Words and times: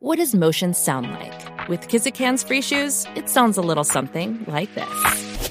What 0.00 0.18
does 0.18 0.32
motion 0.32 0.74
sound 0.74 1.10
like? 1.10 1.68
With 1.68 1.88
Kizik 1.88 2.16
hands 2.16 2.44
free 2.44 2.62
shoes, 2.62 3.04
it 3.16 3.28
sounds 3.28 3.58
a 3.58 3.62
little 3.62 3.82
something 3.82 4.44
like 4.46 4.72
this. 4.76 5.50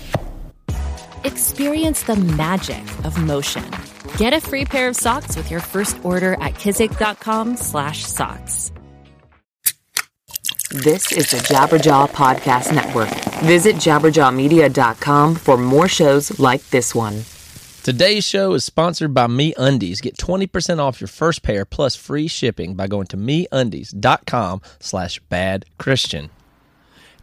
Experience 1.25 2.03
the 2.03 2.15
magic 2.15 2.81
of 3.03 3.21
motion. 3.21 3.69
Get 4.15 4.31
a 4.31 4.39
free 4.39 4.63
pair 4.63 4.87
of 4.87 4.95
socks 4.95 5.35
with 5.35 5.51
your 5.51 5.59
first 5.59 5.97
order 6.05 6.35
at 6.35 6.53
kizik.com/socks. 6.53 8.71
This 10.71 11.11
is 11.11 11.29
the 11.31 11.43
Jabberjaw 11.49 12.11
Podcast 12.11 12.73
Network. 12.73 13.09
Visit 13.43 13.75
jabberjawmedia.com 13.75 15.35
for 15.35 15.57
more 15.57 15.89
shows 15.89 16.39
like 16.39 16.65
this 16.69 16.95
one. 16.95 17.25
Today's 17.87 18.25
show 18.25 18.51
is 18.51 18.65
sponsored 18.65 19.13
by 19.13 19.27
MeUndies. 19.27 20.01
Get 20.01 20.17
20% 20.17 20.79
off 20.79 20.99
your 20.99 21.07
first 21.07 21.41
pair 21.41 21.63
plus 21.63 21.95
free 21.95 22.27
shipping 22.27 22.75
by 22.75 22.85
going 22.87 23.07
to 23.07 23.15
meundies.com 23.15 24.61
slash 24.81 25.21
bad 25.29 25.63
Christian. 25.77 26.29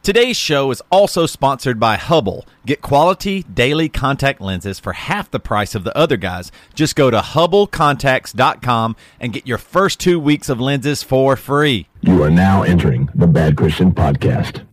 Today's 0.03 0.39
show 0.39 0.71
is 0.71 0.81
also 0.91 1.27
sponsored 1.27 1.79
by 1.79 1.97
Hubble. 1.97 2.47
Get 2.65 2.81
quality 2.81 3.43
daily 3.43 3.91
contact 3.91 4.41
lenses 4.41 4.81
for 4.81 4.95
half 4.95 5.31
the 5.31 5.39
price 5.39 5.75
of 5.75 5.85
the 5.85 5.95
other 5.95 6.17
guys. 6.17 6.51
Just 6.73 6.97
go 6.97 7.11
to 7.11 7.19
hubblecontacts.com 7.19 8.97
and 9.21 9.35
get 9.35 9.47
your 9.47 9.59
first 9.59 10.01
two 10.01 10.19
weeks 10.19 10.49
of 10.49 10.63
lenses 10.63 11.03
for 11.03 11.37
free. 11.37 11.89
You 12.01 12.23
are 12.23 12.31
now 12.31 12.63
entering 12.63 13.11
the 13.15 13.27
Bad 13.27 13.59
Christian 13.59 13.93
Podcast. 13.93 14.65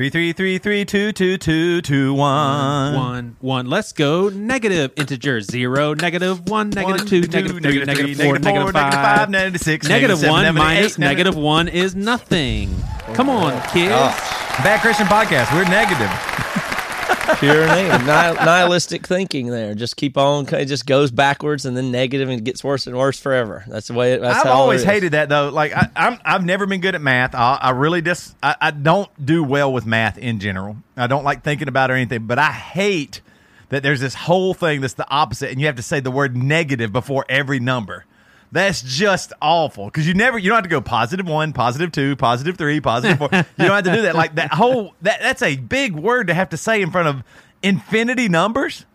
Three 0.00 0.08
three 0.08 0.32
three 0.32 0.56
three 0.56 0.84
two 0.86 1.12
two 1.12 1.36
two 1.36 1.82
two 1.82 2.14
one. 2.14 2.94
One, 2.94 3.36
one. 3.40 3.66
Let's 3.66 3.92
go. 3.92 4.30
Negative 4.30 4.90
integer. 4.96 5.42
Zero, 5.42 5.92
negative 5.92 6.48
one, 6.48 6.70
two, 6.70 6.80
three, 6.80 7.20
negative 7.20 7.60
negative 7.60 7.94
three, 8.06 8.14
four, 8.14 8.38
negative 8.38 8.62
four, 8.62 8.72
negative 8.72 8.72
negative 8.72 8.94
five, 8.94 9.28
negative 9.28 9.60
six, 9.60 9.86
negative 9.86 10.22
negative 10.22 10.30
one 10.30 10.42
negative 10.44 10.56
negative- 10.56 10.98
negative 10.98 11.36
one 11.36 11.68
is 11.68 11.94
nothing. 11.94 12.74
Come 13.12 13.28
on, 13.28 13.52
kids. 13.68 13.90
Bad 14.64 14.80
Christian 14.80 15.06
Podcast. 15.06 15.52
We're 15.52 15.68
negative. 15.68 16.08
Pure 17.38 17.66
nihilistic 17.66 19.06
thinking 19.06 19.48
there. 19.48 19.74
Just 19.74 19.96
keep 19.96 20.16
on. 20.16 20.46
It 20.54 20.66
just 20.66 20.86
goes 20.86 21.10
backwards 21.10 21.64
and 21.64 21.76
then 21.76 21.90
negative 21.90 22.28
and 22.28 22.44
gets 22.44 22.62
worse 22.62 22.86
and 22.86 22.96
worse 22.96 23.18
forever. 23.18 23.64
That's 23.66 23.88
the 23.88 23.94
way 23.94 24.14
it, 24.14 24.20
that's 24.20 24.44
I've 24.44 24.52
always 24.52 24.82
it 24.82 24.86
hated 24.88 25.12
that 25.12 25.28
though. 25.28 25.48
Like 25.50 25.72
I, 25.74 25.88
I'm, 25.96 26.18
I've 26.24 26.44
never 26.44 26.66
been 26.66 26.80
good 26.80 26.94
at 26.94 27.00
math. 27.00 27.34
I, 27.34 27.58
I 27.60 27.70
really 27.70 28.02
just, 28.02 28.36
I, 28.42 28.56
I 28.60 28.70
don't 28.70 29.08
do 29.24 29.44
well 29.44 29.72
with 29.72 29.86
math 29.86 30.18
in 30.18 30.40
general. 30.40 30.76
I 30.96 31.06
don't 31.06 31.24
like 31.24 31.42
thinking 31.42 31.68
about 31.68 31.90
it 31.90 31.94
or 31.94 31.96
anything. 31.96 32.26
But 32.26 32.38
I 32.38 32.52
hate 32.52 33.20
that 33.70 33.82
there's 33.82 34.00
this 34.00 34.14
whole 34.14 34.52
thing 34.52 34.80
that's 34.80 34.94
the 34.94 35.08
opposite, 35.10 35.50
and 35.50 35.60
you 35.60 35.66
have 35.66 35.76
to 35.76 35.82
say 35.82 36.00
the 36.00 36.10
word 36.10 36.36
negative 36.36 36.92
before 36.92 37.24
every 37.28 37.60
number. 37.60 38.04
That's 38.52 38.82
just 38.82 39.32
awful 39.40 39.84
because 39.86 40.08
you 40.08 40.14
never, 40.14 40.36
you 40.38 40.48
don't 40.48 40.56
have 40.56 40.64
to 40.64 40.70
go 40.70 40.80
positive 40.80 41.26
one, 41.28 41.52
positive 41.52 41.92
two, 41.92 42.16
positive 42.16 42.56
three, 42.56 42.80
positive 42.80 43.18
four. 43.18 43.28
you 43.32 43.44
don't 43.58 43.70
have 43.70 43.84
to 43.84 43.94
do 43.94 44.02
that. 44.02 44.16
Like 44.16 44.34
that 44.34 44.52
whole 44.52 44.94
that 45.02 45.20
that's 45.20 45.42
a 45.42 45.56
big 45.56 45.94
word 45.94 46.26
to 46.26 46.34
have 46.34 46.48
to 46.50 46.56
say 46.56 46.82
in 46.82 46.90
front 46.90 47.08
of 47.08 47.22
infinity 47.62 48.28
numbers. 48.28 48.86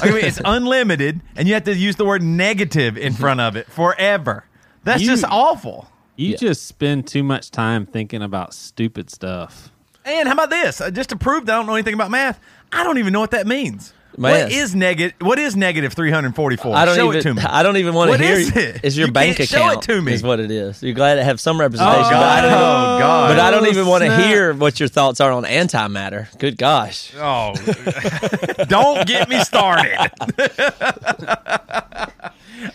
I 0.00 0.06
mean, 0.10 0.24
it's 0.24 0.40
unlimited, 0.44 1.20
and 1.34 1.48
you 1.48 1.54
have 1.54 1.64
to 1.64 1.74
use 1.74 1.96
the 1.96 2.04
word 2.04 2.22
negative 2.22 2.96
in 2.96 3.12
front 3.12 3.40
of 3.40 3.56
it 3.56 3.66
forever. 3.66 4.44
That's 4.84 5.02
You- 5.02 5.08
just 5.08 5.24
awful. 5.24 5.88
You 6.16 6.36
just 6.36 6.66
spend 6.66 7.06
too 7.06 7.22
much 7.24 7.50
time 7.50 7.86
thinking 7.86 8.20
about 8.22 8.52
stupid 8.52 9.10
stuff. 9.10 9.72
And 10.04 10.28
how 10.28 10.34
about 10.34 10.50
this? 10.50 10.78
Uh, 10.80 10.90
Just 10.90 11.08
to 11.10 11.16
prove 11.16 11.46
that 11.46 11.54
I 11.54 11.56
don't 11.56 11.66
know 11.66 11.74
anything 11.74 11.94
about 11.94 12.10
math, 12.10 12.38
I 12.70 12.84
don't 12.84 12.98
even 12.98 13.12
know 13.14 13.20
what 13.20 13.30
that 13.30 13.46
means. 13.46 13.94
Man. 14.16 14.32
What 14.44 14.52
is 14.52 14.74
negative? 14.74 15.14
What 15.20 15.38
is 15.38 15.54
negative 15.56 15.92
three 15.92 16.10
hundred 16.10 16.34
forty-four? 16.34 16.74
I 16.74 16.84
don't 16.84 16.96
show 16.96 17.06
even. 17.08 17.20
it 17.20 17.22
to 17.22 17.34
me. 17.34 17.42
I 17.42 17.62
don't 17.62 17.76
even 17.76 17.94
want 17.94 18.10
What 18.10 18.16
to 18.18 18.24
hear. 18.24 18.36
is 18.36 18.56
it? 18.56 18.84
Is 18.84 18.98
your 18.98 19.06
You 19.06 19.12
bank 19.12 19.38
account? 19.38 19.48
show 19.48 19.70
it 19.70 19.82
to 19.82 20.02
me. 20.02 20.12
Is 20.12 20.22
what 20.22 20.40
it 20.40 20.50
is. 20.50 20.82
You're 20.82 20.94
glad 20.94 21.14
to 21.14 21.24
have 21.24 21.40
some 21.40 21.60
representation. 21.60 22.04
Oh 22.04 22.10
but 22.10 22.14
I 22.16 22.40
don't 22.40 22.50
even- 22.50 22.58
God! 22.60 22.96
Oh 22.96 22.98
God! 22.98 23.28
But 23.28 23.38
I 23.38 23.50
don't 23.50 23.66
even 23.68 23.86
want 23.86 24.04
to 24.04 24.16
hear 24.18 24.52
what 24.52 24.80
your 24.80 24.88
thoughts 24.88 25.20
are 25.20 25.30
on 25.32 25.44
antimatter. 25.44 26.36
Good 26.38 26.58
gosh. 26.58 27.12
Oh, 27.16 27.54
don't 28.68 29.06
get 29.06 29.28
me 29.28 29.38
started. 29.44 29.94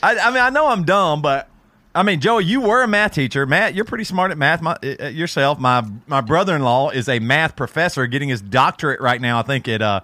I, 0.01 0.17
I 0.17 0.29
mean, 0.31 0.39
I 0.41 0.49
know 0.49 0.67
I'm 0.67 0.83
dumb, 0.83 1.21
but 1.21 1.47
I 1.93 2.03
mean, 2.03 2.19
Joey, 2.21 2.45
you 2.45 2.61
were 2.61 2.81
a 2.83 2.87
math 2.87 3.13
teacher. 3.13 3.45
Matt, 3.45 3.75
you're 3.75 3.85
pretty 3.85 4.03
smart 4.03 4.31
at 4.31 4.37
math 4.37 4.61
my, 4.61 4.77
uh, 4.83 5.07
yourself. 5.07 5.59
My 5.59 5.83
my 6.07 6.21
brother-in-law 6.21 6.91
is 6.91 7.07
a 7.09 7.19
math 7.19 7.55
professor, 7.55 8.07
getting 8.07 8.29
his 8.29 8.41
doctorate 8.41 8.99
right 9.01 9.19
now. 9.21 9.39
I 9.39 9.43
think 9.43 9.67
at 9.67 9.81
uh, 9.81 9.99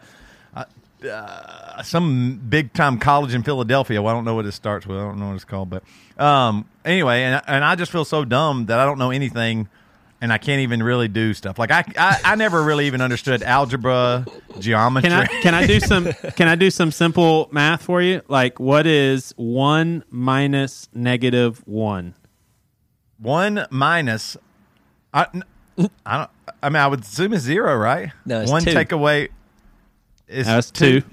uh, 1.06 1.82
some 1.84 2.42
big 2.50 2.74
time 2.74 2.98
college 3.00 3.34
in 3.34 3.44
Philadelphia. 3.44 4.02
Well, 4.02 4.14
I 4.14 4.18
don't 4.18 4.26
know 4.26 4.36
what 4.36 4.46
it 4.46 4.52
starts 4.52 4.86
with. 4.86 4.98
I 4.98 5.02
don't 5.02 5.20
know 5.20 5.28
what 5.28 5.36
it's 5.36 5.46
called, 5.46 5.70
but 5.70 5.84
um, 6.18 6.66
anyway, 6.86 7.24
and 7.24 7.42
and 7.48 7.64
I 7.64 7.76
just 7.76 7.92
feel 7.92 8.06
so 8.06 8.26
dumb 8.26 8.68
that 8.68 8.80
I 8.80 8.86
don't 8.86 8.98
know 8.98 9.12
anything. 9.12 9.70
And 10.24 10.32
I 10.32 10.38
can't 10.38 10.60
even 10.60 10.84
really 10.84 11.08
do 11.08 11.34
stuff 11.34 11.58
like 11.58 11.72
I, 11.72 11.84
I, 11.98 12.20
I 12.24 12.36
never 12.36 12.62
really 12.62 12.86
even 12.86 13.02
understood 13.02 13.42
algebra, 13.42 14.24
geometry. 14.60 15.10
Can 15.10 15.20
I 15.20 15.26
can 15.26 15.54
I 15.56 15.66
do 15.66 15.80
some 15.80 16.14
can 16.36 16.48
I 16.48 16.54
do 16.54 16.70
some 16.70 16.92
simple 16.92 17.50
math 17.52 17.82
for 17.82 18.04
you? 18.04 18.22
Like 18.28 18.60
what 18.60 18.86
is 18.86 19.34
one 19.36 20.04
minus 20.12 20.90
negative 20.94 21.68
one? 21.68 22.14
One 23.18 23.66
minus, 23.72 24.38
I 25.12 25.26
don't. 26.06 26.30
I 26.62 26.70
mean, 26.70 26.76
I 26.76 26.88
would 26.88 27.02
assume 27.02 27.34
it's 27.34 27.44
zero, 27.44 27.76
right? 27.76 28.12
No, 28.24 28.42
it's 28.42 28.52
one 28.52 28.62
two. 28.64 28.74
take 28.74 28.92
away 28.92 29.30
is 30.32 30.48
That's 30.48 30.72
two. 30.72 31.04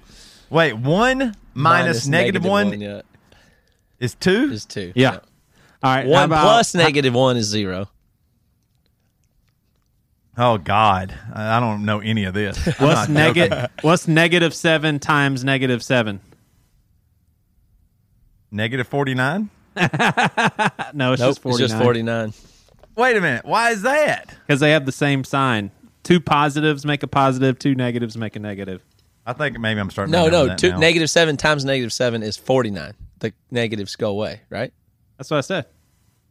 Wait, 0.50 0.72
one 0.72 1.34
minus, 1.54 2.06
negative, 2.06 2.44
one 2.44 2.80
yeah, 2.80 3.02
is 3.98 4.14
two. 4.14 4.50
is 4.52 4.64
two. 4.64 4.92
Yeah. 4.94 5.18
All 5.82 5.94
right. 5.94 6.06
One 6.06 6.24
about- 6.24 6.42
plus 6.42 6.74
negative 6.74 7.14
one 7.14 7.36
is 7.36 7.46
zero. 7.46 7.88
oh 10.36 10.58
God, 10.58 11.14
I 11.34 11.56
I 11.56 11.60
don't 11.60 11.84
know 11.84 12.00
any 12.00 12.24
of 12.24 12.34
this. 12.34 12.56
What's 12.78 13.08
negative? 13.08 13.68
What's 13.82 14.08
negative 14.08 14.54
seven 14.54 14.98
times 14.98 15.44
negative 15.44 15.82
seven? 15.82 16.20
negative 18.50 18.88
forty 18.88 19.14
nine? 19.14 19.50
No, 20.94 21.12
it's 21.12 21.20
Nope, 21.20 21.30
just 21.30 21.42
forty 21.42 21.62
it's 21.64 21.72
just 21.72 21.82
forty 21.82 22.02
nine. 22.02 22.32
Wait 22.96 23.16
a 23.16 23.20
minute, 23.20 23.44
why 23.44 23.70
is 23.70 23.82
that? 23.82 24.34
because 24.46 24.60
they 24.60 24.70
have 24.70 24.86
the 24.86 24.92
same 24.92 25.22
sign. 25.22 25.70
Two 26.02 26.18
positives 26.20 26.86
make 26.86 27.02
a 27.02 27.06
positive. 27.06 27.58
Two 27.58 27.74
negatives 27.74 28.16
make 28.16 28.34
a 28.34 28.38
negative. 28.38 28.82
I 29.28 29.34
think 29.34 29.58
maybe 29.58 29.78
I'm 29.78 29.90
starting. 29.90 30.12
to 30.12 30.18
No, 30.18 30.28
no. 30.46 30.56
Two, 30.56 30.70
now. 30.70 30.78
negative 30.78 31.10
seven 31.10 31.36
times 31.36 31.64
negative 31.64 31.92
seven 31.92 32.22
is 32.22 32.36
forty 32.36 32.70
nine. 32.70 32.94
The 33.18 33.34
negatives 33.50 33.94
go 33.94 34.10
away, 34.10 34.40
right? 34.48 34.72
That's 35.18 35.30
what 35.30 35.36
I 35.36 35.42
said. 35.42 35.66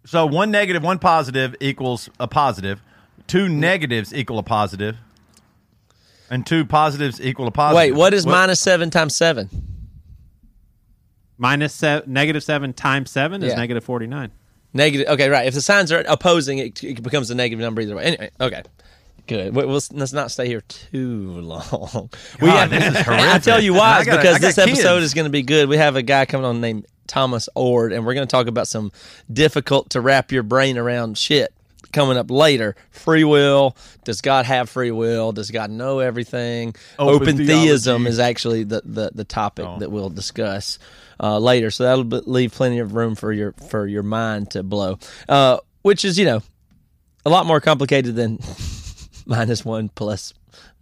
So 0.06 0.26
one 0.26 0.50
negative, 0.52 0.84
one 0.84 0.98
positive 1.00 1.56
equals 1.60 2.10
a 2.20 2.28
positive. 2.28 2.82
Two 3.28 3.48
negatives 3.50 4.14
equal 4.14 4.40
a 4.40 4.44
positive, 4.44 4.96
and 6.30 6.46
two 6.46 6.66
positives 6.66 7.22
equal 7.22 7.48
a 7.48 7.52
positive. 7.52 7.78
Wait, 7.78 7.92
what 7.92 8.14
is 8.14 8.26
minus 8.26 8.60
seven 8.60 8.90
times 8.90 9.16
seven? 9.16 9.50
Minus 11.38 11.74
se- 11.76 12.04
negative 12.08 12.44
seven 12.44 12.74
times 12.74 13.12
seven 13.12 13.44
is 13.44 13.52
Yeah. 13.52 13.58
negative 13.60 13.84
forty 13.84 14.08
nine. 14.08 14.32
Negative. 14.74 15.08
Okay, 15.08 15.30
right. 15.30 15.46
If 15.48 15.54
the 15.54 15.62
signs 15.62 15.92
are 15.92 16.04
opposing, 16.08 16.58
it, 16.58 16.84
it 16.84 17.04
becomes 17.04 17.30
a 17.30 17.36
negative 17.36 17.60
number 17.62 17.82
either 17.82 17.96
way. 17.96 18.04
Anyway, 18.06 18.30
okay. 18.42 18.64
Good. 19.28 19.54
We- 19.56 19.66
We'll, 19.66 19.82
let's 19.94 20.14
not 20.14 20.32
stay 20.32 20.48
here 20.48 20.62
too 20.62 21.42
long. 21.42 22.10
we 22.42 22.48
God, 22.48 22.72
have, 22.72 22.94
this 22.94 23.02
is 23.02 23.08
I 23.08 23.40
tell 23.40 23.62
you 23.62 23.74
why, 23.74 24.00
it's 24.00 24.06
gotta- 24.08 24.22
because 24.22 24.40
this 24.40 24.58
episode 24.58 25.04
is 25.04 25.14
going 25.14 25.26
to 25.26 25.32
be 25.32 25.44
good. 25.44 25.70
We 25.70 25.78
have 25.78 25.96
a 25.96 26.02
guy 26.02 26.26
coming 26.26 26.46
on 26.46 26.62
named 26.62 26.86
Thomas 27.08 27.50
Oord, 27.56 27.94
and 27.94 28.06
we're 28.06 28.14
going 28.14 28.28
to 28.28 28.32
talk 28.32 28.48
about 28.48 28.68
some 28.68 28.92
difficult 29.32 29.90
to 29.92 30.02
wrap 30.02 30.32
your 30.32 30.44
brain 30.44 30.78
around 30.78 31.18
shit 31.18 31.54
coming 31.94 32.18
up 32.18 32.30
later. 32.30 32.76
Free 32.92 33.24
will. 33.24 33.76
Does 34.04 34.20
God 34.22 34.46
have 34.46 34.70
free 34.70 34.92
will? 34.92 35.32
Does 35.32 35.52
God 35.52 35.70
know 35.72 36.00
everything? 36.00 36.76
Open 37.00 37.30
Open, 37.30 37.38
theism 37.48 38.08
is 38.08 38.20
actually 38.20 38.64
the, 38.64 38.82
the, 38.84 39.12
the 39.16 39.24
topic 39.24 39.66
Oh. 39.66 39.80
that 39.80 39.90
we'll 39.92 40.10
discuss 40.10 40.80
uh, 41.22 41.40
later. 41.40 41.72
So 41.72 41.84
that'll 41.86 42.04
leave 42.30 42.52
plenty 42.54 42.80
of 42.80 42.94
room 42.94 43.16
for 43.16 43.32
your 43.32 43.54
for 43.70 43.88
your 43.88 44.04
mind 44.04 44.52
to 44.52 44.64
blow, 44.64 45.00
uh, 45.30 45.58
which 45.82 46.04
is 46.06 46.20
you 46.20 46.26
know 46.26 46.42
a 47.26 47.30
lot 47.30 47.46
more 47.46 47.60
complicated 47.62 48.16
than 48.16 48.38
minus 49.38 49.64
one 49.66 49.90
plus 49.90 50.34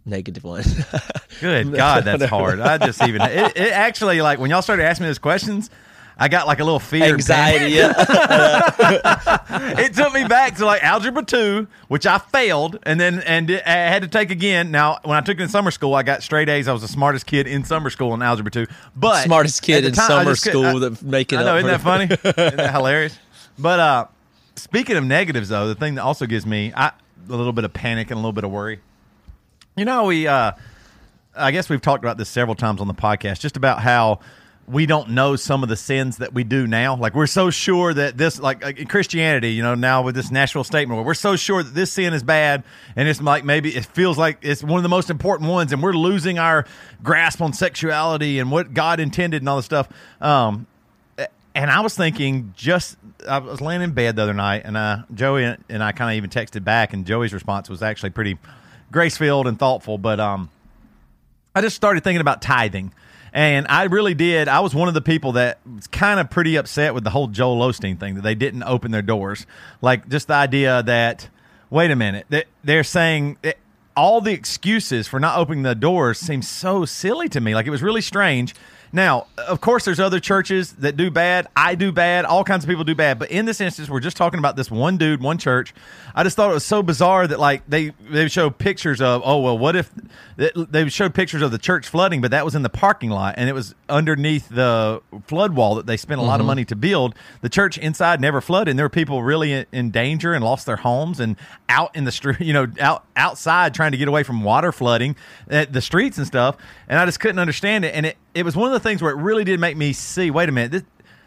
negative 0.04 0.44
one. 0.44 0.64
Good 1.40 1.74
God, 1.74 2.04
that's 2.04 2.24
hard. 2.30 2.60
I 2.60 2.78
just 2.78 3.02
even 3.02 3.20
it, 3.22 3.56
it 3.56 3.72
actually 3.72 4.20
like 4.22 4.38
when 4.38 4.50
y'all 4.50 4.62
started 4.62 4.84
asking 4.84 5.04
me 5.04 5.08
those 5.08 5.18
questions, 5.18 5.68
I 6.18 6.28
got 6.28 6.46
like 6.46 6.60
a 6.60 6.64
little 6.64 6.78
fear, 6.80 7.04
Anxiety. 7.14 7.72
Yeah. 7.74 7.92
It 9.78 9.94
took 9.94 10.12
me 10.14 10.26
back 10.26 10.56
to 10.56 10.64
like 10.64 10.82
algebra 10.82 11.24
two, 11.24 11.66
which 11.88 12.06
I 12.06 12.18
failed, 12.18 12.78
and 12.84 12.98
then 12.98 13.20
and 13.20 13.50
I 13.50 13.70
had 13.70 14.02
to 14.02 14.08
take 14.08 14.30
again. 14.30 14.70
Now, 14.70 14.98
when 15.02 15.16
I 15.16 15.20
took 15.20 15.38
it 15.38 15.42
in 15.42 15.48
summer 15.48 15.70
school, 15.70 15.94
I 15.94 16.02
got 16.02 16.22
straight 16.22 16.48
A's. 16.48 16.68
I 16.68 16.72
was 16.72 16.82
the 16.82 16.88
smartest 16.88 17.26
kid 17.26 17.46
in 17.46 17.64
summer 17.64 17.90
school 17.90 18.14
in 18.14 18.22
algebra 18.22 18.50
two. 18.50 18.66
But 18.94 19.24
Smartest 19.24 19.62
kid 19.62 19.84
in 19.84 19.92
time, 19.92 20.06
summer 20.08 20.36
school 20.36 20.64
I- 20.64 20.78
that 20.88 21.02
making 21.02 21.38
I 21.38 21.44
know, 21.44 21.56
isn't 21.58 21.68
that 21.68 21.80
funny? 21.82 22.04
isn't 22.04 22.56
that 22.56 22.72
hilarious? 22.72 23.18
But 23.58 23.80
uh, 23.80 24.06
speaking 24.54 24.96
of 24.96 25.04
negatives, 25.04 25.48
though, 25.50 25.68
the 25.68 25.74
thing 25.74 25.96
that 25.96 26.02
also 26.02 26.26
gives 26.26 26.46
me 26.46 26.72
I, 26.74 26.92
a 27.28 27.36
little 27.36 27.52
bit 27.52 27.64
of 27.64 27.72
panic 27.72 28.10
and 28.10 28.16
a 28.16 28.20
little 28.20 28.32
bit 28.32 28.44
of 28.44 28.50
worry. 28.50 28.80
You 29.76 29.84
know, 29.84 30.04
we 30.04 30.26
uh, 30.26 30.52
I 31.34 31.50
guess 31.50 31.68
we've 31.68 31.82
talked 31.82 32.04
about 32.04 32.18
this 32.18 32.28
several 32.28 32.54
times 32.54 32.80
on 32.80 32.88
the 32.88 32.94
podcast, 32.94 33.40
just 33.40 33.56
about 33.56 33.80
how 33.80 34.20
we 34.68 34.84
don't 34.84 35.10
know 35.10 35.36
some 35.36 35.62
of 35.62 35.68
the 35.68 35.76
sins 35.76 36.16
that 36.16 36.32
we 36.32 36.42
do 36.42 36.66
now. 36.66 36.96
Like 36.96 37.14
we're 37.14 37.28
so 37.28 37.50
sure 37.50 37.94
that 37.94 38.18
this, 38.18 38.40
like, 38.40 38.64
like 38.64 38.78
in 38.78 38.88
Christianity, 38.88 39.52
you 39.52 39.62
know, 39.62 39.74
now 39.76 40.02
with 40.02 40.14
this 40.14 40.30
national 40.30 40.64
statement, 40.64 41.04
we're 41.04 41.14
so 41.14 41.36
sure 41.36 41.62
that 41.62 41.74
this 41.74 41.92
sin 41.92 42.12
is 42.12 42.22
bad, 42.22 42.64
and 42.96 43.08
it's 43.08 43.20
like 43.20 43.44
maybe 43.44 43.74
it 43.76 43.84
feels 43.84 44.18
like 44.18 44.38
it's 44.42 44.64
one 44.64 44.78
of 44.78 44.82
the 44.82 44.88
most 44.88 45.10
important 45.10 45.50
ones, 45.50 45.72
and 45.72 45.82
we're 45.82 45.92
losing 45.92 46.38
our 46.38 46.66
grasp 47.02 47.40
on 47.40 47.52
sexuality 47.52 48.38
and 48.38 48.50
what 48.50 48.74
God 48.74 48.98
intended 48.98 49.42
and 49.42 49.48
all 49.48 49.56
this 49.56 49.66
stuff. 49.66 49.88
Um, 50.20 50.66
and 51.54 51.70
I 51.70 51.80
was 51.80 51.94
thinking, 51.94 52.52
just 52.56 52.96
I 53.28 53.38
was 53.38 53.60
laying 53.60 53.82
in 53.82 53.92
bed 53.92 54.16
the 54.16 54.22
other 54.22 54.34
night, 54.34 54.62
and 54.64 54.76
uh, 54.76 55.02
Joey 55.14 55.44
and 55.44 55.82
I 55.82 55.92
kind 55.92 56.10
of 56.10 56.16
even 56.16 56.30
texted 56.30 56.64
back, 56.64 56.92
and 56.92 57.06
Joey's 57.06 57.32
response 57.32 57.68
was 57.68 57.82
actually 57.82 58.10
pretty 58.10 58.38
grace 58.90 59.16
filled 59.16 59.46
and 59.46 59.58
thoughtful. 59.58 59.98
But 59.98 60.20
um, 60.20 60.50
I 61.54 61.60
just 61.60 61.76
started 61.76 62.04
thinking 62.04 62.20
about 62.20 62.42
tithing. 62.42 62.92
And 63.32 63.66
I 63.68 63.84
really 63.84 64.14
did. 64.14 64.48
I 64.48 64.60
was 64.60 64.74
one 64.74 64.88
of 64.88 64.94
the 64.94 65.02
people 65.02 65.32
that 65.32 65.58
was 65.66 65.86
kind 65.88 66.18
of 66.18 66.30
pretty 66.30 66.56
upset 66.56 66.94
with 66.94 67.04
the 67.04 67.10
whole 67.10 67.26
Joel 67.26 67.58
Osteen 67.58 68.00
thing 68.00 68.14
that 68.14 68.22
they 68.22 68.34
didn't 68.34 68.62
open 68.62 68.92
their 68.92 69.02
doors. 69.02 69.46
Like 69.82 70.08
just 70.08 70.28
the 70.28 70.34
idea 70.34 70.82
that, 70.84 71.28
wait 71.68 71.90
a 71.90 71.96
minute, 71.96 72.24
that 72.30 72.46
they're 72.64 72.82
saying 72.82 73.36
that 73.42 73.58
all 73.94 74.22
the 74.22 74.32
excuses 74.32 75.06
for 75.06 75.20
not 75.20 75.38
opening 75.38 75.64
the 75.64 75.74
doors 75.74 76.18
seem 76.18 76.40
so 76.40 76.86
silly 76.86 77.28
to 77.28 77.40
me. 77.40 77.54
Like 77.54 77.66
it 77.66 77.70
was 77.70 77.82
really 77.82 78.00
strange. 78.00 78.54
Now, 78.96 79.26
of 79.36 79.60
course, 79.60 79.84
there's 79.84 80.00
other 80.00 80.20
churches 80.20 80.72
that 80.76 80.96
do 80.96 81.10
bad. 81.10 81.48
I 81.54 81.74
do 81.74 81.92
bad. 81.92 82.24
All 82.24 82.44
kinds 82.44 82.64
of 82.64 82.70
people 82.70 82.82
do 82.82 82.94
bad. 82.94 83.18
But 83.18 83.30
in 83.30 83.44
this 83.44 83.60
instance, 83.60 83.90
we're 83.90 84.00
just 84.00 84.16
talking 84.16 84.38
about 84.38 84.56
this 84.56 84.70
one 84.70 84.96
dude, 84.96 85.20
one 85.20 85.36
church. 85.36 85.74
I 86.14 86.22
just 86.22 86.34
thought 86.34 86.50
it 86.50 86.54
was 86.54 86.64
so 86.64 86.82
bizarre 86.82 87.26
that 87.26 87.38
like 87.38 87.62
they 87.68 87.90
they 88.10 88.26
show 88.28 88.48
pictures 88.48 89.02
of 89.02 89.20
oh 89.22 89.40
well, 89.40 89.58
what 89.58 89.76
if 89.76 89.90
they 90.38 90.88
showed 90.88 91.14
pictures 91.14 91.42
of 91.42 91.50
the 91.50 91.58
church 91.58 91.86
flooding, 91.86 92.22
but 92.22 92.30
that 92.30 92.42
was 92.42 92.54
in 92.54 92.62
the 92.62 92.70
parking 92.70 93.10
lot 93.10 93.34
and 93.36 93.50
it 93.50 93.52
was 93.52 93.74
underneath 93.86 94.48
the 94.48 95.02
flood 95.26 95.54
wall 95.54 95.74
that 95.74 95.84
they 95.84 95.98
spent 95.98 96.18
a 96.18 96.24
lot 96.24 96.36
of 96.36 96.40
mm-hmm. 96.40 96.46
money 96.46 96.64
to 96.64 96.74
build. 96.74 97.14
The 97.42 97.50
church 97.50 97.76
inside 97.76 98.18
never 98.18 98.40
flooded. 98.40 98.68
and 98.68 98.78
There 98.78 98.86
were 98.86 98.90
people 98.90 99.22
really 99.22 99.66
in, 99.72 99.90
danger 99.90 100.32
and 100.32 100.42
lost 100.42 100.64
their 100.64 100.76
homes 100.76 101.20
and 101.20 101.36
out 101.68 101.94
in 101.94 102.04
the 102.04 102.12
street, 102.12 102.40
you 102.40 102.54
know, 102.54 102.66
out 102.80 103.04
outside 103.14 103.74
trying 103.74 103.92
to 103.92 103.98
get 103.98 104.08
away 104.08 104.22
from 104.22 104.42
water 104.42 104.72
flooding 104.72 105.16
at 105.48 105.74
the 105.74 105.82
streets 105.82 106.16
and 106.16 106.26
stuff. 106.26 106.56
And 106.88 106.98
I 106.98 107.04
just 107.04 107.20
couldn't 107.20 107.38
understand 107.38 107.84
it. 107.84 107.94
And 107.94 108.06
it 108.06 108.16
it 108.36 108.44
was 108.44 108.54
one 108.56 108.68
of 108.68 108.72
the 108.74 108.80
things 108.80 109.02
where 109.02 109.10
it 109.12 109.16
really 109.16 109.44
did 109.44 109.58
make 109.60 109.76
me 109.76 109.92
see. 109.92 110.30
Wait 110.30 110.48
a 110.48 110.52
minute, 110.52 110.70
this, 110.72 110.82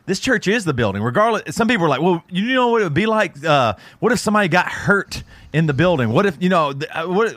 this 0.06 0.20
church 0.20 0.48
is 0.48 0.66
the 0.66 0.74
building. 0.74 1.02
Regardless, 1.04 1.56
some 1.56 1.68
people 1.68 1.86
are 1.86 1.90
like, 1.90 2.02
"Well, 2.02 2.24
you 2.30 2.54
know 2.56 2.70
what 2.70 2.82
it 2.82 2.86
would 2.86 2.94
be 2.94 3.06
like? 3.06 3.44
Uh, 3.46 3.74
what 4.00 4.12
if 4.12 4.20
somebody 4.20 4.48
got 4.48 4.68
hurt 4.68 5.24
in 5.54 5.66
the 5.68 5.74
building? 5.74 6.10
What 6.12 6.26
if 6.26 6.38
you 6.42 6.50
know? 6.50 6.74
th- 6.74 6.90
uh, 6.94 7.06
What 7.06 7.36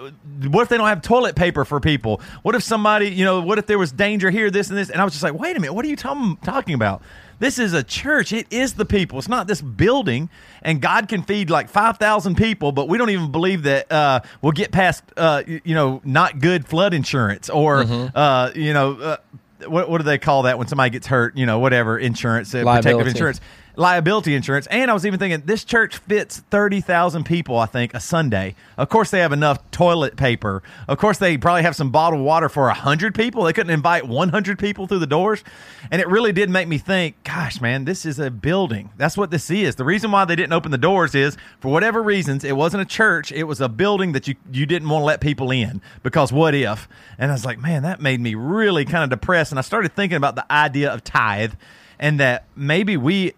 what 0.49 0.63
if 0.63 0.69
they 0.69 0.77
don't 0.79 0.89
have 0.89 1.03
toilet 1.03 1.35
paper 1.37 1.65
for 1.65 1.81
people? 1.81 2.21
What 2.43 2.55
if 2.55 2.63
somebody 2.63 3.09
you 3.11 3.25
know? 3.25 3.41
What 3.41 3.59
if 3.59 3.67
there 3.67 3.79
was 3.79 3.93
danger 3.93 4.31
here, 4.31 4.51
this 4.51 4.69
and 4.71 4.79
this? 4.79 4.89
And 4.91 5.01
I 5.01 5.05
was 5.05 5.13
just 5.13 5.23
like, 5.23 5.35
wait 5.35 5.57
a 5.57 5.61
minute, 5.61 5.75
what 5.75 5.85
are 5.85 5.89
you 5.89 5.97
talking 5.97 6.39
talking 6.45 6.75
about? 6.75 7.03
This 7.41 7.59
is 7.59 7.73
a 7.73 7.83
church. 7.83 8.33
It 8.33 8.47
is 8.53 8.75
the 8.75 8.85
people. 8.85 9.19
It's 9.19 9.29
not 9.29 9.49
this 9.49 9.61
building. 9.61 10.31
And 10.63 10.81
God 10.81 11.09
can 11.09 11.25
feed 11.25 11.51
like 11.51 11.69
five 11.69 11.99
thousand 11.99 12.37
people, 12.37 12.71
but 12.73 12.89
we 12.89 12.97
don't 12.97 13.11
even 13.11 13.33
believe 13.33 13.65
that 13.65 13.91
uh, 13.93 14.21
we'll 14.41 14.53
get 14.53 14.71
past 14.71 15.03
uh, 15.17 15.43
you 15.47 15.75
know 15.75 16.01
not 16.05 16.39
good 16.39 16.67
flood 16.67 16.95
insurance 16.95 17.51
or 17.51 17.85
uh, 18.15 18.51
you 18.55 18.73
know. 18.73 19.19
What, 19.67 19.89
what 19.89 19.99
do 19.99 20.05
they 20.05 20.19
call 20.19 20.43
that 20.43 20.59
when 20.59 20.69
somebody 20.69 20.91
gets 20.91 21.07
hurt? 21.07 21.37
You 21.37 21.47
know, 21.47 21.59
whatever 21.59 21.99
insurance, 21.99 22.55
uh, 22.55 22.63
protective 22.63 23.07
insurance, 23.07 23.41
liability 23.77 24.35
insurance. 24.35 24.67
And 24.69 24.91
I 24.91 24.95
was 24.95 25.07
even 25.07 25.19
thinking 25.19 25.43
this 25.47 25.65
church 25.65 25.97
fits 25.99 26.41
thirty 26.51 26.81
thousand 26.81 27.25
people. 27.25 27.59
I 27.59 27.67
think 27.67 27.95
a 27.95 28.01
Sunday. 28.01 28.55
Of 28.77 28.89
course, 28.89 29.11
they 29.11 29.21
have 29.21 29.33
enough 29.33 29.71
toilet 29.71 30.17
paper. 30.17 30.63
Of 30.89 30.99
course, 30.99 31.19
they 31.19 31.39
probably 31.39 31.63
have 31.63 31.77
some 31.77 31.91
bottled 31.91 32.23
water 32.23 32.49
for 32.49 32.69
hundred 32.71 33.15
people. 33.15 33.45
They 33.45 33.53
couldn't 33.53 33.73
invite 33.73 34.07
one 34.07 34.29
hundred 34.29 34.59
people 34.59 34.87
through 34.87 34.99
the 35.01 35.07
doors. 35.07 35.43
And 35.91 36.01
it 36.01 36.09
really 36.09 36.33
did 36.33 36.51
make 36.51 36.69
me 36.69 36.79
think, 36.79 37.23
gosh, 37.25 37.61
man, 37.61 37.85
this 37.85 38.05
is 38.05 38.19
a 38.19 38.31
building. 38.31 38.91
That's 38.97 39.17
what 39.17 39.31
this 39.31 39.51
is. 39.51 39.77
The 39.77 39.85
reason 39.85 40.11
why 40.11 40.25
they 40.25 40.37
didn't 40.37 40.53
open 40.53 40.71
the 40.71 40.79
doors 40.79 41.15
is 41.15 41.37
for 41.61 41.71
whatever 41.71 42.03
reasons. 42.03 42.45
It 42.45 42.57
wasn't 42.57 42.83
a 42.83 42.87
church. 42.87 43.33
It 43.33 43.45
was 43.45 43.61
a 43.61 43.69
building 43.69 44.13
that 44.13 44.29
you 44.29 44.35
you 44.53 44.67
didn't 44.67 44.89
want 44.89 45.03
to 45.03 45.07
let 45.07 45.21
people 45.21 45.51
in 45.51 45.81
because 46.03 46.33
what 46.33 46.55
if? 46.55 46.89
And 47.19 47.31
I 47.31 47.35
was 47.35 47.45
like, 47.45 47.59
man, 47.59 47.83
that 47.83 48.01
made 48.01 48.21
me 48.21 48.35
really 48.35 48.85
kind 48.85 49.05
of 49.05 49.11
depressed. 49.11 49.53
And 49.53 49.59
I 49.59 49.63
started 49.63 49.95
thinking 49.95 50.17
about 50.17 50.35
the 50.35 50.51
idea 50.53 50.93
of 50.93 51.05
tithe 51.05 51.55
and 51.99 52.19
that 52.21 52.47
maybe 52.57 52.97
we, 52.97 53.33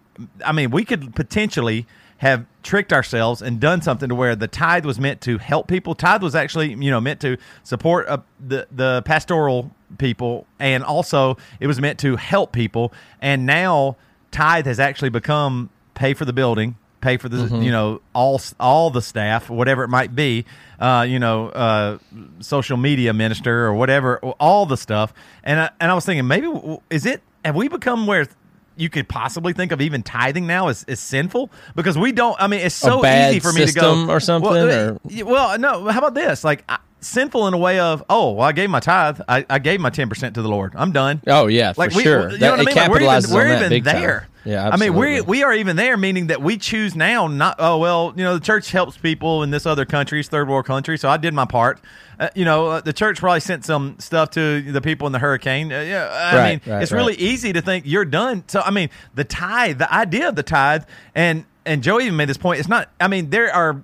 I 0.45 0.53
mean, 0.53 0.71
we 0.71 0.85
could 0.85 1.15
potentially 1.15 1.87
have 2.19 2.47
tricked 2.63 2.93
ourselves 2.93 3.43
and 3.43 3.61
done 3.61 3.83
something 3.83 4.09
to 4.09 4.15
where 4.15 4.37
the 4.37 4.49
tithe 4.49 4.85
was 4.85 4.99
meant 4.99 5.21
to 5.23 5.39
help 5.39 5.67
people. 5.69 5.95
Tithe 5.95 6.23
was 6.23 6.35
actually, 6.35 6.75
you 6.75 6.91
know, 6.91 7.01
meant 7.01 7.21
to 7.21 7.37
support 7.63 8.07
uh, 8.09 8.19
the 8.41 8.67
the 8.71 9.03
pastoral 9.05 9.71
people, 9.99 10.47
and 10.59 10.85
also 10.85 11.37
it 11.61 11.67
was 11.67 11.81
meant 11.81 11.99
to 12.01 12.17
help 12.17 12.53
people. 12.53 12.93
And 13.21 13.47
now 13.47 13.97
tithe 14.31 14.67
has 14.67 14.81
actually 14.81 15.11
become 15.11 15.71
pay 15.95 16.15
for 16.15 16.25
the 16.25 16.33
building, 16.33 16.77
pay 17.01 17.17
for 17.17 17.29
the 17.29 17.37
you 17.63 17.71
know 17.71 18.01
all 18.15 18.41
all 18.59 18.91
the 18.91 19.03
staff, 19.03 19.51
whatever 19.51 19.85
it 19.85 19.89
might 19.89 20.15
be, 20.15 20.45
uh, 20.81 21.05
you 21.09 21.19
know, 21.19 21.49
uh, 21.49 21.99
social 22.41 22.77
media 22.77 23.13
minister 23.13 23.67
or 23.67 23.75
whatever, 23.75 24.19
all 24.19 24.67
the 24.67 24.77
stuff. 24.77 25.13
And 25.43 25.61
I, 25.61 25.71
and 25.81 25.91
I 25.91 25.95
was 25.95 26.07
thinking, 26.07 26.27
maybe 26.27 26.49
is 26.91 27.07
it? 27.07 27.23
Have 27.45 27.57
we 27.57 27.69
become 27.69 28.07
where? 28.07 28.27
You 28.77 28.89
could 28.91 29.09
possibly 29.09 29.53
think 29.53 29.71
of 29.73 29.81
even 29.81 30.03
tithing 30.03 30.47
now 30.47 30.69
is, 30.69 30.85
as 30.85 30.99
sinful 31.01 31.51
because 31.77 31.97
we 31.97 32.11
don't. 32.13 32.37
I 32.41 32.49
mean, 32.49 32.61
it's 32.61 32.75
so 32.75 33.05
easy 33.07 33.41
for 33.41 33.53
me 33.53 33.67
to 33.67 33.73
go 33.73 34.09
or 34.09 34.19
something, 34.21 34.51
Well, 34.51 34.91
or- 34.91 35.25
well, 35.25 35.59
no. 35.59 35.89
How 35.89 35.99
about 36.01 36.15
this? 36.15 36.43
Like 36.43 36.65
I, 36.69 36.79
sinful 37.05 37.47
in 37.49 37.55
a 37.55 37.59
way 37.59 37.79
of, 37.79 38.03
oh, 38.09 38.33
well, 38.33 38.47
I 38.49 38.53
gave 38.53 38.71
my 38.71 38.81
tithe. 38.81 39.21
I, 39.29 39.45
I 39.49 39.59
gave 39.59 39.81
my 39.81 39.91
ten 39.91 40.09
percent 40.09 40.35
to 40.35 40.43
the 40.43 40.49
Lord. 40.49 40.73
I'm 40.77 40.93
done. 40.93 41.21
Oh 41.27 41.47
yeah, 41.47 41.73
for 41.73 41.81
Like 41.83 41.95
we, 41.95 42.03
sure. 42.03 42.31
you 42.31 42.39
That- 42.39 42.41
know 42.41 42.51
what 42.53 42.61
I 42.61 42.65
mean? 42.65 42.75
Like, 42.77 42.91
we're 42.91 43.17
even, 43.17 43.31
we're 43.33 43.57
even 43.57 43.69
big 43.69 43.85
time. 43.85 44.01
there. 44.01 44.29
Yeah, 44.47 44.69
I 44.69 44.77
mean, 44.77 44.93
we 44.95 45.23
we 45.23 45.43
are 45.43 45.55
even 45.55 45.77
there, 45.77 45.97
meaning 45.97 46.27
that 46.27 46.43
we 46.43 46.59
choose 46.59 46.95
now 46.95 47.29
not. 47.29 47.57
Oh 47.59 47.79
well, 47.79 48.13
you 48.15 48.23
know, 48.25 48.35
the 48.35 48.45
church 48.45 48.71
helps 48.73 48.95
people 48.99 49.43
in 49.43 49.51
this 49.51 49.65
other 49.65 49.87
countries, 49.87 50.29
third 50.29 50.51
world 50.51 50.67
country. 50.67 50.99
So 50.99 51.09
I 51.09 51.17
did 51.17 51.33
my 51.33 51.47
part. 51.47 51.81
Uh, 52.21 52.29
you 52.35 52.45
know, 52.45 52.67
uh, 52.69 52.81
the 52.83 52.93
church 52.93 53.21
probably 53.21 53.41
sent 53.41 53.65
some 53.65 53.97
stuff 54.01 54.29
to 54.33 54.61
the 54.71 54.83
people 54.83 55.07
in 55.07 55.15
the 55.15 55.19
hurricane. 55.19 55.73
Uh, 55.73 55.81
yeah, 55.81 56.09
I 56.13 56.37
Right, 56.37 56.67
mean, 56.67 56.75
right, 56.75 56.83
it's 56.83 56.93
really 56.93 57.15
easy 57.15 57.55
to 57.55 57.63
think 57.63 57.87
you're 57.87 58.05
done. 58.05 58.45
So 58.47 58.61
I 58.61 58.71
mean, 58.71 58.91
the 59.15 59.25
tithe, 59.25 59.79
the 59.79 59.91
idea 59.91 60.29
of 60.29 60.37
the 60.37 60.43
tithe, 60.43 60.85
and 61.15 61.47
and 61.65 61.83
Joe 61.83 61.99
even 61.99 62.15
made 62.17 62.29
this 62.29 62.37
point. 62.37 62.61
It's 62.61 62.69
not. 62.69 62.91
I 63.01 63.09
mean, 63.09 63.31
there 63.31 63.51
are 63.51 63.83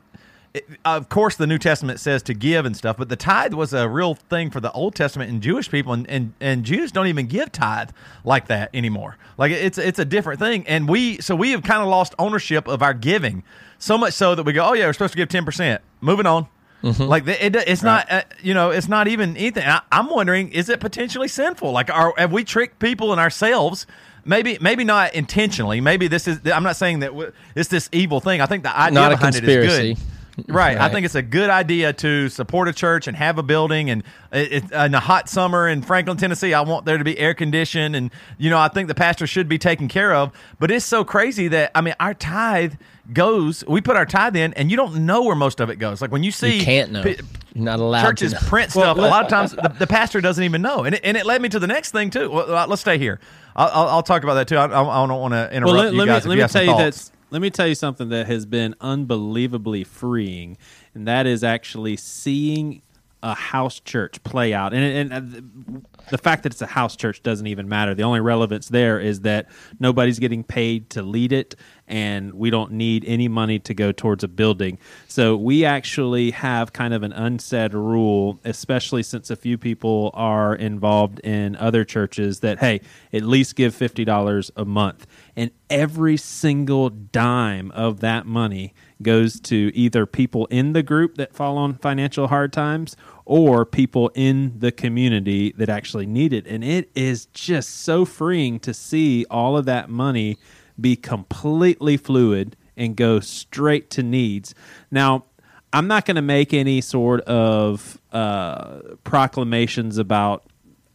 it- 0.55 0.69
of 0.85 1.09
course 1.09 1.37
the 1.37 1.47
new 1.47 1.59
testament 1.59 2.01
says 2.01 2.23
to 2.25 2.35
give 2.35 2.65
and 2.67 2.77
stuff 2.77 2.97
but 2.97 3.09
the 3.09 3.17
tithe 3.17 3.55
was 3.55 3.73
a 3.73 3.89
real 3.89 4.15
thing 4.15 4.51
for 4.51 4.61
the 4.61 4.71
old 4.73 4.95
testament 4.95 5.31
and 5.31 5.41
jewish 5.43 5.71
people 5.71 5.93
and, 5.93 6.09
and, 6.11 6.33
and 6.41 6.65
jews 6.65 6.91
don't 6.91 7.07
even 7.07 7.27
give 7.27 7.53
tithe 7.53 7.91
like 8.25 8.49
that 8.49 8.69
anymore 8.75 9.17
like 9.39 9.53
it's 9.53 9.79
it's 9.79 9.99
a 9.99 10.05
different 10.05 10.41
thing 10.41 10.67
and 10.67 10.89
we 10.89 11.19
so 11.21 11.37
we 11.37 11.53
have 11.53 11.63
kind 11.63 11.83
of 11.83 11.89
lost 11.89 12.15
ownership 12.19 12.67
of 12.67 12.83
our 12.83 12.95
giving 12.95 13.43
so 13.79 13.97
much 13.97 14.13
so 14.13 14.35
that 14.35 14.43
we 14.43 14.53
go 14.53 14.65
oh 14.65 14.73
yeah 14.73 14.87
we're 14.87 14.93
supposed 14.93 15.13
to 15.13 15.17
give 15.25 15.29
10% 15.29 15.79
moving 16.01 16.27
on 16.27 16.47
like 16.83 17.27
the- 17.27 17.45
it, 17.45 17.55
it's 17.55 17.83
not 17.83 18.11
uh, 18.11 18.23
you 18.43 18.55
know 18.55 18.71
it's 18.71 18.89
not 18.89 19.07
even 19.07 19.37
anything 19.37 19.65
I, 19.69 19.83
i'm 19.93 20.09
wondering 20.09 20.51
is 20.51 20.69
it 20.69 20.81
potentially 20.81 21.29
sinful 21.29 21.71
like 21.73 21.91
are 21.91 22.13
have 22.17 22.33
we 22.33 22.43
tricked 22.43 22.79
people 22.81 23.13
and 23.13 23.21
ourselves 23.21 23.87
Maybe, 24.23 24.59
maybe 24.61 24.85
not 24.85 25.15
intentionally. 25.15 25.81
Maybe 25.81 26.07
this 26.07 26.29
is. 26.29 26.41
I'm 26.45 26.63
not 26.63 26.77
saying 26.77 26.99
that 27.01 27.07
w- 27.07 27.33
it's 27.57 27.71
this 27.71 27.89
evil 27.91 28.21
thing. 28.21 28.43
I 28.43 28.47
think 28.47 28.65
the 28.65 28.79
idea 28.79 29.01
Not 29.01 29.13
a 29.13 29.17
behind 29.17 29.35
it 29.35 29.45
is 29.45 29.57
conspiracy. 29.57 29.95
good. 29.95 30.03
Right. 30.49 30.77
I 30.79 30.89
think 30.89 31.05
it's 31.05 31.15
a 31.15 31.23
good 31.23 31.51
idea 31.51 31.93
to 31.95 32.29
support 32.29 32.69
a 32.69 32.73
church 32.73 33.07
and 33.07 33.17
have 33.17 33.39
a 33.39 33.43
building. 33.43 33.91
And 33.91 34.03
it, 34.33 34.53
it, 34.65 34.73
in 34.73 34.95
a 34.95 35.01
hot 35.01 35.29
summer 35.29 35.69
in 35.69 35.83
Franklin, 35.83 36.17
Tennessee, 36.17 36.55
I 36.55 36.61
want 36.63 36.85
there 36.87 36.99
to 36.99 37.05
be 37.05 37.19
air 37.19 37.35
conditioned. 37.35 37.95
And, 37.97 38.11
you 38.39 38.51
know, 38.51 38.59
I 38.59 38.69
think 38.69 38.89
the 38.89 38.95
pastor 38.95 39.27
should 39.27 39.49
be 39.49 39.59
taken 39.59 39.89
care 39.89 40.15
of. 40.15 40.33
But 40.59 40.71
it's 40.71 40.85
so 40.85 41.05
crazy 41.05 41.49
that, 41.49 41.71
I 41.75 41.81
mean, 41.81 41.95
our 42.01 42.15
tithe 42.15 42.75
goes, 43.13 43.65
we 43.67 43.81
put 43.81 43.97
our 43.97 44.07
tithe 44.07 44.37
in, 44.37 44.53
and 44.55 44.71
you 44.71 44.77
don't 44.77 45.05
know 45.07 45.23
where 45.23 45.35
most 45.35 45.61
of 45.61 45.69
it 45.71 45.77
goes. 45.77 46.01
Like 46.01 46.13
when 46.13 46.23
you 46.23 46.31
see 46.31 46.59
You 46.59 46.65
can't 46.65 46.93
know. 46.93 47.03
pe- 47.03 47.17
You're 47.55 47.65
not 47.65 47.81
allowed 47.81 48.03
churches 48.03 48.33
to 48.35 48.41
know. 48.41 48.49
print 48.49 48.71
stuff, 48.71 48.97
a 48.97 49.01
lot 49.01 49.25
of 49.25 49.29
times 49.31 49.51
the, 49.53 49.75
the 49.81 49.87
pastor 49.87 50.21
doesn't 50.21 50.45
even 50.45 50.63
know. 50.63 50.85
And 50.85 50.95
it, 50.95 51.01
and 51.05 51.17
it 51.17 51.27
led 51.27 51.43
me 51.43 51.49
to 51.49 51.59
the 51.59 51.67
next 51.67 51.91
thing, 51.91 52.11
too. 52.11 52.31
Well, 52.31 52.55
uh, 52.55 52.67
let's 52.69 52.83
stay 52.83 52.99
here. 52.99 53.19
I'll, 53.57 53.69
I'll, 53.69 53.89
I'll 53.89 54.03
talk 54.05 54.23
about 54.23 54.35
that, 54.35 54.47
too. 54.49 54.57
I, 54.57 54.67
I, 54.67 55.03
I 55.05 55.07
don't 55.09 55.21
want 55.21 55.35
to 55.35 55.53
interrupt 55.53 55.75
Well, 55.75 55.85
let, 55.87 55.93
you 55.93 55.99
let 55.99 56.07
guys. 56.07 56.19
if 56.19 56.25
me 56.27 56.29
let 56.29 56.35
you 56.35 56.37
me 56.37 56.41
have 56.43 56.51
some 56.53 56.65
tell 56.65 56.77
you 56.77 56.83
thoughts. 56.85 57.09
that. 57.09 57.17
Let 57.31 57.41
me 57.41 57.51
tell 57.51 57.67
you 57.67 57.75
something 57.75 58.09
that 58.09 58.27
has 58.27 58.45
been 58.45 58.75
unbelievably 58.81 59.85
freeing, 59.85 60.59
and 60.95 61.07
that 61.07 61.27
is 61.27 61.45
actually 61.45 61.97
seeing 61.97 62.83
a 63.23 63.35
house 63.35 63.81
church 63.81 64.23
play 64.23 64.55
out. 64.55 64.73
And, 64.73 65.13
and 65.13 65.85
the 66.11 66.19
fact 66.19 66.43
that 66.43 66.53
it's 66.53 66.63
a 66.63 66.67
house 66.67 66.97
church 66.97 67.23
doesn't 67.23 67.47
even 67.47 67.69
matter. 67.69 67.95
The 67.95 68.03
only 68.03 68.21
relevance 68.21 68.69
there 68.69 68.99
is 68.99 69.21
that 69.21 69.49
nobody's 69.79 70.19
getting 70.19 70.43
paid 70.43 70.91
to 70.91 71.03
lead 71.03 71.33
it, 71.33 71.55
and 71.91 72.33
we 72.33 72.49
don't 72.49 72.73
need 72.73 73.05
any 73.07 73.29
money 73.29 73.59
to 73.59 73.75
go 73.75 73.93
towards 73.93 74.25
a 74.25 74.29
building. 74.29 74.79
So 75.09 75.37
we 75.37 75.65
actually 75.65 76.31
have 76.31 76.73
kind 76.73 76.95
of 76.95 77.03
an 77.03 77.13
unsaid 77.13 77.75
rule, 77.75 78.41
especially 78.45 79.03
since 79.03 79.29
a 79.29 79.37
few 79.37 79.59
people 79.59 80.11
are 80.15 80.55
involved 80.55 81.21
in 81.21 81.57
other 81.57 81.85
churches, 81.85 82.41
that 82.41 82.61
hey, 82.61 82.81
at 83.13 83.23
least 83.23 83.57
give 83.57 83.75
fifty 83.75 84.05
dollars 84.05 84.51
a 84.57 84.65
month, 84.65 85.07
and 85.37 85.51
every 85.69 86.17
single 86.17 86.91
dime 86.91 87.71
of 87.73 88.01
that 88.01 88.27
money 88.27 88.73
goes 89.03 89.41
to 89.41 89.71
either 89.75 90.05
people 90.05 90.47
in 90.47 90.73
the 90.75 90.83
group 90.83 91.17
that 91.17 91.35
fall 91.35 91.57
on 91.57 91.75
financial 91.75 92.29
hard 92.29 92.53
times 92.53 92.97
or 93.25 93.65
people 93.65 94.11
in 94.15 94.53
the 94.59 94.71
community 94.73 95.53
that 95.53 95.69
actually 95.69 96.05
need 96.05 96.33
it. 96.33 96.47
And 96.47 96.63
it 96.63 96.91
is 96.95 97.27
just 97.27 97.81
so 97.81 98.05
freeing 98.05 98.61
to 98.61 98.75
see 98.75 99.25
all 99.31 99.57
of 99.57 99.65
that 99.67 99.89
money 99.89 100.37
be 100.81 100.97
completely 100.97 101.97
fluid 101.97 102.57
and 102.77 102.97
go 102.97 103.21
straight 103.21 103.91
to 103.91 104.03
needs. 104.03 104.55
Now, 104.91 105.25
I'm 105.73 105.87
not 105.87 106.05
going 106.05 106.17
to 106.17 106.23
make 106.23 106.53
any 106.53 106.81
sort 106.81 107.21
of 107.23 108.01
uh, 108.13 108.81
proclamations 109.05 109.99
about 109.99 110.45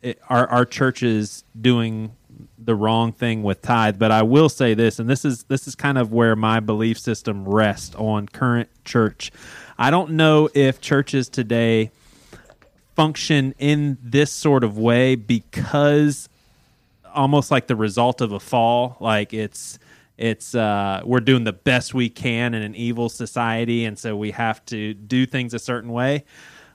it, 0.01 0.19
our, 0.29 0.47
our 0.47 0.65
churches 0.65 1.43
doing 1.59 2.15
the 2.57 2.75
wrong 2.75 3.11
thing 3.11 3.43
with 3.43 3.61
tithe, 3.61 3.97
but 3.97 4.11
I 4.11 4.23
will 4.23 4.49
say 4.49 4.73
this, 4.73 4.99
and 4.99 5.09
this 5.09 5.23
is 5.23 5.43
this 5.43 5.67
is 5.67 5.75
kind 5.75 5.97
of 5.97 6.11
where 6.11 6.35
my 6.35 6.59
belief 6.59 6.99
system 6.99 7.47
rests 7.47 7.95
on 7.95 8.27
current 8.27 8.69
church. 8.83 9.31
I 9.77 9.91
don't 9.91 10.11
know 10.11 10.49
if 10.53 10.81
churches 10.81 11.29
today 11.29 11.91
function 12.95 13.53
in 13.57 13.97
this 14.01 14.31
sort 14.31 14.63
of 14.63 14.77
way 14.77 15.15
because 15.15 16.29
almost 17.15 17.51
like 17.51 17.67
the 17.67 17.75
result 17.75 18.21
of 18.21 18.31
a 18.31 18.39
fall, 18.39 18.97
like 18.99 19.33
it's 19.33 19.79
it's 20.17 20.55
uh, 20.55 21.01
we're 21.03 21.19
doing 21.19 21.43
the 21.43 21.53
best 21.53 21.93
we 21.93 22.09
can 22.09 22.53
in 22.53 22.61
an 22.61 22.75
evil 22.75 23.09
society, 23.09 23.85
and 23.85 23.97
so 23.97 24.15
we 24.15 24.31
have 24.31 24.63
to 24.67 24.93
do 24.93 25.25
things 25.25 25.53
a 25.53 25.59
certain 25.59 25.91
way. 25.91 26.23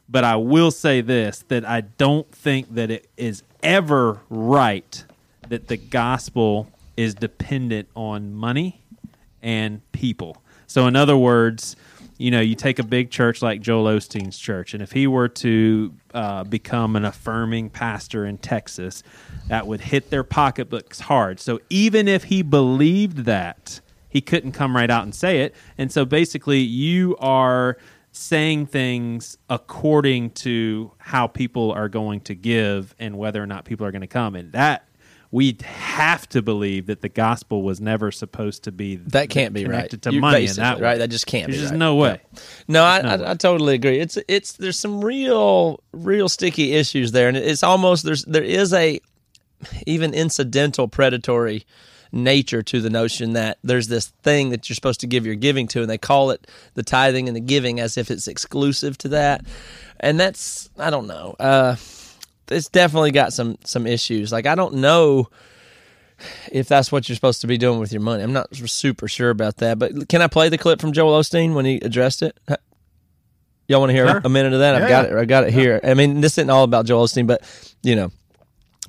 But 0.08 0.24
I 0.24 0.36
will 0.36 0.70
say 0.70 1.00
this: 1.00 1.44
that 1.48 1.64
I 1.64 1.82
don't 1.82 2.30
think 2.32 2.74
that 2.74 2.90
it 2.90 3.08
is 3.16 3.42
ever 3.62 4.20
right 4.28 5.04
that 5.48 5.68
the 5.68 5.76
gospel 5.76 6.70
is 6.96 7.14
dependent 7.14 7.88
on 7.94 8.34
money 8.34 8.82
and 9.42 9.80
people. 9.92 10.36
So, 10.66 10.86
in 10.86 10.96
other 10.96 11.16
words, 11.16 11.76
you 12.20 12.30
know, 12.30 12.40
you 12.40 12.54
take 12.54 12.78
a 12.78 12.82
big 12.82 13.10
church 13.10 13.40
like 13.40 13.62
Joel 13.62 13.84
Osteen's 13.84 14.38
church, 14.38 14.74
and 14.74 14.82
if 14.82 14.92
he 14.92 15.06
were 15.06 15.28
to 15.28 15.94
uh, 16.12 16.44
become 16.44 16.94
an 16.94 17.06
affirming 17.06 17.70
pastor 17.70 18.26
in 18.26 18.36
Texas, 18.36 19.02
that 19.48 19.66
would 19.66 19.80
hit 19.80 20.10
their 20.10 20.22
pocketbooks 20.22 21.00
hard. 21.00 21.40
So, 21.40 21.60
even 21.70 22.08
if 22.08 22.24
he 22.24 22.42
believed 22.42 23.24
that, 23.24 23.80
he 24.10 24.20
couldn't 24.20 24.52
come 24.52 24.76
right 24.76 24.90
out 24.90 25.04
and 25.04 25.14
say 25.14 25.40
it. 25.40 25.56
And 25.78 25.90
so, 25.90 26.04
basically, 26.04 26.58
you 26.58 27.16
are 27.20 27.78
saying 28.12 28.66
things 28.66 29.38
according 29.48 30.32
to 30.32 30.92
how 30.98 31.26
people 31.26 31.72
are 31.72 31.88
going 31.88 32.20
to 32.20 32.34
give 32.34 32.94
and 32.98 33.16
whether 33.16 33.42
or 33.42 33.46
not 33.46 33.64
people 33.64 33.86
are 33.86 33.92
going 33.92 34.02
to 34.02 34.06
come. 34.06 34.34
And 34.34 34.52
that 34.52 34.84
we 35.32 35.56
have 35.64 36.28
to 36.30 36.42
believe 36.42 36.86
that 36.86 37.02
the 37.02 37.08
gospel 37.08 37.62
was 37.62 37.80
never 37.80 38.10
supposed 38.10 38.64
to 38.64 38.72
be 38.72 38.96
That 38.96 39.30
can't 39.30 39.54
be 39.54 39.64
right. 39.64 39.70
connected 39.70 40.02
to 40.02 40.12
You- 40.12 40.20
money 40.20 40.46
in 40.46 40.54
that 40.56 40.78
way. 40.78 40.82
right? 40.82 40.98
That 40.98 41.08
just 41.10 41.26
can't 41.26 41.46
There's 41.46 41.58
be 41.58 41.60
just 41.62 41.72
right. 41.72 41.78
no 41.78 41.94
way. 41.94 42.20
No, 42.66 42.82
I, 42.84 43.00
no 43.02 43.16
way. 43.18 43.24
I, 43.26 43.30
I 43.30 43.34
totally 43.34 43.74
agree. 43.74 44.00
It's 44.00 44.18
it's 44.26 44.52
there's 44.54 44.78
some 44.78 45.04
real 45.04 45.80
real 45.92 46.28
sticky 46.28 46.72
issues 46.72 47.12
there, 47.12 47.28
and 47.28 47.36
it's 47.36 47.62
almost 47.62 48.04
there's 48.04 48.24
there 48.24 48.42
is 48.42 48.72
a 48.72 49.00
even 49.86 50.14
incidental 50.14 50.88
predatory 50.88 51.64
nature 52.12 52.60
to 52.62 52.80
the 52.80 52.90
notion 52.90 53.34
that 53.34 53.58
there's 53.62 53.86
this 53.86 54.06
thing 54.24 54.50
that 54.50 54.68
you're 54.68 54.74
supposed 54.74 54.98
to 55.00 55.06
give 55.06 55.24
your 55.24 55.36
giving 55.36 55.68
to, 55.68 55.80
and 55.80 55.88
they 55.88 55.98
call 55.98 56.30
it 56.32 56.44
the 56.74 56.82
tithing 56.82 57.28
and 57.28 57.36
the 57.36 57.40
giving 57.40 57.78
as 57.78 57.96
if 57.96 58.10
it's 58.10 58.26
exclusive 58.26 58.98
to 58.98 59.08
that, 59.08 59.44
and 60.00 60.18
that's 60.18 60.70
I 60.76 60.90
don't 60.90 61.06
know. 61.06 61.36
Uh, 61.38 61.76
it's 62.50 62.68
definitely 62.68 63.10
got 63.12 63.32
some 63.32 63.56
some 63.64 63.86
issues. 63.86 64.32
Like 64.32 64.46
I 64.46 64.54
don't 64.54 64.74
know 64.76 65.28
if 66.52 66.68
that's 66.68 66.92
what 66.92 67.08
you're 67.08 67.16
supposed 67.16 67.40
to 67.42 67.46
be 67.46 67.58
doing 67.58 67.78
with 67.78 67.92
your 67.92 68.02
money. 68.02 68.22
I'm 68.22 68.32
not 68.32 68.54
super 68.54 69.08
sure 69.08 69.30
about 69.30 69.58
that. 69.58 69.78
But 69.78 70.08
can 70.08 70.22
I 70.22 70.26
play 70.26 70.48
the 70.48 70.58
clip 70.58 70.80
from 70.80 70.92
Joel 70.92 71.18
Osteen 71.20 71.54
when 71.54 71.64
he 71.64 71.76
addressed 71.76 72.22
it? 72.22 72.38
Y'all 73.68 73.80
want 73.80 73.90
to 73.90 73.94
hear 73.94 74.08
Sure. 74.08 74.20
a 74.24 74.28
minute 74.28 74.52
of 74.52 74.58
that? 74.60 74.74
I've 74.74 74.88
got 74.88 75.06
yeah. 75.06 75.16
it. 75.16 75.20
I 75.20 75.24
got 75.24 75.44
it 75.44 75.52
here. 75.52 75.80
I 75.84 75.94
mean, 75.94 76.20
this 76.20 76.36
isn't 76.38 76.50
all 76.50 76.64
about 76.64 76.86
Joel 76.86 77.06
Osteen, 77.06 77.26
but 77.26 77.42
you 77.82 77.94
know, 77.94 78.10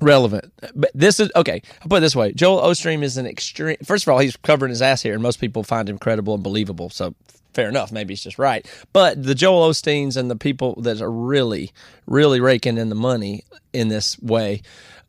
relevant. 0.00 0.52
But 0.74 0.90
this 0.94 1.20
is 1.20 1.30
okay. 1.36 1.62
I'll 1.80 1.88
put 1.88 1.98
it 1.98 2.00
this 2.00 2.16
way: 2.16 2.32
Joel 2.32 2.60
Osteen 2.62 3.02
is 3.02 3.16
an 3.16 3.26
extreme. 3.26 3.76
First 3.84 4.06
of 4.06 4.12
all, 4.12 4.18
he's 4.18 4.36
covering 4.36 4.70
his 4.70 4.82
ass 4.82 5.00
here, 5.02 5.14
and 5.14 5.22
most 5.22 5.40
people 5.40 5.62
find 5.62 5.88
him 5.88 5.98
credible 5.98 6.34
and 6.34 6.42
believable. 6.42 6.90
So 6.90 7.14
fair 7.54 7.68
enough. 7.68 7.92
Maybe 7.92 8.12
he's 8.12 8.22
just 8.22 8.38
right. 8.38 8.66
But 8.92 9.22
the 9.22 9.34
Joel 9.34 9.70
Osteens 9.70 10.16
and 10.16 10.30
the 10.30 10.36
people 10.36 10.80
that 10.82 11.00
are 11.00 11.10
really, 11.10 11.72
really 12.06 12.40
raking 12.40 12.78
in 12.78 12.88
the 12.88 12.94
money 12.94 13.44
in 13.72 13.88
this 13.88 14.18
way. 14.20 14.62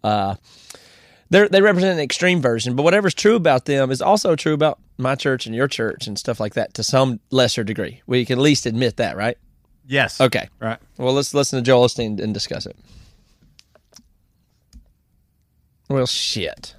Uh, 0.03 0.35
they 1.29 1.47
they 1.47 1.61
represent 1.61 1.97
an 1.97 2.03
extreme 2.03 2.41
version, 2.41 2.75
but 2.75 2.83
whatever's 2.83 3.13
true 3.13 3.35
about 3.35 3.65
them 3.65 3.89
is 3.91 4.01
also 4.01 4.35
true 4.35 4.53
about 4.53 4.79
my 4.97 5.15
church 5.15 5.45
and 5.45 5.55
your 5.55 5.67
church 5.67 6.05
and 6.05 6.19
stuff 6.19 6.39
like 6.39 6.53
that 6.53 6.73
to 6.75 6.83
some 6.83 7.19
lesser 7.31 7.63
degree. 7.63 8.01
We 8.05 8.25
can 8.25 8.37
at 8.37 8.43
least 8.43 8.65
admit 8.65 8.97
that, 8.97 9.17
right? 9.17 9.37
Yes. 9.85 10.21
Okay. 10.21 10.47
Right. 10.59 10.79
Well, 10.97 11.13
let's 11.13 11.33
listen 11.33 11.57
to 11.57 11.63
Joel 11.63 11.87
Osteen 11.87 12.19
and 12.19 12.33
discuss 12.33 12.65
it. 12.65 12.77
Well, 15.89 16.07
shit. 16.07 16.75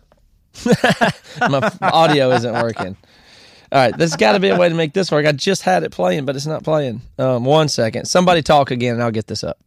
my 1.40 1.70
audio 1.82 2.30
isn't 2.30 2.52
working. 2.52 2.96
All 3.74 3.80
right, 3.80 3.98
there's 3.98 4.14
got 4.14 4.32
to 4.32 4.40
be 4.40 4.50
a 4.50 4.56
way 4.56 4.68
to 4.68 4.74
make 4.74 4.92
this 4.92 5.10
work. 5.10 5.26
I 5.26 5.32
just 5.32 5.62
had 5.62 5.82
it 5.82 5.90
playing, 5.90 6.26
but 6.26 6.36
it's 6.36 6.46
not 6.46 6.62
playing. 6.62 7.02
Um, 7.18 7.44
one 7.44 7.68
second. 7.68 8.04
Somebody 8.04 8.40
talk 8.40 8.70
again, 8.70 8.94
and 8.94 9.02
I'll 9.02 9.10
get 9.10 9.26
this 9.26 9.42
up. 9.42 9.58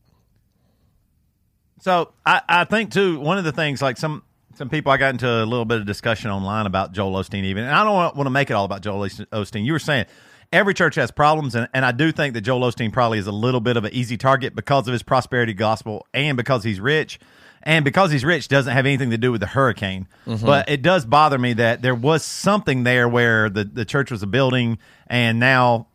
So 1.81 2.13
I, 2.25 2.41
I 2.47 2.63
think 2.63 2.93
too 2.93 3.19
one 3.19 3.37
of 3.37 3.43
the 3.43 3.51
things 3.51 3.81
like 3.81 3.97
some 3.97 4.23
some 4.55 4.69
people 4.69 4.93
I 4.93 4.97
got 4.97 5.09
into 5.09 5.27
a 5.29 5.43
little 5.43 5.65
bit 5.65 5.81
of 5.81 5.85
discussion 5.85 6.31
online 6.31 6.65
about 6.65 6.93
Joel 6.93 7.13
Osteen 7.21 7.43
even 7.43 7.65
and 7.65 7.73
I 7.73 7.83
don't 7.83 8.15
want, 8.15 8.25
to 8.25 8.29
make 8.29 8.49
it 8.49 8.53
all 8.53 8.65
about 8.65 8.81
Joel 8.81 9.07
Osteen. 9.07 9.63
You 9.63 9.73
were 9.73 9.79
saying 9.79 10.05
every 10.51 10.73
church 10.73 10.95
has 10.95 11.11
problems 11.11 11.53
and, 11.53 11.69
and 11.73 11.85
I 11.85 11.91
do 11.91 12.11
think 12.11 12.33
that 12.33 12.41
Joel 12.41 12.61
Osteen 12.61 12.91
probably 12.91 13.19
is 13.19 13.27
a 13.27 13.31
little 13.31 13.61
bit 13.61 13.77
of 13.77 13.83
an 13.85 13.93
easy 13.93 14.17
target 14.17 14.55
because 14.55 14.87
of 14.87 14.93
his 14.93 15.03
prosperity 15.03 15.53
gospel 15.53 16.07
and 16.13 16.35
because 16.35 16.63
he's 16.63 16.79
rich 16.79 17.19
and 17.67 17.83
because 17.83 18.11
he's 18.13 18.23
rich 18.23 18.47
doesn't 18.47 18.71
have 18.71 18.85
anything 18.85 19.09
to 19.09 19.17
do 19.17 19.29
with 19.29 19.41
the 19.41 19.47
hurricane. 19.47 20.07
Mm-hmm. 20.25 20.45
But 20.45 20.69
it 20.69 20.81
does 20.81 21.05
bother 21.05 21.37
me 21.37 21.51
that 21.53 21.81
there 21.81 21.93
was 21.93 22.23
something 22.23 22.83
there 22.83 23.09
where 23.09 23.49
the, 23.49 23.65
the 23.65 23.83
church 23.83 24.09
was 24.09 24.23
a 24.23 24.27
building 24.27 24.79
and 25.07 25.37
now 25.37 25.87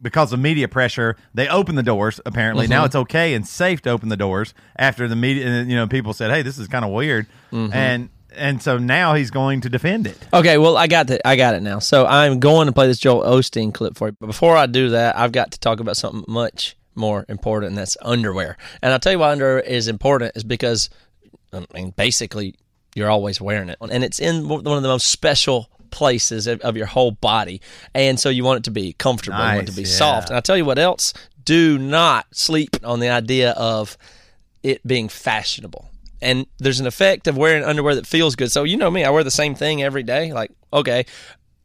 because 0.00 0.32
of 0.32 0.40
media 0.40 0.68
pressure, 0.68 1.16
they 1.34 1.48
opened 1.48 1.76
the 1.76 1.82
doors. 1.82 2.18
Apparently, 2.24 2.66
now 2.66 2.78
mm-hmm. 2.78 2.86
it's 2.86 2.94
okay 2.96 3.34
and 3.34 3.46
safe 3.46 3.82
to 3.82 3.90
open 3.90 4.08
the 4.08 4.16
doors 4.16 4.54
after 4.76 5.06
the 5.06 5.16
media. 5.16 5.62
You 5.62 5.76
know, 5.76 5.86
people 5.86 6.12
said, 6.12 6.30
"Hey, 6.30 6.42
this 6.42 6.58
is 6.58 6.68
kind 6.68 6.84
of 6.84 6.90
weird," 6.90 7.26
mm-hmm. 7.50 7.72
and 7.72 8.10
and 8.34 8.62
so 8.62 8.76
now 8.76 9.14
he's 9.14 9.30
going 9.30 9.62
to 9.62 9.70
defend 9.70 10.06
it. 10.06 10.18
Okay, 10.32 10.58
well, 10.58 10.76
I 10.76 10.86
got 10.86 11.08
it. 11.10 11.22
I 11.24 11.36
got 11.36 11.54
it 11.54 11.62
now. 11.62 11.78
So 11.78 12.04
I'm 12.06 12.40
going 12.40 12.66
to 12.66 12.72
play 12.72 12.86
this 12.86 12.98
Joel 12.98 13.22
Osteen 13.22 13.72
clip 13.72 13.96
for 13.96 14.08
you. 14.08 14.16
But 14.20 14.26
before 14.26 14.54
I 14.54 14.66
do 14.66 14.90
that, 14.90 15.16
I've 15.16 15.32
got 15.32 15.52
to 15.52 15.60
talk 15.60 15.80
about 15.80 15.96
something 15.96 16.24
much 16.28 16.76
more 16.96 17.24
important, 17.28 17.70
and 17.70 17.78
that's 17.78 17.96
underwear. 18.02 18.56
And 18.82 18.92
I'll 18.92 18.98
tell 18.98 19.12
you 19.12 19.18
why 19.18 19.32
underwear 19.32 19.60
is 19.60 19.88
important 19.88 20.32
is 20.36 20.44
because, 20.44 20.90
I 21.52 21.64
mean, 21.74 21.90
basically, 21.96 22.54
you're 22.94 23.10
always 23.10 23.40
wearing 23.40 23.68
it, 23.68 23.78
and 23.80 24.02
it's 24.02 24.18
in 24.18 24.48
one 24.48 24.66
of 24.66 24.82
the 24.82 24.88
most 24.88 25.08
special 25.08 25.68
places 25.90 26.46
of, 26.46 26.76
your 26.76 26.86
whole 26.86 27.12
body, 27.12 27.60
and 27.94 28.18
so 28.18 28.28
you 28.28 28.44
want 28.44 28.58
it 28.58 28.64
to 28.64 28.70
be 28.70 28.92
comfortable, 28.94 29.38
you 29.38 29.44
want 29.44 29.68
it 29.68 29.70
to 29.70 29.76
be 29.76 29.82
yeah. 29.82 29.88
soft. 29.88 30.28
And 30.28 30.36
I'll 30.36 30.42
tell 30.42 30.56
you 30.56 30.64
what 30.64 30.78
else: 30.78 31.12
do 31.44 31.78
not 31.78 32.26
sleep 32.32 32.76
on 32.84 33.00
the 33.00 33.08
idea 33.08 33.52
of 33.52 33.96
it 34.62 34.86
being 34.86 35.08
fashionable. 35.08 35.90
And 36.20 36.46
there's 36.58 36.80
an 36.80 36.86
effect 36.86 37.28
of 37.28 37.36
wearing 37.36 37.62
underwear 37.62 37.94
that 37.94 38.06
feels 38.06 38.36
good. 38.36 38.50
So 38.50 38.64
you 38.64 38.76
know 38.76 38.90
me, 38.90 39.04
I 39.04 39.10
wear 39.10 39.22
the 39.22 39.30
same 39.30 39.54
thing 39.54 39.82
every 39.82 40.02
day. 40.02 40.32
Like, 40.32 40.50
okay. 40.72 41.06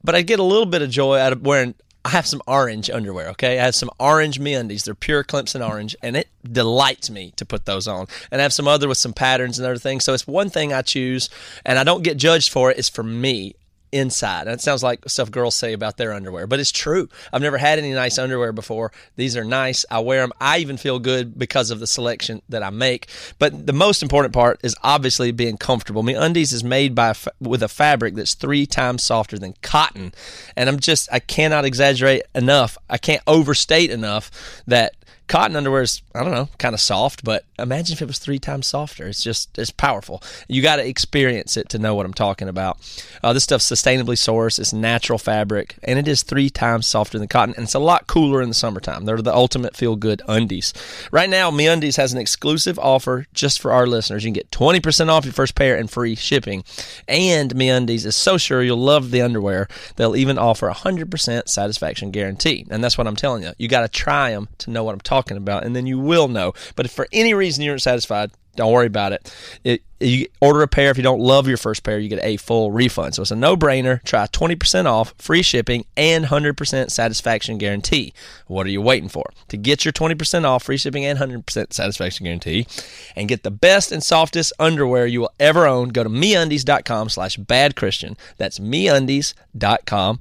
But 0.03 0.13
I 0.13 0.21
get 0.21 0.39
a 0.39 0.43
little 0.43 0.65
bit 0.65 0.81
of 0.81 0.89
joy 0.89 1.17
out 1.17 1.31
of 1.31 1.41
wearing 1.41 1.73
I 2.03 2.10
have 2.10 2.25
some 2.25 2.41
orange 2.48 2.89
underwear, 2.89 3.29
okay? 3.29 3.60
I 3.60 3.65
have 3.65 3.75
some 3.75 3.91
orange 4.00 4.39
MeUndies. 4.39 4.86
They're 4.86 4.96
pure 4.96 5.24
Clemson 5.24 5.67
orange, 5.67 5.96
and 6.01 6.17
it 6.17 6.27
delights 6.43 7.12
me 7.12 7.31
to 7.36 7.46
put 7.46 7.65
those 7.65 7.88
on. 7.88 8.08
And 8.31 8.41
I 8.41 8.43
have 8.43 8.53
some 8.53 8.67
other 8.67 8.88
with 8.88 8.98
some 8.98 9.13
patterns 9.13 9.60
and 9.60 9.65
other 9.67 9.77
things. 9.77 10.03
So 10.03 10.13
it's 10.13 10.25
one 10.25 10.50
thing 10.50 10.74
I 10.74 10.81
choose, 10.81 11.29
and 11.63 11.77
I 11.77 11.84
don't 11.84 12.03
get 12.03 12.17
judged 12.17 12.51
for 12.51 12.72
it. 12.72 12.79
It's 12.79 12.89
for 12.89 13.03
me 13.03 13.55
inside. 13.91 14.48
And 14.48 14.51
it 14.51 14.62
sounds 14.62 14.83
like 14.83 15.07
stuff 15.10 15.31
girls 15.31 15.55
say 15.55 15.74
about 15.74 15.98
their 15.98 16.13
underwear, 16.13 16.48
but 16.48 16.60
it's 16.60 16.71
true. 16.71 17.10
I've 17.31 17.41
never 17.41 17.57
had 17.57 17.79
any 17.79 17.93
nice 17.93 18.17
underwear 18.17 18.51
before. 18.53 18.91
These 19.15 19.36
are 19.36 19.43
nice. 19.43 19.86
I 19.89 20.00
wear 20.00 20.21
them. 20.21 20.33
I 20.39 20.60
even 20.60 20.77
feel 20.77 21.00
good 21.00 21.38
because 21.38 21.71
of 21.71 21.79
the 21.79 21.88
selection 21.88 22.41
that 22.50 22.63
I 22.63 22.69
make. 22.69 23.07
But 23.39 23.65
the 23.67 23.74
most 23.74 24.01
important 24.01 24.33
part 24.33 24.60
is 24.63 24.75
obviously 24.83 25.31
being 25.31 25.57
comfortable. 25.57 26.03
MeUndies 26.03 26.53
is 26.53 26.63
made 26.63 26.95
by 26.95 27.13
with 27.39 27.63
a 27.63 27.67
fabric 27.67 28.15
that's 28.15 28.33
three 28.33 28.65
times 28.65 29.03
softer 29.03 29.38
than 29.38 29.53
cotton, 29.62 30.13
and 30.55 30.69
I'm 30.69 30.79
just 30.79 31.10
I 31.12 31.19
cannot 31.19 31.65
exaggerate 31.65 32.24
enough. 32.33 32.77
I 32.89 32.98
can't 32.98 33.24
overstate 33.27 33.91
enough 33.91 34.31
that 34.67 34.95
cotton 35.31 35.55
underwear 35.55 35.81
is 35.81 36.01
I 36.13 36.23
don't 36.23 36.33
know, 36.33 36.50
kind 36.57 36.73
of 36.75 36.81
soft, 36.81 37.23
but 37.23 37.45
imagine 37.57 37.93
if 37.93 38.01
it 38.01 38.07
was 38.07 38.19
three 38.19 38.38
times 38.38 38.67
softer. 38.67 39.07
It's 39.07 39.23
just 39.23 39.57
it's 39.57 39.71
powerful. 39.71 40.21
You 40.50 40.61
got 40.61 40.75
to 40.75 40.85
experience 40.85 41.55
it 41.55 41.69
to 41.69 41.79
know 41.79 41.95
what 41.95 42.05
I'm 42.05 42.13
talking 42.13 42.50
about. 42.50 42.77
Uh, 43.23 43.31
this 43.31 43.45
stuff's 43.45 43.69
sustainably 43.69 44.17
sourced. 44.17 44.59
It's 44.59 44.73
natural 44.73 45.17
fabric, 45.17 45.75
and 45.83 45.97
it 45.97 46.05
is 46.05 46.23
three 46.23 46.50
times 46.50 46.85
softer 46.85 47.17
than 47.17 47.29
cotton, 47.29 47.55
and 47.55 47.63
it's 47.63 47.73
a 47.73 47.79
lot 47.79 48.07
cooler 48.07 48.41
in 48.41 48.50
the 48.50 48.55
summertime. 48.55 49.05
They're 49.05 49.21
the 49.21 49.33
ultimate 49.33 49.77
feel 49.77 49.95
good 49.95 50.21
undies. 50.27 50.73
Right 51.11 51.29
now, 51.29 51.50
MeUndies 51.50 51.95
has 51.95 52.11
an 52.11 52.19
exclusive 52.19 52.77
offer 52.77 53.25
just 53.33 53.61
for 53.61 53.71
our 53.71 53.88
listeners. 53.88 54.25
You 54.25 54.27
can 54.27 54.33
get 54.33 54.51
20% 54.51 55.07
off 55.07 55.23
your 55.23 55.33
first 55.33 55.55
pair 55.55 55.77
and 55.77 55.89
free 55.89 56.15
shipping. 56.15 56.65
And 57.07 57.55
MeUndies 57.55 58.05
is 58.05 58.17
so 58.17 58.38
sure 58.38 58.61
you'll 58.61 58.77
love 58.77 59.11
the 59.11 59.21
underwear, 59.21 59.69
they'll 59.95 60.17
even 60.17 60.38
offer 60.38 60.67
a 60.67 60.75
100% 60.75 61.47
satisfaction 61.47 62.11
guarantee. 62.11 62.65
And 62.69 62.83
that's 62.83 62.97
what 62.97 63.07
I'm 63.07 63.15
telling 63.15 63.43
you. 63.43 63.53
You 63.57 63.69
got 63.69 63.81
to 63.81 63.88
try 63.88 64.31
them 64.31 64.50
to 64.57 64.71
know 64.71 64.83
what 64.83 64.91
I'm 64.93 65.00
talking 65.00 65.21
about, 65.30 65.63
and 65.63 65.75
then 65.75 65.86
you 65.86 66.00
will 66.00 66.28
know. 66.28 66.54
But 66.75 66.86
if 66.88 66.92
for 66.92 67.08
any 67.12 67.34
reason 67.34 67.63
you're 67.63 67.75
not 67.75 67.82
satisfied, 67.82 68.32
don't 68.56 68.72
worry 68.72 68.88
about 68.88 69.13
it. 69.13 69.34
it. 69.63 69.82
You 70.00 70.25
order 70.42 70.62
a 70.62 70.68
pair. 70.68 70.92
If 70.92 70.98
you 70.98 71.04
don't 71.04 71.22
love 71.22 71.48
your 71.48 71.58
first 71.58 71.84
pair, 71.84 72.00
you 72.00 72.10
get 72.10 72.24
a 72.24 72.36
full 72.38 72.72
refund. 72.72 73.16
So 73.16 73.22
it's 73.22 73.32
a 73.32 73.36
no-brainer. 73.36 74.04
Try 74.04 74.25
20% 74.28 74.88
off, 74.88 75.13
free 75.18 75.42
shipping, 75.42 75.86
and 75.96 76.25
100% 76.25 76.92
satisfaction 76.92 77.58
guarantee. 77.58 78.13
What 78.48 78.66
are 78.66 78.72
you 78.72 78.82
waiting 78.82 79.10
for? 79.10 79.32
To 79.50 79.58
get 79.58 79.86
your 79.86 79.94
20% 79.94 80.44
off, 80.44 80.63
free 80.63 80.78
shipping, 80.78 81.06
and 81.06 81.20
100% 81.20 81.72
satisfaction 81.72 82.25
guarantee, 82.25 82.68
and 83.16 83.30
get 83.30 83.44
the 83.44 83.51
best 83.51 83.92
and 83.92 84.04
softest 84.04 84.51
underwear 84.60 85.06
you 85.06 85.22
will 85.22 85.34
ever 85.40 85.66
own, 85.66 85.90
go 85.90 86.04
to 86.04 86.10
meundies.com 86.10 87.10
slash 87.10 87.38
bad 87.38 87.75
Christian. 87.75 88.18
That's 88.38 88.60
meundies.com 88.60 90.20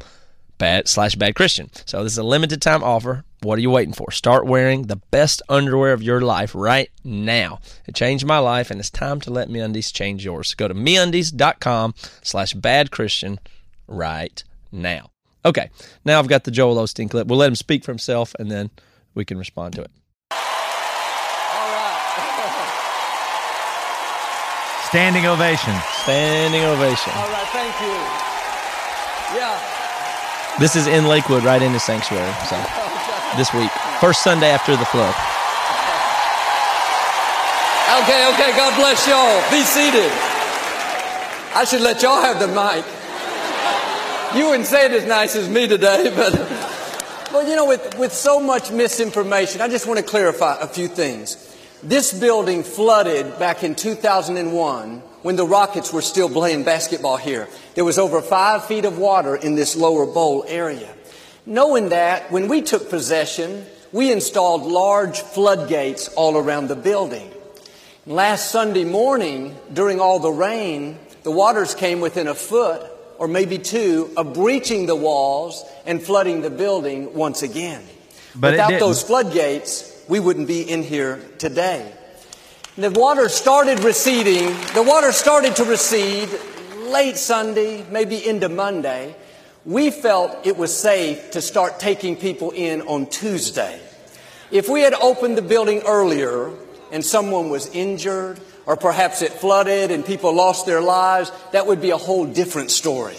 bad 0.61 0.87
slash 0.87 1.17
bad 1.17 1.35
Christian. 1.35 1.71
So 1.87 2.05
this 2.05 2.13
is 2.13 2.19
a 2.19 2.23
limited 2.23 2.63
time 2.63 2.85
offer. 2.85 3.25
What 3.43 3.59
are 3.59 3.63
you 3.63 3.71
waiting 3.71 3.95
for? 3.95 4.13
Start 4.13 4.47
wearing 4.47 4.83
the 4.83 5.01
best 5.11 5.41
underwear 5.49 5.95
of 5.95 6.03
your 6.03 6.21
life 6.21 6.55
right 6.55 6.91
now. 7.03 7.59
It 7.87 7.95
changed 7.95 8.27
my 8.27 8.39
life, 8.39 8.71
and 8.71 8.79
it's 8.79 8.91
time 8.91 9.21
to 9.23 9.31
let 9.33 9.49
MeUndies 9.49 9.93
change 9.93 10.25
yours. 10.25 10.55
Go 10.55 10.69
to 10.69 10.75
MeUndies.com 10.75 11.95
slash 12.23 12.53
bad 12.53 12.91
Christian 12.91 13.41
right 13.89 14.45
now. 14.71 15.11
Okay, 15.43 15.71
now 16.05 16.19
I've 16.19 16.29
got 16.29 16.45
the 16.45 16.51
Joel 16.51 16.77
Osteen 16.77 17.11
clip. 17.11 17.27
We'll 17.27 17.39
let 17.39 17.49
him 17.49 17.57
speak 17.57 17.83
for 17.83 17.91
himself, 17.93 18.37
and 18.39 18.51
then 18.51 18.69
we 19.15 19.25
can 19.25 19.39
respond 19.39 19.75
to 19.75 19.81
it. 19.81 19.91
All 20.31 20.39
right. 21.73 21.97
Standing 24.89 25.25
ovation. 25.25 25.75
Standing 26.03 26.65
ovation. 26.65 27.13
All 27.17 27.31
right, 27.31 27.49
thank 27.49 27.81
you. 27.81 27.97
Yeah. 29.41 29.80
This 30.61 30.77
is 30.77 30.87
in 30.87 31.07
Lakewood, 31.07 31.43
right 31.43 31.63
in 31.63 31.73
the 31.73 31.81
sanctuary. 31.81 32.35
So 32.45 32.57
this 33.39 33.51
week, 33.55 33.71
first 33.99 34.23
Sunday 34.23 34.51
after 34.51 34.77
the 34.77 34.85
flood. 34.85 35.15
Okay, 38.03 38.29
okay, 38.35 38.55
God 38.59 38.77
bless 38.77 39.09
y'all. 39.09 39.41
Be 39.51 39.63
seated. 39.63 40.13
I 41.57 41.65
should 41.65 41.81
let 41.81 42.03
y'all 42.03 42.21
have 42.21 42.39
the 42.39 42.49
mic. 42.49 42.85
You 44.37 44.51
wouldn't 44.51 44.67
say 44.67 44.85
it 44.85 44.93
as 44.93 45.07
nice 45.07 45.35
as 45.35 45.49
me 45.49 45.67
today, 45.67 46.13
but 46.15 46.35
well, 47.33 47.49
you 47.49 47.57
know, 47.57 47.67
with, 47.67 47.99
with 47.99 48.13
so 48.13 48.39
much 48.39 48.71
misinformation, 48.71 49.63
I 49.63 49.69
just 49.69 49.87
want 49.87 49.99
to 49.99 50.05
clarify 50.05 50.59
a 50.61 50.67
few 50.67 50.89
things. 50.89 51.57
This 51.83 52.13
building 52.13 52.65
flooded 52.65 53.39
back 53.39 53.65
in 53.65 53.75
2001 53.75 55.03
when 55.23 55.37
the 55.37 55.47
Rockets 55.47 55.93
were 55.93 56.03
still 56.03 56.29
playing 56.29 56.65
basketball 56.65 57.17
here. 57.17 57.49
There 57.75 57.85
was 57.85 57.99
over 57.99 58.23
five 58.23 58.65
feet 58.67 58.85
of 58.85 58.99
water 58.99 59.37
in 59.37 59.55
this 59.55 59.77
lower 59.77 60.07
bowl 60.07 60.45
area. 60.47 60.95
Knowing 61.47 61.91
that, 61.91 62.31
when 62.31 62.49
we 62.49 62.63
took 62.63 62.91
possession, 62.91 63.65
we 63.93 64.13
installed 64.13 64.63
large 64.63 65.21
floodgates 65.21 66.09
all 66.09 66.37
around 66.37 66.69
the 66.69 66.77
building. 66.77 67.31
Last 68.07 68.51
Sunday 68.51 68.85
morning, 68.85 69.57
during 69.73 70.01
all 70.01 70.19
the 70.19 70.31
rain, 70.33 70.99
the 71.23 71.31
waters 71.31 71.75
came 71.75 72.01
within 72.01 72.29
a 72.29 72.35
foot 72.35 72.83
or 73.19 73.29
maybe 73.29 73.59
two 73.59 74.11
of 74.17 74.33
breaching 74.33 74.87
the 74.87 74.97
walls 74.97 75.65
and 75.85 76.03
flooding 76.03 76.41
the 76.41 76.51
building 76.51 77.13
once 77.13 77.43
again. 77.43 77.83
But 78.35 78.53
Without 78.53 78.79
those 78.79 79.03
floodgates, 79.03 80.03
we 80.09 80.21
wouldn't 80.21 80.49
be 80.49 80.63
in 80.63 80.83
here 80.83 81.21
today. 81.37 81.93
The 82.81 82.91
water 82.93 83.29
started 83.29 83.85
receding. 83.85 84.57
The 84.73 84.83
water 84.83 85.13
started 85.13 85.55
to 85.57 85.65
recede 85.65 86.31
late 86.79 87.19
Sunday, 87.19 87.85
maybe 87.91 88.27
into 88.27 88.49
Monday. 88.49 89.15
We 89.67 89.91
felt 89.91 90.47
it 90.47 90.57
was 90.57 90.75
safe 90.75 91.33
to 91.33 91.43
start 91.43 91.79
taking 91.79 92.17
people 92.17 92.53
in 92.53 92.81
on 92.81 93.05
Tuesday. 93.05 93.79
If 94.51 94.71
we 94.71 94.81
had 94.81 94.95
opened 94.95 95.37
the 95.37 95.43
building 95.43 95.83
earlier 95.87 96.53
and 96.91 97.05
someone 97.05 97.51
was 97.51 97.67
injured, 97.75 98.41
or 98.65 98.79
perhaps 98.79 99.21
it 99.21 99.33
flooded 99.33 99.91
and 99.91 100.03
people 100.03 100.33
lost 100.33 100.65
their 100.65 100.81
lives, 100.81 101.31
that 101.53 101.67
would 101.67 101.83
be 101.83 101.91
a 101.91 101.99
whole 101.99 102.25
different 102.25 102.71
story. 102.71 103.17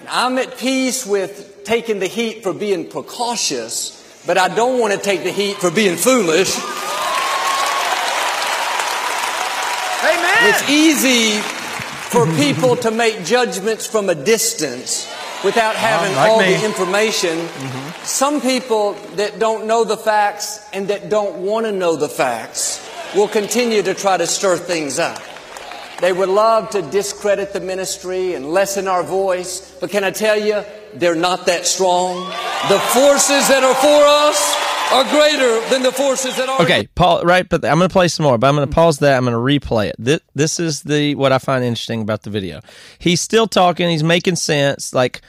And 0.00 0.08
I'm 0.08 0.38
at 0.38 0.56
peace 0.56 1.04
with 1.04 1.64
taking 1.64 1.98
the 1.98 2.06
heat 2.06 2.42
for 2.42 2.54
being 2.54 2.88
precautious, 2.88 4.22
but 4.26 4.38
I 4.38 4.48
don't 4.48 4.80
want 4.80 4.94
to 4.94 4.98
take 4.98 5.24
the 5.24 5.30
heat 5.30 5.58
for 5.58 5.70
being 5.70 5.96
foolish. 5.96 6.58
It's 10.46 10.68
easy 10.68 11.40
for 12.10 12.26
people 12.36 12.76
to 12.76 12.90
make 12.90 13.24
judgments 13.24 13.86
from 13.86 14.08
a 14.08 14.14
distance 14.14 15.10
without 15.42 15.74
uh-huh, 15.74 15.86
having 15.86 16.16
like 16.16 16.30
all 16.30 16.40
me. 16.40 16.54
the 16.54 16.64
information. 16.64 17.38
Mm-hmm. 17.38 18.04
Some 18.04 18.40
people 18.40 18.92
that 19.16 19.38
don't 19.38 19.66
know 19.66 19.84
the 19.84 19.96
facts 19.96 20.68
and 20.72 20.88
that 20.88 21.08
don't 21.08 21.38
want 21.38 21.66
to 21.66 21.72
know 21.72 21.96
the 21.96 22.08
facts 22.08 22.86
will 23.14 23.28
continue 23.28 23.82
to 23.82 23.94
try 23.94 24.16
to 24.16 24.26
stir 24.26 24.56
things 24.56 24.98
up. 24.98 25.22
They 26.00 26.12
would 26.12 26.28
love 26.28 26.70
to 26.70 26.82
discredit 26.82 27.52
the 27.52 27.60
ministry 27.60 28.34
and 28.34 28.46
lessen 28.46 28.88
our 28.88 29.02
voice, 29.02 29.76
but 29.80 29.90
can 29.90 30.04
I 30.04 30.10
tell 30.10 30.38
you, 30.38 30.64
they're 30.94 31.14
not 31.14 31.46
that 31.46 31.66
strong. 31.66 32.26
The 32.68 32.78
forces 32.92 33.48
that 33.48 33.62
are 33.62 33.74
for 33.74 34.02
us 34.28 34.73
are 34.94 35.04
greater 35.10 35.68
than 35.70 35.82
the 35.82 35.92
forces 35.92 36.36
that 36.36 36.48
are 36.48 36.62
Okay, 36.62 36.86
Paul. 36.94 37.22
Right, 37.24 37.48
but 37.48 37.64
I'm 37.64 37.78
going 37.78 37.88
to 37.88 37.92
play 37.92 38.08
some 38.08 38.24
more. 38.24 38.38
But 38.38 38.46
I'm 38.48 38.54
going 38.54 38.68
to 38.68 38.74
pause 38.74 38.98
that. 39.00 39.16
I'm 39.16 39.24
going 39.24 39.32
to 39.34 39.66
replay 39.66 39.88
it. 39.88 39.96
This, 39.98 40.20
this 40.34 40.60
is 40.60 40.82
the 40.82 41.14
what 41.16 41.32
I 41.32 41.38
find 41.38 41.64
interesting 41.64 42.00
about 42.02 42.22
the 42.22 42.30
video. 42.30 42.60
He's 42.98 43.20
still 43.20 43.46
talking. 43.46 43.90
He's 43.90 44.04
making 44.04 44.36
sense. 44.36 44.94
Like, 44.94 45.20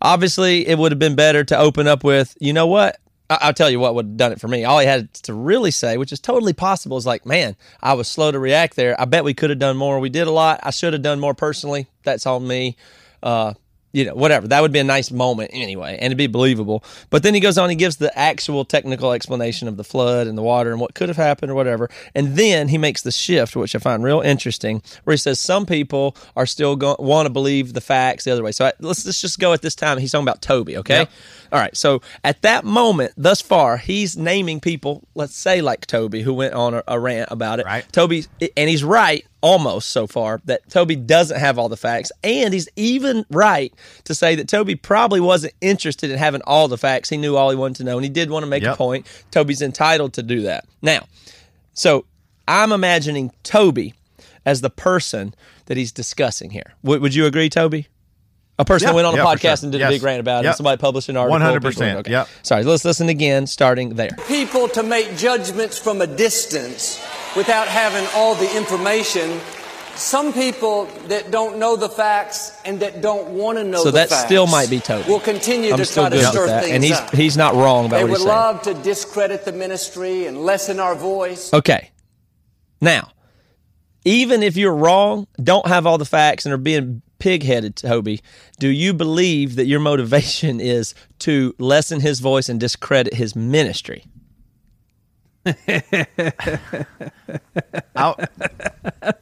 obviously, 0.00 0.66
it 0.68 0.78
would 0.78 0.92
have 0.92 0.98
been 0.98 1.16
better 1.16 1.42
to 1.44 1.58
open 1.58 1.88
up 1.88 2.04
with, 2.04 2.36
you 2.40 2.52
know 2.52 2.66
what? 2.66 2.98
I- 3.30 3.38
I'll 3.42 3.52
tell 3.54 3.68
you 3.68 3.80
what 3.80 3.94
would 3.94 4.06
have 4.06 4.16
done 4.16 4.32
it 4.32 4.40
for 4.40 4.48
me. 4.48 4.64
All 4.64 4.78
he 4.78 4.86
had 4.86 5.12
to 5.24 5.34
really 5.34 5.70
say, 5.72 5.96
which 5.98 6.12
is 6.12 6.20
totally 6.20 6.52
possible, 6.52 6.96
is 6.96 7.04
like, 7.04 7.26
man, 7.26 7.56
I 7.82 7.94
was 7.94 8.08
slow 8.08 8.30
to 8.30 8.38
react 8.38 8.76
there. 8.76 8.98
I 9.00 9.04
bet 9.04 9.24
we 9.24 9.34
could 9.34 9.50
have 9.50 9.58
done 9.58 9.76
more. 9.76 9.98
We 9.98 10.10
did 10.10 10.26
a 10.28 10.30
lot. 10.32 10.60
I 10.62 10.70
should 10.70 10.92
have 10.92 11.02
done 11.02 11.20
more 11.20 11.34
personally. 11.34 11.88
That's 12.04 12.24
on 12.26 12.46
me. 12.46 12.76
Uh, 13.22 13.54
you 13.98 14.04
know, 14.04 14.14
whatever. 14.14 14.46
That 14.46 14.62
would 14.62 14.70
be 14.70 14.78
a 14.78 14.84
nice 14.84 15.10
moment 15.10 15.50
anyway, 15.52 15.94
and 15.94 16.06
it'd 16.06 16.18
be 16.18 16.28
believable. 16.28 16.84
But 17.10 17.24
then 17.24 17.34
he 17.34 17.40
goes 17.40 17.58
on, 17.58 17.68
he 17.68 17.74
gives 17.74 17.96
the 17.96 18.16
actual 18.16 18.64
technical 18.64 19.12
explanation 19.12 19.66
of 19.66 19.76
the 19.76 19.82
flood 19.82 20.28
and 20.28 20.38
the 20.38 20.42
water 20.42 20.70
and 20.70 20.80
what 20.80 20.94
could 20.94 21.08
have 21.08 21.16
happened 21.16 21.50
or 21.50 21.56
whatever. 21.56 21.90
And 22.14 22.36
then 22.36 22.68
he 22.68 22.78
makes 22.78 23.02
the 23.02 23.10
shift, 23.10 23.56
which 23.56 23.74
I 23.74 23.80
find 23.80 24.04
real 24.04 24.20
interesting, 24.20 24.82
where 25.02 25.14
he 25.14 25.18
says 25.18 25.40
some 25.40 25.66
people 25.66 26.16
are 26.36 26.46
still 26.46 26.76
going 26.76 26.96
want 27.00 27.26
to 27.26 27.30
believe 27.30 27.72
the 27.72 27.80
facts 27.80 28.22
the 28.22 28.30
other 28.30 28.44
way. 28.44 28.52
So 28.52 28.66
I, 28.66 28.72
let's 28.78 29.04
let's 29.04 29.20
just 29.20 29.40
go 29.40 29.52
at 29.52 29.62
this 29.62 29.74
time. 29.74 29.98
He's 29.98 30.12
talking 30.12 30.24
about 30.28 30.42
Toby, 30.42 30.76
okay? 30.76 31.00
Yep. 31.00 31.10
All 31.52 31.58
right. 31.58 31.76
So 31.76 32.02
at 32.24 32.42
that 32.42 32.64
moment, 32.64 33.12
thus 33.16 33.40
far, 33.40 33.76
he's 33.76 34.16
naming 34.16 34.60
people. 34.60 35.02
Let's 35.14 35.34
say 35.34 35.60
like 35.60 35.86
Toby, 35.86 36.22
who 36.22 36.34
went 36.34 36.54
on 36.54 36.74
a, 36.74 36.82
a 36.86 37.00
rant 37.00 37.30
about 37.30 37.60
it. 37.60 37.66
Right. 37.66 37.90
Toby, 37.92 38.26
and 38.56 38.68
he's 38.68 38.84
right 38.84 39.26
almost 39.40 39.90
so 39.90 40.06
far 40.06 40.40
that 40.46 40.68
Toby 40.68 40.96
doesn't 40.96 41.38
have 41.38 41.58
all 41.58 41.68
the 41.68 41.76
facts, 41.76 42.10
and 42.24 42.52
he's 42.52 42.68
even 42.76 43.24
right 43.30 43.72
to 44.04 44.14
say 44.14 44.34
that 44.34 44.48
Toby 44.48 44.74
probably 44.74 45.20
wasn't 45.20 45.54
interested 45.60 46.10
in 46.10 46.18
having 46.18 46.42
all 46.42 46.68
the 46.68 46.78
facts. 46.78 47.08
He 47.08 47.16
knew 47.16 47.36
all 47.36 47.50
he 47.50 47.56
wanted 47.56 47.76
to 47.76 47.84
know, 47.84 47.96
and 47.96 48.04
he 48.04 48.10
did 48.10 48.30
want 48.30 48.42
to 48.42 48.48
make 48.48 48.64
a 48.64 48.74
point. 48.76 49.06
Toby's 49.30 49.62
entitled 49.62 50.14
to 50.14 50.22
do 50.22 50.42
that. 50.42 50.64
Now, 50.82 51.06
so 51.72 52.04
I'm 52.46 52.72
imagining 52.72 53.30
Toby 53.42 53.94
as 54.44 54.60
the 54.60 54.70
person 54.70 55.34
that 55.66 55.76
he's 55.76 55.92
discussing 55.92 56.50
here. 56.50 56.74
Would, 56.82 57.00
would 57.02 57.14
you 57.14 57.26
agree, 57.26 57.48
Toby? 57.48 57.86
A 58.60 58.64
person 58.64 58.86
Yeah, 58.86 58.90
that 58.92 58.94
went 58.96 59.06
on 59.06 59.14
a 59.14 59.18
yeah, 59.18 59.24
podcast 59.24 59.40
sure. 59.60 59.66
and 59.66 59.72
did 59.72 59.78
Yes. 59.78 59.88
a 59.90 59.92
big 59.94 60.02
rant 60.02 60.20
about 60.20 60.40
it. 60.40 60.44
Yep. 60.44 60.50
And 60.50 60.56
somebody 60.56 60.80
published 60.80 61.08
an 61.08 61.16
article. 61.16 61.38
100%, 61.38 61.62
people- 61.78 61.98
Okay. 62.00 62.10
yep. 62.10 62.28
Sorry, 62.42 62.64
let's 62.64 62.84
listen 62.84 63.08
again, 63.08 63.46
starting 63.46 63.90
there. 63.94 64.16
people 64.26 64.68
to 64.70 64.82
make 64.82 65.16
judgments 65.16 65.78
from 65.78 66.00
a 66.00 66.06
distance 66.08 66.98
without 67.36 67.68
having 67.68 68.04
all 68.16 68.34
the 68.34 68.56
information. 68.56 69.40
Some 69.94 70.32
people 70.32 70.88
that 71.08 71.30
don't 71.32 71.58
know 71.58 71.74
the 71.76 71.88
facts 71.88 72.52
and 72.64 72.80
that 72.80 73.00
don't 73.00 73.28
want 73.30 73.58
to 73.58 73.64
know 73.64 73.78
So 73.78 73.86
the 73.86 73.98
that 73.98 74.08
facts 74.10 74.24
still 74.26 74.46
might 74.46 74.70
be 74.70 74.78
Toby. 74.80 75.08
will 75.10 75.18
continue 75.20 75.72
I'm 75.72 75.78
to 75.78 75.84
still 75.84 76.04
try 76.08 76.10
to 76.18 76.24
stir 76.24 76.40
with 76.42 76.50
that, 76.50 76.62
things 76.64 76.74
and 76.74 76.84
he's 76.84 76.96
up. 76.98 77.14
he's 77.14 77.36
not 77.36 77.54
wrong 77.54 77.86
about 77.86 77.96
they 77.98 78.04
what 78.04 78.10
he's 78.10 78.18
saying. 78.18 78.28
They 78.28 78.34
would 78.34 78.36
love 78.36 78.62
to 78.62 78.74
discredit 78.74 79.44
the 79.44 79.52
ministry 79.52 80.26
and 80.26 80.44
lessen 80.44 80.78
our 80.80 80.94
voice. 80.94 81.52
Okay. 81.52 81.90
Now, 82.80 83.10
even 84.04 84.42
if 84.44 84.56
you're 84.56 84.74
wrong, 84.74 85.26
don't 85.42 85.66
have 85.66 85.84
all 85.86 85.98
the 85.98 86.04
facts, 86.04 86.44
and 86.46 86.52
are 86.52 86.58
being 86.58 87.02
pig-headed, 87.18 87.76
Toby, 87.76 88.20
do 88.58 88.68
you 88.68 88.92
believe 88.94 89.56
that 89.56 89.66
your 89.66 89.80
motivation 89.80 90.60
is 90.60 90.94
to 91.20 91.54
lessen 91.58 92.00
his 92.00 92.20
voice 92.20 92.48
and 92.48 92.58
discredit 92.60 93.14
his 93.14 93.34
ministry? 93.36 94.04
I, 97.96 98.14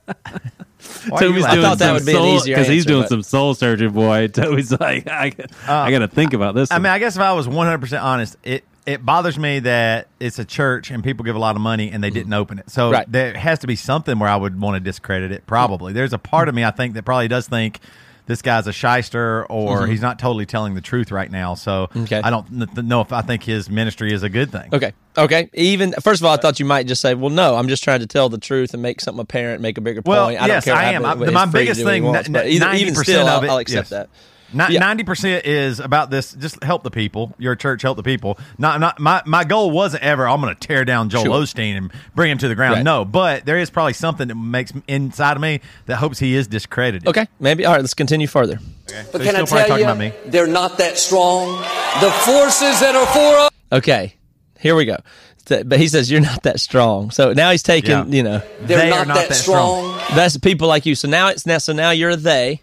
Why 1.09 1.19
are 1.19 1.25
you 1.25 1.29
Toby's 1.29 1.43
laughing? 1.43 1.61
doing 1.61 1.63
thought 1.63 1.79
that 1.79 1.87
some 1.87 1.95
would 1.95 2.07
be 2.07 2.13
an 2.13 2.17
soul, 2.19 2.37
easier 2.37 2.65
he's 2.65 2.85
doing 2.87 3.03
but- 3.03 3.09
some 3.09 3.23
soul 3.23 3.55
searching, 3.55 3.91
boy. 3.91 4.29
Toby's 4.33 4.73
like, 4.73 5.07
I, 5.09 5.33
I 5.67 5.91
got 5.91 5.99
to 6.01 6.05
uh, 6.05 6.09
think 6.09 6.33
about 6.33 6.55
this. 6.55 6.71
I 6.71 6.77
one. 6.77 6.83
mean, 6.85 6.93
I 6.93 6.99
guess 6.99 7.17
if 7.17 7.23
I 7.23 7.33
was 7.33 7.47
100% 7.49 8.03
honest, 8.03 8.37
it 8.43 8.65
it 8.87 9.05
bothers 9.05 9.39
me 9.39 9.59
that 9.61 10.07
it's 10.21 10.39
a 10.39 10.45
church 10.45 10.91
and 10.91 11.03
people 11.03 11.25
give 11.25 11.35
a 11.37 11.41
lot 11.41 11.57
of 11.57 11.61
money 11.63 11.91
and 11.91 12.03
they 12.05 12.11
didn't 12.11 12.33
open 12.33 12.59
it. 12.61 12.71
So 12.71 12.91
Right. 12.93 13.11
there 13.11 13.35
has 13.37 13.59
to 13.61 13.67
be 13.67 13.75
something 13.77 14.19
where 14.19 14.29
I 14.29 14.37
would 14.37 14.61
want 14.61 14.77
to 14.77 14.81
discredit 14.81 15.33
it. 15.33 15.47
Probably. 15.47 15.93
There's 15.93 16.13
a 16.13 16.19
part 16.19 16.49
of 16.49 16.55
me 16.55 16.65
I 16.65 16.71
think 16.71 16.95
that 16.95 17.03
probably 17.05 17.27
does 17.29 17.49
think 17.49 17.81
this 18.27 18.43
guy's 18.43 18.67
a 18.67 18.73
shyster 18.73 19.45
or 19.47 19.87
he's 19.87 20.01
not 20.01 20.19
totally 20.19 20.47
telling 20.47 20.75
the 20.75 20.81
truth 20.81 21.11
right 21.13 21.31
now. 21.31 21.55
So 21.55 21.87
Mm-hmm. 21.89 22.03
Okay. 22.05 22.21
I 22.23 22.31
don't 22.31 22.77
know 22.85 23.01
if 23.01 23.13
I 23.13 23.23
think 23.23 23.43
his 23.45 23.69
ministry 23.71 24.13
is 24.13 24.23
a 24.23 24.29
good 24.29 24.51
thing. 24.53 24.69
Okay. 24.73 24.93
Okay. 25.19 25.49
Even 25.55 25.93
first 26.01 26.21
of 26.21 26.27
all, 26.27 26.35
I 26.35 26.37
thought 26.37 26.59
you 26.61 26.67
might 26.67 26.87
just 26.87 27.01
say, 27.01 27.15
"Well, 27.15 27.31
no, 27.31 27.55
I'm 27.57 27.69
just 27.69 27.83
trying 27.85 28.01
to 28.01 28.07
tell 28.07 28.29
the 28.29 28.39
truth 28.39 28.73
and 28.75 28.83
make 28.83 29.01
something 29.01 29.21
apparent, 29.21 29.63
make 29.63 29.79
a 29.79 29.81
bigger 29.81 30.03
Well, 30.05 30.27
point." 30.27 30.41
I 30.43 30.47
yes, 30.47 30.65
don't 30.65 30.75
care 30.77 30.83
I 30.85 30.93
am. 30.93 31.05
I- 31.05 31.15
my 31.15 31.47
biggest 31.47 31.81
do 31.81 31.85
what 31.87 31.95
he 31.95 32.01
thing, 32.01 32.05
wants, 32.05 32.29
n- 32.29 32.37
either, 32.37 32.67
90% 32.67 32.97
still, 33.05 33.29
of 33.29 33.43
it, 33.45 33.47
I'll, 33.47 33.53
I'll 33.53 33.59
accept 33.59 33.87
yes. 33.87 33.91
that. 33.91 34.09
Ni- 34.53 34.65
Yeah. 34.75 34.81
90% 34.95 35.43
is 35.45 35.81
about 35.81 36.11
this 36.11 36.33
just 36.33 36.63
help 36.63 36.83
the 36.85 36.91
people 36.91 37.35
your 37.39 37.57
church 37.57 37.83
help 37.83 37.97
the 37.97 38.03
people 38.03 38.39
not 38.59 38.79
not 38.81 38.99
my, 39.01 39.21
my 39.27 39.43
goal 39.45 39.71
wasn't 39.71 40.03
ever 40.05 40.27
i'm 40.29 40.41
going 40.41 40.55
to 40.55 40.61
tear 40.67 40.85
down 40.85 41.09
joel 41.09 41.25
Sure. 41.25 41.33
osteen 41.43 41.77
and 41.77 41.93
bring 42.15 42.31
him 42.31 42.39
to 42.39 42.49
the 42.49 42.55
ground 42.55 42.75
Right. 42.77 42.85
no 42.85 43.05
but 43.05 43.45
there 43.45 43.59
is 43.59 43.71
probably 43.71 43.93
something 43.95 44.29
that 44.29 44.35
makes 44.37 44.73
inside 44.87 45.33
of 45.37 45.41
me 45.41 45.61
that 45.87 45.97
hopes 45.97 46.19
he 46.19 46.35
is 46.35 46.47
discredited 46.47 47.09
Okay. 47.09 47.27
Maybe. 47.41 47.65
All 47.67 47.73
right. 47.73 47.81
Let's 47.81 47.95
continue 47.95 48.27
further. 48.27 48.59
Okay. 48.89 49.03
But 49.13 49.13
So 49.13 49.19
can 49.19 49.27
you're 49.27 49.43
I 49.43 49.45
still 49.45 49.59
tell 49.59 49.67
talking 49.69 49.79
you, 49.79 49.85
about 49.85 49.99
me? 49.99 50.13
they're 50.27 50.47
not 50.47 50.79
that 50.79 50.97
strong. 50.99 51.61
The 52.01 52.11
forces 52.25 52.81
that 52.81 52.95
are 52.95 53.07
for 53.07 53.39
us. 53.47 53.51
Okay. 53.73 54.15
Here 54.59 54.75
we 54.75 54.85
go. 54.87 54.97
But 55.49 55.79
he 55.79 55.87
says 55.89 56.11
you're 56.11 56.21
not 56.21 56.43
that 56.43 56.59
strong. 56.61 57.11
So 57.13 57.33
now 57.33 57.51
he's 57.53 57.63
taking, 57.63 57.91
Yeah. 57.91 58.05
you 58.07 58.23
know, 58.23 58.43
They're 58.63 58.79
They 58.79 58.91
not, 58.91 59.07
not 59.09 59.17
that, 59.17 59.29
that 59.29 59.35
strong. 59.35 59.97
that's 60.15 60.37
people 60.39 60.67
like 60.69 60.87
you. 60.87 60.95
So 60.95 61.07
now 61.09 61.29
it's 61.29 61.47
now. 61.47 61.59
So 61.59 61.73
now 61.73 61.91
you're 61.91 62.11
a 62.11 62.17
they, 62.17 62.63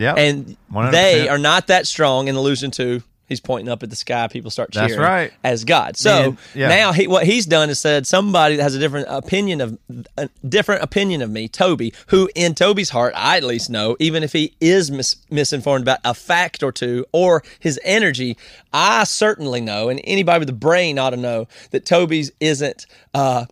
yeah 0.00 0.14
and 0.14 0.56
100%. 0.72 0.90
they 0.92 1.28
are 1.28 1.38
not 1.38 1.68
that 1.68 1.86
strong. 1.86 2.28
In 2.28 2.36
allusion 2.36 2.70
to, 2.72 3.02
he's 3.26 3.40
pointing 3.40 3.70
up 3.70 3.82
at 3.82 3.90
the 3.90 3.96
sky. 3.96 4.28
People 4.28 4.50
start 4.50 4.72
cheering. 4.72 4.90
That's 4.90 4.98
right. 5.00 5.32
As 5.44 5.64
God. 5.64 5.96
So 5.96 6.36
yeah. 6.54 6.68
now 6.68 6.92
he, 6.92 7.06
what 7.06 7.24
he's 7.24 7.46
done 7.46 7.70
is 7.70 7.78
said 7.78 8.06
somebody 8.06 8.56
that 8.56 8.62
has 8.62 8.74
a 8.74 8.78
different 8.78 9.06
opinion 9.08 9.60
of 9.60 9.78
a 10.16 10.28
different 10.46 10.82
opinion 10.82 11.22
of 11.22 11.30
me, 11.30 11.48
Toby, 11.48 11.94
who 12.08 12.28
in 12.34 12.54
Toby's 12.54 12.90
heart, 12.90 13.14
I 13.16 13.36
at 13.36 13.44
least 13.44 13.70
know, 13.70 13.96
even 14.00 14.22
if 14.22 14.32
he 14.32 14.54
is 14.60 14.90
mis- 14.90 15.16
misinformed 15.30 15.84
about 15.84 16.00
a 16.04 16.14
fact 16.14 16.62
or 16.62 16.72
two 16.72 17.06
or 17.12 17.42
his 17.58 17.80
energy, 17.84 18.36
I 18.72 19.04
certainly 19.04 19.60
know, 19.60 19.88
and 19.88 20.00
anybody 20.04 20.40
with 20.40 20.50
a 20.50 20.54
brain 20.54 20.98
ought 20.98 21.10
to 21.10 21.16
know 21.16 21.48
that 21.70 21.86
Toby's 21.86 22.32
isn't. 22.40 22.86
Uh, 23.14 23.46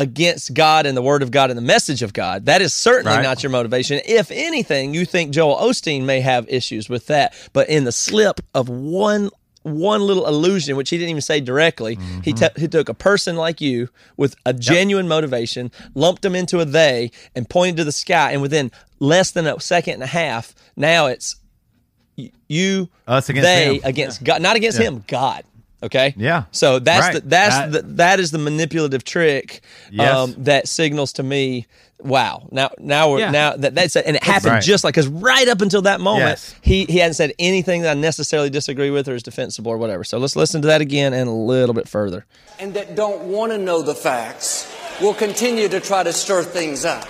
Against 0.00 0.54
God 0.54 0.86
and 0.86 0.96
the 0.96 1.02
Word 1.02 1.22
of 1.22 1.30
God 1.30 1.50
and 1.50 1.58
the 1.58 1.62
message 1.62 2.02
of 2.02 2.12
God. 2.14 2.46
That 2.46 2.62
is 2.62 2.72
certainly 2.72 3.16
Right. 3.16 3.22
not 3.22 3.42
your 3.42 3.50
motivation. 3.50 4.00
If 4.06 4.30
anything, 4.30 4.94
you 4.94 5.04
think 5.04 5.30
Joel 5.32 5.56
Osteen 5.56 6.04
may 6.04 6.20
have 6.22 6.48
issues 6.48 6.88
with 6.88 7.06
that. 7.08 7.34
But 7.52 7.68
in 7.68 7.84
the 7.84 7.92
slip 7.92 8.40
of 8.54 8.68
one 8.68 9.30
one 9.62 10.00
little 10.00 10.26
allusion, 10.26 10.74
which 10.74 10.88
he 10.88 10.96
didn't 10.96 11.10
even 11.10 11.20
say 11.20 11.38
directly, 11.38 11.98
he, 12.24 12.32
Mm-hmm. 12.32 12.54
t- 12.54 12.60
he 12.62 12.66
took 12.66 12.88
a 12.88 12.94
person 12.94 13.36
like 13.36 13.60
you 13.60 13.90
with 14.16 14.34
a 14.46 14.54
genuine 14.54 15.06
motivation, 15.06 15.70
lumped 15.94 16.22
them 16.22 16.34
into 16.34 16.60
a 16.60 16.64
they, 16.64 17.10
and 17.34 17.46
pointed 17.46 17.76
to 17.76 17.84
the 17.84 17.92
sky. 17.92 18.32
And 18.32 18.40
within 18.40 18.70
less 19.00 19.32
than 19.32 19.46
a 19.46 19.60
second 19.60 19.94
and 19.94 20.02
a 20.02 20.06
half, 20.06 20.54
now 20.76 21.08
it's 21.08 21.36
you, 22.48 22.88
Us 23.06 23.28
against 23.28 23.44
they 23.44 23.74
him. 23.76 23.80
against 23.84 24.24
God, 24.24 24.40
not 24.40 24.56
against 24.56 24.78
Yeah. 24.78 24.86
him, 24.86 25.04
God. 25.06 25.44
Okay. 25.82 26.14
Yeah. 26.16 26.44
So 26.50 26.78
that's 26.78 27.06
Right. 27.06 27.14
the, 27.14 27.20
that's 27.28 27.56
That- 27.56 27.72
the, 27.72 27.82
that 27.94 28.20
is 28.20 28.30
the 28.30 28.38
manipulative 28.38 29.02
trick 29.04 29.62
Yes. 29.90 30.14
um, 30.14 30.34
that 30.38 30.68
signals 30.68 31.12
to 31.14 31.22
me. 31.22 31.66
Wow. 32.02 32.48
Now 32.50 32.70
now 32.78 33.10
we're 33.10 33.18
Yeah. 33.20 33.30
now 33.30 33.56
that 33.56 33.74
that's 33.74 33.94
and 33.96 34.16
it 34.16 34.22
happened 34.22 34.52
Right. 34.54 34.62
just 34.62 34.84
like 34.84 34.94
because 34.94 35.08
right 35.08 35.46
up 35.48 35.60
until 35.60 35.82
that 35.82 36.00
moment 36.00 36.30
Yes. 36.30 36.54
he 36.62 36.86
he 36.86 36.98
hadn't 36.98 37.14
said 37.14 37.32
anything 37.38 37.82
that 37.82 37.90
I 37.90 38.00
necessarily 38.00 38.48
disagree 38.48 38.90
with 38.90 39.06
or 39.08 39.14
is 39.14 39.22
defensible 39.22 39.70
or 39.70 39.76
whatever. 39.76 40.02
So 40.04 40.16
let's 40.18 40.34
listen 40.34 40.62
to 40.62 40.68
that 40.68 40.80
again 40.80 41.12
and 41.12 41.28
a 41.28 41.32
little 41.32 41.74
bit 41.74 41.88
further. 41.88 42.24
and 42.58 42.72
that 42.74 42.94
don't 42.94 43.22
want 43.24 43.52
to 43.52 43.58
know 43.58 43.80
the 43.82 43.94
facts 43.94 44.66
will 45.00 45.14
continue 45.14 45.68
to 45.68 45.80
try 45.80 46.02
to 46.02 46.12
stir 46.12 46.42
things 46.42 46.84
up. 46.84 47.06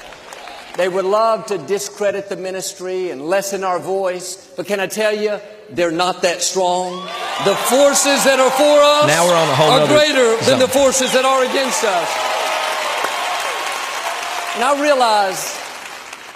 They 0.77 0.89
would 0.89 1.05
love 1.05 1.47
to 1.47 1.59
discredit 1.59 2.29
the 2.29 2.37
ministry 2.37 3.11
and 3.11 3.23
lessen 3.29 3.65
our 3.65 3.79
voice, 3.81 4.37
but 4.57 4.67
can 4.67 4.79
I 4.81 4.87
tell 4.87 5.13
you, 5.15 5.41
they're 5.73 5.91
not 5.93 6.23
that 6.23 6.43
strong. 6.43 7.01
The 7.45 7.55
forces 7.55 8.25
that 8.25 8.39
are 8.39 8.51
for 8.51 8.79
us 8.83 9.07
Now 9.07 9.27
we're 9.27 9.35
on 9.35 9.49
a 9.49 9.55
whole 9.55 9.71
are 9.71 9.79
nother 9.81 9.95
greater 9.95 10.37
than 10.45 10.59
the 10.59 10.69
forces 10.69 11.13
that 11.13 11.25
are 11.25 11.43
against 11.45 11.85
us. 11.85 12.09
And 14.57 14.65
I 14.65 14.83
realize 14.83 15.59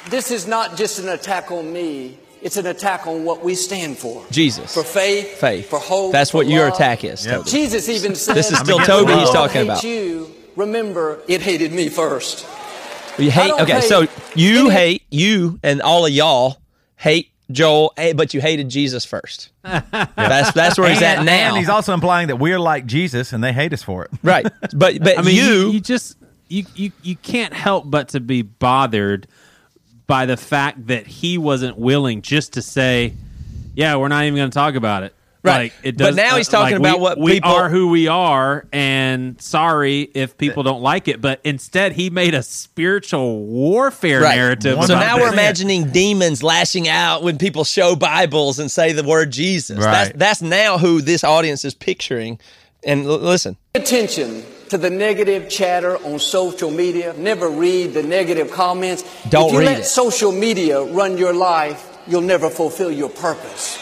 this 0.08 0.30
is 0.30 0.46
not 0.46 0.76
just 0.76 0.98
an 0.98 1.08
attack 1.08 1.50
on 1.50 1.72
me, 1.72 2.16
it's 2.42 2.56
an 2.56 2.66
attack 2.66 3.06
on 3.06 3.24
what 3.24 3.42
we 3.44 3.54
stand 3.54 3.98
for. 3.98 4.24
Jesus. 4.30 4.72
For 4.72 4.84
faith, 4.84 5.38
Faith. 5.38 5.68
for 5.68 5.78
hope. 5.78 6.12
That's 6.12 6.30
for 6.30 6.38
what 6.38 6.46
your 6.46 6.66
love. 6.66 6.74
attack 6.74 7.04
is. 7.04 7.26
Yep. 7.26 7.38
Toby. 7.38 7.50
Jesus 7.50 7.88
even 7.88 8.14
said, 8.14 8.34
This 8.34 8.52
is 8.52 8.58
still 8.58 8.78
Toby 8.78 9.14
he's 9.14 9.30
talking 9.30 9.62
about. 9.62 9.82
You 9.82 10.30
remember, 10.56 11.20
it 11.26 11.42
hated 11.42 11.72
me 11.72 11.88
first. 11.88 12.46
You 13.18 13.30
hate. 13.30 13.52
Okay, 13.52 13.74
hate 13.74 13.84
so 13.84 14.06
you 14.34 14.66
any- 14.66 14.70
hate 14.70 15.02
you 15.10 15.58
and 15.62 15.82
all 15.82 16.06
of 16.06 16.12
y'all 16.12 16.58
hate 16.96 17.30
Joel, 17.54 17.92
but 18.14 18.34
you 18.34 18.40
hated 18.40 18.68
Jesus 18.68 19.04
first. 19.04 19.50
That's 19.62 20.52
that's 20.52 20.78
where 20.78 20.90
he's 20.90 21.00
at 21.02 21.24
now. 21.24 21.48
and 21.48 21.56
he's 21.56 21.68
also 21.68 21.94
implying 21.94 22.28
that 22.28 22.36
we're 22.36 22.60
like 22.60 22.84
jesus 22.84 23.32
and 23.32 23.42
they 23.42 23.52
hate 23.52 23.72
us 23.72 23.82
for 23.82 24.04
it 24.04 24.10
right, 24.22 24.44
but 24.74 24.98
but 25.02 25.18
I 25.18 25.22
mean, 25.22 25.36
you, 25.36 25.42
you 25.42 25.70
you 25.70 25.80
just 25.80 26.16
you, 26.48 26.64
you 26.74 26.92
you 27.02 27.16
can't 27.16 27.54
help 27.54 27.84
but 27.90 28.08
to 28.10 28.20
be 28.20 28.42
bothered 28.42 29.26
by 30.06 30.26
the 30.26 30.36
fact 30.36 30.88
that 30.88 31.06
he 31.06 31.38
wasn't 31.38 31.78
willing 31.78 32.20
just 32.20 32.52
to 32.54 32.62
say, 32.62 33.14
"Yeah, 33.74 33.96
we're 33.96 34.08
not 34.08 34.24
even 34.24 34.36
going 34.36 34.50
to 34.50 34.54
talk 34.54 34.74
about 34.74 35.02
it." 35.02 35.13
Right. 35.44 35.64
Like, 35.64 35.72
it 35.82 35.98
But 35.98 36.14
now 36.14 36.36
he's 36.38 36.48
uh, 36.48 36.52
talking 36.52 36.78
like, 36.80 36.80
about 36.80 36.98
we, 36.98 37.02
what 37.02 37.18
we 37.18 37.32
people- 37.34 37.50
are 37.50 37.68
who 37.68 37.88
we 37.88 38.08
are, 38.08 38.66
and 38.72 39.38
sorry 39.42 40.00
if 40.14 40.38
people 40.38 40.62
don't 40.62 40.80
like 40.82 41.06
it. 41.06 41.20
But 41.20 41.40
instead, 41.44 41.92
he 41.92 42.08
made 42.08 42.32
a 42.34 42.42
spiritual 42.42 43.44
warfare 43.44 44.22
Right. 44.22 44.36
narrative. 44.36 44.82
So 44.84 44.94
now 44.94 45.10
hundred 45.10 45.22
we're 45.24 45.32
imagining 45.34 45.90
demons 45.90 46.42
lashing 46.42 46.88
out 46.88 47.22
when 47.22 47.36
people 47.36 47.64
show 47.64 47.94
Bibles 47.94 48.58
and 48.58 48.70
say 48.70 48.92
the 48.92 49.02
word 49.04 49.30
Jesus. 49.32 49.78
That's 49.78 50.12
that's 50.16 50.40
now 50.42 50.78
who 50.78 51.02
this 51.02 51.22
audience 51.22 51.64
is 51.64 51.74
picturing. 51.74 52.38
And 52.82 53.04
l- 53.06 53.18
listen, 53.18 53.56
Attention 53.74 54.44
to 54.70 54.78
the 54.78 54.90
negative 54.90 55.48
chatter 55.50 55.98
on 56.06 56.18
social 56.18 56.70
media. 56.70 57.14
Never 57.18 57.48
read 57.50 57.92
the 57.92 58.02
negative 58.02 58.50
comments. 58.50 59.04
Don't 59.28 59.48
if 59.48 59.52
you 59.52 59.58
read 59.58 59.64
let 59.66 59.78
it. 59.80 59.84
social 59.84 60.32
media 60.32 60.82
run 60.82 61.18
your 61.18 61.32
life, 61.34 61.98
you'll 62.06 62.20
never 62.22 62.48
fulfill 62.50 62.90
your 62.90 63.10
purpose. 63.10 63.78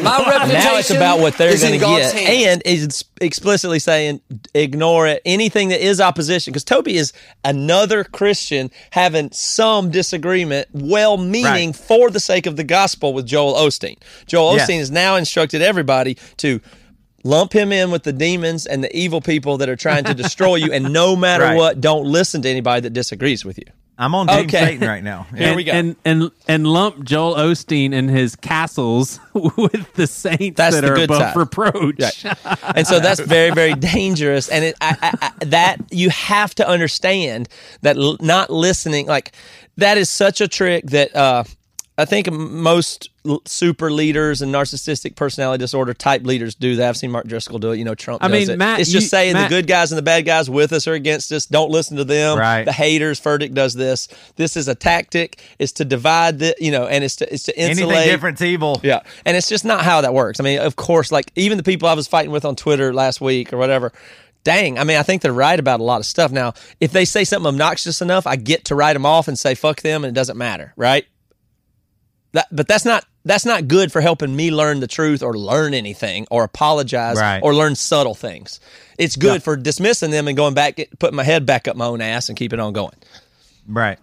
My 0.00 0.18
reputation 0.18 0.48
now 0.54 0.76
it's 0.78 0.90
about 0.90 1.18
what 1.20 1.36
they're 1.36 1.56
going 1.58 1.72
to 1.72 1.78
get, 1.78 2.14
hands. 2.14 2.46
and 2.46 2.62
is 2.64 3.04
explicitly 3.20 3.78
saying 3.78 4.20
ignore 4.54 5.06
it. 5.06 5.20
Anything 5.24 5.68
that 5.68 5.84
is 5.84 6.00
opposition, 6.00 6.52
because 6.52 6.64
Toby 6.64 6.96
is 6.96 7.12
another 7.44 8.04
Christian 8.04 8.70
having 8.90 9.30
some 9.32 9.90
disagreement, 9.90 10.68
well-meaning 10.72 11.68
Right. 11.70 11.76
for 11.76 12.10
the 12.10 12.20
sake 12.20 12.46
of 12.46 12.56
the 12.56 12.64
gospel 12.64 13.12
with 13.12 13.26
Joel 13.26 13.54
Osteen. 13.54 13.96
Joel 14.26 14.56
Yes. 14.56 14.68
Osteen 14.70 14.78
has 14.78 14.90
now 14.90 15.16
instructed 15.16 15.62
everybody 15.62 16.16
to. 16.38 16.60
Lump 17.24 17.52
him 17.52 17.70
in 17.70 17.92
with 17.92 18.02
the 18.02 18.12
demons 18.12 18.66
and 18.66 18.82
the 18.82 18.96
evil 18.96 19.20
people 19.20 19.56
that 19.58 19.68
are 19.68 19.76
trying 19.76 20.02
to 20.02 20.12
destroy 20.12 20.56
you, 20.56 20.72
and 20.72 20.92
no 20.92 21.14
matter 21.14 21.44
Right. 21.50 21.56
what, 21.56 21.80
don't 21.80 22.04
listen 22.04 22.42
to 22.42 22.48
anybody 22.48 22.80
that 22.80 22.90
disagrees 22.90 23.44
with 23.44 23.58
you. 23.58 23.66
I'm 24.02 24.14
on 24.14 24.26
team 24.26 24.40
Okay. 24.46 24.64
satan 24.66 24.88
right 24.88 25.02
now 25.04 25.26
Here 25.36 25.48
and, 25.48 25.56
we 25.56 25.64
go. 25.64 25.72
And, 25.72 25.96
and 26.04 26.30
and 26.48 26.66
lump 26.66 27.04
Joel 27.04 27.34
Osteen 27.34 27.92
and 27.94 28.10
his 28.10 28.36
castles 28.36 29.20
with 29.34 29.92
the 29.94 30.06
saints 30.06 30.56
That's 30.56 30.74
that 30.76 30.82
the 30.82 30.92
are 30.92 30.96
good 30.96 31.04
above 31.10 31.18
side. 31.20 31.36
reproach. 31.36 32.24
Right. 32.24 32.36
and 32.76 32.86
so 32.86 33.00
that's 33.00 33.20
very, 33.20 33.50
very 33.50 33.74
dangerous. 33.74 34.48
And 34.48 34.64
it, 34.64 34.74
I, 34.80 34.96
I, 35.00 35.30
I, 35.40 35.44
that 35.46 35.78
you 35.90 36.10
have 36.10 36.54
to 36.56 36.68
understand 36.68 37.48
that 37.82 37.96
l- 37.96 38.16
not 38.20 38.50
listening, 38.50 39.06
like 39.06 39.32
that 39.76 39.96
is 39.98 40.10
such 40.10 40.40
a 40.40 40.48
trick 40.48 40.86
that 40.86 41.14
uh, 41.16 41.44
I 41.98 42.06
think 42.06 42.30
most 42.32 43.10
super 43.44 43.90
leaders 43.92 44.40
and 44.40 44.52
narcissistic 44.52 45.14
personality 45.14 45.60
disorder 45.60 45.92
type 45.92 46.22
leaders 46.24 46.54
do 46.54 46.76
that. 46.76 46.88
I've 46.88 46.96
seen 46.96 47.10
Mark 47.10 47.26
Driscoll 47.26 47.58
do 47.58 47.72
it. 47.72 47.76
You 47.78 47.84
know, 47.84 47.94
Trump 47.94 48.24
I 48.24 48.28
does 48.28 48.40
mean, 48.48 48.50
it. 48.54 48.58
Matt, 48.58 48.80
it's 48.80 48.90
just 48.90 49.04
you- 49.04 49.08
saying 49.08 49.34
Matt- 49.34 49.50
the 49.50 49.54
good 49.56 49.66
guys 49.66 49.92
and 49.92 49.98
the 49.98 50.02
bad 50.02 50.22
guys 50.24 50.48
with 50.48 50.72
us 50.72 50.86
or 50.88 50.94
against 50.94 51.30
us. 51.32 51.44
Don't 51.44 51.70
listen 51.70 51.98
to 51.98 52.04
them. 52.04 52.38
Right. 52.38 52.64
The 52.64 52.72
haters. 52.72 53.20
Verdict 53.20 53.52
does 53.54 53.74
this. 53.74 54.08
This 54.36 54.56
is 54.56 54.68
a 54.68 54.74
tactic. 54.74 55.42
It's 55.58 55.72
to 55.72 55.84
divide 55.84 56.38
the, 56.38 56.54
you 56.58 56.70
know, 56.70 56.86
and 56.86 57.04
it's 57.04 57.16
to 57.16 57.32
it's 57.32 57.44
to 57.44 57.60
insulate. 57.60 57.94
anything 57.96 58.10
different's 58.10 58.40
evil 58.42 58.80
Yeah. 58.82 59.00
And 59.26 59.36
it's 59.36 59.48
just 59.48 59.64
not 59.66 59.84
how 59.84 60.00
that 60.00 60.14
works. 60.14 60.40
I 60.40 60.44
mean, 60.44 60.60
of 60.60 60.76
course, 60.76 61.12
like 61.12 61.30
even 61.36 61.58
the 61.58 61.64
people 61.64 61.88
I 61.88 61.94
was 61.94 62.08
fighting 62.08 62.30
with 62.32 62.46
on 62.46 62.56
Twitter 62.56 62.94
last 62.94 63.20
week 63.20 63.52
or 63.52 63.58
whatever, 63.58 63.92
dang, 64.44 64.78
I 64.78 64.84
mean, 64.84 64.96
I 64.96 65.02
think 65.02 65.20
they're 65.20 65.32
right 65.32 65.60
about 65.60 65.78
a 65.78 65.84
lot 65.84 66.00
of 66.00 66.06
stuff. 66.06 66.32
Now, 66.32 66.54
if 66.80 66.90
they 66.90 67.04
say 67.04 67.24
something 67.24 67.46
obnoxious 67.48 68.00
enough, 68.00 68.26
I 68.26 68.36
get 68.36 68.64
to 68.66 68.74
write 68.74 68.94
them 68.94 69.04
off 69.04 69.28
and 69.28 69.38
say 69.38 69.54
fuck 69.54 69.82
them 69.82 70.04
and 70.04 70.10
it 70.10 70.18
doesn't 70.18 70.38
matter, 70.38 70.72
right? 70.74 71.06
That, 72.32 72.48
but 72.50 72.66
that's 72.68 72.84
not 72.84 73.04
that's 73.24 73.44
not 73.44 73.68
good 73.68 73.92
for 73.92 74.00
helping 74.00 74.34
me 74.34 74.50
learn 74.50 74.80
the 74.80 74.86
truth 74.86 75.22
or 75.22 75.36
learn 75.36 75.74
anything 75.74 76.26
or 76.30 76.44
apologize 76.44 77.16
Right. 77.18 77.40
or 77.42 77.54
learn 77.54 77.76
subtle 77.76 78.14
things. 78.14 78.58
It's 78.98 79.16
good 79.16 79.42
for 79.42 79.56
dismissing 79.56 80.10
them 80.10 80.26
and 80.28 80.36
going 80.36 80.54
back, 80.54 80.78
putting 80.98 81.16
my 81.16 81.22
head 81.22 81.46
back 81.46 81.68
up 81.68 81.76
my 81.76 81.86
own 81.86 82.00
ass 82.00 82.28
and 82.28 82.36
keeping 82.38 82.58
on 82.58 82.72
going. 82.72 82.94
Right. 83.68 83.98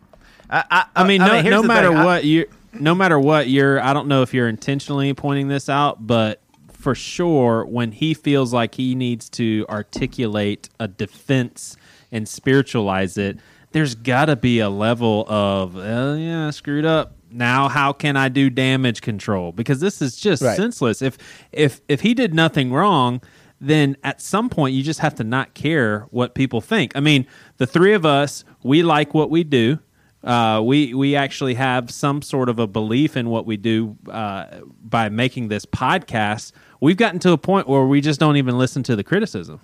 I, 0.50 0.64
I, 0.72 0.86
I 0.96 1.04
mean, 1.08 1.20
no, 1.22 1.34
here's 1.42 1.52
no 1.52 1.64
matter 1.64 1.90
thing. 1.90 2.04
What 2.04 2.24
you, 2.24 2.48
no 2.74 2.96
matter 2.96 3.20
what 3.20 3.50
you're, 3.50 3.82
I 3.82 3.94
don't 3.94 4.08
know 4.08 4.22
if 4.22 4.34
you're 4.34 4.48
intentionally 4.48 5.14
pointing 5.14 5.48
this 5.48 5.68
out, 5.70 6.06
but 6.06 6.42
for 6.72 6.96
sure, 6.96 7.66
when 7.66 7.92
he 7.92 8.14
feels 8.14 8.54
like 8.54 8.76
he 8.76 8.96
needs 8.96 9.30
to 9.32 9.66
articulate 9.70 10.70
a 10.80 10.88
defense 10.88 11.76
and 12.12 12.28
spiritualize 12.28 13.18
it, 13.18 13.38
there's 13.74 13.96
got 13.96 14.26
to 14.26 14.36
be 14.36 14.60
a 14.60 14.70
level 14.70 15.26
of, 15.28 15.76
uh, 15.76 16.16
yeah, 16.18 16.48
I 16.48 16.50
screwed 16.52 16.86
up. 16.86 17.16
Now, 17.32 17.68
how 17.70 17.94
can 17.94 18.18
I 18.18 18.30
do 18.30 18.50
damage 18.50 19.02
control? 19.02 19.52
Because 19.52 19.80
this 19.80 20.02
is 20.02 20.16
just 20.16 20.42
Right. 20.42 20.58
senseless. 20.58 21.02
If 21.02 21.18
if 21.52 21.82
if 21.88 22.02
he 22.02 22.14
did 22.14 22.34
nothing 22.34 22.72
wrong, 22.72 23.22
then 23.62 23.98
at 24.04 24.22
some 24.22 24.50
point 24.50 24.74
you 24.74 24.84
just 24.84 25.00
have 25.00 25.16
to 25.16 25.24
not 25.24 25.54
care 25.54 26.08
what 26.12 26.34
people 26.34 26.62
think. 26.62 26.92
I 26.96 27.00
mean, 27.02 27.26
the 27.58 27.68
three 27.68 27.94
of 27.94 28.06
us, 28.06 28.44
we 28.64 28.84
like 28.84 29.14
what 29.14 29.30
we 29.30 29.44
do. 29.44 29.80
Uh, 30.24 30.62
we 30.64 30.94
we 30.94 31.16
actually 31.16 31.54
have 31.54 31.90
some 31.92 32.22
sort 32.22 32.50
of 32.50 32.60
a 32.60 32.68
belief 32.68 33.16
in 33.16 33.30
what 33.30 33.46
we 33.46 33.56
do 33.58 33.96
uh, 34.12 34.46
by 34.84 35.08
making 35.10 35.48
this 35.48 35.66
podcast. 35.66 36.52
We've 36.82 36.98
gotten 36.98 37.20
to 37.20 37.32
a 37.32 37.38
point 37.38 37.68
where 37.68 37.86
we 37.86 38.02
just 38.02 38.20
don't 38.20 38.36
even 38.38 38.58
listen 38.58 38.84
to 38.84 38.96
the 38.96 39.04
criticism. 39.04 39.60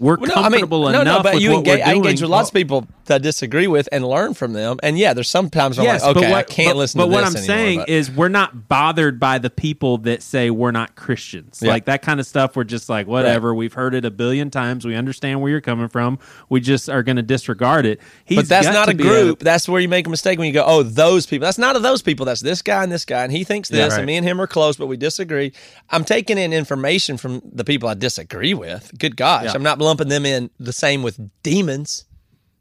We're 0.00 0.16
Well, 0.16 0.28
no, 0.28 0.34
I 0.34 0.42
mean, 0.42 0.60
comfortable 0.60 0.82
no, 0.90 1.00
enough 1.00 1.18
no, 1.18 1.22
but 1.24 1.34
with 1.34 1.42
you 1.42 1.54
engage, 1.54 1.80
I 1.80 1.94
engage 1.94 2.20
with 2.22 2.30
lots 2.30 2.50
of 2.50 2.54
people 2.54 2.86
that 3.06 3.16
I 3.16 3.18
disagree 3.18 3.66
with 3.66 3.88
and 3.90 4.06
learn 4.06 4.32
from 4.34 4.52
them. 4.52 4.78
And 4.82 4.96
yeah, 4.96 5.12
there's 5.12 5.28
sometimes 5.28 5.76
I'm 5.76 5.84
yes, 5.86 6.02
like, 6.02 6.16
okay, 6.16 6.26
but 6.26 6.30
what, 6.30 6.38
I 6.38 6.42
can't 6.44 6.68
but, 6.70 6.76
listen 6.76 6.98
but 6.98 7.06
to 7.06 7.10
what 7.12 7.24
I'm 7.24 7.32
anymore, 7.34 7.42
saying 7.46 7.78
but- 7.80 7.88
is, 7.88 8.08
we're 8.10 8.28
not 8.28 8.68
bothered 8.68 9.18
by 9.18 9.38
the 9.38 9.50
people 9.50 9.98
that 9.98 10.22
say 10.22 10.50
we're 10.50 10.70
not 10.70 10.94
Christians. 10.94 11.58
Yeah. 11.60 11.70
Like 11.70 11.86
that 11.86 12.02
kind 12.02 12.20
of 12.20 12.26
stuff. 12.26 12.54
We're 12.54 12.62
just 12.62 12.88
like, 12.88 13.08
whatever. 13.08 13.52
We've 13.54 13.72
heard 13.72 13.94
it 13.94 14.04
a 14.04 14.10
billion 14.12 14.50
times. 14.50 14.84
We 14.84 14.94
understand 14.94 15.40
where 15.40 15.50
you're 15.50 15.60
coming 15.60 15.88
from. 15.88 16.20
We 16.48 16.60
just 16.60 16.88
are 16.88 17.02
going 17.02 17.16
to 17.16 17.22
disregard 17.22 17.84
it. 17.84 18.00
He's 18.24 18.36
but 18.36 18.48
that's 18.48 18.68
not 18.68 18.88
a 18.88 18.94
group. 18.94 19.40
that's 19.40 19.68
where 19.68 19.80
you 19.80 19.88
make 19.88 20.06
a 20.06 20.10
mistake 20.10 20.38
when 20.38 20.46
you 20.46 20.52
go, 20.54 20.64
oh, 20.64 20.84
those 20.84 21.26
people. 21.26 21.44
That's 21.46 21.58
not 21.58 21.74
of 21.74 21.82
those 21.82 22.02
people. 22.02 22.24
That's 22.24 22.40
this 22.40 22.62
guy 22.62 22.84
and 22.84 22.92
this 22.92 23.04
guy, 23.04 23.24
and 23.24 23.32
he 23.32 23.42
thinks 23.42 23.68
this, 23.68 23.78
Yeah, 23.78 23.88
right. 23.88 23.98
and 23.98 24.06
me 24.06 24.16
and 24.16 24.24
him 24.24 24.40
are 24.40 24.46
close, 24.46 24.76
but 24.76 24.86
we 24.86 24.96
disagree. 24.96 25.52
I'm 25.90 26.04
taking 26.04 26.38
in 26.38 26.52
information 26.52 27.16
from 27.16 27.42
the 27.52 27.64
people 27.64 27.88
I 27.88 27.94
disagree 27.94 28.54
with. 28.54 28.92
Good 28.96 29.16
gosh, 29.16 29.44
Yeah. 29.46 29.52
I'm 29.54 29.64
not 29.64 29.78
lumping 29.88 30.08
them 30.08 30.26
in 30.26 30.50
the 30.60 30.72
same 30.72 31.02
with 31.02 31.18
demons. 31.42 32.04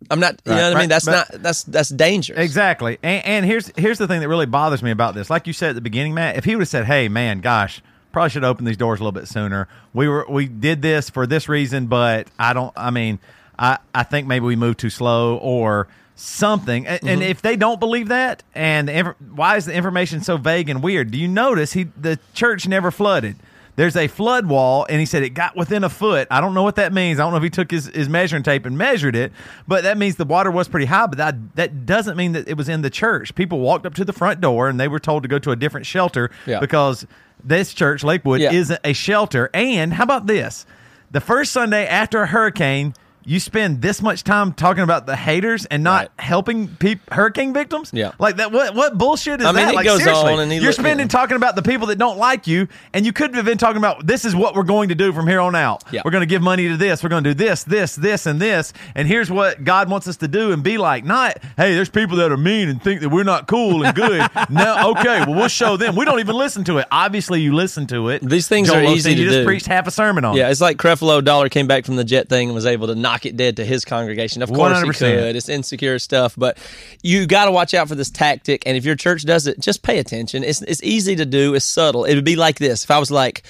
I'm 0.09 0.19
not. 0.19 0.41
You 0.45 0.53
know 0.53 0.69
what 0.69 0.77
I 0.77 0.79
mean? 0.79 0.89
That's 0.89 1.05
but- 1.05 1.31
not. 1.31 1.41
That's 1.43 1.63
that's 1.63 1.89
dangerous. 1.89 2.39
Exactly. 2.39 2.97
And, 3.03 3.25
and 3.25 3.45
here's 3.45 3.71
here's 3.77 3.97
the 3.97 4.07
thing 4.07 4.21
that 4.21 4.27
really 4.29 4.45
bothers 4.45 4.81
me 4.81 4.91
about 4.91 5.15
this. 5.15 5.29
Like 5.29 5.47
you 5.47 5.53
said 5.53 5.69
at 5.69 5.75
the 5.75 5.81
beginning, 5.81 6.13
Matt, 6.13 6.37
if 6.37 6.45
he 6.45 6.55
would 6.55 6.61
have 6.61 6.69
said, 6.69 6.85
"Hey, 6.85 7.07
man, 7.09 7.39
gosh, 7.41 7.81
probably 8.11 8.29
should 8.29 8.43
open 8.43 8.63
these 8.65 8.77
doors 8.77 8.99
a 8.99 9.03
little 9.03 9.19
bit 9.19 9.27
sooner. 9.27 9.67
We 9.93 10.07
were 10.07 10.25
we 10.29 10.47
did 10.47 10.81
this 10.81 11.09
for 11.09 11.25
this 11.27 11.49
reason, 11.49 11.87
but 11.87 12.27
I 12.39 12.53
don't. 12.53 12.71
I 12.75 12.91
mean, 12.91 13.19
I 13.57 13.79
I 13.93 14.03
think 14.03 14.27
maybe 14.27 14.45
we 14.45 14.55
moved 14.55 14.79
too 14.79 14.89
slow 14.89 15.37
or." 15.37 15.87
Something, 16.19 16.87
and, 16.87 17.07
and 17.07 17.21
if 17.21 17.43
they 17.43 17.55
don't 17.55 17.79
believe 17.79 18.07
that, 18.07 18.41
and 18.55 18.89
the, 18.89 19.15
why 19.35 19.55
is 19.55 19.67
the 19.67 19.73
information 19.75 20.21
so 20.21 20.37
vague 20.37 20.67
and 20.67 20.81
weird? 20.81 21.11
Do 21.11 21.19
you 21.19 21.27
notice 21.27 21.73
he 21.73 21.83
the 21.83 22.17
church 22.33 22.67
never 22.67 22.89
flooded? 22.89 23.35
There's 23.77 23.95
a 23.95 24.07
flood 24.07 24.47
wall, 24.47 24.85
and 24.89 24.99
he 24.99 25.05
said 25.05 25.23
it 25.23 25.29
got 25.29 25.55
within 25.55 25.83
a 25.85 25.89
foot. 25.89 26.27
I 26.31 26.41
don't 26.41 26.53
know 26.55 26.63
what 26.63 26.75
that 26.75 26.91
means. 26.91 27.19
I 27.19 27.23
don't 27.23 27.31
know 27.31 27.37
if 27.37 27.43
he 27.43 27.49
took 27.51 27.71
his, 27.71 27.85
his 27.85 28.09
measuring 28.09 28.41
tape 28.43 28.65
and 28.65 28.77
measured 28.77 29.15
it, 29.15 29.31
but 29.67 29.83
that 29.83 29.97
means 29.99 30.15
the 30.15 30.25
water 30.25 30.49
was 30.51 30.67
pretty 30.67 30.87
high. 30.87 31.05
But 31.07 31.19
that 31.19 31.55
that 31.55 31.85
doesn't 31.85 32.17
mean 32.17 32.33
that 32.33 32.47
it 32.49 32.57
was 32.57 32.67
in 32.67 32.81
the 32.81 32.89
church. 32.89 33.33
People 33.35 33.59
walked 33.59 33.85
up 33.85 33.93
to 33.93 34.03
the 34.03 34.13
front 34.13 34.41
door 34.41 34.67
and 34.67 34.79
they 34.79 34.87
were 34.87 34.99
told 34.99 35.21
to 35.23 35.29
go 35.29 35.39
to 35.39 35.51
a 35.51 35.55
different 35.55 35.85
shelter 35.85 36.29
Yeah. 36.47 36.59
because 36.59 37.05
this 37.43 37.71
church, 37.73 38.03
Lakewood, 38.03 38.41
Yeah. 38.41 38.51
isn't 38.51 38.79
a 38.83 38.93
shelter. 38.93 39.49
And 39.53 39.93
how 39.93 40.03
about 40.03 40.25
this? 40.27 40.65
The 41.11 41.21
first 41.21 41.53
Sunday 41.53 41.85
after 41.87 42.21
a 42.23 42.27
hurricane, 42.27 42.95
you 43.27 43.39
spend 43.39 43.81
this 43.81 44.01
much 44.01 44.23
time 44.23 44.53
talking 44.53 44.83
about 44.83 45.05
the 45.05 45.15
haters 45.15 45.65
and 45.65 45.83
not 45.83 45.97
Right. 45.97 46.09
helping 46.25 46.67
peop 46.69 46.99
hurricane 47.11 47.53
victims. 47.53 47.91
Yeah. 47.93 48.11
like 48.19 48.37
that. 48.37 48.51
What 48.51 48.73
what 48.73 48.97
bullshit 48.97 49.41
is 49.41 49.45
I 49.45 49.51
mean, 49.51 49.65
that? 49.65 49.73
it 49.73 49.75
like 49.75 49.85
goes 49.85 50.01
seriously, 50.01 50.33
on 50.33 50.39
and 50.39 50.51
he 50.51 50.57
you're 50.59 50.67
look- 50.67 50.79
spending 50.79 51.07
talking 51.09 51.35
about 51.35 51.55
the 51.55 51.61
people 51.61 51.87
that 51.87 51.97
don't 51.97 52.17
like 52.17 52.47
you, 52.47 52.67
and 52.93 53.05
you 53.05 53.11
could 53.13 53.35
have 53.35 53.45
been 53.45 53.57
talking 53.57 53.77
about 53.77 54.07
this 54.07 54.23
is 54.25 54.33
what 54.35 54.55
we're 54.55 54.63
going 54.63 54.89
to 54.89 54.95
do 54.95 55.11
from 55.11 55.27
here 55.27 55.39
on 55.41 55.55
out. 55.55 55.83
Yeah. 55.91 56.01
We're 56.05 56.11
going 56.11 56.21
to 56.21 56.25
give 56.27 56.41
money 56.41 56.69
to 56.69 56.77
this. 56.77 57.03
We're 57.03 57.09
going 57.09 57.23
to 57.25 57.31
do 57.31 57.33
this, 57.33 57.63
this, 57.65 57.95
this, 57.95 58.25
and 58.25 58.39
this. 58.39 58.71
And 58.95 59.07
here's 59.07 59.29
what 59.29 59.63
God 59.63 59.89
wants 59.89 60.07
us 60.07 60.17
to 60.17 60.27
do 60.29 60.51
and 60.53 60.63
be 60.63 60.77
like. 60.77 61.03
Not 61.03 61.37
hey, 61.57 61.73
there's 61.75 61.89
people 61.89 62.17
that 62.17 62.31
are 62.31 62.37
mean 62.37 62.69
and 62.69 62.81
think 62.81 63.01
that 63.01 63.09
we're 63.09 63.23
not 63.25 63.47
cool 63.47 63.83
and 63.83 63.93
good. 63.93 64.25
no, 64.49 64.91
okay, 64.91 65.25
well 65.25 65.35
we'll 65.35 65.47
show 65.49 65.75
them. 65.75 65.95
We 65.97 66.05
don't 66.05 66.19
even 66.19 66.35
listen 66.37 66.63
to 66.63 66.77
it. 66.77 66.87
Obviously, 66.91 67.41
you 67.41 67.53
listen 67.53 67.87
to 67.87 68.07
it. 68.09 68.21
These 68.27 68.47
things 68.47 68.69
Joel 68.69 68.77
are 68.87 68.93
easy 68.93 69.09
You 69.11 69.17
to 69.17 69.23
just 69.25 69.37
do. 69.39 69.45
preached 69.45 69.65
half 69.67 69.85
a 69.85 69.91
sermon 69.91 70.23
on. 70.23 70.35
Yeah, 70.37 70.47
it. 70.47 70.51
it's 70.51 70.61
like 70.61 70.77
Creflo 70.77 71.21
Dollar 71.23 71.49
came 71.49 71.67
back 71.67 71.83
from 71.85 71.97
the 71.97 72.05
jet 72.05 72.29
thing 72.29 72.47
and 72.47 72.55
was 72.55 72.65
able 72.65 72.87
to 72.87 72.95
knock 72.95 73.16
it 73.25 73.37
dead 73.37 73.57
to 73.57 73.65
his 73.65 73.85
congregation. 73.85 74.41
Of 74.41 74.51
course 74.51 74.81
he 74.81 74.87
100%. 74.87 74.97
could. 74.97 75.35
It's 75.35 75.49
insecure 75.49 75.99
stuff, 75.99 76.35
but 76.37 76.57
you 77.01 77.25
got 77.27 77.45
to 77.45 77.51
watch 77.51 77.73
out 77.73 77.87
for 77.87 77.95
this 77.95 78.09
tactic. 78.09 78.63
And 78.65 78.77
if 78.77 78.85
your 78.85 78.95
church 78.95 79.25
does 79.25 79.47
it, 79.47 79.59
just 79.59 79.83
pay 79.83 79.99
attention. 79.99 80.43
It's 80.43 80.61
it's 80.61 80.83
easy 80.83 81.15
to 81.15 81.25
do. 81.25 81.53
It's 81.53 81.65
subtle. 81.65 82.05
It 82.05 82.15
would 82.15 82.25
be 82.25 82.35
like 82.35 82.59
this. 82.59 82.83
If 82.83 82.91
I 82.91 82.99
was 82.99 83.11
like, 83.11 83.43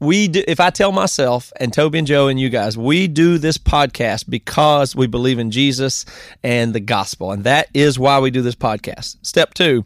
we 0.00 0.28
do, 0.28 0.42
if 0.46 0.60
I 0.60 0.70
tell 0.70 0.92
myself 0.92 1.52
and 1.58 1.72
Toby 1.72 1.98
and 1.98 2.06
Joe 2.06 2.28
and 2.28 2.38
you 2.38 2.48
guys, 2.48 2.76
we 2.76 3.08
do 3.08 3.38
this 3.38 3.58
podcast 3.58 4.28
because 4.28 4.94
we 4.94 5.06
believe 5.06 5.38
in 5.38 5.50
Jesus 5.50 6.04
and 6.42 6.74
the 6.74 6.80
gospel, 6.80 7.32
and 7.32 7.44
that 7.44 7.68
is 7.74 7.98
why 7.98 8.18
we 8.18 8.30
do 8.30 8.42
this 8.42 8.54
podcast. 8.56 9.16
Step 9.22 9.54
two. 9.54 9.84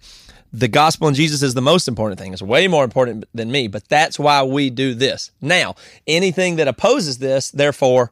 The 0.50 0.68
gospel 0.68 1.08
and 1.08 1.16
Jesus 1.16 1.42
is 1.42 1.52
the 1.52 1.60
most 1.60 1.88
important 1.88 2.18
thing. 2.18 2.32
It's 2.32 2.40
way 2.40 2.68
more 2.68 2.82
important 2.82 3.26
than 3.34 3.50
me, 3.50 3.68
but 3.68 3.86
that's 3.88 4.18
why 4.18 4.42
we 4.42 4.70
do 4.70 4.94
this. 4.94 5.30
Now, 5.42 5.74
anything 6.06 6.56
that 6.56 6.66
opposes 6.66 7.18
this, 7.18 7.50
therefore, 7.50 8.10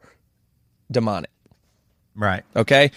demonic. 0.90 1.30
right. 2.14 2.44
Okay, 2.54 2.90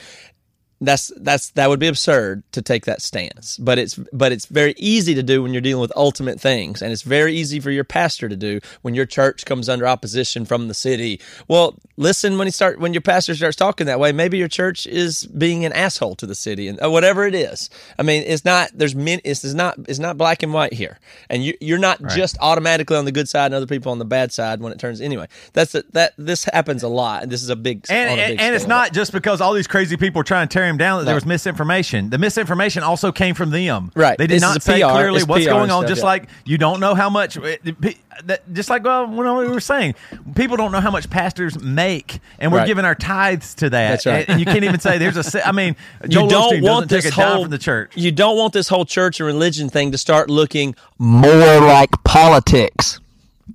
that's 0.81 1.11
that's 1.17 1.49
that 1.51 1.69
would 1.69 1.79
be 1.79 1.87
absurd 1.87 2.43
to 2.53 2.61
take 2.61 2.85
that 2.85 3.01
stance. 3.01 3.57
But 3.57 3.77
it's 3.77 3.95
but 4.13 4.31
it's 4.31 4.45
very 4.45 4.73
easy 4.77 5.13
to 5.15 5.23
do 5.23 5.43
when 5.43 5.53
you're 5.53 5.61
dealing 5.61 5.81
with 5.81 5.91
ultimate 5.95 6.39
things, 6.39 6.81
and 6.81 6.91
it's 6.91 7.01
very 7.01 7.33
easy 7.35 7.59
for 7.59 7.71
your 7.71 7.83
pastor 7.83 8.29
to 8.29 8.35
do 8.35 8.59
when 8.81 8.95
your 8.95 9.05
church 9.05 9.45
comes 9.45 9.67
under 9.67 9.87
opposition 9.87 10.45
from 10.45 10.67
the 10.67 10.73
city. 10.73 11.19
Well, 11.47 11.75
listen 11.97 12.37
when 12.37 12.47
he 12.47 12.51
start 12.51 12.79
when 12.79 12.93
your 12.93 13.01
pastor 13.01 13.35
starts 13.35 13.57
talking 13.57 13.87
that 13.87 13.99
way. 13.99 14.11
Maybe 14.11 14.37
your 14.37 14.47
church 14.47 14.87
is 14.87 15.25
being 15.25 15.65
an 15.65 15.73
asshole 15.73 16.15
to 16.15 16.25
the 16.25 16.35
city, 16.35 16.67
and 16.67 16.81
uh, 16.81 16.89
whatever 16.89 17.25
it 17.25 17.35
is. 17.35 17.69
I 17.97 18.03
mean, 18.03 18.23
it's 18.25 18.45
not 18.45 18.69
there's 18.73 18.95
min, 18.95 19.19
it's, 19.23 19.43
it's 19.43 19.53
not 19.53 19.77
it's 19.87 19.99
not 19.99 20.17
black 20.17 20.43
and 20.43 20.53
white 20.53 20.73
here, 20.73 20.99
and 21.29 21.43
you, 21.43 21.55
you're 21.59 21.77
not 21.77 22.01
just 22.07 22.37
automatically 22.39 22.95
on 22.95 23.05
the 23.05 23.11
good 23.11 23.27
side 23.27 23.47
and 23.47 23.55
other 23.55 23.67
people 23.67 23.91
on 23.91 23.99
the 23.99 24.05
bad 24.05 24.31
side 24.31 24.61
when 24.61 24.71
it 24.71 24.79
turns 24.79 25.01
anyway. 25.01 25.27
That's 25.53 25.75
a, 25.75 25.83
that 25.91 26.13
this 26.17 26.45
happens 26.45 26.83
a 26.83 26.87
lot, 26.87 27.23
and 27.23 27.31
this 27.31 27.43
is 27.43 27.49
a 27.49 27.55
big 27.57 27.85
And, 27.89 28.09
a 28.09 28.11
and, 28.11 28.31
big 28.31 28.41
and 28.41 28.55
it's 28.55 28.63
scale. 28.63 28.77
not 28.77 28.93
just 28.93 29.11
because 29.11 29.41
all 29.41 29.53
these 29.53 29.67
crazy 29.67 29.97
people 29.97 30.21
are 30.21 30.23
trying 30.23 30.47
to 30.47 30.53
tear 30.53 30.68
him 30.69 30.77
down 30.77 30.99
that 30.99 31.05
there 31.05 31.15
was 31.15 31.25
misinformation. 31.25 32.09
The 32.09 32.17
misinformation 32.17 32.83
also 32.83 33.11
came 33.11 33.35
from 33.35 33.49
them. 33.49 33.91
Right. 33.95 34.17
They 34.17 34.27
did 34.27 34.35
This 34.35 34.41
not 34.41 34.61
say 34.63 34.81
PR. 34.81 34.89
clearly 34.91 35.17
It's 35.19 35.27
what's 35.27 35.45
PR 35.45 35.51
going 35.51 35.71
on. 35.71 35.81
stuff, 35.81 35.89
just 35.89 36.01
yeah. 36.01 36.05
like 36.07 36.29
you 36.45 36.57
don't 36.57 36.79
know 36.79 36.95
how 36.95 37.09
much. 37.09 37.37
Eh, 37.37 37.57
it- 37.63 37.97
that- 38.25 38.53
Just 38.53 38.69
like 38.69 38.83
well, 38.83 39.07
we 39.07 39.47
were 39.47 39.59
saying, 39.61 39.95
people 40.35 40.57
don't 40.57 40.71
know 40.73 40.81
how 40.81 40.91
much 40.91 41.09
pastors 41.09 41.57
make, 41.61 42.19
and 42.37 42.51
we're 42.51 42.59
Right. 42.59 42.67
giving 42.67 42.83
our 42.83 42.95
tithes 42.95 43.55
to 43.55 43.69
that. 43.69 43.89
That's 43.91 44.05
right. 44.05 44.19
And, 44.21 44.29
and 44.31 44.39
you 44.41 44.45
can't 44.45 44.63
even 44.65 44.79
say 44.81 44.97
there's 44.97 45.35
a. 45.35 45.47
I 45.47 45.53
mean, 45.53 45.75
you 46.03 46.27
don't 46.27 46.53
Osteen 46.53 46.61
want 46.63 46.89
this 46.89 47.05
take 47.05 47.13
a 47.13 47.15
dime 47.15 47.35
whole 47.37 47.45
the 47.47 47.57
church. 47.57 47.93
You 47.95 48.11
don't 48.11 48.37
want 48.37 48.51
this 48.53 48.67
whole 48.67 48.85
church 48.85 49.19
and 49.21 49.27
religion 49.27 49.69
thing 49.69 49.91
to 49.93 49.97
start 49.97 50.29
looking 50.29 50.75
more 50.97 51.59
like 51.61 51.91
politics. 52.03 52.99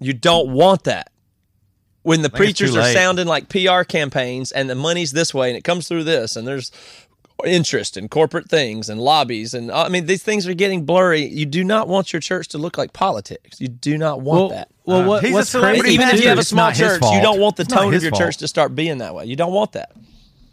You 0.01 0.13
don't 0.15 0.49
want 0.51 0.85
that. 0.85 1.11
When 2.03 2.21
the 2.21 2.29
preachers 2.29 2.77
are 2.77 2.85
sounding 2.93 3.27
like 3.27 3.49
PR 3.49 3.83
campaigns 3.83 4.53
and 4.53 4.69
the 4.69 4.75
money's 4.75 5.13
this 5.13 5.33
way 5.33 5.49
and 5.49 5.57
it 5.57 5.65
comes 5.65 5.89
through 5.89 6.05
this 6.05 6.37
and 6.37 6.47
there's 6.47 6.71
interest 7.45 7.97
in 7.97 8.09
corporate 8.09 8.49
things 8.49 8.89
and 8.89 9.01
lobbies 9.01 9.55
and 9.55 9.71
I 9.73 9.89
mean 9.89 10.07
these 10.07 10.23
things 10.23 10.47
are 10.47 10.55
getting 10.55 10.85
blurry. 10.85 11.25
You 11.27 11.47
do 11.47 11.65
not 11.65 11.89
want 11.89 12.13
your 12.13 12.21
church 12.21 12.49
to 12.49 12.59
look 12.59 12.79
like 12.79 12.93
politics. 12.93 13.61
You 13.61 13.69
do 13.69 13.99
not 13.99 14.21
want 14.21 14.39
well, 14.41 14.49
that. 14.51 14.69
well, 14.85 15.01
Uh, 15.01 15.07
what, 15.07 15.23
he's 15.25 15.33
a 15.33 15.35
what's 15.35 15.51
celebrity 15.51 15.81
crazy 15.83 15.95
Even 15.95 16.09
if 16.11 16.23
you 16.23 16.29
have 16.29 16.39
a 16.39 16.45
small 16.45 16.67
not 16.69 16.77
his 16.77 16.87
church, 16.99 17.03
you 17.13 17.21
don't 17.21 17.41
want 17.41 17.57
the 17.57 17.63
It's 17.63 17.75
tone 17.75 17.93
of 17.93 18.03
your 18.03 18.11
fault. 18.13 18.23
church 18.23 18.37
to 18.39 18.49
start 18.49 18.75
being 18.77 18.99
that 18.99 19.15
way. 19.15 19.25
You 19.25 19.35
don't 19.37 19.53
want 19.53 19.73
that. 19.73 19.93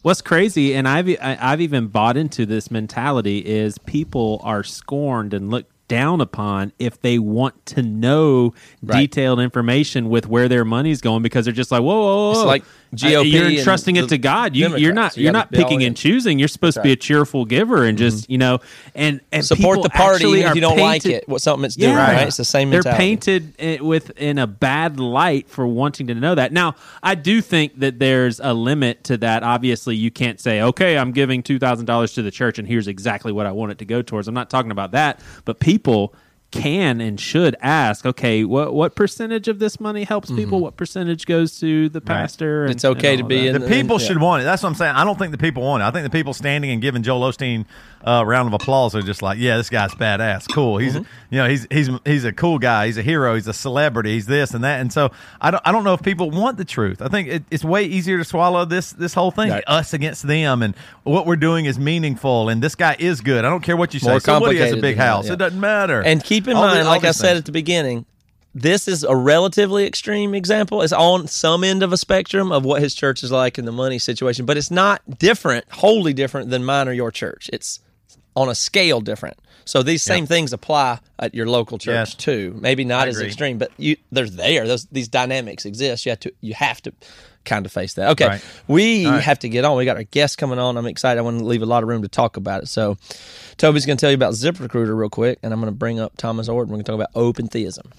What's 0.02 0.24
crazy, 0.24 0.74
and 0.74 0.88
I've 0.88 1.08
I- 1.08 1.38
I've 1.39 1.62
even 1.62 1.88
bought 1.88 2.17
into 2.17 2.48
this 2.48 2.72
mentality, 2.72 3.38
is 3.39 3.78
people 3.78 4.41
are 4.44 4.63
scorned 4.63 5.36
and 5.36 5.52
looked 5.52 5.70
down 5.88 6.22
upon 6.22 6.72
if 6.80 7.00
they 7.02 7.20
want 7.20 7.63
to 7.67 7.84
know 7.84 8.54
Right. 8.82 9.02
detailed 9.02 9.39
information 9.39 10.10
with 10.10 10.26
where 10.28 10.48
their 10.48 10.65
money's 10.65 11.02
going 11.02 11.22
because 11.22 11.46
they're 11.46 11.54
just 11.54 11.70
like, 11.70 11.82
whoa, 11.82 12.00
whoa, 12.02 12.32
whoa. 12.32 12.39
It's 12.39 12.46
like 12.48 12.63
GOP 12.95 13.32
you're 13.32 13.49
entrusting 13.49 13.95
it 13.95 14.10
to 14.10 14.17
God. 14.17 14.56
You, 14.56 14.75
you're 14.75 14.93
not. 14.93 15.15
You 15.15 15.23
you're 15.23 15.34
not 15.34 15.51
picking 15.51 15.84
and 15.84 15.95
choosing. 15.95 16.39
You're 16.39 16.47
supposed 16.49 16.75
to 16.75 16.84
be 16.84 16.91
a 16.91 16.95
cheerful 16.95 17.45
giver 17.45 17.86
and 17.86 17.97
just 17.97 18.23
mm-hmm. 18.23 18.32
you 18.34 18.38
know 18.38 18.60
and 18.95 19.21
and 19.32 19.45
Support 19.45 19.82
the 19.82 19.89
party 19.89 20.41
if 20.41 20.45
are 20.47 20.56
you 20.56 20.62
don't 20.62 20.77
like 20.77 21.06
it. 21.06 21.27
What 21.27 21.41
something 21.41 21.65
it's 21.65 21.75
doing, 21.75 21.93
Yeah. 21.93 22.15
right? 22.15 22.27
It's 22.27 22.38
the 22.38 22.45
same 22.45 22.69
thing 22.69 22.71
They're 22.71 22.91
mentality. 22.91 23.04
painted 23.04 23.54
i- 23.62 23.84
with 23.84 24.12
in 24.17 24.38
a 24.38 24.47
bad 24.47 24.99
light 24.99 25.47
for 25.49 25.65
wanting 25.65 26.08
to 26.08 26.15
know 26.15 26.36
that. 26.36 26.51
Now, 26.51 26.75
I 27.01 27.15
do 27.15 27.41
think 27.41 27.80
that 27.80 27.99
there's 27.99 28.39
a 28.41 28.54
limit 28.54 29.04
to 29.06 29.17
that. 29.17 29.43
Obviously, 29.43 29.95
you 29.95 30.12
can't 30.12 30.39
say, 30.39 30.62
"Okay, 30.62 30.97
I'm 30.97 31.12
giving 31.12 31.43
two 31.43 31.60
thousand 31.60 31.86
dollars 31.86 32.13
to 32.13 32.21
the 32.21 32.32
church, 32.32 32.60
and 32.60 32.67
here's 32.67 32.88
exactly 32.88 33.32
what 33.32 33.45
I 33.45 33.51
want 33.51 33.71
it 33.71 33.77
to 33.80 33.86
go 33.86 34.01
towards." 34.01 34.27
I'm 34.27 34.34
not 34.34 34.49
talking 34.49 34.71
about 34.71 34.91
that, 34.91 35.21
but 35.45 35.60
people 35.60 36.13
can 36.52 37.02
and 37.02 37.20
should 37.20 37.56
ask, 37.62 38.06
okay, 38.06 38.44
what 38.44 38.74
what 38.74 38.96
percentage 38.96 39.48
of 39.48 39.60
this 39.60 39.80
money 39.80 40.04
helps 40.04 40.30
people? 40.32 40.60
What 40.60 40.76
percentage 40.78 41.26
goes 41.26 41.60
to 41.60 41.90
the 41.90 42.02
pastor? 42.02 42.64
and- 42.66 42.72
It's 42.72 42.86
okay 42.86 43.12
and 43.14 43.20
to 43.20 43.24
be 43.24 43.48
that? 43.48 43.56
in 43.56 43.62
The 43.62 43.68
people 43.68 44.00
yeah. 44.00 44.08
should 44.08 44.20
want 44.22 44.42
it. 44.42 44.46
That's 44.46 44.62
what 44.64 44.70
I'm 44.70 44.76
saying. 44.76 44.96
I 44.96 45.04
don't 45.04 45.18
think 45.18 45.32
the 45.32 45.38
people 45.38 45.64
want 45.64 45.82
it. 45.82 45.86
I 45.86 45.92
think 45.92 46.04
the 46.04 46.10
people 46.10 46.34
standing 46.34 46.72
and 46.72 46.82
giving 46.82 47.04
Joel 47.04 47.22
Osteen 47.32 47.66
a 48.04 48.26
round 48.26 48.48
of 48.48 48.54
applause 48.54 48.96
are 48.96 49.02
just 49.04 49.22
like, 49.22 49.38
yeah, 49.38 49.58
this 49.58 49.70
guy's 49.70 49.92
badass, 49.94 50.52
cool. 50.52 50.78
He's 50.78 50.92
Mm-hmm. 50.96 51.04
you 51.30 51.38
know 51.38 51.48
he's 51.48 51.68
he's 51.72 51.90
he's 52.06 52.26
a 52.26 52.34
cool 52.34 52.60
guy. 52.60 52.88
He's 52.88 52.98
a 52.98 53.02
hero. 53.04 53.36
He's 53.36 53.48
a 53.48 53.54
celebrity. 53.54 54.14
He's 54.14 54.26
this 54.26 54.54
and 54.54 54.64
that. 54.64 54.82
And 54.82 54.92
so 54.92 55.12
I 55.40 55.52
don't 55.52 55.62
I 55.66 55.72
don't 55.72 55.84
know 55.84 55.94
if 55.94 56.02
people 56.02 56.32
want 56.32 56.58
the 56.58 56.66
truth. 56.66 57.02
I 57.02 57.08
think 57.08 57.28
it, 57.30 57.44
it's 57.50 57.64
way 57.64 57.86
easier 57.86 58.18
to 58.18 58.24
swallow 58.26 58.66
this 58.66 58.92
this 58.92 59.14
whole 59.14 59.32
thing, 59.32 59.50
Right. 59.52 59.64
us 59.68 59.94
against 59.94 60.28
them, 60.28 60.62
and 60.64 60.76
what 61.04 61.26
we're 61.26 61.36
doing 61.38 61.66
is 61.66 61.80
meaningful. 61.80 62.50
And 62.50 62.62
this 62.62 62.76
guy 62.76 62.96
is 63.00 63.22
good. 63.22 63.46
I 63.46 63.50
don't 63.50 63.62
care 63.64 63.78
what 63.78 63.94
you 63.94 64.00
say. 64.00 64.10
More 64.10 64.20
So 64.20 64.40
what, 64.40 64.52
he 64.54 64.58
has 64.60 64.72
a 64.72 64.76
big 64.76 64.82
than 64.82 64.98
that, 64.98 65.06
house. 65.06 65.28
yeah. 65.28 65.34
It 65.34 65.40
doesn't 65.40 65.60
matter. 65.60 66.02
And 66.02 66.24
keep 66.24 66.40
in 66.47 66.56
All 66.56 66.63
mind, 66.63 66.80
all 66.80 66.86
like 66.86 67.04
I 67.04 67.08
these 67.08 67.17
said 67.17 67.38
at 67.38 67.45
the 67.45 67.51
beginning, 67.51 68.06
this 68.54 68.88
is 68.88 69.04
a 69.04 69.15
relatively 69.15 69.86
extreme 69.86 70.34
example. 70.34 70.82
It's 70.82 70.91
on 70.93 71.27
some 71.27 71.63
end 71.63 71.84
of 71.84 71.93
a 71.93 71.97
spectrum 71.97 72.51
of 72.51 72.65
what 72.65 72.82
his 72.82 72.93
church 72.93 73.23
is 73.23 73.32
like 73.32 73.58
in 73.58 73.65
the 73.65 73.71
money 73.71 73.97
situation, 73.99 74.45
but 74.45 74.58
it's 74.58 74.71
not 74.71 75.01
different, 75.19 75.65
wholly 75.71 76.13
different 76.13 76.49
than 76.49 76.65
mine 76.65 76.88
or 76.89 76.91
your 76.93 77.12
church. 77.12 77.49
It's 77.54 77.80
on 78.36 78.49
a 78.49 78.56
scale 78.56 78.99
different. 79.01 79.38
So 79.63 79.84
these 79.84 80.01
same 80.04 80.25
things 80.25 80.51
apply 80.54 80.99
at 81.19 81.34
your 81.36 81.45
local 81.45 81.77
church 81.77 81.93
Yes. 81.93 82.15
too. 82.15 82.58
Maybe 82.60 82.84
not 82.84 83.08
as 83.08 83.17
agree. 83.17 83.27
extreme, 83.27 83.58
but 83.58 83.71
you 83.77 83.95
they're 84.12 84.30
there. 84.30 84.67
Those 84.67 84.86
these 84.86 85.08
dynamics 85.08 85.65
exist. 85.65 86.06
You 86.06 86.10
have 86.12 86.19
to 86.21 86.34
you 86.41 86.54
have 86.56 86.82
to 86.82 86.93
kind 87.45 87.65
of 87.65 87.71
face 87.71 87.93
that. 87.95 88.12
Okay, 88.12 88.27
Right. 88.27 88.45
we 88.67 89.06
right. 89.08 89.21
have 89.21 89.39
to 89.39 89.49
get 89.49 89.65
on. 89.65 89.77
We 89.77 89.86
got 89.86 89.97
our 89.97 90.04
guest 90.04 90.38
coming 90.38 90.60
on. 90.60 90.77
I'm 90.77 90.86
excited. 90.86 91.19
I 91.19 91.23
want 91.23 91.39
to 91.39 91.45
leave 91.45 91.62
a 91.62 91.65
lot 91.65 91.84
of 91.84 91.89
room 91.89 92.01
to 92.04 92.08
talk 92.08 92.38
about 92.38 92.63
it. 92.63 92.67
So 92.67 92.97
Toby's 93.58 93.86
going 93.86 93.97
to 93.97 94.01
tell 94.01 94.12
you 94.12 94.15
about 94.15 94.34
ZipRecruiter 94.34 94.95
real 94.97 95.10
quick, 95.10 95.39
and 95.43 95.54
I'm 95.54 95.60
going 95.60 95.71
to 95.71 95.77
bring 95.77 95.99
up 95.99 96.17
Thomas 96.17 96.47
Oord. 96.49 96.63
and 96.63 96.69
We're 96.71 96.75
going 96.75 96.86
to 96.86 96.91
talk 96.91 96.95
about 96.95 97.12
open 97.15 97.47
theism. 97.47 97.91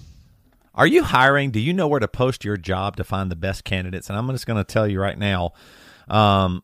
Are 0.75 0.87
you 0.87 1.03
hiring? 1.05 1.51
Do 1.51 1.61
you 1.61 1.73
know 1.75 1.87
where 1.87 2.01
to 2.01 2.09
post 2.09 2.45
your 2.45 2.57
job 2.57 2.97
to 2.97 3.05
find 3.05 3.31
the 3.31 3.37
best 3.37 3.63
candidates? 3.65 4.09
And 4.09 4.17
I'm 4.19 4.27
just 4.31 4.47
going 4.47 4.57
to 4.57 4.65
tell 4.65 4.89
you 4.89 5.01
right 5.01 5.19
now. 5.19 5.53
Um, 6.09 6.63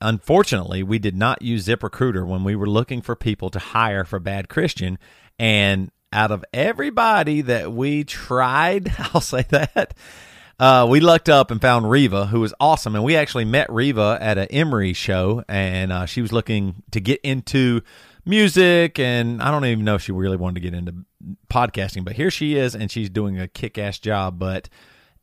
unfortunately, 0.00 0.82
we 0.82 0.98
did 0.98 1.16
not 1.16 1.42
use 1.42 1.66
ZipRecruiter 1.66 2.26
when 2.26 2.44
we 2.44 2.56
were 2.56 2.66
looking 2.68 3.02
for 3.02 3.14
people 3.14 3.50
to 3.50 3.58
hire 3.58 4.04
for 4.04 4.18
Bad 4.18 4.48
Christian. 4.48 4.98
And 5.38 5.90
out 6.12 6.30
of 6.30 6.44
everybody 6.52 7.40
that 7.42 7.72
we 7.72 8.04
tried, 8.04 8.92
I'll 9.12 9.20
say 9.20 9.44
that. 9.50 9.94
Uh, 10.58 10.86
we 10.88 11.00
lucked 11.00 11.28
up 11.28 11.50
and 11.50 11.60
found 11.60 11.90
Riva, 11.90 12.26
who 12.26 12.40
was 12.40 12.54
awesome, 12.60 12.94
and 12.94 13.04
we 13.04 13.16
actually 13.16 13.44
met 13.44 13.70
Riva 13.70 14.18
at 14.20 14.38
an 14.38 14.46
Emery 14.50 14.92
show, 14.92 15.42
and 15.48 15.92
uh, 15.92 16.06
she 16.06 16.22
was 16.22 16.32
looking 16.32 16.82
to 16.92 17.00
get 17.00 17.20
into 17.22 17.80
music, 18.24 18.98
and 18.98 19.42
I 19.42 19.50
don't 19.50 19.64
even 19.64 19.84
know 19.84 19.96
if 19.96 20.02
she 20.02 20.12
really 20.12 20.36
wanted 20.36 20.54
to 20.54 20.60
get 20.60 20.74
into 20.74 20.94
podcasting, 21.48 22.04
but 22.04 22.14
here 22.14 22.30
she 22.30 22.54
is, 22.56 22.74
and 22.74 22.90
she's 22.90 23.10
doing 23.10 23.38
a 23.38 23.48
kick-ass 23.48 23.98
job. 23.98 24.38
But 24.38 24.68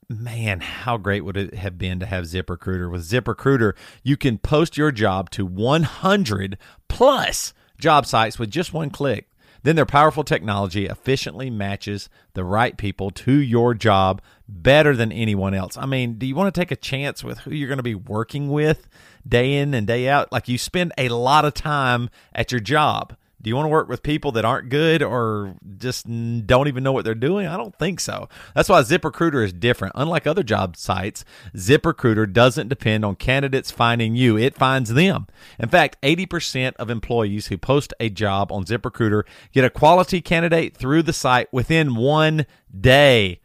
man, 0.09 0.59
how 0.59 0.97
great 0.97 1.23
would 1.23 1.37
it 1.37 1.53
have 1.53 1.77
been 1.77 2.01
to 2.01 2.05
have 2.05 2.25
ZipRecruiter? 2.25 2.91
With 2.91 3.09
ZipRecruiter, 3.09 3.73
you 4.03 4.17
can 4.17 4.37
post 4.37 4.77
your 4.77 4.91
job 4.91 5.29
to 5.31 5.45
100 5.45 6.57
plus 6.89 7.53
job 7.79 8.05
sites 8.05 8.37
with 8.37 8.51
just 8.51 8.73
one 8.73 8.89
click. 8.89 9.30
Then 9.63 9.75
their 9.75 9.85
powerful 9.85 10.23
technology 10.23 10.87
efficiently 10.87 11.49
matches 11.49 12.09
the 12.33 12.43
right 12.43 12.75
people 12.75 13.11
to 13.11 13.33
your 13.33 13.73
job 13.73 14.21
better 14.47 14.95
than 14.95 15.11
anyone 15.11 15.53
else. 15.53 15.77
I 15.77 15.85
mean, 15.85 16.15
do 16.15 16.25
you 16.25 16.35
want 16.35 16.53
to 16.53 16.59
take 16.59 16.71
a 16.71 16.75
chance 16.75 17.23
with 17.23 17.39
who 17.39 17.51
you're 17.51 17.67
going 17.67 17.77
to 17.77 17.83
be 17.83 17.95
working 17.95 18.49
with 18.49 18.87
day 19.27 19.57
in 19.57 19.73
and 19.73 19.85
day 19.85 20.09
out? 20.09 20.31
Like 20.31 20.47
you 20.47 20.57
spend 20.57 20.93
a 20.97 21.09
lot 21.09 21.45
of 21.45 21.53
time 21.53 22.09
at 22.33 22.51
your 22.51 22.61
job. 22.61 23.15
Do 23.41 23.49
you 23.49 23.55
want 23.55 23.65
to 23.65 23.69
work 23.69 23.89
with 23.89 24.03
people 24.03 24.31
that 24.33 24.45
aren't 24.45 24.69
good 24.69 25.01
or 25.01 25.55
just 25.77 26.05
don't 26.05 26.67
even 26.67 26.83
know 26.83 26.91
what 26.91 27.05
they're 27.05 27.15
doing? 27.15 27.47
I 27.47 27.57
don't 27.57 27.75
think 27.75 27.99
so. 27.99 28.29
That's 28.53 28.69
why 28.69 28.81
ZipRecruiter 28.81 29.43
is 29.43 29.53
different. 29.53 29.93
Unlike 29.95 30.27
other 30.27 30.43
job 30.43 30.77
sites, 30.77 31.25
ZipRecruiter 31.55 32.31
doesn't 32.31 32.67
depend 32.67 33.03
on 33.03 33.15
candidates 33.15 33.71
finding 33.71 34.15
you, 34.15 34.37
it 34.37 34.55
finds 34.55 34.93
them. 34.93 35.27
In 35.57 35.69
fact, 35.69 35.99
80% 36.01 36.73
of 36.75 36.89
employees 36.89 37.47
who 37.47 37.57
post 37.57 37.93
a 37.99 38.09
job 38.09 38.51
on 38.51 38.65
ZipRecruiter 38.65 39.23
get 39.51 39.65
a 39.65 39.69
quality 39.69 40.21
candidate 40.21 40.77
through 40.77 41.03
the 41.03 41.13
site 41.13 41.51
within 41.51 41.95
one 41.95 42.45
day. 42.79 43.39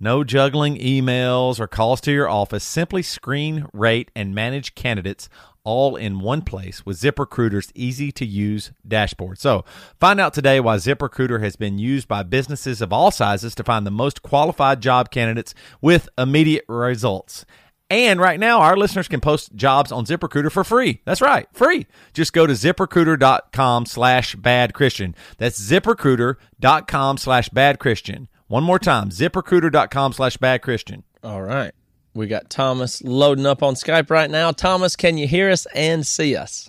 No 0.00 0.24
juggling 0.24 0.78
emails 0.78 1.60
or 1.60 1.68
calls 1.68 2.00
to 2.00 2.10
your 2.10 2.28
office. 2.28 2.64
Simply 2.64 3.02
screen, 3.02 3.66
rate, 3.72 4.10
and 4.16 4.34
manage 4.34 4.74
candidates 4.74 5.28
all 5.64 5.96
in 5.96 6.20
one 6.20 6.42
place 6.42 6.84
with 6.84 7.00
ZipRecruiter's 7.00 7.72
easy 7.74 8.12
to 8.12 8.24
use 8.24 8.72
dashboard. 8.86 9.38
So, 9.38 9.64
find 10.00 10.20
out 10.20 10.34
today 10.34 10.60
why 10.60 10.76
ZipRecruiter 10.76 11.40
has 11.42 11.56
been 11.56 11.78
used 11.78 12.08
by 12.08 12.22
businesses 12.22 12.80
of 12.80 12.92
all 12.92 13.10
sizes 13.10 13.54
to 13.56 13.64
find 13.64 13.86
the 13.86 13.90
most 13.90 14.22
qualified 14.22 14.80
job 14.80 15.10
candidates 15.10 15.54
with 15.80 16.08
immediate 16.18 16.64
results. 16.68 17.44
And 17.92 18.20
right 18.20 18.40
now, 18.40 18.60
our 18.60 18.74
listeners 18.74 19.06
can 19.06 19.20
post 19.20 19.54
jobs 19.54 19.92
on 19.92 20.06
ZipRecruiter 20.06 20.50
for 20.50 20.64
free. 20.64 21.02
That's 21.04 21.20
right, 21.20 21.46
free. 21.52 21.86
Just 22.14 22.32
go 22.32 22.46
to 22.46 22.54
ziprecruiter.com 22.54 23.84
slash 23.84 24.34
bad 24.34 24.72
Christian. 24.72 25.14
That's 25.36 25.60
ziprecruiter.com 25.60 27.18
slash 27.18 27.50
bad 27.50 27.78
Christian. 27.78 28.28
One 28.46 28.64
more 28.64 28.78
time, 28.78 29.10
ziprecruiter.com 29.10 30.14
slash 30.14 30.38
bad 30.38 30.62
Christian. 30.62 31.04
All 31.22 31.42
right. 31.42 31.72
We 32.14 32.26
got 32.26 32.50
Thomas 32.50 33.02
loading 33.02 33.46
up 33.46 33.62
on 33.62 33.74
Skype 33.74 34.10
right 34.10 34.30
now. 34.30 34.52
Thomas, 34.52 34.96
can 34.96 35.16
you 35.16 35.26
hear 35.26 35.50
us 35.50 35.66
and 35.74 36.06
see 36.06 36.36
us? 36.36 36.68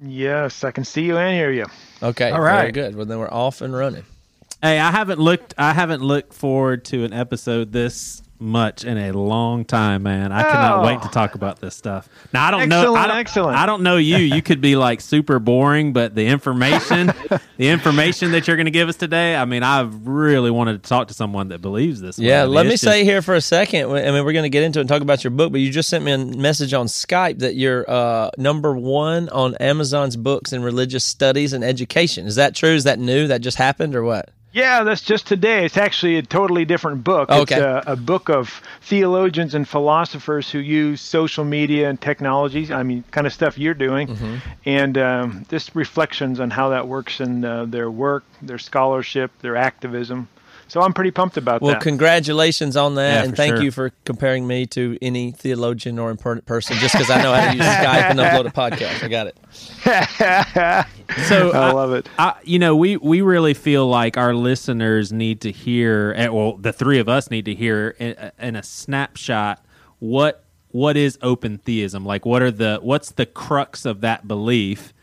Yes, 0.00 0.64
I 0.64 0.70
can 0.70 0.84
see 0.84 1.02
you 1.02 1.18
and 1.18 1.34
hear 1.36 1.50
you. 1.50 1.66
Okay. 2.02 2.30
All 2.30 2.40
right. 2.40 2.60
Very 2.60 2.72
good. 2.72 2.94
Well, 2.94 3.04
then 3.04 3.18
we're 3.18 3.30
off 3.30 3.60
and 3.60 3.74
running. 3.74 4.04
Hey, 4.62 4.78
I 4.78 4.90
haven't 4.90 5.18
looked. 5.18 5.54
I 5.58 5.72
haven't 5.72 6.02
looked 6.02 6.34
forward 6.34 6.84
to 6.86 7.04
an 7.04 7.12
episode 7.12 7.72
this 7.72 8.22
much 8.40 8.84
in 8.84 8.96
a 8.98 9.12
long 9.12 9.64
time, 9.64 10.02
man. 10.02 10.32
I 10.32 10.42
cannot 10.42 10.78
Oh. 10.82 10.86
wait 10.86 11.02
to 11.02 11.08
talk 11.08 11.34
about 11.34 11.60
this 11.60 11.74
stuff. 11.76 12.08
Now 12.32 12.46
I 12.46 12.50
don't 12.50 12.68
know. 12.68 12.94
I 12.94 13.02
Excellent, 13.02 13.08
don't, 13.08 13.18
excellent. 13.18 13.58
I 13.58 13.66
don't 13.66 13.82
know 13.82 13.96
you. 13.96 14.16
You 14.16 14.40
could 14.42 14.60
be 14.60 14.76
like 14.76 15.00
super 15.00 15.38
boring, 15.38 15.92
but 15.92 16.14
the 16.14 16.26
information, 16.26 17.12
the 17.58 17.68
information 17.68 18.32
that 18.32 18.46
you're 18.48 18.56
going 18.56 18.64
to 18.66 18.70
give 18.70 18.88
us 18.88 18.96
today. 18.96 19.36
I 19.36 19.44
mean, 19.44 19.62
I've 19.62 20.06
really 20.06 20.50
wanted 20.50 20.82
to 20.82 20.88
talk 20.88 21.08
to 21.08 21.14
someone 21.14 21.48
that 21.48 21.60
believes 21.60 22.00
this. 22.00 22.18
Yeah, 22.18 22.28
way. 22.28 22.40
I 22.40 22.44
mean, 22.46 22.54
let 22.54 22.66
me 22.66 22.72
it's 22.74 22.82
say 22.82 23.04
here 23.04 23.22
for 23.22 23.34
a 23.34 23.40
second. 23.40 23.90
I 23.90 24.10
mean, 24.10 24.24
we're 24.24 24.32
going 24.32 24.44
to 24.44 24.48
get 24.48 24.62
into 24.62 24.78
it 24.78 24.82
and 24.82 24.88
talk 24.88 25.02
about 25.02 25.22
your 25.22 25.30
book, 25.32 25.52
but 25.52 25.60
you 25.60 25.70
just 25.70 25.88
sent 25.88 26.04
me 26.04 26.12
a 26.12 26.18
message 26.18 26.72
on 26.72 26.86
Skype 26.86 27.40
that 27.40 27.54
you're 27.56 27.84
uh, 27.90 28.30
number 28.38 28.74
one 28.74 29.28
on 29.28 29.54
Amazon's 29.56 30.16
books 30.16 30.52
in 30.52 30.62
religious 30.62 31.04
studies 31.04 31.52
and 31.52 31.62
education. 31.62 32.26
Is 32.26 32.36
that 32.36 32.54
true? 32.54 32.70
Is 32.74 32.84
that 32.84 32.98
new? 32.98 33.26
That 33.26 33.40
just 33.42 33.58
happened 33.58 33.94
or 33.94 34.02
what? 34.02 34.30
Yeah, 34.52 34.82
that's 34.82 35.02
just 35.02 35.28
today. 35.28 35.64
It's 35.64 35.76
actually 35.76 36.16
a 36.16 36.22
totally 36.22 36.64
different 36.64 37.04
book. 37.04 37.30
Okay. 37.30 37.54
It's 37.54 37.62
a, 37.86 37.92
a 37.92 37.96
book 37.96 38.28
of 38.28 38.60
theologians 38.82 39.54
and 39.54 39.66
philosophers 39.68 40.50
who 40.50 40.58
use 40.58 41.00
social 41.00 41.44
media 41.44 41.88
and 41.88 42.00
technologies. 42.00 42.70
I 42.72 42.82
mean, 42.82 43.04
kind 43.12 43.26
of 43.28 43.32
stuff 43.32 43.58
you're 43.58 43.74
doing, 43.74 44.08
Mm-hmm. 44.08 44.36
and 44.66 44.98
um, 44.98 45.46
just 45.48 45.74
reflections 45.76 46.40
on 46.40 46.50
how 46.50 46.70
that 46.70 46.88
works 46.88 47.20
in 47.20 47.44
uh, 47.44 47.64
their 47.66 47.90
work, 47.90 48.24
their 48.42 48.58
scholarship, 48.58 49.30
their 49.40 49.56
activism. 49.56 50.28
So 50.70 50.80
I'm 50.80 50.92
pretty 50.92 51.10
pumped 51.10 51.36
about 51.36 51.60
Well, 51.62 51.70
that. 51.72 51.78
Well, 51.78 51.82
congratulations 51.82 52.76
on 52.76 52.94
that, 52.94 53.12
Yeah, 53.12 53.24
and 53.24 53.36
thank 53.36 53.56
sure. 53.56 53.64
you 53.64 53.70
for 53.72 53.90
comparing 54.04 54.46
me 54.46 54.66
to 54.66 54.96
any 55.02 55.32
theologian 55.32 55.98
or 55.98 56.10
important 56.10 56.46
person 56.46 56.76
just 56.76 56.94
because 56.94 57.10
I 57.10 57.20
know 57.20 57.34
how 57.34 57.50
to 57.50 57.56
use 57.56 57.66
Skype 57.66 58.10
and 58.10 58.18
upload 58.20 58.46
a 58.46 58.52
podcast. 58.52 59.02
I 59.02 59.08
got 59.08 59.26
it. 59.26 60.86
So 61.26 61.50
I 61.50 61.70
uh, 61.70 61.74
love 61.74 61.92
it. 61.92 62.08
I, 62.20 62.34
you 62.44 62.60
know, 62.60 62.76
we 62.76 62.96
we 62.96 63.20
really 63.20 63.52
feel 63.52 63.88
like 63.88 64.16
our 64.16 64.32
listeners 64.32 65.12
need 65.12 65.40
to 65.40 65.50
hear, 65.50 66.14
eh, 66.16 66.28
well, 66.28 66.56
the 66.56 66.72
three 66.72 67.00
of 67.00 67.08
us 67.08 67.32
need 67.32 67.46
to 67.46 67.54
hear 67.54 67.96
in, 67.98 68.16
eh, 68.16 68.30
in 68.38 68.54
a 68.54 68.62
snapshot 68.62 69.64
what 69.98 70.44
what 70.68 70.96
is 70.96 71.18
open 71.20 71.58
theism 71.58 72.04
like. 72.06 72.24
What 72.24 72.42
are 72.42 72.52
the 72.52 72.78
what's 72.80 73.10
the 73.10 73.26
crux 73.26 73.84
of 73.84 74.02
that 74.02 74.28
belief? 74.28 74.94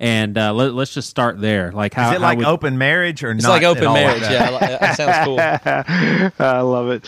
And 0.00 0.38
uh, 0.38 0.54
let, 0.54 0.72
us 0.74 0.94
just 0.94 1.10
start 1.10 1.40
there. 1.40 1.72
Like 1.72 1.92
how 1.92 2.08
Is 2.08 2.14
it 2.16 2.20
how 2.20 2.28
like 2.28 2.38
would- 2.38 2.46
open 2.46 2.78
marriage 2.78 3.22
or 3.22 3.32
It's 3.32 3.42
not? 3.44 3.56
It's 3.56 3.64
like 3.64 3.76
open 3.76 3.86
all 3.86 3.94
marriage. 3.94 4.22
that? 4.22 4.32
Yeah, 4.32 4.78
that 4.78 4.96
sounds 4.96 5.26
cool. 5.26 5.38
I 6.46 6.60
love 6.62 6.88
it. 6.88 7.06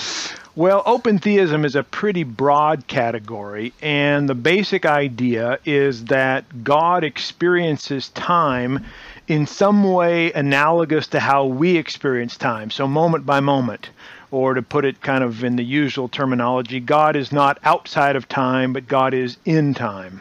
Well, 0.55 0.83
open 0.85 1.19
theism 1.19 1.65
is 1.65 1.75
a 1.75 1.83
pretty 1.83 2.25
broad 2.25 2.87
category, 2.87 3.73
and 3.81 4.29
the 4.29 4.35
basic 4.35 4.85
idea 4.85 5.59
is 5.65 6.05
that 6.05 6.63
God 6.63 7.03
experiences 7.05 8.11
time 8.11 8.85
in 9.27 9.47
some 9.47 9.83
way 9.85 10.31
analogous 10.35 11.07
to 11.09 11.21
how 11.21 11.47
we 11.47 11.79
experience 11.79 12.37
time, 12.37 12.71
so 12.71 12.87
moment 12.87 13.25
by 13.25 13.41
moment. 13.41 13.89
Or 14.31 14.53
to 14.55 14.61
put 14.63 14.85
it 14.85 15.01
kind 15.03 15.23
of 15.25 15.43
in 15.45 15.57
the 15.57 15.65
usual 15.65 16.09
terminology, 16.09 16.81
God 16.81 17.17
is 17.17 17.33
not 17.33 17.59
outside 17.65 18.17
of 18.17 18.29
time, 18.29 18.73
but 18.75 18.87
God 18.89 19.13
is 19.15 19.37
in 19.47 19.73
time. 19.75 20.21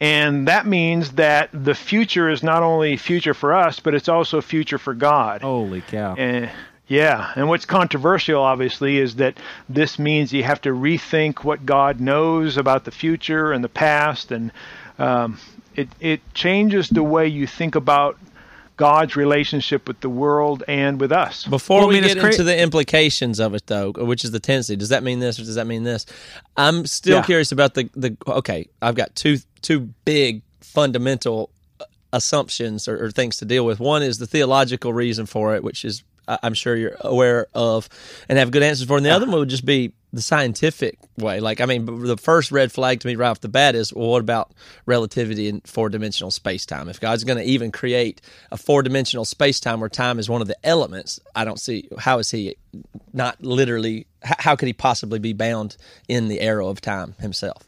And 0.00 0.48
that 0.48 0.66
means 0.66 1.12
that 1.12 1.50
the 1.52 1.74
future 1.74 2.30
is 2.30 2.42
not 2.42 2.62
only 2.62 2.96
future 2.96 3.34
for 3.34 3.52
us, 3.52 3.80
but 3.80 3.94
it's 3.94 4.08
also 4.08 4.40
future 4.40 4.78
for 4.78 4.94
God. 4.94 5.42
Holy 5.42 5.82
cow! 5.82 6.14
Eh, 6.14 6.48
yeah, 6.88 7.32
and 7.36 7.48
what's 7.48 7.66
controversial, 7.66 8.42
obviously, 8.42 8.98
is 8.98 9.16
that 9.16 9.38
this 9.68 9.98
means 9.98 10.32
you 10.32 10.42
have 10.42 10.62
to 10.62 10.70
rethink 10.70 11.44
what 11.44 11.66
God 11.66 12.00
knows 12.00 12.56
about 12.56 12.84
the 12.84 12.90
future 12.90 13.52
and 13.52 13.62
the 13.62 13.68
past, 13.68 14.32
and 14.32 14.50
um, 14.98 15.38
it 15.76 15.88
it 16.00 16.20
changes 16.32 16.88
the 16.88 17.02
way 17.02 17.28
you 17.28 17.46
think 17.46 17.74
about 17.74 18.18
God's 18.80 19.14
relationship 19.14 19.86
with 19.86 20.00
the 20.00 20.08
world 20.08 20.64
and 20.66 20.98
with 20.98 21.12
us. 21.12 21.44
Before 21.44 21.80
Well, 21.80 21.90
I 21.90 21.92
we 21.92 22.00
get 22.00 22.18
cra- 22.18 22.30
into 22.30 22.42
the 22.44 22.58
implications 22.58 23.38
of 23.38 23.54
it, 23.54 23.66
though, 23.66 23.92
which 23.92 24.24
is 24.24 24.30
the 24.30 24.40
tendency, 24.40 24.74
does 24.74 24.88
that 24.88 25.02
mean 25.02 25.20
this 25.20 25.38
or 25.38 25.42
does 25.44 25.56
that 25.56 25.66
mean 25.66 25.82
this? 25.84 26.06
I'm 26.56 26.86
still 26.86 27.16
Yeah. 27.18 27.22
curious 27.24 27.52
about 27.52 27.74
the 27.74 27.90
the. 27.94 28.16
Okay, 28.26 28.68
I've 28.80 28.94
got 28.94 29.14
two 29.14 29.36
two 29.60 29.80
big 30.06 30.40
fundamental 30.62 31.50
uh, 31.78 31.84
assumptions 32.14 32.88
or, 32.88 33.04
or 33.04 33.10
things 33.10 33.36
to 33.38 33.44
deal 33.44 33.66
with. 33.66 33.80
One 33.80 34.02
is 34.02 34.16
the 34.18 34.26
theological 34.26 34.92
reason 34.94 35.26
for 35.26 35.54
it, 35.56 35.62
which 35.62 35.84
is 35.84 36.02
I- 36.26 36.38
I'm 36.42 36.54
sure 36.54 36.74
you're 36.74 36.96
aware 37.02 37.48
of 37.54 37.88
and 38.28 38.38
have 38.38 38.50
good 38.50 38.62
answers 38.62 38.86
for. 38.88 38.96
And 38.96 39.04
the 39.04 39.10
other 39.10 39.26
one 39.26 39.40
would 39.40 39.50
just 39.50 39.66
be 39.66 39.92
the 40.12 40.22
scientific 40.22 40.98
way. 41.16 41.40
Like, 41.40 41.60
I 41.60 41.66
mean, 41.66 42.02
the 42.02 42.16
first 42.16 42.50
red 42.50 42.72
flag 42.72 43.00
to 43.00 43.06
me 43.06 43.16
right 43.16 43.28
off 43.28 43.40
the 43.40 43.48
bat 43.48 43.74
is, 43.74 43.92
well, 43.92 44.08
what 44.08 44.20
about 44.20 44.52
relativity 44.86 45.48
in 45.48 45.60
four 45.62 45.88
dimensional 45.88 46.30
space 46.30 46.66
time? 46.66 46.88
If 46.88 47.00
God's 47.00 47.24
going 47.24 47.38
to 47.38 47.44
even 47.44 47.70
create 47.70 48.20
a 48.50 48.56
four 48.56 48.82
dimensional 48.82 49.24
space 49.24 49.60
time 49.60 49.80
where 49.80 49.88
time 49.88 50.18
is 50.18 50.28
one 50.28 50.42
of 50.42 50.48
the 50.48 50.56
elements, 50.64 51.20
I 51.34 51.44
don't 51.44 51.60
see 51.60 51.88
how 51.98 52.18
is 52.18 52.30
he 52.30 52.56
not 53.12 53.40
literally, 53.40 54.06
how 54.22 54.56
could 54.56 54.66
he 54.66 54.72
possibly 54.72 55.18
be 55.18 55.32
bound 55.32 55.76
in 56.08 56.28
the 56.28 56.40
arrow 56.40 56.68
of 56.68 56.80
time 56.80 57.14
himself? 57.20 57.64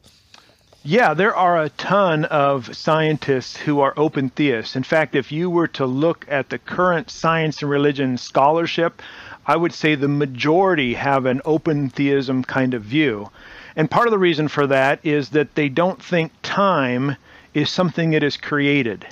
Yeah, 0.85 1.15
there 1.15 1.35
are 1.37 1.63
a 1.63 1.69
ton 1.69 2.25
of 2.25 2.77
scientists 2.77 3.57
who 3.57 3.79
are 3.79 3.95
open 3.97 4.31
theists. 4.31 4.75
In 4.75 4.83
fact, 4.83 5.15
if 5.15 5.31
you 5.31 5.49
were 5.49 5.69
to 5.69 5.87
look 5.87 6.27
at 6.29 6.49
the 6.51 6.59
current 6.59 7.09
science 7.09 7.63
and 7.63 7.71
religion 7.71 8.19
scholarship, 8.19 9.01
I 9.47 9.57
would 9.57 9.73
say 9.73 9.95
the 9.95 10.09
majority 10.09 10.95
have 10.95 11.27
an 11.27 11.41
open 11.45 11.89
theism 11.89 12.45
kind 12.45 12.75
of 12.75 12.83
view. 12.83 13.31
And 13.75 13.91
part 13.91 14.07
of 14.07 14.13
the 14.13 14.19
reason 14.19 14.49
for 14.49 14.67
that 14.69 15.01
is 15.03 15.31
that 15.31 15.55
they 15.55 15.69
don't 15.69 16.03
think 16.03 16.33
time 16.43 17.17
is 17.55 17.71
something 17.71 18.11
that 18.11 18.23
is 18.23 18.37
created. 18.37 19.07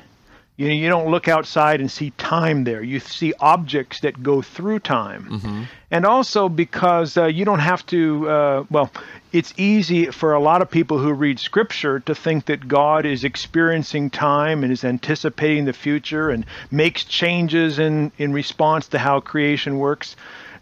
You 0.61 0.69
know, 0.69 0.75
you 0.75 0.89
don't 0.91 1.11
look 1.11 1.27
outside 1.27 1.81
and 1.81 1.91
see 1.91 2.11
time 2.19 2.65
there. 2.65 2.83
You 2.83 3.01
see 3.01 3.33
objects 3.41 4.01
that 4.01 4.23
go 4.23 4.43
through 4.43 4.81
time. 4.81 5.67
And 5.91 6.05
also 6.05 6.51
because 6.51 7.17
uh, 7.17 7.25
you 7.25 7.47
don't 7.47 7.61
have 7.61 7.87
to, 7.87 8.29
uh, 8.29 8.65
well, 8.71 8.91
it's 9.33 9.55
easy 9.57 10.11
for 10.11 10.35
a 10.35 10.39
lot 10.39 10.61
of 10.61 10.71
people 10.71 10.99
who 10.99 11.15
read 11.15 11.39
scripture 11.39 12.01
to 12.01 12.15
think 12.15 12.45
that 12.45 12.69
God 12.69 13.07
is 13.07 13.25
experiencing 13.25 14.11
time 14.11 14.63
and 14.63 14.71
is 14.71 14.85
anticipating 14.85 15.65
the 15.65 15.73
future 15.73 16.29
and 16.29 16.45
makes 16.71 17.05
changes 17.05 17.79
in, 17.79 18.13
in 18.19 18.35
response 18.35 18.89
to 18.89 18.99
how 18.99 19.19
creation 19.21 19.79
works. 19.79 20.15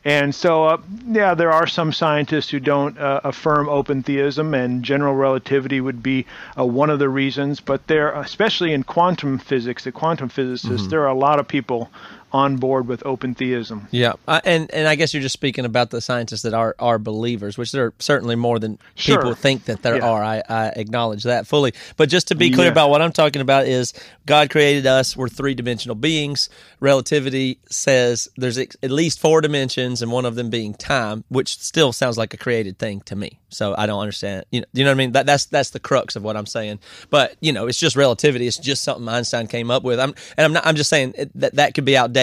And 0.05 0.35
so, 0.35 0.65
uh, 0.65 0.79
yeah, 1.07 1.35
there 1.35 1.53
are 1.53 1.67
some 1.67 1.93
scientists 1.93 2.49
who 2.51 2.61
don't 2.61 2.97
uh, 2.99 3.21
affirm 3.25 3.69
open 3.69 4.03
theism, 4.03 4.55
and 4.55 4.83
general 4.85 5.15
relativity 5.15 5.81
would 5.81 6.03
be 6.03 6.25
uh, 6.57 6.65
one 6.65 6.89
of 6.89 6.99
the 6.99 7.09
reasons. 7.09 7.61
But 7.61 7.87
there, 7.89 8.13
especially 8.13 8.73
in 8.73 8.85
quantum 8.85 9.39
physics, 9.39 9.85
the 9.85 9.93
quantum 9.93 10.29
physicists, 10.29 10.87
there 10.87 11.03
are 11.03 11.09
a 11.09 11.15
lot 11.15 11.41
of 11.41 11.49
people 11.49 11.91
on 12.33 12.57
board 12.57 12.87
with 12.87 13.05
open 13.07 13.35
theism. 13.35 13.89
Yeah, 13.91 14.13
uh, 14.27 14.41
and 14.45 14.71
and 14.75 14.87
I 14.87 14.95
guess 14.97 15.15
you're 15.15 15.23
just 15.23 15.33
speaking 15.33 15.65
about 15.65 15.91
the 15.91 16.01
scientists 16.01 16.43
that 16.43 16.55
are 16.55 16.75
are 16.79 16.99
believers, 16.99 17.57
which 17.57 17.73
there 17.73 17.87
are 17.87 17.95
certainly 17.99 18.37
more 18.37 18.59
than 18.59 18.79
Sure. 18.95 19.17
people 19.19 19.35
think 19.35 19.65
that 19.65 19.83
there 19.83 19.97
Yeah. 19.97 20.09
are. 20.11 20.23
I, 20.23 20.43
I 20.49 20.67
acknowledge 20.77 21.23
that 21.25 21.47
fully. 21.47 21.73
But 21.97 22.09
just 22.09 22.29
to 22.29 22.35
be 22.35 22.51
clear 22.51 22.67
Yeah. 22.67 22.73
about 22.73 22.91
what 22.91 23.01
I'm 23.03 23.13
talking 23.13 23.41
about 23.41 23.67
is 23.67 23.93
God 24.27 24.51
created 24.51 24.87
us. 24.87 25.17
We're 25.17 25.29
three 25.29 25.55
dimensional 25.55 25.95
beings. 25.95 26.49
Relativity 26.81 27.59
says 27.71 28.29
there's 28.37 28.59
ex- 28.59 28.77
at 28.83 28.91
least 28.91 29.21
four 29.21 29.41
dimensions, 29.41 30.03
and 30.03 30.11
one 30.11 30.25
of 30.27 30.35
them 30.35 30.51
being 30.51 30.75
time, 30.75 31.25
which 31.29 31.59
still 31.59 31.93
sounds 31.93 32.17
like 32.19 32.33
a 32.35 32.37
created 32.37 32.79
thing 32.79 33.01
to 33.03 33.15
me. 33.17 33.39
So 33.51 33.75
I 33.79 33.87
don't 33.87 34.01
understand. 34.01 34.45
You 34.51 34.61
know, 34.61 34.67
you 34.73 34.85
know 34.85 34.91
what 34.91 34.95
I 34.95 34.99
mean? 34.99 35.13
That, 35.13 35.27
that's 35.27 35.47
that's 35.47 35.71
the 35.71 35.81
crux 35.81 36.17
of 36.17 36.23
what 36.23 36.37
I'm 36.37 36.47
saying. 36.47 36.79
But 37.09 37.37
you 37.41 37.53
know, 37.53 37.67
it's 37.67 37.79
just 37.79 37.97
relativity. 37.97 38.47
It's 38.47 38.59
just 38.59 38.85
something 38.85 39.09
Einstein 39.09 39.47
came 39.47 39.71
up 39.71 39.83
with. 39.85 39.99
I'm 39.99 40.15
and 40.37 40.45
I'm 40.45 40.53
not. 40.53 40.67
I'm 40.67 40.77
just 40.77 40.91
saying 40.91 41.15
it, 41.17 41.31
that 41.41 41.55
that 41.55 41.75
could 41.75 41.85
be 41.85 41.97
outdated, 41.97 42.18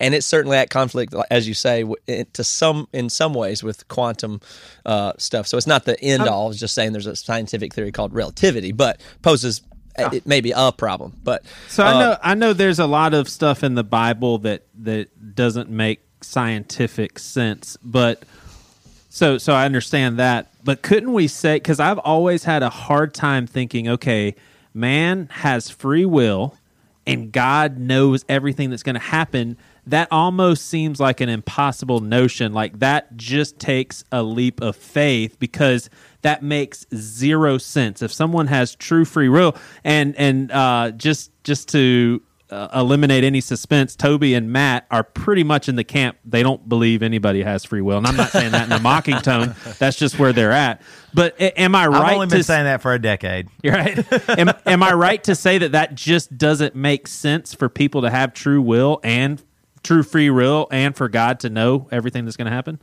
and 0.00 0.14
it's 0.14 0.26
certainly 0.26 0.56
at 0.56 0.70
conflict, 0.70 1.14
as 1.30 1.48
you 1.48 1.54
say, 1.54 1.84
to 2.32 2.44
some 2.44 2.88
in 2.92 3.08
some 3.08 3.34
ways 3.34 3.62
with 3.62 3.86
quantum 3.88 4.40
uh, 4.84 5.12
stuff. 5.18 5.46
So 5.46 5.56
it's 5.56 5.66
not 5.66 5.84
the 5.84 6.00
end 6.00 6.22
all. 6.28 6.50
It's 6.50 6.60
just 6.60 6.74
saying 6.74 6.92
there's 6.92 7.06
a 7.06 7.16
scientific 7.16 7.74
theory 7.74 7.92
called 7.92 8.12
relativity, 8.12 8.72
but 8.72 9.00
poses 9.22 9.62
uh, 9.98 10.10
it 10.12 10.26
may 10.26 10.40
be 10.40 10.52
a 10.54 10.72
problem. 10.72 11.12
But 11.22 11.44
So 11.68 11.84
I 11.84 11.92
uh, 11.92 11.98
know 11.98 12.16
I 12.22 12.34
know 12.34 12.52
there's 12.52 12.78
a 12.78 12.86
lot 12.86 13.14
of 13.14 13.28
stuff 13.28 13.64
in 13.64 13.74
the 13.74 13.84
Bible 13.84 14.38
that 14.38 14.66
that 14.82 15.34
doesn't 15.34 15.70
make 15.70 16.00
scientific 16.20 17.18
sense, 17.18 17.76
but 17.82 18.22
so 19.08 19.38
so 19.38 19.54
I 19.54 19.64
understand 19.64 20.18
that. 20.18 20.48
But 20.64 20.82
couldn't 20.82 21.12
we 21.12 21.28
say 21.28 21.56
because 21.56 21.80
I've 21.80 21.98
always 21.98 22.44
had 22.44 22.62
a 22.62 22.70
hard 22.70 23.14
time 23.14 23.46
thinking, 23.46 23.88
okay, 23.88 24.34
man 24.74 25.28
has 25.30 25.70
free 25.70 26.04
will 26.04 26.57
and 27.08 27.32
God 27.32 27.78
knows 27.78 28.24
everything 28.28 28.70
that's 28.70 28.82
going 28.82 28.94
to 28.94 29.00
happen. 29.00 29.56
That 29.86 30.08
almost 30.10 30.66
seems 30.66 31.00
like 31.00 31.20
an 31.20 31.28
impossible 31.28 32.00
notion. 32.00 32.52
Like 32.52 32.78
that 32.80 33.16
just 33.16 33.58
takes 33.58 34.04
a 34.12 34.22
leap 34.22 34.60
of 34.60 34.76
faith 34.76 35.38
because 35.38 35.88
that 36.22 36.42
makes 36.42 36.84
zero 36.94 37.56
sense. 37.58 38.02
If 38.02 38.12
someone 38.12 38.48
has 38.48 38.74
true 38.74 39.04
free 39.04 39.28
will, 39.28 39.56
and 39.84 40.14
and 40.16 40.52
uh, 40.52 40.92
just 40.92 41.30
just 41.44 41.68
to 41.70 42.20
uh, 42.50 42.68
eliminate 42.74 43.24
any 43.24 43.40
suspense, 43.40 43.94
Toby 43.94 44.34
and 44.34 44.50
Matt 44.50 44.86
are 44.90 45.02
pretty 45.02 45.44
much 45.44 45.68
in 45.68 45.76
the 45.76 45.84
camp. 45.84 46.18
They 46.24 46.42
don't 46.42 46.68
believe 46.68 47.02
anybody 47.02 47.42
has 47.42 47.64
free 47.64 47.80
will, 47.80 47.98
and 47.98 48.06
I'm 48.06 48.16
not 48.16 48.30
saying 48.30 48.52
that 48.52 48.66
in 48.66 48.72
a 48.72 48.80
mocking 48.80 49.18
tone. 49.18 49.54
That's 49.78 49.96
just 49.96 50.18
where 50.18 50.32
they're 50.32 50.52
at. 50.52 50.82
But 51.12 51.38
a- 51.40 51.58
am 51.60 51.74
I 51.74 51.86
right? 51.86 52.02
I've 52.02 52.14
only 52.14 52.26
been 52.26 52.38
to 52.38 52.44
saying 52.44 52.64
that 52.64 52.80
for 52.82 52.92
a 52.94 52.98
decade. 52.98 53.48
you're 53.62 53.74
right. 53.74 54.38
am, 54.38 54.50
am 54.66 54.82
I 54.82 54.92
right 54.94 55.22
to 55.24 55.34
say 55.34 55.58
that 55.58 55.72
that 55.72 55.94
just 55.94 56.36
doesn't 56.38 56.74
make 56.74 57.06
sense 57.06 57.54
for 57.54 57.68
people 57.68 58.02
to 58.02 58.10
have 58.10 58.32
true 58.32 58.62
will 58.62 59.00
and 59.02 59.42
true 59.82 60.02
free 60.02 60.30
will, 60.30 60.68
and 60.70 60.96
for 60.96 61.08
God 61.08 61.40
to 61.40 61.50
know 61.50 61.88
everything 61.90 62.24
that's 62.24 62.36
going 62.36 62.46
to 62.46 62.52
happen? 62.52 62.80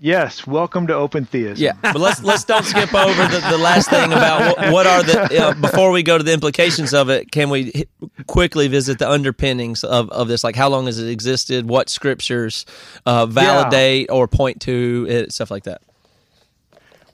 Yes, 0.00 0.46
welcome 0.46 0.86
to 0.86 0.94
open 0.94 1.24
theism. 1.24 1.60
Yeah, 1.60 1.72
but 1.82 1.96
let's 1.96 2.22
let's 2.22 2.44
don't 2.44 2.64
skip 2.64 2.94
over 2.94 3.22
the, 3.26 3.44
the 3.50 3.58
last 3.58 3.90
thing 3.90 4.12
about 4.12 4.56
what, 4.56 4.72
what 4.72 4.86
are 4.86 5.02
the 5.02 5.38
uh, 5.42 5.54
before 5.54 5.90
we 5.90 6.04
go 6.04 6.16
to 6.16 6.22
the 6.22 6.32
implications 6.32 6.94
of 6.94 7.10
it. 7.10 7.32
Can 7.32 7.50
we 7.50 7.72
hit, 7.72 7.88
quickly 8.28 8.68
visit 8.68 9.00
the 9.00 9.10
underpinnings 9.10 9.82
of, 9.82 10.08
of 10.10 10.28
this? 10.28 10.44
Like 10.44 10.54
how 10.54 10.68
long 10.68 10.86
has 10.86 11.00
it 11.00 11.08
existed? 11.08 11.68
What 11.68 11.88
scriptures 11.88 12.64
uh, 13.06 13.26
validate 13.26 14.08
or 14.08 14.28
point 14.28 14.60
to 14.62 15.04
it? 15.08 15.32
Stuff 15.32 15.50
like 15.50 15.64
that. 15.64 15.82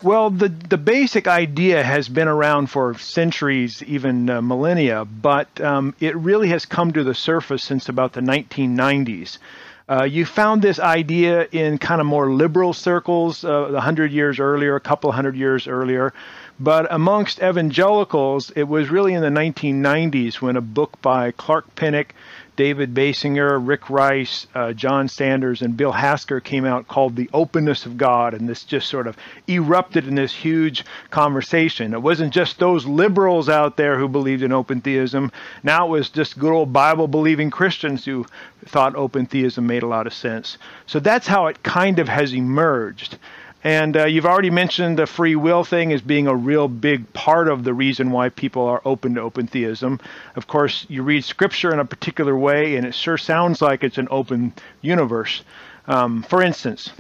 Well, 0.02 0.28
the 0.28 0.50
the 0.50 0.76
basic 0.76 1.26
idea 1.26 1.82
has 1.82 2.10
been 2.10 2.28
around 2.28 2.66
for 2.66 2.92
centuries, 2.98 3.82
even 3.84 4.28
uh, 4.28 4.42
millennia, 4.42 5.06
but 5.06 5.58
um, 5.62 5.94
it 6.00 6.14
really 6.16 6.48
has 6.48 6.66
come 6.66 6.92
to 6.92 7.02
the 7.02 7.14
surface 7.14 7.64
since 7.64 7.88
about 7.88 8.12
the 8.12 8.20
1990s. 8.20 9.38
Uh, 9.86 10.04
you 10.04 10.24
found 10.24 10.62
this 10.62 10.78
idea 10.78 11.46
in 11.52 11.76
kind 11.76 12.00
of 12.00 12.06
more 12.06 12.32
liberal 12.32 12.72
circles 12.72 13.44
uh, 13.44 13.48
a 13.48 13.80
hundred 13.80 14.12
years 14.12 14.40
earlier, 14.40 14.76
a 14.76 14.80
couple 14.80 15.12
hundred 15.12 15.36
years 15.36 15.66
earlier, 15.68 16.14
but 16.58 16.86
amongst 16.90 17.42
evangelicals, 17.42 18.50
it 18.56 18.62
was 18.62 18.88
really 18.88 19.12
in 19.12 19.20
the 19.20 19.28
1990s 19.28 20.40
when 20.40 20.56
a 20.56 20.62
book 20.62 21.00
by 21.02 21.32
Clark 21.32 21.74
Pinnock, 21.74 22.14
David 22.56 22.94
Basinger, 22.94 23.58
Rick 23.60 23.90
Rice, 23.90 24.46
uh, 24.54 24.72
John 24.72 25.08
Sanders, 25.08 25.62
and 25.62 25.76
Bill 25.76 25.92
Hasker 25.92 26.42
came 26.42 26.64
out 26.64 26.86
called 26.86 27.16
The 27.16 27.28
Openness 27.32 27.84
of 27.84 27.96
God, 27.96 28.32
and 28.32 28.48
this 28.48 28.62
just 28.62 28.88
sort 28.88 29.06
of 29.06 29.16
erupted 29.48 30.06
in 30.06 30.14
this 30.14 30.32
huge 30.32 30.84
conversation. 31.10 31.94
It 31.94 32.02
wasn't 32.02 32.32
just 32.32 32.58
those 32.58 32.86
liberals 32.86 33.48
out 33.48 33.76
there 33.76 33.98
who 33.98 34.08
believed 34.08 34.42
in 34.42 34.52
open 34.52 34.80
theism. 34.80 35.32
Now 35.62 35.86
it 35.86 35.90
was 35.90 36.10
just 36.10 36.38
good 36.38 36.52
old 36.52 36.72
Bible 36.72 37.08
believing 37.08 37.50
Christians 37.50 38.04
who 38.04 38.24
thought 38.66 38.94
open 38.94 39.26
theism 39.26 39.66
made 39.66 39.82
a 39.82 39.88
lot 39.88 40.06
of 40.06 40.14
sense. 40.14 40.56
So 40.86 41.00
that's 41.00 41.26
how 41.26 41.46
it 41.48 41.62
kind 41.62 41.98
of 41.98 42.08
has 42.08 42.32
emerged. 42.32 43.18
And 43.64 43.96
uh, 43.96 44.04
you've 44.04 44.26
already 44.26 44.50
mentioned 44.50 44.98
the 44.98 45.06
free 45.06 45.36
will 45.36 45.64
thing 45.64 45.90
as 45.90 46.02
being 46.02 46.26
a 46.26 46.36
real 46.36 46.68
big 46.68 47.10
part 47.14 47.48
of 47.48 47.64
the 47.64 47.72
reason 47.72 48.10
why 48.10 48.28
people 48.28 48.66
are 48.66 48.82
open 48.84 49.14
to 49.14 49.22
open 49.22 49.46
theism. 49.46 50.00
Of 50.36 50.46
course, 50.46 50.84
you 50.90 51.02
read 51.02 51.24
scripture 51.24 51.72
in 51.72 51.78
a 51.78 51.84
particular 51.86 52.36
way, 52.36 52.76
and 52.76 52.86
it 52.86 52.94
sure 52.94 53.16
sounds 53.16 53.62
like 53.62 53.82
it's 53.82 53.96
an 53.96 54.08
open 54.10 54.52
universe. 54.82 55.42
Um, 55.86 56.22
for 56.24 56.42
instance, 56.42 56.90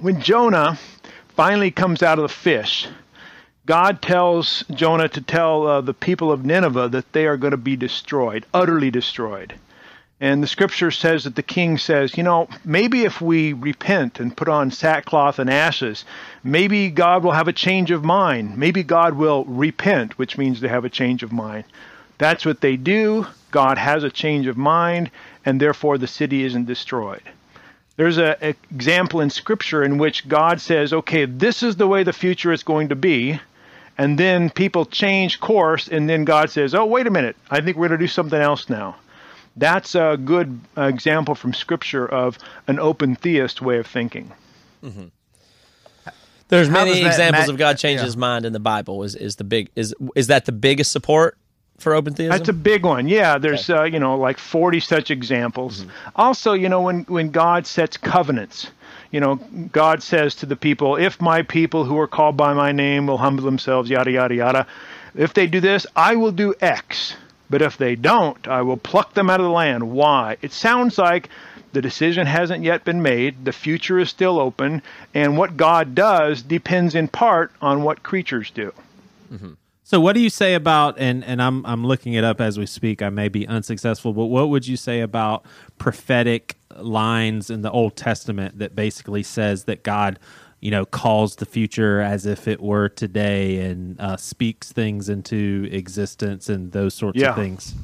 when 0.00 0.20
Jonah 0.20 0.76
finally 1.28 1.70
comes 1.70 2.02
out 2.02 2.18
of 2.18 2.22
the 2.22 2.28
fish, 2.28 2.88
God 3.64 4.02
tells 4.02 4.64
Jonah 4.72 5.08
to 5.10 5.20
tell 5.20 5.66
uh, 5.66 5.80
the 5.80 5.94
people 5.94 6.32
of 6.32 6.44
Nineveh 6.44 6.88
that 6.88 7.12
they 7.12 7.26
are 7.26 7.36
going 7.36 7.52
to 7.52 7.56
be 7.56 7.76
destroyed, 7.76 8.46
utterly 8.52 8.90
destroyed. 8.90 9.54
And 10.20 10.42
the 10.42 10.48
scripture 10.48 10.90
says 10.90 11.24
that 11.24 11.36
the 11.36 11.44
king 11.44 11.78
says, 11.78 12.16
you 12.16 12.24
know, 12.24 12.48
maybe 12.64 13.04
if 13.04 13.20
we 13.20 13.52
repent 13.52 14.18
and 14.18 14.36
put 14.36 14.48
on 14.48 14.72
sackcloth 14.72 15.38
and 15.38 15.48
ashes, 15.48 16.04
maybe 16.42 16.90
God 16.90 17.22
will 17.22 17.32
have 17.32 17.46
a 17.46 17.52
change 17.52 17.92
of 17.92 18.02
mind. 18.02 18.58
Maybe 18.58 18.82
God 18.82 19.14
will 19.14 19.44
repent, 19.44 20.18
which 20.18 20.36
means 20.36 20.60
to 20.60 20.68
have 20.68 20.84
a 20.84 20.90
change 20.90 21.22
of 21.22 21.30
mind. 21.30 21.64
That's 22.18 22.44
what 22.44 22.60
they 22.60 22.76
do. 22.76 23.26
God 23.52 23.78
has 23.78 24.02
a 24.02 24.10
change 24.10 24.48
of 24.48 24.56
mind, 24.56 25.12
and 25.46 25.60
therefore 25.60 25.98
the 25.98 26.08
city 26.08 26.42
isn't 26.44 26.66
destroyed. 26.66 27.22
There's 27.96 28.18
an 28.18 28.36
example 28.70 29.20
in 29.20 29.30
scripture 29.30 29.84
in 29.84 29.98
which 29.98 30.28
God 30.28 30.60
says, 30.60 30.92
okay, 30.92 31.26
this 31.26 31.62
is 31.62 31.76
the 31.76 31.86
way 31.86 32.02
the 32.02 32.12
future 32.12 32.52
is 32.52 32.64
going 32.64 32.88
to 32.88 32.96
be. 32.96 33.40
And 33.96 34.18
then 34.18 34.50
people 34.50 34.84
change 34.84 35.40
course, 35.40 35.88
and 35.88 36.08
then 36.08 36.24
God 36.24 36.50
says, 36.50 36.74
oh, 36.74 36.86
wait 36.86 37.06
a 37.06 37.10
minute, 37.10 37.36
I 37.50 37.60
think 37.60 37.76
we're 37.76 37.88
going 37.88 37.98
to 37.98 38.04
do 38.04 38.08
something 38.08 38.40
else 38.40 38.68
now. 38.68 38.96
That's 39.58 39.94
a 39.94 40.18
good 40.22 40.60
uh, 40.76 40.82
example 40.82 41.34
from 41.34 41.52
Scripture 41.52 42.06
of 42.06 42.38
an 42.66 42.78
open 42.78 43.16
theist 43.16 43.60
way 43.60 43.78
of 43.78 43.86
thinking. 43.86 44.32
There's 46.48 46.68
How 46.68 46.84
many 46.84 47.04
examples 47.04 47.42
match- 47.42 47.48
of 47.50 47.58
God 47.58 47.78
changing 47.78 47.98
yeah. 47.98 48.04
his 48.04 48.16
mind 48.16 48.46
in 48.46 48.52
the 48.52 48.60
Bible. 48.60 49.02
Is 49.02 49.14
is 49.14 49.36
the 49.36 49.44
big 49.44 49.70
is 49.76 49.94
is 50.14 50.28
that 50.28 50.46
the 50.46 50.52
biggest 50.52 50.92
support 50.92 51.36
for 51.78 51.94
open 51.94 52.14
theism? 52.14 52.36
That's 52.36 52.48
a 52.48 52.54
big 52.54 52.84
one. 52.84 53.08
Yeah, 53.08 53.38
there's 53.38 53.68
uh, 53.68 53.82
you 53.84 53.98
know 53.98 54.16
like 54.16 54.38
40 54.38 54.80
such 54.80 55.10
examples. 55.10 55.84
Also, 56.16 56.54
you 56.54 56.68
know 56.68 56.80
when 56.80 57.02
when 57.02 57.30
God 57.30 57.66
sets 57.66 57.96
covenants, 57.98 58.70
you 59.10 59.20
know 59.20 59.36
God 59.72 60.02
says 60.02 60.34
to 60.36 60.46
the 60.46 60.56
people, 60.56 60.96
if 60.96 61.20
my 61.20 61.42
people 61.42 61.84
who 61.84 61.98
are 61.98 62.08
called 62.08 62.36
by 62.36 62.54
my 62.54 62.72
name 62.72 63.06
will 63.06 63.18
humble 63.18 63.44
themselves, 63.44 63.90
yada 63.90 64.10
yada 64.10 64.34
yada. 64.34 64.66
If 65.14 65.34
they 65.34 65.46
do 65.46 65.60
this, 65.60 65.86
I 65.96 66.16
will 66.16 66.32
do 66.32 66.54
X. 66.60 67.14
But 67.50 67.62
if 67.62 67.76
they 67.76 67.94
don't, 67.94 68.46
I 68.46 68.62
will 68.62 68.76
pluck 68.76 69.14
them 69.14 69.30
out 69.30 69.40
of 69.40 69.44
the 69.44 69.52
land. 69.52 69.90
Why? 69.90 70.36
It 70.42 70.52
sounds 70.52 70.98
like 70.98 71.28
the 71.72 71.82
decision 71.82 72.26
hasn't 72.26 72.64
yet 72.64 72.84
been 72.84 73.02
made. 73.02 73.44
The 73.44 73.52
future 73.52 73.98
is 73.98 74.10
still 74.10 74.38
open, 74.38 74.82
and 75.14 75.36
what 75.36 75.56
God 75.56 75.94
does 75.94 76.42
depends 76.42 76.94
in 76.94 77.08
part 77.08 77.52
on 77.60 77.82
what 77.82 78.02
creatures 78.02 78.50
do. 78.50 78.72
Mm-hmm. 79.32 79.52
So 79.88 80.00
what 80.00 80.12
do 80.12 80.20
you 80.20 80.28
say 80.28 80.52
about 80.52 80.98
and 80.98 81.24
and 81.24 81.40
I'm 81.40 81.64
I'm 81.64 81.86
looking 81.86 82.12
it 82.12 82.22
up 82.22 82.42
as 82.42 82.58
we 82.58 82.66
speak. 82.66 83.00
I 83.00 83.08
may 83.08 83.28
be 83.28 83.48
unsuccessful, 83.48 84.12
but 84.12 84.26
what 84.26 84.50
would 84.50 84.66
you 84.66 84.76
say 84.76 85.00
about 85.00 85.46
prophetic 85.78 86.58
lines 86.76 87.48
in 87.48 87.62
the 87.62 87.70
Old 87.70 87.96
Testament 87.96 88.58
that 88.58 88.76
basically 88.76 89.22
says 89.22 89.64
that 89.64 89.82
God, 89.82 90.18
you 90.60 90.70
know, 90.70 90.84
calls 90.84 91.36
the 91.36 91.46
future 91.46 92.00
as 92.00 92.26
if 92.26 92.48
it 92.48 92.60
were 92.60 92.88
today 92.88 93.60
and 93.60 94.00
uh, 94.00 94.16
speaks 94.16 94.72
things 94.72 95.08
into 95.08 95.68
existence 95.70 96.48
and 96.48 96.72
those 96.72 96.94
sorts 96.94 97.18
Yeah. 97.20 97.30
of 97.30 97.36
things? 97.36 97.74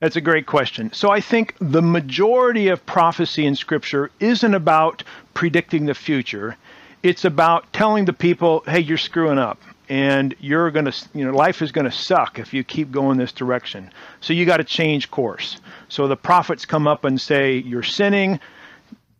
That's 0.00 0.16
a 0.16 0.20
great 0.22 0.46
question. 0.46 0.90
So 0.94 1.10
I 1.10 1.20
think 1.20 1.54
the 1.60 1.82
majority 1.82 2.68
of 2.68 2.84
prophecy 2.86 3.44
in 3.44 3.54
Scripture 3.54 4.10
isn't 4.18 4.54
about 4.54 5.02
predicting 5.34 5.84
the 5.84 5.94
future. 5.94 6.56
It's 7.02 7.26
about 7.26 7.70
telling 7.74 8.06
the 8.06 8.14
people, 8.14 8.62
"Hey, 8.66 8.80
you're 8.80 8.96
screwing 8.96 9.38
up, 9.38 9.60
and 9.90 10.34
you're 10.40 10.70
gonna, 10.70 10.92
you 11.14 11.26
know, 11.26 11.32
life 11.32 11.60
is 11.60 11.70
gonna 11.70 11.92
suck 11.92 12.38
if 12.38 12.54
you 12.54 12.64
keep 12.64 12.90
going 12.90 13.18
this 13.18 13.32
direction. 13.32 13.90
So 14.22 14.32
you 14.32 14.46
got 14.46 14.56
to 14.56 14.64
change 14.64 15.10
course." 15.10 15.58
So 15.90 16.08
the 16.08 16.16
prophets 16.16 16.64
come 16.64 16.86
up 16.86 17.04
and 17.04 17.20
say, 17.20 17.56
"You're 17.58 17.82
sinning." 17.82 18.40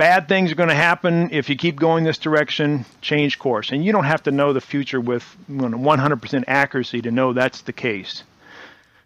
Bad 0.01 0.29
things 0.29 0.51
are 0.51 0.55
going 0.55 0.71
to 0.71 0.75
happen 0.75 1.29
if 1.31 1.51
you 1.51 1.57
keep 1.57 1.77
going 1.77 2.05
this 2.05 2.17
direction. 2.17 2.87
Change 3.03 3.39
course, 3.39 3.71
and 3.71 3.85
you 3.85 3.93
don't 3.93 4.05
have 4.05 4.23
to 4.23 4.31
know 4.31 4.55
the 4.55 4.61
future 4.63 4.99
with 4.99 5.23
100% 5.51 6.45
accuracy 6.49 7.03
to 7.03 7.11
know 7.11 7.35
that's 7.35 7.61
the 7.61 7.75
case. 7.75 8.23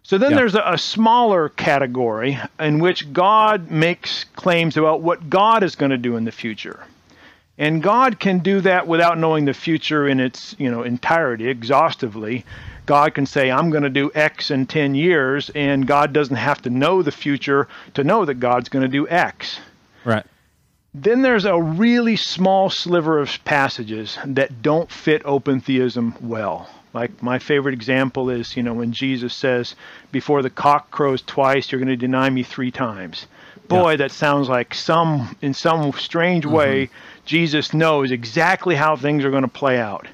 So 0.03 0.17
then 0.17 0.35
there's 0.35 0.55
a, 0.55 0.63
a 0.65 0.77
smaller 0.77 1.49
category 1.49 2.39
in 2.57 2.79
which 2.79 3.11
God 3.11 3.69
makes 3.69 4.23
claims 4.37 4.77
about 4.77 5.01
what 5.01 5.29
God 5.29 5.63
is 5.63 5.75
going 5.75 5.91
to 5.91 5.97
do 5.97 6.15
in 6.15 6.23
the 6.23 6.31
future. 6.31 6.85
And 7.57 7.83
God 7.83 8.17
can 8.17 8.39
do 8.39 8.61
that 8.61 8.87
without 8.87 9.17
knowing 9.17 9.43
the 9.43 9.53
future 9.53 10.07
in 10.07 10.21
its, 10.21 10.55
you 10.57 10.71
know, 10.71 10.83
entirety, 10.83 11.49
exhaustively. 11.49 12.45
God 12.85 13.13
can 13.13 13.25
say, 13.25 13.51
I'm 13.51 13.69
going 13.69 13.83
to 13.83 13.89
do 13.89 14.13
X 14.15 14.49
in 14.49 14.65
10 14.65 14.95
years, 14.95 15.51
and 15.55 15.85
God 15.85 16.13
doesn't 16.13 16.37
have 16.37 16.61
to 16.61 16.69
know 16.69 17.01
the 17.01 17.11
future 17.11 17.67
to 17.95 18.05
know 18.05 18.23
that 18.23 18.35
God's 18.35 18.69
going 18.69 18.83
to 18.83 18.87
do 18.87 19.09
X. 19.09 19.59
Right. 20.05 20.25
Then 20.97 21.23
there's 21.23 21.43
a 21.43 21.61
really 21.61 22.15
small 22.15 22.69
sliver 22.69 23.19
of 23.19 23.43
passages 23.43 24.17
that 24.23 24.61
don't 24.61 24.89
fit 24.89 25.21
open 25.25 25.59
theism 25.59 26.15
well. 26.21 26.69
Like 26.93 27.21
my 27.21 27.37
favorite 27.37 27.73
example 27.73 28.29
is, 28.29 28.55
you 28.55 28.63
know, 28.63 28.73
when 28.73 28.93
Jesus 28.93 29.33
says, 29.33 29.75
"Before 30.13 30.41
the 30.41 30.49
cock 30.49 30.91
crows 30.91 31.21
twice, 31.21 31.69
you're 31.69 31.79
going 31.79 31.89
to 31.89 31.97
deny 31.97 32.29
me 32.29 32.43
three 32.43 32.71
times." 32.71 33.27
Boy, 33.67 33.97
that 33.97 34.11
sounds 34.11 34.47
like 34.47 34.73
some, 34.73 35.35
in 35.41 35.53
some 35.53 35.91
strange 35.91 36.45
way, 36.45 36.85
mm-hmm. 36.85 36.95
Jesus 37.25 37.73
knows 37.73 38.11
exactly 38.11 38.75
how 38.75 38.95
things 38.95 39.25
are 39.25 39.31
going 39.31 39.41
to 39.41 39.49
play 39.49 39.77
out. 39.77 40.07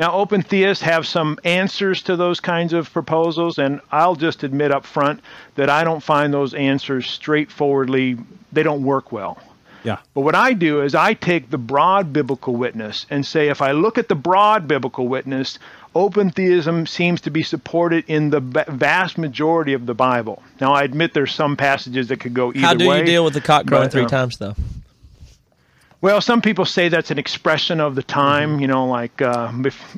Now, 0.00 0.14
open 0.14 0.42
theists 0.42 0.82
have 0.82 1.06
some 1.06 1.38
answers 1.44 2.02
to 2.02 2.16
those 2.16 2.40
kinds 2.40 2.72
of 2.72 2.92
proposals, 2.92 3.58
and 3.58 3.80
I'll 3.92 4.16
just 4.16 4.42
admit 4.42 4.72
up 4.72 4.84
front 4.84 5.20
that 5.54 5.70
I 5.70 5.84
don't 5.84 6.02
find 6.02 6.34
those 6.34 6.54
answers 6.54 7.08
straightforwardly, 7.08 8.16
they 8.50 8.64
don't 8.64 8.82
work 8.82 9.12
well. 9.12 9.38
Yeah. 9.88 10.00
But 10.12 10.20
what 10.20 10.34
I 10.34 10.52
do 10.52 10.82
is 10.82 10.94
I 10.94 11.14
take 11.14 11.48
the 11.48 11.56
broad 11.56 12.12
biblical 12.12 12.54
witness 12.54 13.06
and 13.08 13.24
say 13.24 13.48
if 13.48 13.62
I 13.62 13.72
look 13.72 13.96
at 13.96 14.08
the 14.08 14.14
broad 14.14 14.68
biblical 14.68 15.08
witness, 15.08 15.58
open 15.94 16.30
theism 16.30 16.86
seems 16.86 17.22
to 17.22 17.30
be 17.30 17.42
supported 17.42 18.04
in 18.06 18.28
the 18.28 18.40
vast 18.40 19.16
majority 19.16 19.72
of 19.72 19.86
the 19.86 19.94
Bible. 19.94 20.42
Now, 20.60 20.74
I 20.74 20.82
admit 20.82 21.14
there's 21.14 21.34
some 21.34 21.56
passages 21.56 22.08
that 22.08 22.20
could 22.20 22.34
go 22.34 22.50
either 22.50 22.58
way. 22.58 22.66
How 22.66 22.74
do 22.74 22.86
way. 22.86 22.98
you 22.98 23.04
deal 23.06 23.24
with 23.24 23.32
the 23.32 23.40
cock 23.40 23.66
crowing 23.66 23.88
three 23.88 24.02
uh, 24.02 24.08
times 24.08 24.36
though? 24.36 24.54
Well, 26.00 26.20
some 26.20 26.40
people 26.42 26.64
say 26.64 26.88
that's 26.88 27.10
an 27.10 27.18
expression 27.18 27.80
of 27.80 27.96
the 27.96 28.04
time, 28.04 28.60
you 28.60 28.68
know, 28.68 28.86
like, 28.86 29.20
uh, 29.20 29.52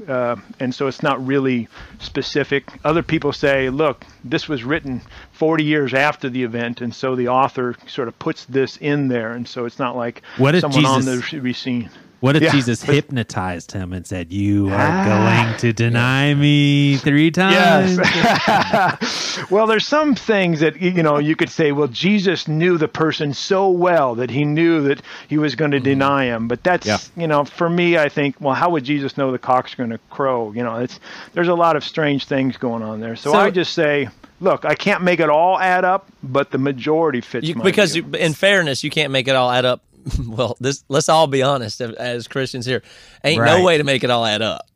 uh, 0.09 0.37
and 0.59 0.75
so 0.75 0.87
it's 0.87 1.03
not 1.03 1.25
really 1.27 1.69
specific. 1.99 2.73
Other 2.85 3.03
people 3.03 3.35
say, 3.35 3.69
look, 3.69 4.07
this 4.25 4.49
was 4.49 4.65
written 4.65 5.03
40 5.33 5.65
years 5.65 5.93
after 5.93 6.31
the 6.31 6.43
event, 6.43 6.81
and 6.81 6.95
so 6.95 7.17
the 7.17 7.29
author 7.29 7.77
sort 7.87 8.09
of 8.09 8.19
puts 8.19 8.47
this 8.47 8.79
in 8.79 9.09
there, 9.09 9.33
and 9.33 9.47
so 9.47 9.67
it's 9.67 9.79
not 9.79 9.95
like 9.95 10.23
What 10.39 10.59
someone 10.59 10.87
on 10.87 11.03
Jesus- 11.03 11.31
the 11.31 11.53
scene. 11.53 11.91
What 12.21 12.37
if 12.37 12.43
Yeah, 12.43 12.51
Jesus 12.53 12.85
but- 12.85 12.95
hypnotized 12.97 13.73
him 13.73 13.93
and 13.93 14.07
said, 14.07 14.31
"You 14.33 14.68
are 14.68 14.75
Ah. 14.79 15.45
going 15.47 15.59
to 15.59 15.73
deny 15.73 16.35
me 16.35 16.97
three 16.99 17.31
times"? 17.31 17.99
Well, 19.51 19.66
there's 19.66 19.87
some 19.87 20.14
things 20.14 20.61
that 20.61 20.81
you 20.81 21.03
know 21.03 21.18
you 21.18 21.35
could 21.35 21.49
say. 21.51 21.73
Well, 21.73 21.89
Jesus 21.89 22.47
knew 22.47 22.77
the 22.79 22.89
person 22.89 23.33
so 23.35 23.71
well 23.71 24.14
that 24.16 24.31
he 24.31 24.45
knew 24.45 24.83
that 24.83 25.01
he 25.29 25.39
was 25.39 25.55
going 25.55 25.71
to 25.73 25.81
deny 25.81 26.25
him. 26.27 26.47
But 26.47 26.62
that's 26.62 26.87
Yeah. 26.87 26.99
you 27.16 27.27
know, 27.27 27.45
for 27.45 27.68
me, 27.71 27.97
I 27.97 28.09
think, 28.09 28.37
well, 28.41 28.55
how 28.55 28.71
would 28.71 28.85
Jesus 28.85 29.16
know 29.16 29.33
the 29.33 29.39
cock's 29.39 29.75
going 29.75 29.91
to 29.91 29.99
crow? 30.11 30.53
You 30.53 30.62
know, 30.62 30.77
it's 30.77 31.01
there's 31.33 31.49
a 31.49 31.55
lot 31.55 31.75
of 31.77 31.83
strange 31.85 32.27
things 32.27 32.57
going 32.57 32.83
on 32.83 33.01
there. 33.01 33.16
So, 33.16 33.33
So- 33.33 33.39
I 33.39 33.51
just 33.51 33.73
say, 33.73 34.09
look, 34.41 34.64
I 34.64 34.75
can't 34.75 35.03
make 35.03 35.21
it 35.21 35.31
all 35.31 35.59
add 35.59 35.85
up, 35.85 36.07
but 36.23 36.51
the 36.51 36.59
majority 36.59 37.21
fits. 37.21 37.47
You, 37.49 37.55
my 37.55 37.64
because 37.64 37.93
view. 37.93 38.05
you, 38.12 38.18
in 38.18 38.35
fairness, 38.35 38.85
you 38.85 38.91
can't 38.91 39.11
make 39.11 39.27
it 39.27 39.35
all 39.37 39.51
add 39.51 39.64
up. 39.64 39.81
well, 40.27 40.57
this 40.61 40.85
let's 40.89 41.09
all 41.09 41.27
be 41.27 41.43
honest 41.43 41.81
as- 41.81 41.95
as 41.95 42.29
Christians 42.29 42.67
here. 42.67 42.83
Ain't 43.25 43.41
Right. 43.41 43.59
no 43.59 43.65
way 43.65 43.79
to 43.79 43.85
make 43.85 44.05
it 44.05 44.11
all 44.11 44.25
add 44.25 44.43
up. 44.43 44.67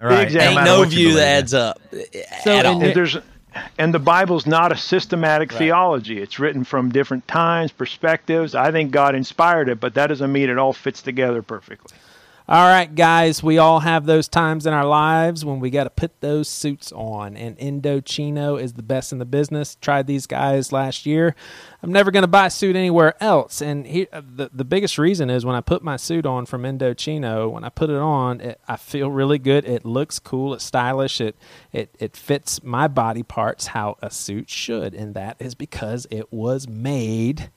Right. 0.00 0.24
Exactly. 0.24 0.56
Ain't 0.58 0.64
no 0.64 0.84
view 0.84 1.08
believe 1.08 1.14
that 1.16 1.28
in. 1.30 1.38
adds 1.38 1.54
up 1.54 1.80
eh, 1.92 2.02
eh, 2.14 2.22
So 2.44 2.56
at 2.56 2.66
all. 2.66 2.82
and 2.82 2.94
there's 2.94 3.16
and 3.78 3.94
the 3.94 3.98
Bible's 3.98 4.46
not 4.46 4.70
a 4.70 4.76
systematic 4.76 5.50
theology. 5.50 6.20
It's 6.20 6.38
written 6.38 6.62
from 6.62 6.90
different 6.90 7.26
times, 7.26 7.72
perspectives. 7.72 8.54
I 8.54 8.70
think 8.70 8.90
God 8.90 9.14
inspired 9.14 9.70
it, 9.70 9.80
but 9.80 9.94
that 9.94 10.08
doesn't 10.08 10.30
mean 10.30 10.50
it 10.50 10.58
all 10.58 10.74
fits 10.74 11.00
together 11.00 11.40
perfectly. 11.40 11.96
All 12.48 12.68
right, 12.68 12.94
guys, 12.94 13.42
we 13.42 13.58
all 13.58 13.80
have 13.80 14.06
those 14.06 14.28
times 14.28 14.66
in 14.66 14.72
our 14.72 14.84
lives 14.84 15.44
when 15.44 15.58
we 15.58 15.68
got 15.68 15.82
to 15.82 15.90
put 15.90 16.20
those 16.20 16.46
suits 16.46 16.92
on, 16.92 17.36
and 17.36 17.58
Indochino 17.58 18.62
is 18.62 18.74
the 18.74 18.84
best 18.84 19.10
in 19.10 19.18
the 19.18 19.24
business. 19.24 19.76
Tried 19.80 20.06
these 20.06 20.28
guys 20.28 20.70
last 20.70 21.06
year. 21.06 21.34
I'm 21.82 21.90
never 21.90 22.12
going 22.12 22.22
to 22.22 22.28
buy 22.28 22.46
a 22.46 22.50
suit 22.50 22.76
anywhere 22.76 23.20
else, 23.20 23.60
and 23.60 23.84
he, 23.84 24.06
uh, 24.12 24.22
the 24.24 24.48
the 24.54 24.64
biggest 24.64 24.96
reason 24.96 25.28
is 25.28 25.44
when 25.44 25.56
I 25.56 25.60
put 25.60 25.82
my 25.82 25.96
suit 25.96 26.24
on 26.24 26.46
from 26.46 26.62
Indochino. 26.62 27.50
When 27.50 27.64
I 27.64 27.68
put 27.68 27.90
it 27.90 27.96
on, 27.96 28.40
it, 28.40 28.60
I 28.68 28.76
feel 28.76 29.10
really 29.10 29.40
good. 29.40 29.64
It 29.64 29.84
looks 29.84 30.20
cool. 30.20 30.54
It's 30.54 30.62
stylish. 30.62 31.20
It 31.20 31.34
it 31.72 31.96
it 31.98 32.16
fits 32.16 32.62
my 32.62 32.86
body 32.86 33.24
parts 33.24 33.66
how 33.68 33.96
a 34.00 34.08
suit 34.08 34.48
should, 34.50 34.94
and 34.94 35.14
that 35.14 35.34
is 35.40 35.56
because 35.56 36.06
it 36.12 36.32
was 36.32 36.68
made 36.68 37.50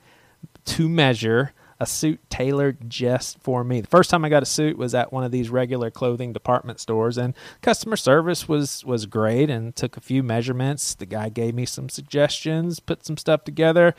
to 0.65 0.89
measure 0.89 1.53
a 1.79 1.85
suit 1.85 2.19
tailored 2.29 2.89
just 2.89 3.39
for 3.39 3.63
me. 3.63 3.81
The 3.81 3.87
first 3.87 4.09
time 4.09 4.25
I 4.25 4.29
got 4.29 4.43
a 4.43 4.45
suit 4.45 4.77
was 4.77 4.93
at 4.93 5.13
one 5.13 5.23
of 5.23 5.31
these 5.31 5.49
regular 5.49 5.89
clothing 5.89 6.33
department 6.33 6.79
stores 6.79 7.17
and 7.17 7.33
customer 7.61 7.95
service 7.95 8.47
was 8.47 8.83
was 8.85 9.05
great 9.05 9.49
and 9.49 9.75
took 9.75 9.95
a 9.95 10.01
few 10.01 10.21
measurements. 10.21 10.93
The 10.93 11.05
guy 11.05 11.29
gave 11.29 11.55
me 11.55 11.65
some 11.65 11.89
suggestions, 11.89 12.79
put 12.79 13.05
some 13.05 13.17
stuff 13.17 13.43
together. 13.43 13.95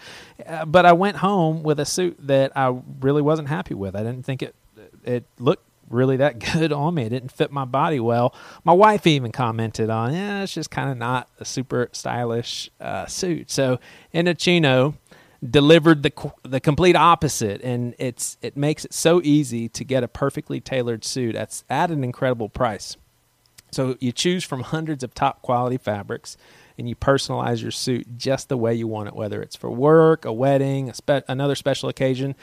Uh, 0.47 0.67
but 0.67 0.85
I 0.85 0.93
went 0.93 1.19
home 1.19 1.63
with 1.63 1.81
a 1.81 1.87
suit 1.87 2.17
that 2.21 2.53
I 2.57 2.79
really 3.01 3.23
wasn't 3.23 3.49
happy 3.49 3.75
with. 3.75 3.97
I 3.97 4.03
didn't 4.03 4.25
think 4.25 4.43
it 4.43 4.55
it 5.05 5.25
looked 5.39 5.65
really 5.91 6.17
that 6.19 6.39
good 6.53 6.73
on 6.73 6.95
me. 6.95 7.05
It 7.05 7.11
didn't 7.11 7.33
fit 7.33 7.51
my 7.51 7.65
body 7.65 8.01
well. 8.01 8.35
My 8.65 8.73
wife 8.73 9.07
even 9.07 9.33
commented 9.33 9.91
on, 9.91 10.15
yeah, 10.15 10.43
it's 10.43 10.55
just 10.55 10.71
kind 10.71 10.91
of 10.91 10.97
not 10.97 11.29
a 11.39 11.45
super 11.45 11.89
stylish 11.93 12.71
uh, 12.81 13.07
suit. 13.07 13.51
So 13.51 13.79
Indochino 14.15 14.95
delivered 15.49 16.03
the 16.03 16.33
the 16.43 16.61
complete 16.61 16.97
opposite, 16.97 17.63
and 17.63 17.95
it's 17.99 18.37
it 18.43 18.57
makes 18.57 18.85
it 18.85 18.93
so 18.93 19.21
easy 19.23 19.69
to 19.71 19.85
get 19.85 20.03
a 20.03 20.09
perfectly 20.09 20.61
tailored 20.61 21.05
suit 21.05 21.33
that's 21.33 21.65
at 21.71 21.91
an 21.91 22.05
incredible 22.05 22.49
price. 22.49 22.97
So 23.73 23.97
you 24.01 24.13
choose 24.13 24.45
from 24.45 24.63
hundreds 24.63 25.03
of 25.05 25.15
top 25.15 25.43
quality 25.43 25.79
fabrics, 25.79 26.37
and 26.77 26.89
you 26.89 26.97
personalize 26.97 27.63
your 27.63 27.71
suit 27.71 28.19
just 28.19 28.49
the 28.49 28.57
way 28.57 28.75
you 28.75 28.89
want 28.89 29.09
it, 29.09 29.15
whether 29.15 29.41
it's 29.41 29.57
for 29.57 29.71
work, 29.71 30.25
a 30.25 30.33
wedding, 30.33 30.91
a 30.91 30.95
spe- 30.95 31.25
another 31.29 31.55
special 31.55 31.89
occasion. 31.89 32.35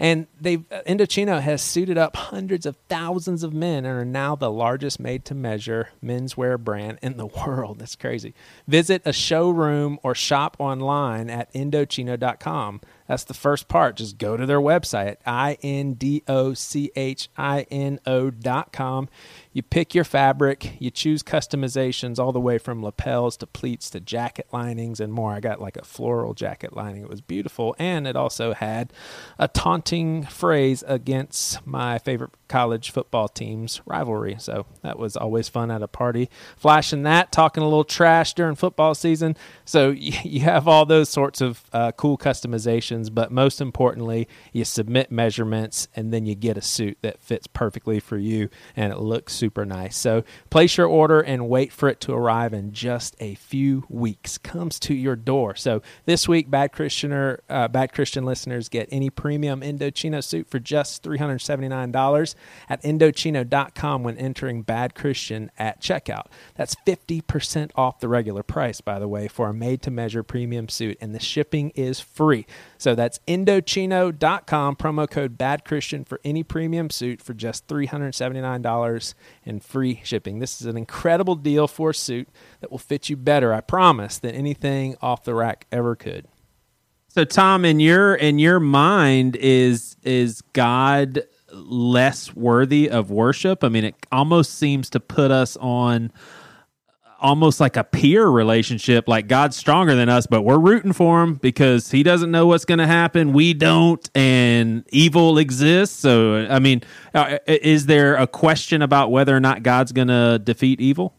And 0.00 0.28
they 0.40 0.56
uh, 0.56 0.80
Indochino 0.88 1.42
has 1.42 1.60
suited 1.60 1.98
up 1.98 2.16
hundreds 2.16 2.64
of 2.64 2.76
thousands 2.88 3.42
of 3.42 3.52
men 3.52 3.84
and 3.84 3.98
are 3.98 4.04
now 4.04 4.34
the 4.34 4.50
largest 4.50 4.98
made-to-measure 4.98 5.90
menswear 6.02 6.58
brand 6.58 6.98
in 7.02 7.18
the 7.18 7.26
world. 7.46 7.80
That's 7.80 7.96
crazy. 7.96 8.34
Visit 8.66 9.02
a 9.04 9.12
showroom 9.12 9.98
or 10.02 10.14
shop 10.14 10.56
online 10.58 11.28
at 11.28 11.52
Indochino.com. 11.52 12.80
That's 13.06 13.24
the 13.24 13.34
first 13.34 13.68
part. 13.68 13.96
Just 13.96 14.16
go 14.16 14.38
to 14.38 14.46
their 14.46 14.60
website, 14.60 15.16
I 15.26 15.58
N 15.62 15.94
D 15.94 16.22
O 16.26 16.54
C 16.54 16.90
H 16.96 17.28
I 17.36 17.66
N 17.70 18.00
O 18.06 18.30
dot 18.30 18.72
com. 18.72 19.10
You 19.52 19.62
pick 19.62 19.96
your 19.96 20.04
fabric, 20.04 20.76
you 20.78 20.90
choose 20.90 21.24
customizations 21.24 22.20
all 22.20 22.30
the 22.30 22.40
way 22.40 22.56
from 22.56 22.84
lapels 22.84 23.36
to 23.38 23.48
pleats 23.48 23.90
to 23.90 24.00
jacket 24.00 24.46
linings 24.52 25.00
and 25.00 25.12
more. 25.12 25.32
I 25.32 25.40
got 25.40 25.60
like 25.60 25.76
a 25.76 25.84
floral 25.84 26.34
jacket 26.34 26.76
lining. 26.76 27.02
It 27.02 27.08
was 27.08 27.20
beautiful. 27.20 27.74
And 27.76 28.06
it 28.06 28.14
also 28.14 28.54
had 28.54 28.92
a 29.40 29.48
taunting 29.48 30.22
phrase 30.22 30.84
against 30.86 31.66
my 31.66 31.98
favorite 31.98 32.30
college 32.46 32.92
football 32.92 33.26
team's 33.26 33.80
rivalry. 33.86 34.36
So 34.38 34.66
that 34.82 35.00
was 35.00 35.16
always 35.16 35.48
fun 35.48 35.72
at 35.72 35.82
a 35.82 35.88
party. 35.88 36.30
Flashing 36.56 37.02
that, 37.02 37.32
talking 37.32 37.62
a 37.64 37.66
little 37.66 37.84
trash 37.84 38.34
during 38.34 38.54
football 38.54 38.94
season. 38.94 39.36
So 39.64 39.90
you 39.90 40.40
have 40.42 40.68
all 40.68 40.86
those 40.86 41.08
sorts 41.08 41.40
of 41.40 41.64
uh, 41.72 41.90
cool 41.92 42.16
customizations, 42.16 43.12
but 43.12 43.32
most 43.32 43.60
importantly, 43.60 44.28
you 44.52 44.64
submit 44.64 45.10
measurements 45.10 45.88
and 45.96 46.12
then 46.12 46.24
you 46.24 46.36
get 46.36 46.56
a 46.56 46.62
suit 46.62 46.98
that 47.02 47.20
fits 47.20 47.48
perfectly 47.48 47.98
for 47.98 48.16
you 48.16 48.48
and 48.76 48.92
it 48.92 49.00
looks 49.00 49.39
super 49.40 49.64
nice. 49.64 49.96
So 49.96 50.22
place 50.50 50.76
your 50.76 50.86
order 50.86 51.20
and 51.20 51.48
wait 51.48 51.72
for 51.72 51.88
it 51.88 51.98
to 52.02 52.12
arrive 52.12 52.52
in 52.52 52.72
just 52.72 53.16
a 53.20 53.34
few 53.36 53.84
weeks. 53.88 54.36
Comes 54.36 54.78
to 54.80 54.94
your 54.94 55.16
door. 55.16 55.56
So 55.56 55.80
this 56.04 56.28
week, 56.28 56.50
Bad 56.50 56.72
Christianer, 56.72 57.38
uh, 57.48 57.68
Bad 57.68 57.94
Christian 57.94 58.26
listeners 58.26 58.68
get 58.68 58.86
any 58.92 59.08
premium 59.08 59.62
Indochino 59.62 60.22
suit 60.22 60.46
for 60.46 60.58
just 60.58 61.02
$379 61.02 62.34
at 62.68 62.82
Indochino.com 62.82 64.02
when 64.02 64.18
entering 64.18 64.60
Bad 64.60 64.94
Christian 64.94 65.50
at 65.58 65.80
checkout. 65.80 66.26
That's 66.54 66.76
50% 66.86 67.70
off 67.74 67.98
the 67.98 68.08
regular 68.08 68.42
price, 68.42 68.82
by 68.82 68.98
the 68.98 69.08
way, 69.08 69.26
for 69.26 69.48
a 69.48 69.54
made 69.54 69.80
to 69.82 69.90
measure 69.90 70.22
premium 70.22 70.68
suit, 70.68 70.98
and 71.00 71.14
the 71.14 71.20
shipping 71.20 71.70
is 71.70 71.98
free. 71.98 72.44
So 72.76 72.94
that's 72.94 73.20
Indochino.com, 73.26 74.76
promo 74.76 75.10
code 75.10 75.38
Bad 75.38 75.64
Christian 75.64 76.04
for 76.04 76.20
any 76.24 76.42
premium 76.42 76.90
suit 76.90 77.22
for 77.22 77.32
just 77.32 77.66
$379 77.68 79.14
and 79.44 79.62
free 79.62 80.00
shipping. 80.04 80.38
This 80.38 80.60
is 80.60 80.66
an 80.66 80.76
incredible 80.76 81.34
deal 81.34 81.66
for 81.66 81.90
a 81.90 81.94
suit 81.94 82.28
that 82.60 82.70
will 82.70 82.78
fit 82.78 83.08
you 83.08 83.16
better, 83.16 83.52
I 83.52 83.60
promise, 83.60 84.18
than 84.18 84.34
anything 84.34 84.96
off 85.00 85.24
the 85.24 85.34
rack 85.34 85.66
ever 85.72 85.96
could. 85.96 86.26
So 87.08 87.24
Tom, 87.24 87.64
in 87.64 87.80
your 87.80 88.14
in 88.14 88.38
your 88.38 88.60
mind, 88.60 89.36
is 89.36 89.96
is 90.04 90.42
God 90.52 91.24
less 91.52 92.34
worthy 92.36 92.88
of 92.88 93.10
worship? 93.10 93.64
I 93.64 93.68
mean, 93.68 93.84
it 93.84 93.96
almost 94.12 94.54
seems 94.54 94.88
to 94.90 95.00
put 95.00 95.32
us 95.32 95.56
on 95.56 96.12
almost 97.20 97.60
like 97.60 97.76
a 97.76 97.84
peer 97.84 98.26
relationship 98.26 99.06
like 99.08 99.28
god's 99.28 99.56
stronger 99.56 99.94
than 99.94 100.08
us 100.08 100.26
but 100.26 100.42
we're 100.42 100.58
rooting 100.58 100.92
for 100.92 101.22
him 101.22 101.34
because 101.34 101.90
he 101.90 102.02
doesn't 102.02 102.30
know 102.30 102.46
what's 102.46 102.64
going 102.64 102.78
to 102.78 102.86
happen 102.86 103.32
we 103.32 103.54
don't 103.54 104.10
and 104.14 104.84
evil 104.90 105.38
exists 105.38 105.98
so 105.98 106.46
i 106.50 106.58
mean 106.58 106.82
uh, 107.14 107.38
is 107.46 107.86
there 107.86 108.16
a 108.16 108.26
question 108.26 108.82
about 108.82 109.10
whether 109.10 109.36
or 109.36 109.40
not 109.40 109.62
god's 109.62 109.92
going 109.92 110.08
to 110.08 110.40
defeat 110.42 110.80
evil 110.80 111.14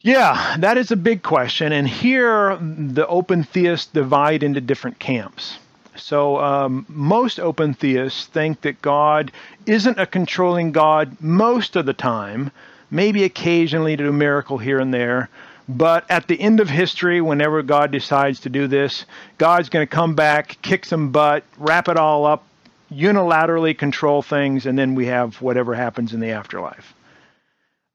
yeah, 0.00 0.56
that 0.60 0.78
is 0.78 0.92
a 0.92 0.96
big 0.96 1.22
question. 1.22 1.72
And 1.72 1.88
here, 1.88 2.56
the 2.56 3.06
open 3.08 3.42
theists 3.42 3.86
divide 3.86 4.42
into 4.42 4.60
different 4.60 5.00
camps. 5.00 5.58
So, 5.96 6.38
um, 6.38 6.86
most 6.88 7.40
open 7.40 7.74
theists 7.74 8.26
think 8.26 8.60
that 8.60 8.80
God 8.80 9.32
isn't 9.66 9.98
a 9.98 10.06
controlling 10.06 10.70
God 10.70 11.16
most 11.20 11.74
of 11.74 11.86
the 11.86 11.92
time, 11.92 12.52
maybe 12.90 13.24
occasionally 13.24 13.96
to 13.96 14.04
do 14.04 14.10
a 14.10 14.12
miracle 14.12 14.58
here 14.58 14.78
and 14.78 14.92
there. 14.92 15.28
But 15.68 16.10
at 16.10 16.26
the 16.26 16.40
end 16.40 16.60
of 16.60 16.70
history, 16.70 17.20
whenever 17.20 17.62
God 17.62 17.90
decides 17.90 18.40
to 18.40 18.48
do 18.48 18.66
this, 18.66 19.04
God's 19.36 19.68
going 19.68 19.86
to 19.86 19.94
come 19.94 20.14
back, 20.14 20.56
kick 20.62 20.86
some 20.86 21.10
butt, 21.10 21.44
wrap 21.58 21.88
it 21.88 21.98
all 21.98 22.24
up, 22.24 22.44
unilaterally 22.90 23.76
control 23.76 24.22
things, 24.22 24.64
and 24.64 24.78
then 24.78 24.94
we 24.94 25.06
have 25.06 25.42
whatever 25.42 25.74
happens 25.74 26.14
in 26.14 26.20
the 26.20 26.30
afterlife. 26.30 26.94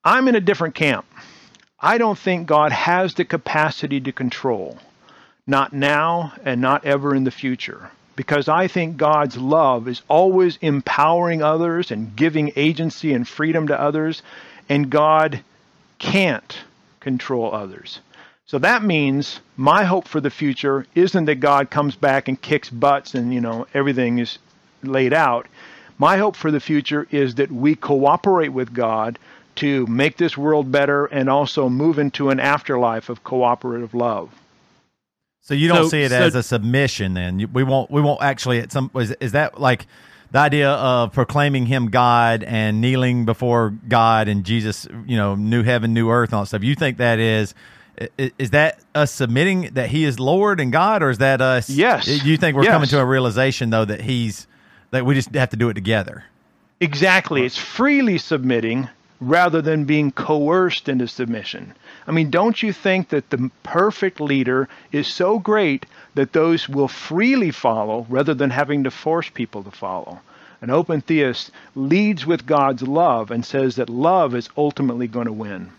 I'm 0.04 0.28
in 0.28 0.36
a 0.36 0.42
different 0.42 0.76
camp. 0.76 1.06
I 1.80 1.98
don't 1.98 2.18
think 2.18 2.48
God 2.48 2.72
has 2.72 3.16
the 3.16 3.26
capacity 3.26 4.00
to 4.02 4.12
control, 4.12 4.78
not 5.48 5.74
now 5.74 6.34
and 6.46 6.62
not 6.62 6.86
ever 6.86 7.16
in 7.16 7.24
the 7.24 7.32
future, 7.32 7.90
because 8.16 8.48
I 8.48 8.68
think 8.68 8.98
God's 8.98 9.38
love 9.38 9.88
is 9.88 10.04
always 10.08 10.58
empowering 10.62 11.42
others 11.42 11.90
and 11.90 12.16
giving 12.16 12.54
agency 12.56 13.14
and 13.14 13.28
freedom 13.28 13.68
to 13.68 13.82
others, 13.82 14.22
and 14.74 14.90
God 14.90 15.42
can't 16.00 16.58
control 17.00 17.54
others. 17.54 18.00
So 18.46 18.58
that 18.60 18.84
means 18.84 19.40
my 19.56 19.84
hope 19.84 20.08
for 20.08 20.20
the 20.20 20.30
future 20.30 20.86
isn't 20.96 21.26
that 21.26 21.36
God 21.36 21.70
comes 21.70 21.96
back 21.96 22.28
and 22.28 22.42
kicks 22.42 22.70
butts 22.70 23.14
and, 23.14 23.34
you 23.34 23.40
know, 23.40 23.68
everything 23.74 24.18
is 24.18 24.40
laid 24.82 25.14
out. 25.14 25.46
My 26.00 26.18
hope 26.18 26.36
for 26.36 26.50
the 26.50 26.60
future 26.60 27.08
is 27.12 27.36
that 27.36 27.52
we 27.52 27.76
cooperate 27.76 28.50
with 28.50 28.74
God 28.74 29.20
to 29.56 29.86
make 29.86 30.18
this 30.18 30.36
world 30.36 30.72
better 30.72 31.06
and 31.06 31.30
also 31.30 31.70
move 31.70 32.00
into 32.00 32.32
an 32.32 32.40
afterlife 32.40 33.10
of 33.10 33.24
cooperative 33.24 33.94
love. 33.94 34.32
So 35.42 35.54
you 35.54 35.68
don't 35.68 35.84
So- 35.84 35.90
see 35.90 36.02
it 36.02 36.10
so- 36.10 36.18
as 36.24 36.36
a 36.36 36.42
submission, 36.42 37.14
then 37.14 37.48
we 37.54 37.64
won't. 37.64 37.92
We 37.92 38.02
won't 38.02 38.24
actually. 38.24 38.60
At 38.60 38.72
some 38.72 38.90
is, 38.96 39.12
is 39.20 39.34
that 39.34 39.60
like 39.60 39.86
the 40.34 40.40
idea 40.40 40.70
of 40.70 41.14
proclaiming 41.14 41.66
Him 41.68 41.90
God 41.90 42.44
and 42.44 42.82
kneeling 42.82 43.24
before 43.24 43.70
God 43.88 44.28
and 44.28 44.44
Jesus? 44.44 44.86
You 45.08 45.16
know, 45.16 45.36
new 45.36 45.64
heaven, 45.64 45.94
new 45.94 46.10
earth, 46.10 46.30
and 46.32 46.36
all 46.36 46.42
that 46.44 46.48
stuff. 46.48 46.64
You 46.64 46.76
think 46.76 46.98
that 46.98 47.20
is? 47.20 47.56
Is 48.18 48.50
that 48.50 48.80
us 48.96 49.12
submitting 49.12 49.70
that 49.76 49.90
He 49.90 50.04
is 50.04 50.20
Lord 50.20 50.60
and 50.60 50.72
God, 50.72 51.02
or 51.04 51.10
is 51.12 51.20
that 51.20 51.40
us? 51.42 51.70
Yes. 51.70 52.26
You 52.26 52.36
think 52.38 52.58
we're 52.58 52.64
Yes. 52.64 52.74
coming 52.74 52.90
to 52.90 53.00
a 53.00 53.06
realization 53.06 53.70
though 53.70 53.86
that 53.86 54.02
He's 54.02 54.48
that 54.92 55.06
we 55.06 55.16
just 55.16 55.34
have 55.36 55.52
to 55.52 55.58
do 55.58 55.70
it 55.70 55.76
together? 55.76 56.24
Exactly. 56.82 57.46
It's 57.46 57.58
freely 57.58 58.18
submitting 58.18 58.90
rather 59.22 59.62
than 59.62 59.86
being 59.86 60.12
coerced 60.12 60.90
into 60.90 61.08
submission. 61.08 61.74
I 62.08 62.12
mean, 62.12 62.30
don't 62.30 62.62
you 62.62 62.74
think 62.74 63.10
that 63.10 63.30
the 63.30 63.50
perfect 63.64 64.20
leader 64.20 64.68
is 64.92 65.08
so 65.08 65.40
great 65.40 65.86
that 66.16 66.34
those 66.34 66.68
will 66.68 66.88
freely 66.88 67.52
follow 67.52 68.06
rather 68.10 68.34
than 68.34 68.50
having 68.50 68.84
to 68.84 68.92
force 68.92 69.30
people 69.30 69.64
to 69.64 69.72
follow? 69.72 70.20
An 70.62 70.70
open 70.70 71.02
theist 71.02 71.52
leads 71.76 72.26
with 72.26 72.46
God's 72.46 72.84
love 72.84 73.32
and 73.32 73.46
says 73.46 73.76
that 73.76 73.90
love 73.90 74.34
is 74.36 74.50
ultimately 74.58 75.08
going 75.08 75.26
to 75.28 75.34
win. 75.34 75.72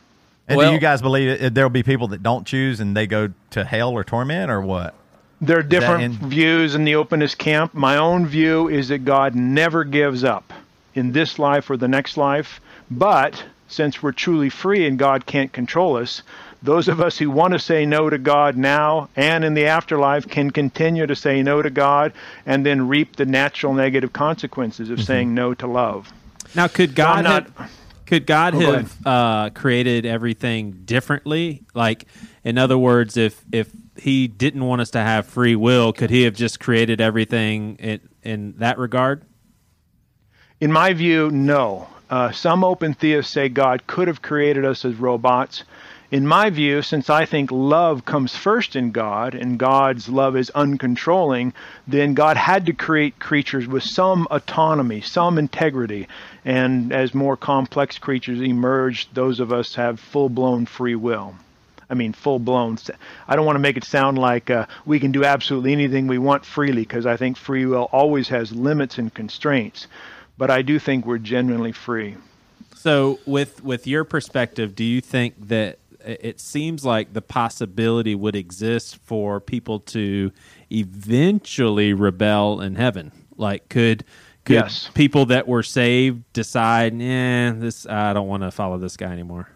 And 0.47 0.59
Well- 0.59 0.69
do 0.69 0.75
you 0.75 0.81
guys 0.81 1.01
believe 1.01 1.41
that 1.41 1.55
there'll 1.55 1.71
be 1.71 1.83
people 1.83 2.09
that 2.09 2.23
don't 2.23 2.47
choose 2.47 2.81
and 2.81 2.97
they 2.97 3.07
go 3.07 3.31
to 3.51 3.65
hell 3.65 3.91
or 3.93 4.05
torment 4.05 4.51
or 4.51 4.61
what? 4.61 4.95
There 5.41 5.59
are 5.59 5.63
different 5.63 6.03
in- 6.03 6.29
views 6.29 6.75
in 6.75 6.85
the 6.85 6.95
openness 6.97 7.35
camp. 7.35 7.75
My 7.75 7.97
own 7.97 8.27
view 8.27 8.69
is 8.69 8.89
that 8.89 9.05
God 9.05 9.35
never 9.35 9.85
gives 9.85 10.23
up 10.23 10.53
in 10.95 11.13
this 11.13 11.39
life 11.39 11.71
or 11.71 11.77
the 11.77 11.89
next 11.89 12.17
life. 12.17 12.61
But 12.91 13.43
since 13.69 14.03
we're 14.03 14.13
truly 14.13 14.51
free 14.51 14.87
and 14.87 14.99
God 14.99 15.27
can't 15.27 15.53
control 15.53 15.97
us, 15.97 16.23
those 16.63 16.89
of 16.89 17.01
us 17.01 17.19
who 17.19 17.31
want 17.31 17.53
to 17.53 17.59
say 17.59 17.85
no 17.85 18.09
to 18.09 18.17
God 18.19 18.57
now 18.57 19.09
and 19.17 19.45
in 19.45 19.55
the 19.55 19.67
afterlife 19.67 20.27
can 20.29 20.51
continue 20.51 21.07
to 21.07 21.15
say 21.17 21.43
no 21.43 21.61
to 21.61 21.71
God 21.71 22.13
and 22.47 22.65
then 22.65 22.89
reap 22.89 23.17
the 23.17 23.27
natural 23.27 23.75
negative 23.75 24.13
consequences 24.13 24.89
of 24.91 25.03
saying 25.03 25.35
no 25.35 25.53
to 25.55 25.67
love. 25.67 26.13
now 26.55 26.69
could 26.69 26.95
god 26.95 27.19
I'm 27.19 27.25
not- 27.25 27.51
have, 27.59 27.71
could 28.07 28.27
god 28.27 28.55
Oh, 28.55 28.73
have 28.73 29.07
uh, 29.07 29.51
created 29.51 30.07
everything 30.07 30.83
differently 30.85 31.65
like 31.75 32.07
in 32.45 32.59
other 32.59 32.79
words 32.79 33.17
if 33.17 33.43
if 33.51 33.71
he 33.97 34.29
didn't 34.29 34.65
want 34.65 34.81
us 34.83 34.91
to 34.91 35.01
have 35.01 35.27
free 35.27 35.57
will 35.57 35.93
could 35.93 36.11
he 36.11 36.23
have 36.23 36.35
just 36.35 36.61
created 36.61 37.01
everything 37.01 37.77
in 37.77 38.01
in 38.23 38.55
that 38.59 38.79
regard 38.79 39.23
In 40.61 40.71
my 40.73 40.93
view, 40.95 41.31
no. 41.31 41.89
Uh, 42.15 42.31
some 42.31 42.63
open 42.63 42.95
theists 42.95 43.33
say 43.33 43.49
God 43.49 43.89
could 43.89 44.07
have 44.07 44.23
created 44.23 44.65
us 44.65 44.85
as 44.85 44.95
robots. 44.95 45.65
In 46.13 46.29
my 46.29 46.49
view, 46.49 46.81
since 46.81 47.11
I 47.11 47.25
think 47.25 47.51
love 47.51 48.05
comes 48.05 48.37
first 48.37 48.77
in 48.77 48.93
God 48.93 49.35
and 49.35 49.59
God's 49.59 50.09
love 50.09 50.37
is 50.37 50.53
uncontrolling, 50.55 51.55
then 51.89 52.15
God 52.15 52.37
had 52.37 52.67
to 52.67 52.73
create 52.73 53.19
creatures 53.19 53.67
with 53.67 53.83
some 53.83 54.29
autonomy, 54.31 55.01
some 55.01 55.39
integrity. 55.39 56.07
And 56.45 56.93
as 56.93 57.15
more 57.15 57.37
complex 57.37 57.99
creatures 57.99 58.41
emerge, 58.41 59.13
those 59.13 59.41
of 59.41 59.53
us 59.53 59.75
have 59.75 59.99
full 59.99 60.29
blown 60.29 60.67
free 60.67 60.95
will. 60.95 61.35
I 61.91 61.95
mean, 61.95 62.13
full 62.13 62.39
blown. 62.39 62.79
I 63.27 63.35
don't 63.35 63.45
want 63.45 63.57
to 63.57 63.61
make 63.61 63.77
it 63.77 63.83
sound 63.85 64.19
like 64.19 64.51
uh, 64.51 64.67
we 64.87 65.01
can 65.01 65.11
do 65.11 65.25
absolutely 65.25 65.73
anything 65.73 66.07
we 66.07 66.19
want 66.19 66.45
freely, 66.45 66.83
because 66.83 67.07
I 67.07 67.17
think 67.17 67.37
free 67.37 67.67
will 67.67 67.89
always 67.91 68.29
has 68.29 68.53
limits 68.53 68.99
and 68.99 69.13
constraints. 69.13 69.89
But 70.37 70.51
I 70.51 70.63
do 70.63 70.79
think 70.79 71.07
we're 71.07 71.19
genuinely 71.19 71.73
free. 71.73 72.17
So, 72.75 73.19
with 73.25 73.63
with 73.65 73.87
your 73.87 74.05
perspective, 74.05 74.75
do 74.75 74.85
you 74.85 75.01
think 75.01 75.49
that 75.49 75.79
it 76.05 76.39
seems 76.39 76.85
like 76.85 77.13
the 77.15 77.23
possibility 77.23 78.15
would 78.15 78.37
exist 78.37 78.99
for 79.05 79.41
people 79.41 79.81
to 79.81 80.33
eventually 80.71 81.95
rebel 81.95 82.61
in 82.61 82.75
heaven? 82.75 83.13
Like, 83.37 83.69
could 83.69 84.05
could 84.45 84.55
Yes. 84.55 84.91
people 84.93 85.27
that 85.27 85.49
were 85.49 85.63
saved 85.63 86.25
decide, 86.35 86.95
yeah, 87.01 87.53
this 87.53 87.87
I 87.87 88.13
don't 88.13 88.29
want 88.29 88.43
to 88.43 88.51
follow 88.51 88.77
this 88.79 88.97
guy 88.97 89.11
anymore? 89.11 89.49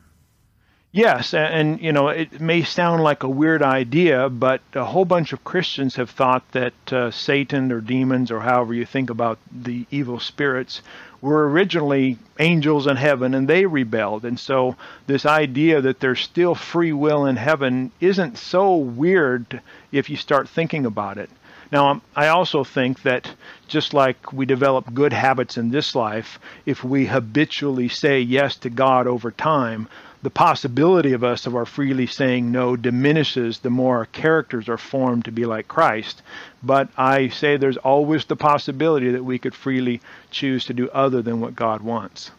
Yes, 0.93 1.33
a- 1.33 1.39
and 1.39 1.81
you 1.81 1.93
know 1.93 2.09
it 2.09 2.41
may 2.41 2.63
sound 2.63 3.03
like 3.03 3.23
a 3.23 3.29
weird 3.29 3.63
idea, 3.63 4.29
but 4.29 4.61
a 4.75 4.85
whole 4.85 5.05
bunch 5.07 5.33
of 5.33 5.45
Christians 5.45 5.97
have 5.97 6.11
thought 6.11 6.43
that 6.53 6.75
uh, 6.93 7.11
Satan 7.11 7.73
or 7.73 7.81
demons 7.81 8.31
or 8.31 8.41
however 8.41 8.75
you 8.75 8.85
think 8.85 9.09
about 9.09 9.39
the 9.51 9.87
evil 9.91 10.19
spirits 10.21 10.83
were 11.23 11.49
originally 11.49 12.19
angels 12.39 12.87
in 12.87 12.97
heaven 12.97 13.33
and 13.35 13.49
they 13.49 13.65
rebelled. 13.67 14.25
And 14.27 14.39
so 14.39 14.77
this 15.07 15.25
idea 15.25 15.81
that 15.81 16.01
there's 16.01 16.21
still 16.21 16.55
free 16.55 16.93
will 16.93 17.25
in 17.27 17.37
heaven 17.37 17.91
isn't 18.01 18.37
so 18.39 18.77
weird 18.77 19.61
if 19.93 20.09
you 20.11 20.17
start 20.17 20.49
thinking 20.49 20.85
about 20.87 21.17
it. 21.19 21.31
Now, 21.71 21.89
um, 21.89 22.03
I 22.17 22.29
also 22.29 22.65
think 22.65 23.03
that 23.03 23.35
just 23.67 23.93
like 23.93 24.33
we 24.33 24.47
develop 24.47 24.93
good 24.95 25.13
habits 25.13 25.59
in 25.59 25.71
this 25.71 25.95
life, 25.95 26.39
if 26.65 26.83
we 26.83 27.07
habitually 27.07 27.89
say 27.89 28.21
yes 28.21 28.57
to 28.57 28.71
God 28.71 29.07
over 29.07 29.31
time, 29.31 29.89
the 30.29 30.33
possibility 30.33 31.15
of 31.15 31.25
us 31.25 31.47
of 31.47 31.57
our 31.57 31.65
freely 31.65 32.07
saying 32.07 32.53
no 32.53 32.77
diminishes 32.77 33.61
the 33.61 33.71
more 33.71 33.97
our 33.97 34.05
characters 34.05 34.69
are 34.69 34.77
formed 34.77 35.25
to 35.25 35.33
be 35.33 35.47
like 35.47 35.67
Christ. 35.67 36.21
But 36.63 36.91
I 36.99 37.29
say 37.29 37.57
there's 37.57 37.79
always 37.79 38.27
the 38.27 38.37
possibility 38.37 39.11
that 39.13 39.25
we 39.25 39.39
could 39.39 39.55
freely 39.55 40.03
choose 40.31 40.67
to 40.67 40.75
do 40.75 40.91
other 40.91 41.23
than 41.23 41.41
what 41.41 41.57
God 41.57 41.81
wants. 41.81 42.31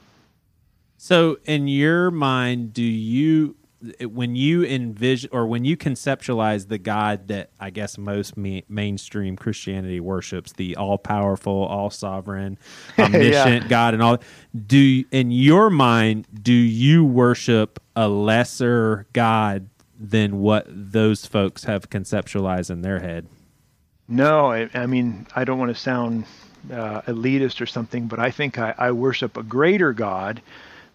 So, 1.00 1.40
in 1.46 1.68
your 1.68 2.12
mind, 2.12 2.76
do 2.76 2.84
you, 2.84 3.56
when 4.02 4.36
you 4.36 4.64
envision 4.66 5.30
or 5.32 5.48
when 5.48 5.64
you 5.64 5.78
conceptualize 5.78 6.68
the 6.68 6.78
God 6.78 7.28
that 7.30 7.52
I 7.60 7.70
guess 7.70 7.98
most 7.98 8.36
me, 8.36 8.64
mainstream 8.68 9.36
Christianity 9.36 10.00
worships, 10.00 10.52
the 10.54 10.76
all 10.76 10.98
powerful, 10.98 11.66
all 11.66 11.90
sovereign, 11.90 12.58
omniscient 13.00 13.70
God, 13.70 13.94
and 13.94 14.04
all, 14.04 14.18
do 14.68 15.04
in 15.12 15.32
your 15.32 15.70
mind 15.70 16.28
do 16.42 16.54
you 16.54 17.06
worship 17.06 17.82
a 17.96 18.08
lesser 18.10 19.06
God 19.14 19.70
than 19.98 20.40
what 20.40 20.66
those 20.70 21.26
folks 21.26 21.64
have 21.66 21.90
conceptualized 21.90 22.70
in 22.70 22.82
their 22.82 23.00
head? 23.00 23.28
No, 24.08 24.52
I, 24.52 24.70
I 24.74 24.88
mean, 24.88 25.28
I 25.36 25.44
don't 25.44 25.60
want 25.60 25.74
to 25.74 25.80
sound 25.80 26.26
uh, 26.72 27.02
elitist 27.04 27.62
or 27.62 27.66
something, 27.66 28.08
but 28.08 28.20
I 28.20 28.32
think 28.32 28.58
I, 28.58 28.74
I 28.78 28.92
worship 28.92 29.38
a 29.38 29.44
greater 29.44 29.94
God 29.94 30.42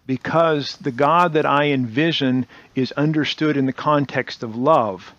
because 0.07 0.77
the 0.77 0.91
God 0.91 1.33
that 1.33 1.45
I 1.45 1.65
envision 1.65 2.45
is 2.75 2.91
understood 2.93 3.57
in 3.57 3.65
the 3.65 3.73
context 3.73 4.43
of 4.43 4.55
love. 4.55 5.13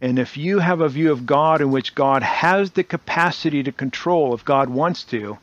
And 0.00 0.18
if 0.18 0.36
you 0.36 0.60
have 0.60 0.80
a 0.80 0.88
view 0.88 1.12
of 1.12 1.26
God 1.26 1.60
in 1.60 1.70
which 1.70 1.94
God 1.94 2.22
has 2.22 2.70
the 2.70 2.84
capacity 2.84 3.62
to 3.62 3.72
control, 3.72 4.34
if 4.34 4.44
God 4.44 4.70
wants 4.70 5.04
to, 5.04 5.38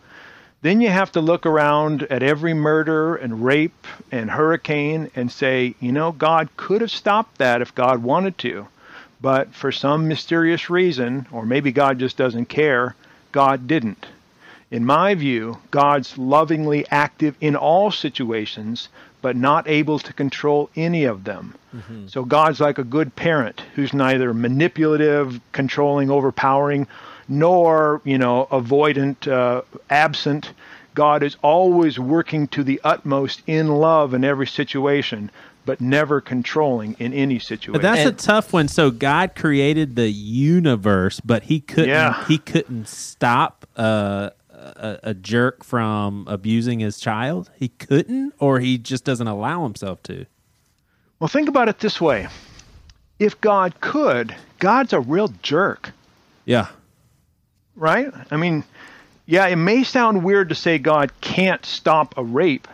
then 0.62 0.82
you 0.82 0.90
have 0.90 1.12
to 1.12 1.22
look 1.22 1.46
around 1.46 2.04
at 2.04 2.24
every 2.24 2.56
murder 2.56 3.16
and 3.16 3.46
rape 3.46 3.86
and 4.12 4.32
hurricane 4.32 5.12
and 5.16 5.32
say, 5.32 5.76
you 5.80 5.92
know, 5.92 6.12
God 6.12 6.50
could 6.58 6.82
have 6.82 6.90
stopped 6.90 7.38
that 7.38 7.62
if 7.62 7.76
God 7.76 8.02
wanted 8.02 8.38
to. 8.40 8.68
But 9.22 9.54
for 9.54 9.72
some 9.72 10.08
mysterious 10.08 10.70
reason, 10.70 11.28
or 11.32 11.46
maybe 11.46 11.72
God 11.72 12.00
just 12.00 12.18
doesn't 12.18 12.48
care, 12.48 12.96
God 13.32 13.68
didn't. 13.68 14.06
In 14.70 14.86
my 14.86 15.16
view, 15.16 15.60
God's 15.72 16.18
lovingly 16.18 16.86
active 16.92 17.36
in 17.40 17.56
all 17.56 17.90
situations, 17.90 18.90
but 19.22 19.36
not 19.36 19.68
able 19.68 19.98
to 20.00 20.12
control 20.14 20.70
any 20.76 21.06
of 21.06 21.24
them. 21.24 21.56
So 22.08 22.26
God's 22.26 22.60
like 22.60 22.78
a 22.80 22.84
good 22.84 23.16
parent 23.16 23.62
who's 23.76 23.94
neither 23.94 24.34
manipulative, 24.34 25.40
controlling, 25.52 26.10
overpowering, 26.10 26.88
nor, 27.30 28.02
you 28.04 28.18
know, 28.18 28.48
avoidant, 28.52 29.28
uh, 29.32 29.62
absent. 29.90 30.54
God 30.96 31.22
is 31.24 31.38
always 31.44 32.00
working 32.00 32.48
to 32.50 32.64
the 32.64 32.82
utmost 32.84 33.44
in 33.46 33.68
love 33.68 34.14
in 34.16 34.24
every 34.24 34.48
situation, 34.48 35.30
but 35.66 35.80
never 35.80 36.20
controlling 36.20 36.96
in 36.98 37.14
any 37.14 37.38
situation. 37.38 37.74
But 37.74 37.82
that's 37.84 38.02
And- 38.02 38.10
a 38.10 38.14
tough 38.14 38.54
one. 38.54 38.68
So 38.68 38.90
God 38.90 39.36
created 39.36 39.96
the 39.96 40.10
universe, 40.10 41.20
but 41.20 41.44
he 41.44 41.60
couldn't. 41.60 41.90
Yeah. 41.90 42.26
He 42.26 42.38
couldn't 42.40 42.88
stop 42.88 43.68
uh, 43.76 44.32
a, 44.76 45.00
a 45.10 45.14
jerk 45.14 45.64
from 45.64 46.26
abusing 46.28 46.80
his 46.80 47.00
child. 47.00 47.50
He 47.58 47.70
couldn't, 47.70 48.34
or 48.40 48.60
he 48.60 48.78
just 48.78 49.04
doesn't 49.04 49.28
allow 49.28 49.64
himself 49.64 50.02
to. 50.04 50.26
Well, 51.20 51.28
think 51.28 51.50
about 51.50 51.70
it 51.70 51.80
this 51.80 52.00
way. 52.02 52.28
If 53.20 53.40
God 53.42 53.80
could, 53.82 54.36
God's 54.60 54.94
a 54.94 55.00
real 55.00 55.30
jerk, 55.42 55.92
Yeah. 56.46 56.68
right? 57.76 58.12
I 58.30 58.38
mean, 58.38 58.64
yeah, 59.26 59.48
it 59.48 59.56
may 59.56 59.84
sound 59.84 60.24
weird 60.24 60.50
to 60.50 60.56
say 60.56 60.78
God 60.78 61.12
can't 61.22 61.66
stop 61.66 62.16
a 62.18 62.24
rape, 62.24 62.68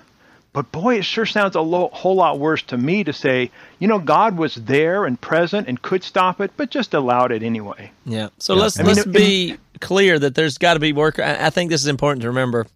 but 0.54 0.72
boy, 0.72 1.00
it 1.00 1.06
sure 1.06 1.26
sounds 1.26 1.56
a 1.56 1.62
lo- 1.62 1.90
whole 1.92 2.16
lot 2.16 2.40
worse 2.40 2.62
to 2.64 2.78
me 2.78 3.04
to 3.04 3.12
say, 3.12 3.50
you 3.80 3.88
know, 3.88 4.00
God 4.00 4.38
was 4.38 4.56
there 4.56 5.06
and 5.06 5.20
present 5.20 5.68
and 5.68 5.82
could 5.82 6.04
stop 6.04 6.40
it, 6.40 6.52
but 6.56 6.70
just 6.70 6.94
allowed 6.94 7.32
it 7.32 7.44
anyway. 7.44 7.92
Yeah. 8.06 8.30
So 8.38 8.54
let's 8.54 8.80
I 8.80 8.84
mean, 8.84 8.96
let's 8.96 9.08
it- 9.08 9.12
be 9.14 9.58
clear 9.82 10.20
that 10.20 10.36
there's 10.36 10.58
got 10.58 10.76
to 10.76 10.80
be 10.80 10.94
work. 10.94 11.20
I 11.20 11.48
I 11.48 11.50
think 11.50 11.70
this 11.72 11.82
is 11.82 11.88
important 11.88 12.22
to 12.22 12.28
remember. 12.30 12.68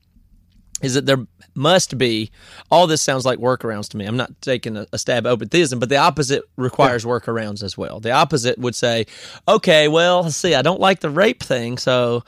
Is 0.82 0.93
that 0.93 1.05
there 1.07 1.25
must 1.55 1.97
be? 1.97 2.30
All 2.69 2.86
this 2.86 3.01
sounds 3.01 3.25
like 3.25 3.39
workarounds 3.39 3.89
to 3.89 3.97
me. 3.97 4.05
I'm 4.05 4.17
not 4.17 4.32
taking 4.41 4.78
a, 4.78 4.86
a 4.93 4.99
stab 4.99 5.25
at 5.25 5.32
open 5.32 5.49
theism, 5.49 5.80
but 5.80 5.89
the 5.89 5.97
opposite 5.97 6.43
requires 6.55 7.03
workarounds 7.03 7.63
as 7.63 7.75
well. 7.75 7.99
The 7.99 8.11
opposite 8.11 8.59
would 8.59 8.75
say, 8.75 9.07
okay, 9.47 9.88
well, 9.88 10.30
see, 10.30 10.53
I 10.53 10.61
don't 10.61 10.80
like 10.80 10.99
the 10.99 11.09
rape 11.09 11.41
thing, 11.41 11.80
so 11.80 12.23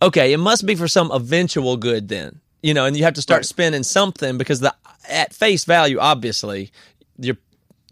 okay, 0.00 0.32
it 0.32 0.38
must 0.38 0.66
be 0.66 0.74
for 0.74 0.88
some 0.88 1.12
eventual 1.12 1.76
good 1.76 2.08
then. 2.08 2.40
You 2.62 2.74
know, 2.74 2.86
and 2.86 2.96
you 2.96 3.04
have 3.04 3.14
to 3.14 3.22
start 3.22 3.44
spending 3.44 3.82
something 3.82 4.38
because 4.38 4.60
the 4.60 4.74
at 5.08 5.34
face 5.34 5.64
value, 5.64 5.98
obviously, 5.98 6.70
you're 7.18 7.36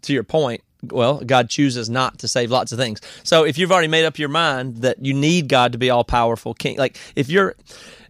to 0.03 0.13
your 0.13 0.23
point, 0.23 0.61
well, 0.83 1.19
God 1.19 1.49
chooses 1.49 1.89
not 1.89 2.19
to 2.19 2.27
save 2.27 2.51
lots 2.51 2.71
of 2.71 2.79
things. 2.79 3.01
So 3.23 3.43
if 3.43 3.57
you've 3.57 3.71
already 3.71 3.87
made 3.87 4.05
up 4.05 4.17
your 4.17 4.29
mind 4.29 4.77
that 4.77 5.03
you 5.05 5.13
need 5.13 5.47
God 5.47 5.73
to 5.73 5.77
be 5.77 5.89
all 5.89 6.03
powerful 6.03 6.53
king, 6.53 6.77
like 6.77 6.97
if 7.15 7.29
you're, 7.29 7.55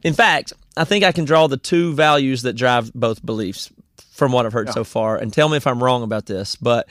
in 0.04 0.14
fact, 0.14 0.54
I 0.78 0.86
think 0.86 1.04
I 1.04 1.12
can 1.12 1.26
draw 1.26 1.48
the 1.48 1.58
two 1.58 1.94
values 1.94 2.44
that 2.44 2.54
drive 2.54 2.94
both 2.94 3.26
beliefs 3.26 3.72
from 4.12 4.32
what 4.32 4.46
I've 4.46 4.54
heard 4.54 4.72
so 4.72 4.84
far. 4.84 5.18
And 5.18 5.34
tell 5.34 5.50
me 5.50 5.58
if 5.58 5.68
I'm 5.68 5.84
wrong 5.84 6.04
about 6.04 6.28
this, 6.28 6.56
but 6.56 6.88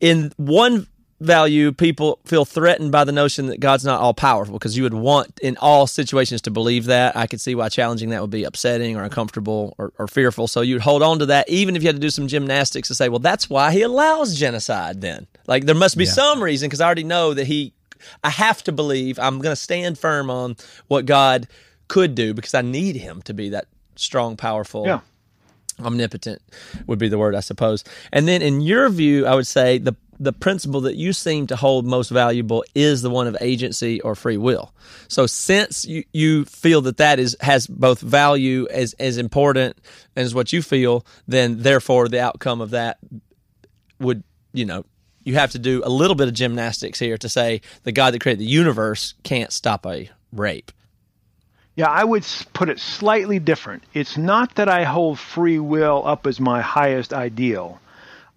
in 0.00 0.32
one 0.36 0.86
value, 1.20 1.72
people 1.72 2.20
feel 2.24 2.44
threatened 2.44 2.92
by 2.92 3.02
the 3.04 3.10
notion 3.12 3.46
that 3.46 3.58
God's 3.60 3.84
not 3.84 4.00
all 4.00 4.14
powerful 4.14 4.54
because 4.54 4.76
you 4.76 4.84
would 4.84 4.94
want 4.94 5.38
in 5.40 5.56
all 5.56 5.86
situations 5.86 6.42
to 6.42 6.50
believe 6.50 6.84
that. 6.86 7.16
I 7.16 7.26
could 7.26 7.40
see 7.40 7.54
why 7.54 7.68
challenging 7.68 8.10
that 8.10 8.20
would 8.20 8.30
be 8.30 8.44
upsetting 8.44 8.96
or 8.96 9.02
uncomfortable 9.02 9.74
or, 9.78 9.92
or 9.98 10.06
fearful. 10.06 10.46
So 10.46 10.60
you'd 10.60 10.82
hold 10.82 11.02
on 11.02 11.18
to 11.18 11.26
that, 11.26 11.48
even 11.48 11.74
if 11.74 11.82
you 11.82 11.88
had 11.88 11.96
to 11.96 12.00
do 12.00 12.10
some 12.10 12.28
gymnastics 12.28 12.88
to 12.88 12.94
say, 12.94 13.08
well, 13.08 13.18
that's 13.18 13.50
why 13.50 13.72
he 13.72 13.82
allows 13.82 14.36
genocide 14.36 15.00
then. 15.00 15.26
Like 15.46 15.66
there 15.66 15.74
must 15.74 15.96
be 15.96 16.04
some 16.06 16.42
reason 16.42 16.68
because 16.68 16.80
I 16.80 16.86
already 16.86 17.04
know 17.04 17.34
that 17.34 17.46
he, 17.46 17.72
I 18.22 18.30
have 18.30 18.62
to 18.64 18.72
believe, 18.72 19.18
I'm 19.18 19.40
going 19.40 19.52
to 19.52 19.60
stand 19.60 19.98
firm 19.98 20.30
on 20.30 20.56
what 20.86 21.04
God 21.04 21.48
could 21.88 22.14
do 22.14 22.32
because 22.34 22.54
I 22.54 22.62
need 22.62 22.94
him 22.96 23.22
to 23.22 23.34
be 23.34 23.48
that 23.48 23.66
strong, 23.96 24.36
powerful 24.36 24.86
Yeah. 24.86 25.00
omnipotent 25.80 26.40
would 26.86 26.98
be 26.98 27.08
the 27.08 27.18
word, 27.18 27.34
I 27.34 27.40
suppose. 27.40 27.82
And 28.12 28.28
then, 28.28 28.42
in 28.42 28.60
your 28.60 28.88
view, 28.88 29.26
I 29.26 29.34
would 29.34 29.46
say 29.46 29.78
the 29.78 29.96
the 30.20 30.32
principle 30.32 30.80
that 30.82 30.96
you 30.96 31.12
seem 31.12 31.46
to 31.46 31.56
hold 31.56 31.86
most 31.86 32.10
valuable 32.10 32.64
is 32.74 33.02
the 33.02 33.10
one 33.10 33.26
of 33.26 33.36
agency 33.40 34.00
or 34.00 34.14
free 34.14 34.36
will. 34.36 34.74
So, 35.08 35.26
since 35.26 35.84
you, 35.84 36.04
you 36.12 36.44
feel 36.44 36.80
that 36.82 36.96
that 36.96 37.18
is 37.18 37.36
has 37.40 37.66
both 37.66 38.00
value 38.00 38.66
as 38.70 38.94
as 38.94 39.18
important 39.18 39.78
as 40.16 40.34
what 40.34 40.52
you 40.52 40.62
feel, 40.62 41.06
then 41.26 41.62
therefore 41.62 42.08
the 42.08 42.20
outcome 42.20 42.60
of 42.60 42.70
that 42.70 42.98
would 44.00 44.22
you 44.52 44.64
know 44.64 44.84
you 45.24 45.34
have 45.34 45.52
to 45.52 45.58
do 45.58 45.82
a 45.84 45.90
little 45.90 46.16
bit 46.16 46.28
of 46.28 46.34
gymnastics 46.34 46.98
here 46.98 47.18
to 47.18 47.28
say 47.28 47.60
the 47.84 47.92
God 47.92 48.14
that 48.14 48.20
created 48.20 48.40
the 48.40 48.50
universe 48.50 49.14
can't 49.22 49.52
stop 49.52 49.86
a 49.86 50.10
rape. 50.32 50.72
Yeah, 51.76 51.90
I 51.90 52.02
would 52.02 52.26
put 52.54 52.70
it 52.70 52.80
slightly 52.80 53.38
different. 53.38 53.84
It's 53.94 54.16
not 54.16 54.56
that 54.56 54.68
I 54.68 54.82
hold 54.82 55.18
free 55.18 55.60
will 55.60 56.02
up 56.04 56.26
as 56.26 56.40
my 56.40 56.60
highest 56.60 57.12
ideal. 57.12 57.80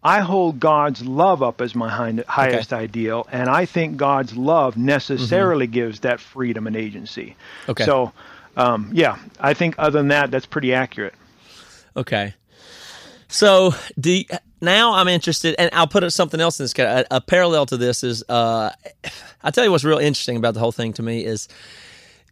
I 0.03 0.21
hold 0.21 0.59
God's 0.59 1.05
love 1.05 1.43
up 1.43 1.61
as 1.61 1.75
my 1.75 1.89
hi- 1.89 2.23
highest 2.27 2.73
ideal, 2.73 3.27
and 3.31 3.49
I 3.49 3.65
think 3.65 3.97
God's 3.97 4.35
love 4.35 4.75
necessarily 4.75 5.67
gives 5.67 5.99
that 5.99 6.19
freedom 6.19 6.65
and 6.65 6.75
agency. 6.75 7.35
Okay. 7.69 7.85
So, 7.85 8.11
um, 8.57 8.89
yeah, 8.93 9.17
I 9.39 9.53
think 9.53 9.75
other 9.77 9.99
than 9.99 10.07
that, 10.07 10.31
that's 10.31 10.47
pretty 10.47 10.73
accurate. 10.73 11.13
Okay. 11.95 12.33
So 13.27 13.75
do 13.99 14.11
you- 14.11 14.25
now 14.59 14.93
I'm 14.93 15.07
interested, 15.07 15.55
and 15.57 15.69
I'll 15.73 15.87
put 15.87 16.09
something 16.11 16.39
else 16.41 16.59
in 16.59 16.63
this. 16.63 16.73
A, 16.77 17.05
a 17.11 17.21
parallel 17.21 17.65
to 17.67 17.77
this 17.77 18.03
is, 18.03 18.23
uh, 18.27 18.71
I 19.43 19.51
tell 19.51 19.63
you 19.63 19.71
what's 19.71 19.83
real 19.83 19.97
interesting 19.99 20.37
about 20.37 20.53
the 20.53 20.59
whole 20.59 20.71
thing 20.71 20.93
to 20.93 21.03
me 21.03 21.25
is, 21.25 21.47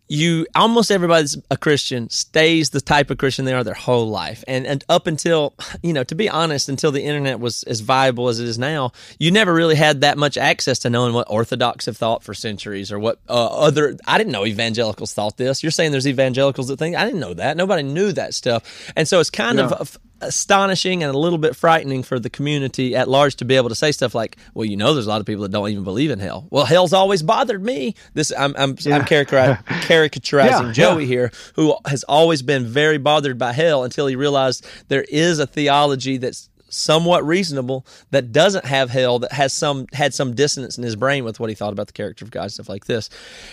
you 0.09 0.47
almost 0.55 0.89
everybody's 0.91 1.37
a 1.51 1.55
Christian 1.57 2.09
stays 2.09 2.71
the 2.71 2.81
type 2.81 3.11
of 3.11 3.19
Christian 3.19 3.45
they 3.45 3.53
are 3.53 3.63
their 3.63 3.73
whole 3.75 4.09
life, 4.09 4.43
and 4.47 4.65
and 4.65 4.83
up 4.89 5.05
until 5.07 5.53
you 5.83 5.93
know, 5.93 6.03
to 6.03 6.15
be 6.15 6.27
honest, 6.27 6.67
until 6.67 6.91
the 6.91 7.03
internet 7.03 7.39
was 7.39 7.63
as 7.63 7.79
viable 7.81 8.27
as 8.27 8.39
it 8.39 8.47
is 8.47 8.57
now, 8.57 8.91
you 9.19 9.29
never 9.31 9.53
really 9.53 9.75
had 9.75 10.01
that 10.01 10.17
much 10.17 10.35
access 10.37 10.79
to 10.79 10.89
knowing 10.89 11.13
what 11.13 11.27
Orthodox 11.29 11.85
have 11.85 11.95
thought 11.95 12.23
for 12.23 12.33
centuries 12.33 12.91
or 12.91 12.97
what 12.99 13.19
uh, 13.29 13.47
other. 13.47 13.95
I 14.07 14.17
didn't 14.17 14.33
know 14.33 14.45
evangelicals 14.45 15.13
thought 15.13 15.37
this. 15.37 15.61
You're 15.63 15.71
saying 15.71 15.91
there's 15.91 16.07
evangelicals 16.07 16.67
that 16.69 16.77
think 16.79 16.95
I 16.95 17.05
didn't 17.05 17.19
know 17.19 17.35
that. 17.35 17.55
Nobody 17.55 17.83
knew 17.83 18.11
that 18.13 18.33
stuff, 18.33 18.91
and 18.95 19.07
so 19.07 19.19
it's 19.19 19.29
kind 19.29 19.59
Yeah. 19.59 19.67
of 19.67 19.99
astonishing 20.21 21.03
and 21.03 21.13
a 21.13 21.17
little 21.17 21.37
bit 21.37 21.55
frightening 21.55 22.03
for 22.03 22.19
the 22.19 22.29
community 22.29 22.95
at 22.95 23.07
large 23.07 23.35
to 23.37 23.45
be 23.45 23.55
able 23.55 23.69
to 23.69 23.75
say 23.75 23.91
stuff 23.91 24.13
like, 24.15 24.37
"Well, 24.53 24.65
you 24.65 24.77
know, 24.77 24.93
there's 24.93 25.05
a 25.05 25.09
lot 25.09 25.19
of 25.19 25.25
people 25.25 25.43
that 25.43 25.51
don't 25.51 25.69
even 25.69 25.83
believe 25.83 26.11
in 26.11 26.19
hell." 26.19 26.47
Well, 26.49 26.65
hell's 26.65 26.93
always 26.93 27.23
bothered 27.23 27.63
me. 27.63 27.95
This 28.13 28.31
I'm 28.37 28.53
I'm, 28.57 28.71
I'm 28.71 28.75
caricaturizing, 29.05 29.63
caricaturizing 29.65 30.67
Yeah, 30.67 30.71
Joey 30.71 31.03
yeah. 31.03 31.07
here, 31.07 31.31
who 31.55 31.75
has 31.85 32.03
always 32.03 32.41
been 32.41 32.65
very 32.65 32.97
bothered 32.97 33.37
by 33.37 33.53
hell 33.53 33.83
until 33.83 34.07
he 34.07 34.15
realized 34.15 34.65
there 34.87 35.05
is 35.09 35.39
a 35.39 35.47
theology 35.47 36.17
that's 36.17 36.49
somewhat 36.71 37.25
reasonable 37.25 37.83
that 38.11 38.31
doesn't 38.31 38.65
have 38.65 38.91
hell 38.91 39.17
that 39.19 39.31
has 39.31 39.51
some 39.53 39.87
had 39.93 40.13
some 40.13 40.35
dissonance 40.35 40.77
in 40.77 40.83
his 40.83 40.95
brain 40.95 41.23
with 41.23 41.39
what 41.39 41.49
he 41.49 41.55
thought 41.55 41.73
about 41.73 41.87
the 41.87 41.93
character 41.93 42.23
of 42.23 42.31
God 42.31 42.51
stuff 42.51 42.69
like 42.69 42.85
this. 42.85 43.09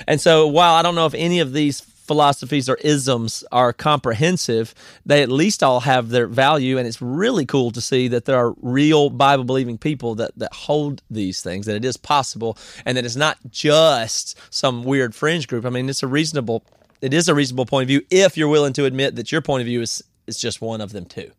And 0.07 0.21
so 0.21 0.47
while 0.47 0.75
I 0.75 0.83
don't 0.83 0.95
know 0.95 1.07
if 1.07 1.15
any 1.15 1.41
of 1.41 1.53
these 1.55 1.81
philosophies 2.07 2.69
or 2.69 2.77
isms 2.77 3.45
are 3.53 3.73
comprehensive, 3.73 4.75
they 5.05 5.23
at 5.23 5.29
least 5.29 5.63
all 5.63 5.81
have 5.81 6.11
their 6.11 6.27
value 6.27 6.79
and 6.79 6.87
it's 6.87 7.03
really 7.03 7.47
cool 7.47 7.71
to 7.71 7.81
see 7.81 8.09
that 8.09 8.25
there 8.25 8.37
are 8.37 8.55
real 8.61 9.11
Bible 9.11 9.45
believing 9.45 9.79
people 9.79 10.15
that 10.17 10.33
that 10.37 10.53
hold 10.53 11.03
these 11.11 11.43
things 11.43 11.67
that 11.67 11.77
it 11.77 11.85
is 11.85 11.97
possible 11.97 12.57
and 12.85 12.97
that 12.97 13.05
it's 13.05 13.17
not 13.17 13.39
just 13.51 14.39
some 14.51 14.85
weird 14.85 15.15
fringe 15.15 15.49
group. 15.49 15.65
I 15.65 15.71
mean, 15.71 15.89
it's 15.89 16.03
a 16.03 16.09
reasonable 16.09 16.65
it 17.01 17.13
is 17.13 17.29
a 17.29 17.35
reasonable 17.35 17.67
point 17.67 17.85
of 17.85 17.89
view 17.89 18.03
if 18.11 18.37
you're 18.37 18.49
willing 18.49 18.73
to 18.75 18.85
admit 18.85 19.17
that 19.17 19.33
your 19.33 19.43
point 19.43 19.61
of 19.61 19.67
view 19.67 19.83
is 19.83 20.03
is 20.27 20.39
just 20.39 20.61
one 20.61 20.81
of 20.81 20.93
them 20.93 21.05
too. 21.05 21.31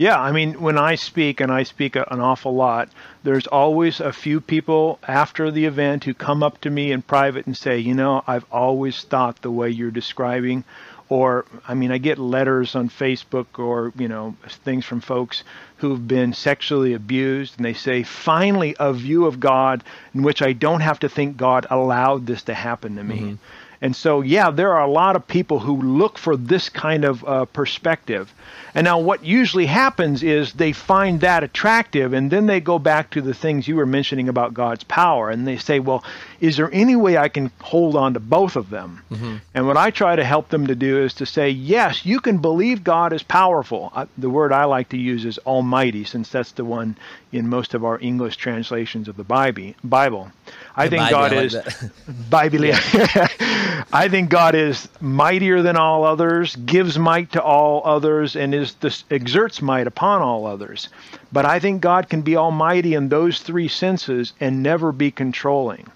Yeah, 0.00 0.18
I 0.18 0.32
mean, 0.32 0.62
when 0.62 0.78
I 0.78 0.94
speak, 0.94 1.40
and 1.40 1.52
I 1.52 1.62
speak 1.62 1.94
an 1.94 2.04
awful 2.08 2.54
lot, 2.54 2.88
there's 3.22 3.46
always 3.46 4.00
a 4.00 4.12
few 4.12 4.40
people 4.40 4.98
after 5.06 5.50
the 5.50 5.66
event 5.66 6.04
who 6.04 6.14
come 6.14 6.42
up 6.42 6.60
to 6.62 6.70
me 6.70 6.92
in 6.92 7.02
private 7.02 7.46
and 7.46 7.56
say, 7.56 7.78
you 7.78 7.94
know, 7.94 8.22
I've 8.26 8.46
always 8.50 9.02
thought 9.02 9.42
the 9.42 9.50
way 9.50 9.70
you're 9.70 9.90
describing. 9.90 10.64
Or, 11.08 11.44
I 11.66 11.74
mean, 11.74 11.90
I 11.90 11.98
get 11.98 12.18
letters 12.18 12.76
on 12.76 12.88
Facebook 12.88 13.58
or, 13.58 13.92
you 13.98 14.06
know, 14.06 14.36
things 14.64 14.84
from 14.84 15.00
folks 15.00 15.42
who've 15.78 16.06
been 16.06 16.32
sexually 16.32 16.94
abused, 16.94 17.56
and 17.56 17.64
they 17.64 17.72
say, 17.74 18.04
finally, 18.04 18.76
a 18.78 18.92
view 18.92 19.26
of 19.26 19.40
God 19.40 19.82
in 20.14 20.22
which 20.22 20.40
I 20.40 20.52
don't 20.52 20.80
have 20.80 21.00
to 21.00 21.08
think 21.08 21.36
God 21.36 21.66
allowed 21.68 22.26
this 22.26 22.44
to 22.44 22.54
happen 22.54 22.94
to 22.94 23.02
me. 23.02 23.18
Mm-hmm. 23.18 23.34
And 23.82 23.96
so, 23.96 24.20
yeah, 24.20 24.50
there 24.50 24.74
are 24.74 24.82
a 24.82 24.90
lot 24.90 25.16
of 25.16 25.26
people 25.26 25.58
who 25.58 25.80
look 25.80 26.18
for 26.18 26.36
this 26.36 26.68
kind 26.68 27.04
of 27.04 27.24
uh, 27.24 27.46
perspective. 27.46 28.32
And 28.74 28.84
now, 28.84 28.98
what 29.00 29.24
usually 29.24 29.66
happens 29.66 30.22
is 30.22 30.52
they 30.52 30.72
find 30.72 31.20
that 31.22 31.42
attractive, 31.42 32.12
and 32.12 32.30
then 32.30 32.46
they 32.46 32.60
go 32.60 32.78
back 32.78 33.10
to 33.10 33.20
the 33.22 33.34
things 33.34 33.66
you 33.66 33.76
were 33.76 33.86
mentioning 33.86 34.28
about 34.28 34.54
God's 34.54 34.84
power, 34.84 35.30
and 35.30 35.46
they 35.46 35.56
say, 35.56 35.80
well, 35.80 36.04
is 36.40 36.56
there 36.56 36.70
any 36.72 36.94
way 36.94 37.16
I 37.18 37.28
can 37.28 37.50
hold 37.60 37.96
on 37.96 38.14
to 38.14 38.20
both 38.20 38.54
of 38.56 38.70
them? 38.70 39.02
And 39.54 39.66
what 39.66 39.76
I 39.76 39.90
try 39.90 40.14
to 40.14 40.24
help 40.24 40.50
them 40.50 40.66
to 40.68 40.74
do 40.74 41.02
is 41.02 41.14
to 41.14 41.26
say, 41.26 41.50
yes, 41.50 42.06
you 42.06 42.20
can 42.20 42.38
believe 42.38 42.84
God 42.84 43.12
is 43.12 43.22
powerful. 43.22 43.90
Uh, 43.94 44.06
the 44.16 44.30
word 44.30 44.52
I 44.52 44.64
like 44.66 44.90
to 44.90 44.96
use 44.98 45.24
is 45.24 45.38
almighty, 45.38 46.04
since 46.04 46.28
that's 46.28 46.52
the 46.52 46.64
one 46.64 46.96
in 47.32 47.48
most 47.48 47.74
of 47.74 47.84
our 47.84 47.98
English 48.00 48.36
translations 48.36 49.08
of 49.08 49.16
the 49.16 49.24
Bible. 49.24 49.74
Bible. 49.82 50.30
I 50.76 50.86
The 50.86 50.90
think 50.90 51.10
Bible, 51.10 51.18
God 51.18 51.32
I 51.32 51.36
like 51.36 51.46
is. 51.46 51.90
Bible. 52.30 52.58
I 53.92 54.08
think 54.08 54.30
God 54.30 54.54
is 54.54 54.88
mightier 55.00 55.62
than 55.62 55.76
all 55.76 56.04
others, 56.04 56.56
gives 56.56 56.98
might 56.98 57.32
to 57.32 57.42
all 57.42 57.82
others, 57.84 58.36
and 58.36 58.54
is 58.54 58.74
this 58.74 59.04
exerts 59.10 59.60
might 59.62 59.86
upon 59.86 60.22
all 60.22 60.46
others. 60.46 60.88
But 61.32 61.44
I 61.46 61.58
think 61.60 61.80
God 61.80 62.08
can 62.08 62.22
be 62.22 62.36
almighty 62.36 62.94
in 62.94 63.08
those 63.08 63.40
three 63.40 63.68
senses 63.68 64.32
and 64.40 64.62
never 64.62 64.92
be 64.92 65.10
controlling. 65.10 65.86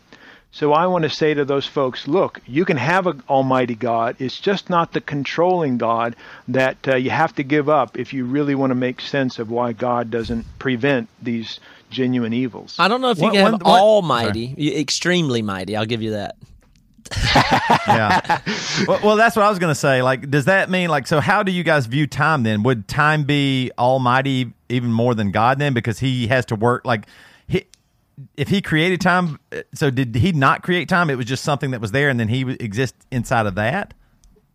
So 0.53 0.73
I 0.73 0.87
want 0.87 1.03
to 1.03 1.11
say 1.11 1.35
to 1.35 1.45
those 1.45 1.67
folks, 1.67 2.07
look, 2.07 2.41
you 2.47 2.65
can 2.65 2.77
have 2.77 3.09
an 3.09 3.23
almighty 3.29 3.75
God. 3.75 4.15
It's 4.21 4.39
just 4.39 4.71
not 4.71 4.93
the 4.93 5.01
controlling 5.01 5.79
God 5.79 6.15
that 6.47 6.77
uh, 6.87 6.95
you 6.95 7.11
have 7.11 7.35
to 7.37 7.43
give 7.43 7.69
up 7.69 7.99
if 7.99 8.13
you 8.13 8.25
really 8.25 8.55
want 8.55 8.71
to 8.71 8.77
make 8.77 9.01
sense 9.01 9.41
of 9.41 9.51
why 9.51 9.73
God 9.73 10.13
doesn't 10.13 10.47
prevent 10.61 11.09
these 11.21 11.59
genuine 11.91 12.33
evils. 12.33 12.77
I 12.79 12.87
don't 12.87 13.01
know 13.01 13.11
if 13.11 13.19
you 13.19 13.25
What- 13.25 13.33
can 13.33 13.43
have 13.45 13.63
one- 13.63 13.81
almighty, 13.81 14.55
y- 14.57 14.79
extremely 14.79 15.43
mighty. 15.43 15.75
I'll 15.77 15.87
give 15.87 16.03
you 16.03 16.13
that. 16.13 16.37
Yeah. 17.87 18.41
well, 18.89 19.01
well, 19.03 19.17
that's 19.17 19.37
what 19.37 19.45
I 19.45 19.51
was 19.51 19.59
going 19.59 19.71
to 19.71 19.79
say. 19.79 20.03
Like, 20.03 20.31
does 20.31 20.47
that 20.47 20.71
mean 20.71 20.89
like 20.89 21.07
so? 21.07 21.21
How 21.21 21.43
do 21.43 21.53
you 21.53 21.63
guys 21.63 21.87
view 21.87 22.07
time 22.07 22.43
then? 22.43 22.63
Would 22.63 22.89
time 22.89 23.25
be 23.25 23.71
almighty 23.79 24.53
even 24.69 24.93
more 24.93 25.15
than 25.15 25.31
God 25.31 25.59
then 25.59 25.75
because 25.75 25.99
he 25.99 26.27
has 26.29 26.47
to 26.47 26.57
work 26.57 26.85
like 26.85 27.07
he. 27.47 27.65
If 28.37 28.49
he 28.49 28.63
created 28.63 29.01
time, 29.01 29.41
uh, 29.51 29.63
so 29.75 29.91
did 29.91 30.15
he 30.15 30.31
not 30.31 30.63
create 30.63 30.89
time? 30.89 31.11
It 31.11 31.17
was 31.17 31.27
just 31.27 31.43
something 31.43 31.73
that 31.73 31.81
was 31.81 31.91
there, 31.91 32.09
and 32.09 32.19
then 32.21 32.29
he 32.29 32.45
would 32.45 32.63
exist 32.63 32.95
inside 33.11 33.47
of 33.47 33.57
that. 33.57 33.93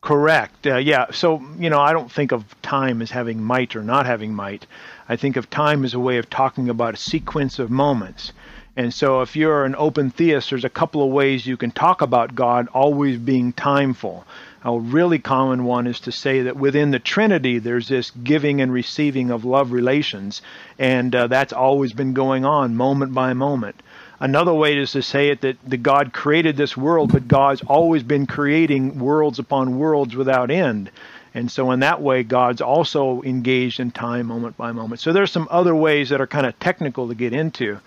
Correct. 0.01 0.65
Uh, 0.65 0.77
yeah. 0.77 1.11
So, 1.11 1.43
you 1.57 1.69
know, 1.69 1.79
I 1.79 1.91
don't 1.91 2.09
think 2.09 2.31
of 2.31 2.45
time 2.61 3.01
as 3.01 3.11
having 3.11 3.43
might 3.43 3.75
or 3.75 3.83
not 3.83 4.05
having 4.05 4.33
might. 4.33 4.65
I 5.09 5.17
think 5.17 5.35
of 5.35 5.49
time 5.49 5.83
as 5.83 5.93
a 5.93 5.99
way 5.99 6.17
of 6.17 6.29
talking 6.29 6.69
about 6.69 6.93
a 6.93 6.97
sequence 6.97 7.59
of 7.59 7.69
moments. 7.69 8.31
And 8.80 8.93
so, 8.93 9.19
if 9.19 9.36
you're 9.36 9.65
an 9.65 9.75
open 9.77 10.09
theist, 10.09 10.51
there's 10.51 10.63
a 10.63 10.69
couple 10.69 11.03
of 11.03 11.11
ways 11.11 11.45
you 11.45 11.57
can 11.57 11.69
talk 11.69 12.01
about 12.01 12.34
God 12.34 12.69
always 12.73 13.17
being 13.17 13.51
timeful. 13.51 14.23
A 14.63 14.80
really 14.80 15.19
common 15.19 15.65
one 15.65 15.86
is 15.86 15.99
to 15.99 16.13
say 16.13 16.43
that 16.43 16.55
within 16.55 16.91
the 16.91 16.99
Trinity, 16.99 17.59
there's 17.59 17.89
this 17.89 18.09
giving 18.09 18.61
and 18.61 18.71
receiving 18.71 19.32
of 19.32 19.43
love 19.43 19.73
relations, 19.73 20.41
and 20.77 21.13
uh, 21.13 21.27
that's 21.27 21.51
always 21.51 21.91
been 21.91 22.13
going 22.13 22.45
on 22.45 22.77
moment 22.77 23.13
by 23.13 23.34
moment. 23.34 23.84
Another 24.17 24.53
way 24.53 24.77
is 24.77 24.93
to 24.93 25.01
say 25.01 25.27
it 25.27 25.41
that 25.41 25.57
the 25.67 25.75
God 25.75 26.13
created 26.13 26.55
this 26.55 26.77
world, 26.77 27.11
but 27.11 27.27
God's 27.27 27.61
always 27.63 28.03
been 28.03 28.27
creating 28.27 28.97
worlds 28.97 29.39
upon 29.39 29.77
worlds 29.77 30.15
without 30.15 30.51
end. 30.51 30.89
And 31.34 31.51
so, 31.51 31.71
in 31.71 31.82
that 31.82 32.01
way, 32.01 32.23
God's 32.23 32.61
also 32.61 33.23
engaged 33.23 33.82
in 33.82 33.91
time 33.91 34.27
moment 34.27 34.55
by 34.55 34.71
moment. 34.71 35.01
So, 35.01 35.11
there's 35.11 35.34
some 35.34 35.49
other 35.51 35.75
ways 35.75 36.07
that 36.11 36.21
are 36.21 36.27
kind 36.27 36.45
of 36.45 36.57
technical 36.61 37.09
to 37.09 37.13
get 37.13 37.34
into. 37.34 37.82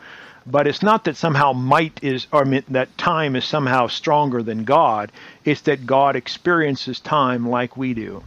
But 0.47 0.67
it's 0.67 0.83
not 0.83 1.05
that 1.05 1.17
somehow 1.17 1.53
might 1.53 2.03
is, 2.03 2.27
or 2.33 2.43
I 2.43 2.63
that 2.69 2.97
time 2.99 3.37
is 3.37 3.45
somehow 3.45 3.87
stronger 3.87 4.43
than 4.43 4.65
God. 4.65 5.13
It's 5.45 5.63
that 5.63 5.87
God 5.87 6.17
experiences 6.17 7.01
time 7.01 7.49
like 7.49 7.77
we 7.77 7.95
do. 7.95 8.23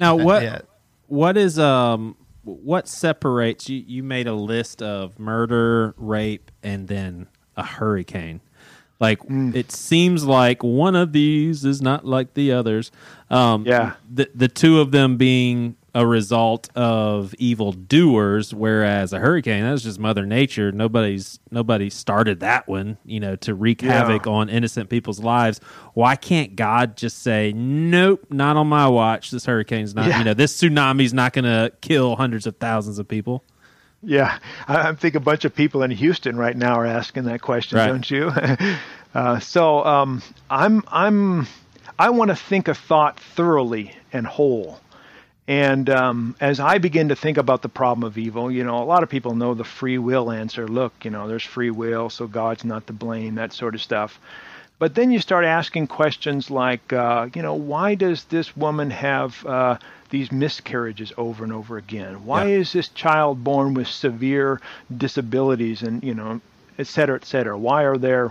Now, 0.00 0.16
what 0.16 0.42
yeah. 0.42 0.60
what 1.06 1.36
is 1.36 1.58
um 1.58 2.16
what 2.42 2.88
separates 2.88 3.68
you? 3.68 3.82
You 3.86 4.02
made 4.02 4.26
a 4.26 4.34
list 4.34 4.82
of 4.82 5.18
murder, 5.18 5.94
rape, 5.96 6.50
and 6.62 6.88
then 6.88 7.28
a 7.56 7.64
hurricane. 7.64 8.40
Like 9.00 9.20
it 9.28 9.72
seems 9.72 10.24
like 10.24 10.62
one 10.62 10.94
of 10.94 11.12
these 11.12 11.64
is 11.64 11.82
not 11.82 12.06
like 12.06 12.34
the 12.34 12.52
others. 12.52 12.92
Um, 13.30 13.64
Yeah. 13.66 13.94
the 14.12 14.30
the 14.34 14.48
two 14.48 14.80
of 14.80 14.92
them 14.92 15.16
being 15.16 15.76
a 15.94 16.04
result 16.06 16.68
of 16.74 17.34
evil 17.38 17.70
doers, 17.72 18.52
whereas 18.52 19.12
a 19.12 19.18
hurricane 19.20 19.62
that's 19.62 19.82
just 19.82 19.98
Mother 20.00 20.26
Nature. 20.26 20.72
Nobody's 20.72 21.38
nobody 21.50 21.88
started 21.88 22.40
that 22.40 22.66
one, 22.66 22.98
you 23.04 23.20
know, 23.20 23.36
to 23.36 23.54
wreak 23.54 23.80
Yeah. 23.82 23.92
havoc 23.92 24.26
on 24.26 24.48
innocent 24.48 24.90
people's 24.90 25.20
lives. 25.20 25.60
Why 25.94 26.16
can't 26.16 26.56
God 26.56 26.96
just 26.96 27.22
say, 27.22 27.52
"Nope, 27.54 28.26
not 28.30 28.56
on 28.56 28.66
my 28.66 28.88
watch. 28.88 29.30
This 29.30 29.46
hurricane's 29.46 29.94
not. 29.94 30.08
Yeah. 30.08 30.18
You 30.18 30.24
know, 30.24 30.34
this 30.34 30.60
tsunami's 30.60 31.14
not 31.14 31.32
going 31.32 31.44
to 31.44 31.70
kill 31.80 32.16
hundreds 32.16 32.46
of 32.46 32.56
thousands 32.56 32.98
of 32.98 33.06
people." 33.06 33.44
Yeah, 34.02 34.38
I, 34.68 34.88
I 34.88 34.94
think 34.94 35.14
a 35.14 35.20
bunch 35.20 35.44
of 35.46 35.54
people 35.54 35.82
in 35.82 35.90
Houston 35.90 36.36
right 36.36 36.56
now 36.56 36.74
are 36.74 36.84
asking 36.86 37.24
that 37.24 37.40
question, 37.40 37.78
Right. 37.78 37.86
don't 37.86 38.10
you? 38.10 38.30
uh, 39.14 39.38
so 39.38 39.84
um, 39.84 40.22
I'm 40.50 40.82
I'm 40.88 41.46
I 41.98 42.10
want 42.10 42.30
to 42.30 42.36
think 42.36 42.66
a 42.68 42.74
thought 42.74 43.18
thoroughly 43.18 43.92
and 44.12 44.26
whole. 44.26 44.80
And 45.46 45.90
um, 45.90 46.36
as 46.40 46.58
I 46.58 46.78
begin 46.78 47.08
to 47.10 47.16
think 47.16 47.36
about 47.36 47.60
the 47.60 47.68
problem 47.68 48.04
of 48.04 48.16
evil, 48.16 48.50
you 48.50 48.64
know, 48.64 48.82
a 48.82 48.84
lot 48.84 49.02
of 49.02 49.10
people 49.10 49.34
know 49.34 49.52
the 49.52 49.64
free 49.64 49.98
will 49.98 50.30
answer. 50.30 50.66
Look, 50.66 51.04
you 51.04 51.10
know, 51.10 51.28
there's 51.28 51.44
free 51.44 51.70
will, 51.70 52.08
so 52.08 52.26
God's 52.26 52.64
not 52.64 52.86
to 52.86 52.94
blame, 52.94 53.34
that 53.34 53.52
sort 53.52 53.74
of 53.74 53.82
stuff. 53.82 54.18
But 54.78 54.94
then 54.94 55.10
you 55.10 55.20
start 55.20 55.44
asking 55.44 55.86
questions 55.88 56.50
like, 56.50 56.92
uh, 56.92 57.28
you 57.34 57.42
know, 57.42 57.54
why 57.54 57.94
does 57.94 58.24
this 58.24 58.56
woman 58.56 58.90
have 58.90 59.44
uh, 59.46 59.78
these 60.10 60.32
miscarriages 60.32 61.12
over 61.16 61.44
and 61.44 61.52
over 61.52 61.76
again? 61.76 62.24
Why 62.24 62.46
is 62.46 62.72
this 62.72 62.88
child 62.88 63.44
born 63.44 63.74
with 63.74 63.86
severe 63.86 64.60
disabilities 64.94 65.82
and, 65.82 66.02
you 66.02 66.14
know, 66.14 66.40
et 66.78 66.86
cetera, 66.86 67.16
et 67.16 67.24
cetera? 67.26 67.56
Why 67.56 67.82
are 67.84 67.98
there 67.98 68.30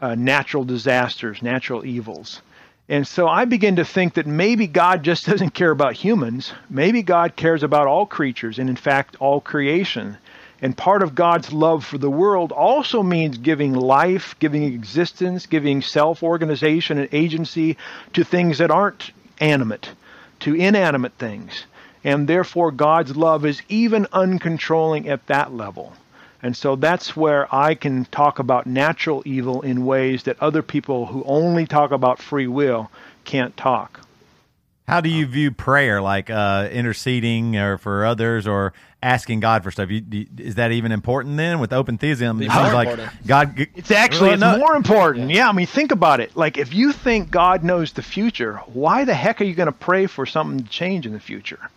uh, 0.00 0.14
natural 0.14 0.64
disasters, 0.64 1.42
natural 1.42 1.84
evils? 1.84 2.40
And 2.88 3.06
so 3.06 3.26
I 3.26 3.46
begin 3.46 3.76
to 3.76 3.84
think 3.84 4.14
that 4.14 4.26
maybe 4.26 4.66
God 4.66 5.02
just 5.02 5.26
doesn't 5.30 5.50
care 5.50 5.70
about 5.70 5.94
humans. 5.94 6.52
Maybe 6.70 7.02
God 7.02 7.36
cares 7.36 7.62
about 7.62 7.86
all 7.86 8.06
creatures 8.06 8.58
and, 8.58 8.68
in 8.68 8.76
fact, 8.76 9.16
all 9.18 9.40
creation. 9.40 10.18
And 10.62 10.76
part 10.76 11.02
of 11.02 11.14
God's 11.14 11.52
love 11.52 11.84
for 11.84 11.98
the 11.98 12.10
world 12.10 12.50
also 12.50 13.02
means 13.02 13.36
giving 13.38 13.74
life, 13.74 14.36
giving 14.38 14.62
existence, 14.62 15.46
giving 15.46 15.82
self 15.82 16.22
organization 16.22 16.98
and 16.98 17.08
agency 17.12 17.76
to 18.14 18.24
things 18.24 18.58
that 18.58 18.70
aren't 18.70 19.10
animate, 19.38 19.92
to 20.40 20.54
inanimate 20.54 21.12
things. 21.18 21.66
And 22.04 22.26
therefore, 22.26 22.70
God's 22.70 23.16
love 23.16 23.44
is 23.44 23.60
even 23.68 24.06
uncontrolling 24.12 25.08
at 25.08 25.26
that 25.26 25.52
level. 25.52 25.92
And 26.42 26.56
so 26.56 26.76
that's 26.76 27.16
where 27.16 27.52
I 27.54 27.74
can 27.74 28.04
talk 28.06 28.38
about 28.38 28.66
natural 28.66 29.22
evil 29.24 29.62
in 29.62 29.86
ways 29.86 30.24
that 30.24 30.40
other 30.40 30.62
people 30.62 31.06
who 31.06 31.24
only 31.24 31.66
talk 31.66 31.90
about 31.90 32.18
free 32.20 32.46
will 32.46 32.90
can't 33.24 33.56
talk. 33.56 34.00
How 34.86 35.00
do 35.00 35.08
you 35.08 35.26
view 35.26 35.50
prayer, 35.50 36.00
like 36.00 36.30
uh, 36.30 36.68
interceding 36.70 37.56
or 37.56 37.76
for 37.76 38.04
others, 38.04 38.46
or 38.46 38.72
asking 39.02 39.40
God 39.40 39.64
for 39.64 39.72
stuff? 39.72 39.90
You, 39.90 40.00
do- 40.00 40.26
is 40.38 40.54
that 40.56 40.70
even 40.70 40.92
important 40.92 41.36
then 41.36 41.58
with 41.58 41.72
open 41.72 41.98
theism? 41.98 42.40
It 42.40 42.52
seems 42.52 42.54
like 42.72 42.88
important. 42.90 43.26
God. 43.26 43.66
It's 43.74 43.90
actually 43.90 44.28
Well, 44.28 44.34
it's 44.34 44.40
no- 44.40 44.58
more 44.58 44.76
important. 44.76 45.30
Yeah, 45.30 45.48
I 45.48 45.52
mean, 45.52 45.66
think 45.66 45.90
about 45.90 46.20
it. 46.20 46.36
Like, 46.36 46.56
if 46.56 46.72
you 46.72 46.92
think 46.92 47.32
God 47.32 47.64
knows 47.64 47.94
the 47.94 48.02
future, 48.02 48.58
why 48.66 49.04
the 49.04 49.14
heck 49.14 49.40
are 49.40 49.44
you 49.44 49.54
going 49.54 49.66
to 49.66 49.72
pray 49.72 50.06
for 50.06 50.24
something 50.24 50.62
to 50.64 50.70
change 50.70 51.04
in 51.04 51.12
the 51.12 51.18
future? 51.20 51.68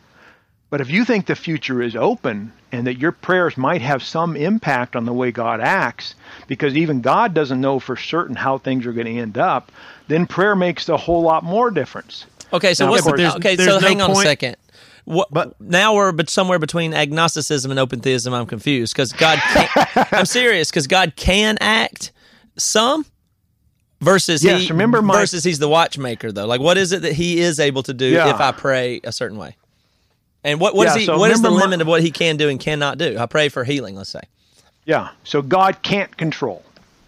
But 0.70 0.82
if 0.82 0.90
you 0.92 1.04
think 1.04 1.26
the 1.26 1.36
future 1.36 1.82
is 1.82 1.96
open 1.96 2.54
and 2.72 2.86
that 2.86 3.00
your 3.00 3.12
prayers 3.12 3.58
might 3.58 3.82
have 3.82 4.04
some 4.04 4.36
impact 4.36 4.96
on 4.96 5.06
the 5.06 5.14
way 5.14 5.32
God 5.32 5.60
acts, 5.62 6.14
because 6.48 6.76
even 6.78 7.02
God 7.02 7.34
doesn't 7.34 7.60
know 7.60 7.80
for 7.80 7.96
certain 7.96 8.36
how 8.36 8.60
things 8.60 8.86
are 8.86 8.94
going 8.94 9.08
to 9.08 9.18
end 9.20 9.38
up, 9.38 9.72
then 10.08 10.28
prayer 10.28 10.56
makes 10.56 10.88
a 10.88 10.98
whole 10.98 11.24
lot 11.24 11.44
more 11.44 11.72
difference. 11.72 12.26
Okay, 12.54 12.76
so 12.76 12.86
Now, 12.86 12.92
what's 12.92 13.08
of 13.08 13.16
course, 13.16 13.36
okay? 13.38 13.56
there's 13.56 13.70
So 13.70 13.80
no 13.80 13.88
hang 13.88 14.02
on 14.02 14.12
a 14.12 14.14
point- 14.14 14.28
second. 14.28 14.58
What, 15.06 15.30
But- 15.32 15.60
now 15.60 15.96
we're 15.96 16.12
but 16.12 16.30
somewhere 16.30 16.60
between 16.60 16.94
agnosticism 16.94 17.72
and 17.72 17.80
open 17.80 18.00
theism. 18.02 18.32
I'm 18.32 18.46
confused 18.46 18.94
because 18.94 19.12
God. 19.12 19.40
Can, 19.40 20.06
I'm 20.12 20.26
serious 20.28 20.70
because 20.70 20.86
God 20.86 21.14
can 21.16 21.58
act 21.62 22.12
some 22.58 23.08
versus 24.02 24.44
Yes, 24.44 24.62
he 24.64 24.68
remember 24.70 25.02
my- 25.02 25.16
versus 25.20 25.44
he's 25.44 25.58
the 25.58 25.68
watchmaker 25.70 26.32
though. 26.32 26.46
Like 26.46 26.62
what 26.62 26.78
is 26.78 26.92
it 26.92 27.02
that 27.02 27.14
he 27.14 27.40
is 27.40 27.60
able 27.60 27.82
to 27.84 27.94
do 27.94 28.06
Yeah. 28.06 28.30
if 28.30 28.40
I 28.40 28.52
pray 28.52 29.02
a 29.04 29.12
certain 29.12 29.38
way? 29.40 29.56
And 30.44 30.60
what 30.60 30.76
what 30.76 30.88
is 30.88 30.94
Yeah, 30.96 31.00
he? 31.00 31.06
so 31.06 31.18
what 31.18 31.32
is 31.32 31.42
the 31.42 31.50
limit 31.52 31.82
of 31.82 31.88
what 31.88 32.02
he 32.02 32.12
can 32.12 32.38
do 32.38 32.50
and 32.50 32.60
cannot 32.60 32.98
do? 32.98 33.18
I 33.18 33.26
pray 33.26 33.50
for 33.50 33.64
healing. 33.64 33.96
Let's 33.96 34.10
say. 34.10 34.22
Yeah. 34.86 35.10
So 35.24 35.42
God 35.42 35.82
can't 35.82 36.16
control. 36.18 36.64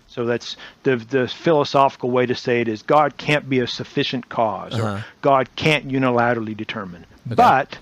So 0.07 0.25
that's 0.25 0.57
the 0.83 0.97
the 0.97 1.27
philosophical 1.27 2.11
way 2.11 2.25
to 2.25 2.35
say 2.35 2.59
it 2.61 2.67
is 2.67 2.81
God 2.83 3.15
can't 3.17 3.49
be 3.49 3.59
a 3.59 3.67
sufficient 3.67 4.27
cause 4.29 4.73
Uh-huh. 4.73 4.85
or 4.97 5.05
God 5.21 5.55
can't 5.55 5.87
unilaterally 5.87 6.55
determine. 6.55 7.05
But 7.25 7.77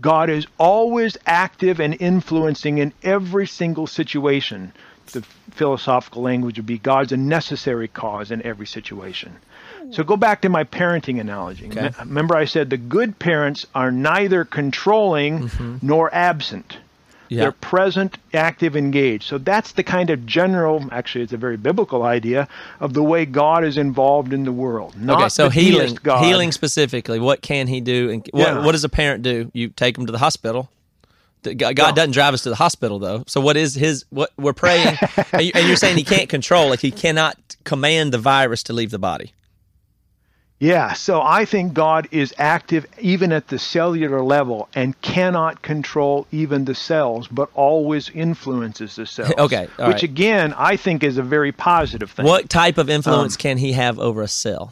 God 0.00 0.30
is 0.30 0.46
always 0.58 1.18
active 1.26 1.78
and 1.78 1.94
influencing 2.00 2.78
in 2.78 2.94
every 3.02 3.46
single 3.46 3.86
situation. 3.86 4.72
The 5.12 5.20
philosophical 5.50 6.22
language 6.22 6.56
would 6.58 6.64
be 6.66 6.78
God's 6.78 7.12
a 7.12 7.18
necessary 7.18 7.88
cause 7.88 8.30
in 8.30 8.40
every 8.46 8.66
situation. 8.66 9.36
So 9.90 10.04
go 10.04 10.16
back 10.16 10.42
to 10.42 10.48
my 10.48 10.64
parenting 10.64 11.20
analogy. 11.20 11.66
Okay. 11.66 11.82
Me- 11.82 11.90
Remember 12.00 12.36
I 12.36 12.44
said 12.44 12.70
the 12.70 12.76
good 12.76 13.18
parents 13.18 13.66
are 13.74 13.90
neither 13.90 14.44
controlling 14.44 15.48
mm-hmm. 15.48 15.76
nor 15.82 16.12
absent. 16.14 16.78
Yeah. 17.28 17.44
They're 17.44 17.52
present, 17.52 18.18
active, 18.34 18.76
engaged. 18.76 19.24
So 19.24 19.38
that's 19.38 19.72
the 19.72 19.82
kind 19.82 20.10
of 20.10 20.26
general, 20.26 20.86
actually, 20.92 21.24
it's 21.24 21.32
a 21.32 21.38
very 21.38 21.56
biblical 21.56 22.02
idea 22.02 22.46
of 22.78 22.92
the 22.92 23.02
way 23.02 23.24
God 23.24 23.64
is 23.64 23.78
involved 23.78 24.34
in 24.34 24.44
the 24.44 24.52
world. 24.52 24.94
Not 25.00 25.18
okay, 25.18 25.28
so 25.30 25.48
healing, 25.48 25.98
God. 26.02 26.22
healing 26.26 26.52
specifically. 26.52 27.18
What 27.18 27.40
can 27.40 27.68
he 27.68 27.80
do? 27.80 28.10
And 28.10 28.28
what, 28.32 28.40
Yeah. 28.40 28.64
what 28.64 28.72
does 28.72 28.84
a 28.84 28.90
parent 28.90 29.22
do? 29.22 29.50
You 29.54 29.70
take 29.70 29.96
him 29.96 30.04
to 30.04 30.12
the 30.12 30.18
hospital. 30.18 30.68
God 31.42 31.74
doesn't 31.96 32.12
drive 32.12 32.34
us 32.34 32.42
to 32.42 32.50
the 32.50 32.54
hospital 32.56 32.98
though. 32.98 33.24
So 33.26 33.40
what 33.40 33.56
is 33.56 33.74
his? 33.74 34.04
What 34.10 34.30
we're 34.36 34.52
praying, 34.52 34.96
and 35.32 35.66
you're 35.66 35.76
saying 35.76 35.96
he 35.96 36.04
can't 36.04 36.28
control, 36.28 36.68
like 36.68 36.80
he 36.80 36.92
cannot 36.92 37.36
command 37.64 38.12
the 38.12 38.18
virus 38.18 38.62
to 38.64 38.72
leave 38.72 38.90
the 38.90 38.98
body. 38.98 39.32
Yeah, 40.62 40.92
so 40.92 41.20
I 41.20 41.44
think 41.44 41.74
God 41.74 42.06
is 42.12 42.32
active 42.38 42.86
even 43.00 43.32
at 43.32 43.48
the 43.48 43.58
cellular 43.58 44.22
level 44.22 44.68
and 44.76 44.98
cannot 45.02 45.60
control 45.60 46.28
even 46.30 46.66
the 46.66 46.74
cells, 46.76 47.26
but 47.26 47.50
always 47.54 48.08
influences 48.10 48.94
the 48.94 49.04
cells. 49.04 49.32
Okay, 49.38 49.64
which 49.64 49.78
right. 49.78 50.02
again 50.04 50.54
I 50.56 50.76
think 50.76 51.02
is 51.02 51.18
a 51.18 51.22
very 51.24 51.50
positive 51.50 52.12
thing. 52.12 52.26
What 52.26 52.48
type 52.48 52.78
of 52.78 52.88
influence 52.88 53.34
Um, 53.34 53.38
can 53.38 53.58
he 53.58 53.72
have 53.72 53.98
over 53.98 54.22
a 54.22 54.28
cell 54.28 54.70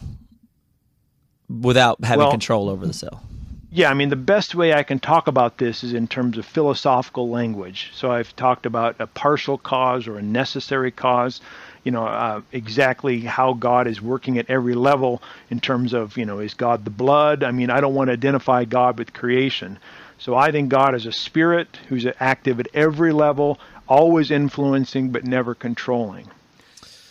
without 1.49 2.05
having 2.05 2.21
Well- 2.21 2.31
control 2.31 2.69
over 2.69 2.87
the 2.87 2.93
cell? 2.93 3.25
Yeah, 3.73 3.91
I 3.91 3.95
mean, 3.95 4.11
the 4.11 4.17
best 4.17 4.55
way 4.55 4.73
I 4.75 4.85
can 4.85 4.99
talk 5.01 5.27
about 5.27 5.59
this 5.59 5.83
is 5.85 5.93
in 5.93 6.07
terms 6.09 6.39
of 6.39 6.45
philosophical 6.45 7.31
language. 7.31 7.91
So 7.95 8.11
I've 8.11 8.35
talked 8.35 8.67
about 8.67 8.97
a 9.01 9.07
partial 9.09 9.59
cause 9.59 10.09
or 10.09 10.19
a 10.19 10.23
necessary 10.23 10.91
cause, 10.91 11.41
you 11.85 11.93
know, 11.93 12.07
uh, 12.07 12.43
exactly 12.53 13.21
how 13.21 13.55
God 13.55 13.87
is 13.87 14.01
working 14.03 14.39
at 14.39 14.51
every 14.51 14.75
level 14.75 15.23
in 15.51 15.61
terms 15.61 15.93
of, 15.93 16.17
you 16.17 16.27
know, 16.27 16.39
is 16.41 16.55
God 16.55 16.85
the 16.85 16.91
blood? 16.91 17.43
I 17.43 17.51
mean, 17.53 17.71
I 17.71 17.81
don't 17.81 17.95
want 17.95 18.09
to 18.09 18.13
identify 18.13 18.65
God 18.65 18.99
with 18.99 19.13
creation. 19.13 19.79
So 20.19 20.35
I 20.35 20.53
think 20.53 20.69
God 20.69 20.95
is 20.95 21.07
a 21.07 21.13
spirit 21.13 21.79
who's 21.89 22.07
active 22.21 22.61
at 22.61 22.69
every 22.75 23.13
level, 23.13 23.59
always 23.89 24.31
influencing 24.31 25.11
but 25.11 25.25
never 25.25 25.55
controlling. 25.55 26.27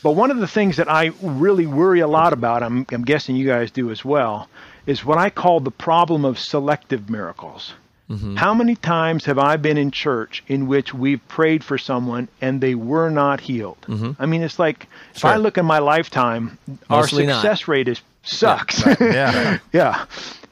But 0.03 0.11
one 0.11 0.32
of 0.32 0.38
the 0.38 0.47
things 0.47 0.78
that 0.78 0.89
I 0.89 1.11
really 1.22 1.65
worry 1.65 1.99
a 1.99 2.07
lot 2.07 2.32
about, 2.32 2.63
I'm, 2.63 2.86
I'm 2.91 3.03
guessing 3.03 3.36
you 3.36 3.47
guys 3.47 3.72
do 3.72 3.91
as 3.91 4.05
well, 4.05 4.47
is 4.86 5.03
what 5.03 5.17
I 5.17 5.30
call 5.30 5.59
the 5.59 5.72
problem 5.72 6.24
of 6.24 6.39
selective 6.39 7.09
miracles. 7.09 7.74
Mm-hmm. 8.10 8.36
How 8.38 8.53
many 8.55 8.76
times 8.76 9.26
have 9.26 9.38
I 9.38 9.57
been 9.57 9.78
in 9.78 9.91
church 9.91 10.43
in 10.47 10.68
which 10.68 10.93
we've 10.93 11.26
prayed 11.28 11.64
for 11.64 11.78
someone 11.78 12.28
and 12.41 12.60
they 12.60 12.74
were 12.74 13.10
not 13.10 13.39
healed? 13.39 13.78
Mm-hmm. 13.88 14.22
I 14.22 14.26
mean, 14.26 14.41
it's 14.41 14.57
like 14.57 14.88
if 15.14 15.24
I 15.24 15.36
look 15.36 15.57
in 15.57 15.66
my 15.66 15.80
lifetime, 15.80 16.57
Mostly 16.89 17.24
our 17.24 17.30
not. 17.30 17.41
success 17.41 17.68
rate 17.68 17.88
is 17.88 18.01
sucks. 18.24 18.84
Yeah. 18.99 19.60
Yeah. 19.74 20.05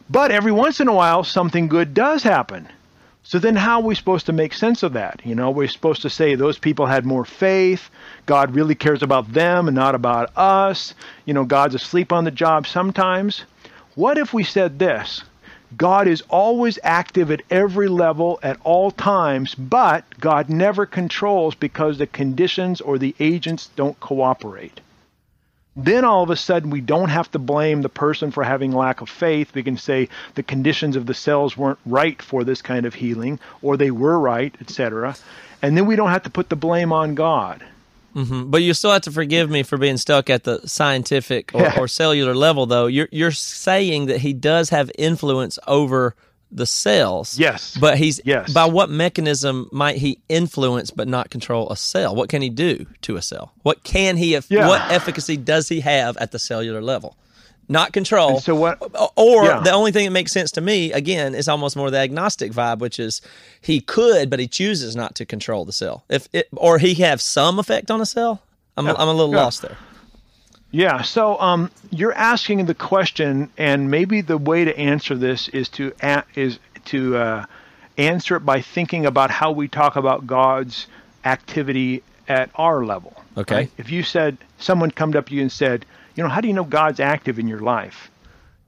But 0.10 0.32
every 0.32 0.52
once 0.54 0.80
in 0.80 0.88
a 0.88 0.94
while, 0.94 1.24
something 1.24 1.68
good 1.68 1.94
does 1.94 2.24
happen. 2.24 2.70
So 3.24 3.40
then, 3.40 3.58
how 3.58 3.82
are 3.82 3.86
we 3.86 3.94
supposed 3.94 4.26
to 4.28 4.32
make 4.32 4.54
sense 4.54 4.84
of 4.84 4.94
that? 4.94 5.20
You 5.26 5.36
know, 5.36 5.52
we're 5.52 5.68
supposed 5.68 6.02
to 6.04 6.10
say 6.10 6.36
those 6.36 6.58
people 6.58 6.86
had 6.86 7.06
more 7.06 7.26
faith. 7.26 7.90
God 8.26 8.56
really 8.56 8.74
cares 8.76 9.04
about 9.04 9.34
them 9.34 9.68
and 9.68 9.76
not 9.76 9.96
about 9.96 10.32
us. 10.38 10.94
You 11.26 11.34
know, 11.34 11.44
God's 11.44 11.76
asleep 11.76 12.14
on 12.14 12.24
the 12.24 12.32
job 12.32 12.68
sometimes. 12.68 13.44
What 13.96 14.18
if 14.18 14.34
we 14.34 14.46
said 14.46 14.80
this? 14.80 15.24
God 15.76 16.08
is 16.08 16.24
always 16.30 16.80
active 16.84 17.30
at 17.32 17.42
every 17.50 17.88
level 17.88 18.40
at 18.42 18.58
all 18.64 18.92
times, 18.92 19.54
but 19.56 20.06
God 20.20 20.50
never 20.50 20.86
controls 20.86 21.56
because 21.56 21.98
the 21.98 22.08
conditions 22.08 22.80
or 22.80 22.98
the 22.98 23.16
agents 23.20 23.70
don't 23.76 24.00
cooperate 24.00 24.80
then 25.78 26.04
all 26.04 26.24
of 26.24 26.32
a 26.32 26.36
sudden 26.36 26.72
we 26.72 26.82
don't 26.82 27.10
have 27.10 27.30
to 27.32 27.40
blame 27.40 27.84
the 27.84 27.90
person 27.90 28.32
for 28.32 28.44
having 28.44 28.72
lack 28.72 29.02
of 29.02 29.10
faith. 29.10 29.54
We 29.54 29.62
can 29.62 29.78
say 29.78 30.10
the 30.34 30.42
conditions 30.42 30.96
of 30.96 31.06
the 31.06 31.14
cells 31.14 31.56
weren't 31.56 31.78
right 31.86 32.20
for 32.20 32.44
this 32.44 32.64
kind 32.64 32.88
of 32.88 32.96
healing, 32.96 33.40
or 33.62 33.78
they 33.78 33.92
were 33.92 34.20
right, 34.20 34.54
etc. 34.60 35.16
And 35.62 35.78
then 35.78 35.86
we 35.86 35.96
don't 35.96 36.10
have 36.10 36.24
to 36.24 36.32
put 36.32 36.50
the 36.50 36.56
blame 36.56 36.92
on 36.92 37.14
God. 37.14 37.64
Mm-hmm. 38.18 38.50
But 38.50 38.64
you 38.64 38.74
still 38.74 38.92
have 38.92 39.04
to 39.04 39.12
forgive 39.12 39.50
me 39.50 39.62
for 39.64 39.78
being 39.78 39.98
stuck 39.98 40.30
at 40.30 40.44
the 40.44 40.60
scientific 40.68 41.52
or, 41.54 41.62
Yeah. 41.62 41.80
or 41.80 41.88
cellular 41.88 42.34
level, 42.36 42.66
though. 42.66 42.88
You're 42.88 43.10
you're 43.12 43.32
saying 43.32 44.08
that 44.08 44.20
he 44.22 44.34
does 44.34 44.70
have 44.72 44.90
influence 44.98 45.60
over 45.68 46.16
the 46.52 46.66
cells. 46.66 47.38
Yes. 47.38 47.78
But 47.80 47.98
he's 47.98 48.20
Yes. 48.26 48.52
by 48.54 48.66
what 48.66 48.90
mechanism 48.90 49.68
might 49.72 49.98
he 49.98 50.20
influence 50.30 50.92
but 50.92 51.08
not 51.08 51.30
control 51.30 51.70
a 51.70 51.76
cell? 51.78 52.16
What 52.16 52.30
can 52.30 52.42
he 52.42 52.50
do 52.50 52.86
to 53.02 53.18
a 53.18 53.22
cell? 53.22 53.52
What 53.64 53.84
can 53.84 54.18
he? 54.18 54.38
Yeah. 54.50 54.68
What 54.68 54.82
efficacy 54.92 55.38
does 55.38 55.68
he 55.70 55.82
have 55.82 56.16
at 56.18 56.32
the 56.32 56.40
cellular 56.40 56.82
level? 56.82 57.18
Not 57.70 57.92
control. 57.92 58.36
And 58.36 58.44
so 58.44 58.56
what- 58.56 58.78
Or 59.16 59.46
Yeah. 59.46 59.60
the 59.60 59.72
only 59.72 59.92
thing 59.92 60.06
that 60.06 60.12
makes 60.12 60.32
sense 60.32 60.52
to 60.52 60.62
me 60.62 60.92
again 60.94 61.36
is 61.36 61.50
almost 61.50 61.76
more 61.76 61.92
the 61.92 61.98
agnostic 61.98 62.52
vibe, 62.54 62.80
which 62.80 62.98
is 63.00 63.22
he 63.60 63.82
could, 63.82 64.30
but 64.30 64.40
he 64.40 64.48
chooses 64.48 64.96
not 64.96 65.16
to 65.16 65.26
control 65.26 65.66
the 65.66 65.74
cell. 65.74 66.04
If 66.10 66.30
it 66.32 66.48
or 66.56 66.78
he 66.80 66.94
have 66.96 67.22
some 67.22 67.60
effect 67.60 67.92
on 67.92 68.00
a 68.02 68.06
cell. 68.06 68.42
I'm 68.78 68.88
I'm 68.88 69.08
a 69.10 69.14
little 69.14 69.34
Yeah. 69.34 69.42
lost 69.44 69.62
there. 69.64 69.78
Yeah, 70.72 71.02
so 71.02 71.40
um, 71.42 71.72
you're 71.92 72.14
asking 72.14 72.66
the 72.66 72.74
question, 72.76 73.50
and 73.58 73.90
maybe 73.90 74.22
the 74.22 74.38
way 74.38 74.66
to 74.66 74.78
answer 74.78 75.16
this 75.16 75.48
is 75.50 75.70
to 75.70 75.94
a- 76.02 76.24
is 76.36 76.60
to 76.86 77.18
uh, 77.18 77.46
answer 77.98 78.36
it 78.36 78.42
by 78.46 78.62
thinking 78.62 79.06
about 79.06 79.32
how 79.32 79.52
we 79.52 79.68
talk 79.68 79.96
about 79.96 80.28
God's 80.28 80.88
activity 81.26 82.04
at 82.28 82.50
our 82.56 82.86
level. 82.86 83.14
Okay. 83.38 83.70
If 83.78 83.92
you 83.92 84.04
said 84.04 84.38
someone 84.58 84.92
come 84.92 85.16
up 85.16 85.28
to 85.28 85.36
you 85.36 85.42
and 85.42 85.52
said, 85.52 85.86
you 86.16 86.24
know, 86.24 86.30
how 86.30 86.42
do 86.42 86.48
you 86.48 86.54
know 86.54 86.64
God's 86.64 87.00
active 87.00 87.38
in 87.40 87.48
your 87.48 87.60
life? 87.60 88.10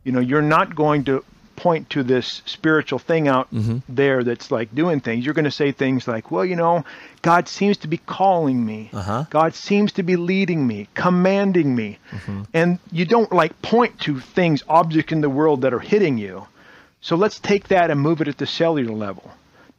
You 0.04 0.12
know, 0.12 0.20
you're 0.20 0.42
not 0.42 0.76
going 0.76 1.06
to 1.06 1.24
point 1.56 1.90
to 1.90 2.04
this 2.04 2.42
spiritual 2.46 3.00
thing 3.00 3.28
out 3.28 3.50
there 3.90 4.24
that's 4.24 4.50
like 4.50 4.74
doing 4.74 5.02
things. 5.02 5.26
You're 5.26 5.34
going 5.34 5.44
to 5.44 5.52
say 5.52 5.74
things 5.74 6.08
like, 6.08 6.32
well, 6.32 6.46
you 6.46 6.56
know, 6.56 6.86
God 7.22 7.50
seems 7.50 7.78
to 7.78 7.88
be 7.90 7.98
calling 7.98 8.66
me. 8.66 8.90
Uh-huh. 8.94 9.26
God 9.30 9.56
seems 9.56 9.92
to 9.94 10.04
be 10.04 10.16
leading 10.16 10.66
me, 10.66 10.88
commanding 10.94 11.76
me. 11.76 11.98
And 12.54 12.80
you 12.94 13.06
don't 13.06 13.32
like 13.34 13.62
point 13.62 14.00
to 14.02 14.20
things, 14.22 14.64
objects 14.70 15.12
in 15.12 15.20
the 15.20 15.30
world 15.30 15.62
that 15.62 15.74
are 15.74 15.80
hitting 15.80 16.18
you. 16.18 16.48
So 17.02 17.18
let's 17.18 17.40
take 17.40 17.68
that 17.70 17.92
and 17.92 18.00
move 18.00 18.22
it 18.22 18.28
at 18.30 18.38
the 18.38 18.48
cellular 18.48 18.94
level. 18.94 19.30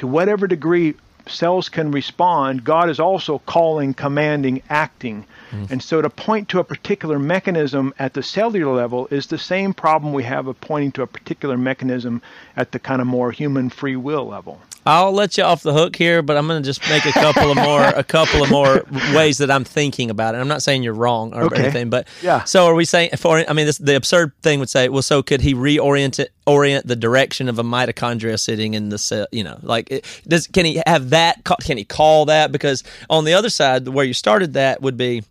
To 0.00 0.06
whatever 0.06 0.46
degree 0.46 0.94
cells 1.28 1.68
can 1.68 1.90
respond, 1.90 2.64
God 2.64 2.88
is 2.88 3.00
also 3.00 3.38
calling, 3.40 3.94
commanding, 3.94 4.62
acting. 4.68 5.26
Mm-hmm. 5.50 5.72
And 5.72 5.82
so 5.82 6.00
to 6.00 6.10
point 6.10 6.48
to 6.50 6.60
a 6.60 6.64
particular 6.64 7.18
mechanism 7.18 7.92
at 7.98 8.14
the 8.14 8.22
cellular 8.22 8.74
level 8.74 9.08
is 9.10 9.26
the 9.26 9.38
same 9.38 9.74
problem 9.74 10.12
we 10.12 10.24
have 10.24 10.46
of 10.46 10.60
pointing 10.60 10.92
to 10.92 11.02
a 11.02 11.06
particular 11.06 11.56
mechanism 11.56 12.22
at 12.56 12.72
the 12.72 12.78
kind 12.78 13.00
of 13.00 13.06
more 13.06 13.32
human 13.32 13.70
free 13.70 13.96
will 13.96 14.26
level. 14.26 14.60
I'll 14.86 15.12
let 15.12 15.36
you 15.36 15.44
off 15.44 15.62
the 15.62 15.74
hook 15.74 15.94
here, 15.94 16.22
but 16.22 16.36
I'm 16.38 16.46
going 16.46 16.62
to 16.62 16.66
just 16.66 16.88
make 16.88 17.04
a 17.04 17.12
couple 17.12 17.50
of 17.50 17.56
more 17.56 17.82
a 17.82 18.02
couple 18.02 18.42
of 18.42 18.50
more 18.50 18.82
ways 19.14 19.38
that 19.38 19.50
I'm 19.50 19.62
thinking 19.64 20.08
about 20.10 20.34
it. 20.34 20.38
I'm 20.38 20.48
not 20.48 20.62
saying 20.62 20.82
you're 20.82 20.94
wrong 20.94 21.34
or 21.34 21.44
Okay. 21.44 21.62
anything, 21.64 21.90
but 21.90 22.08
Yeah. 22.22 22.44
So 22.44 22.64
are 22.66 22.74
we 22.74 22.84
saying? 22.86 23.10
For 23.18 23.44
I 23.48 23.52
mean, 23.52 23.66
this, 23.66 23.76
the 23.78 23.94
absurd 23.94 24.32
thing 24.42 24.58
would 24.58 24.70
say, 24.70 24.88
well, 24.88 25.02
so 25.02 25.22
could 25.22 25.42
he 25.42 25.54
reorient 25.54 26.18
it, 26.18 26.32
orient 26.46 26.86
the 26.86 26.96
direction 26.96 27.48
of 27.48 27.58
a 27.58 27.62
mitochondria 27.62 28.38
sitting 28.40 28.72
in 28.74 28.88
the 28.88 28.98
cell? 28.98 29.26
You 29.32 29.44
know, 29.44 29.58
like 29.62 29.90
it, 29.90 30.22
does 30.26 30.46
can 30.46 30.64
he 30.64 30.82
have 30.86 31.10
that? 31.10 31.44
Can 31.62 31.76
he 31.76 31.84
call 31.84 32.24
that? 32.26 32.50
Because 32.50 32.82
on 33.10 33.24
the 33.24 33.34
other 33.34 33.50
side, 33.50 33.86
where 33.88 34.04
you 34.06 34.14
started 34.14 34.54
that 34.54 34.80
would 34.80 34.96
be 34.96 35.22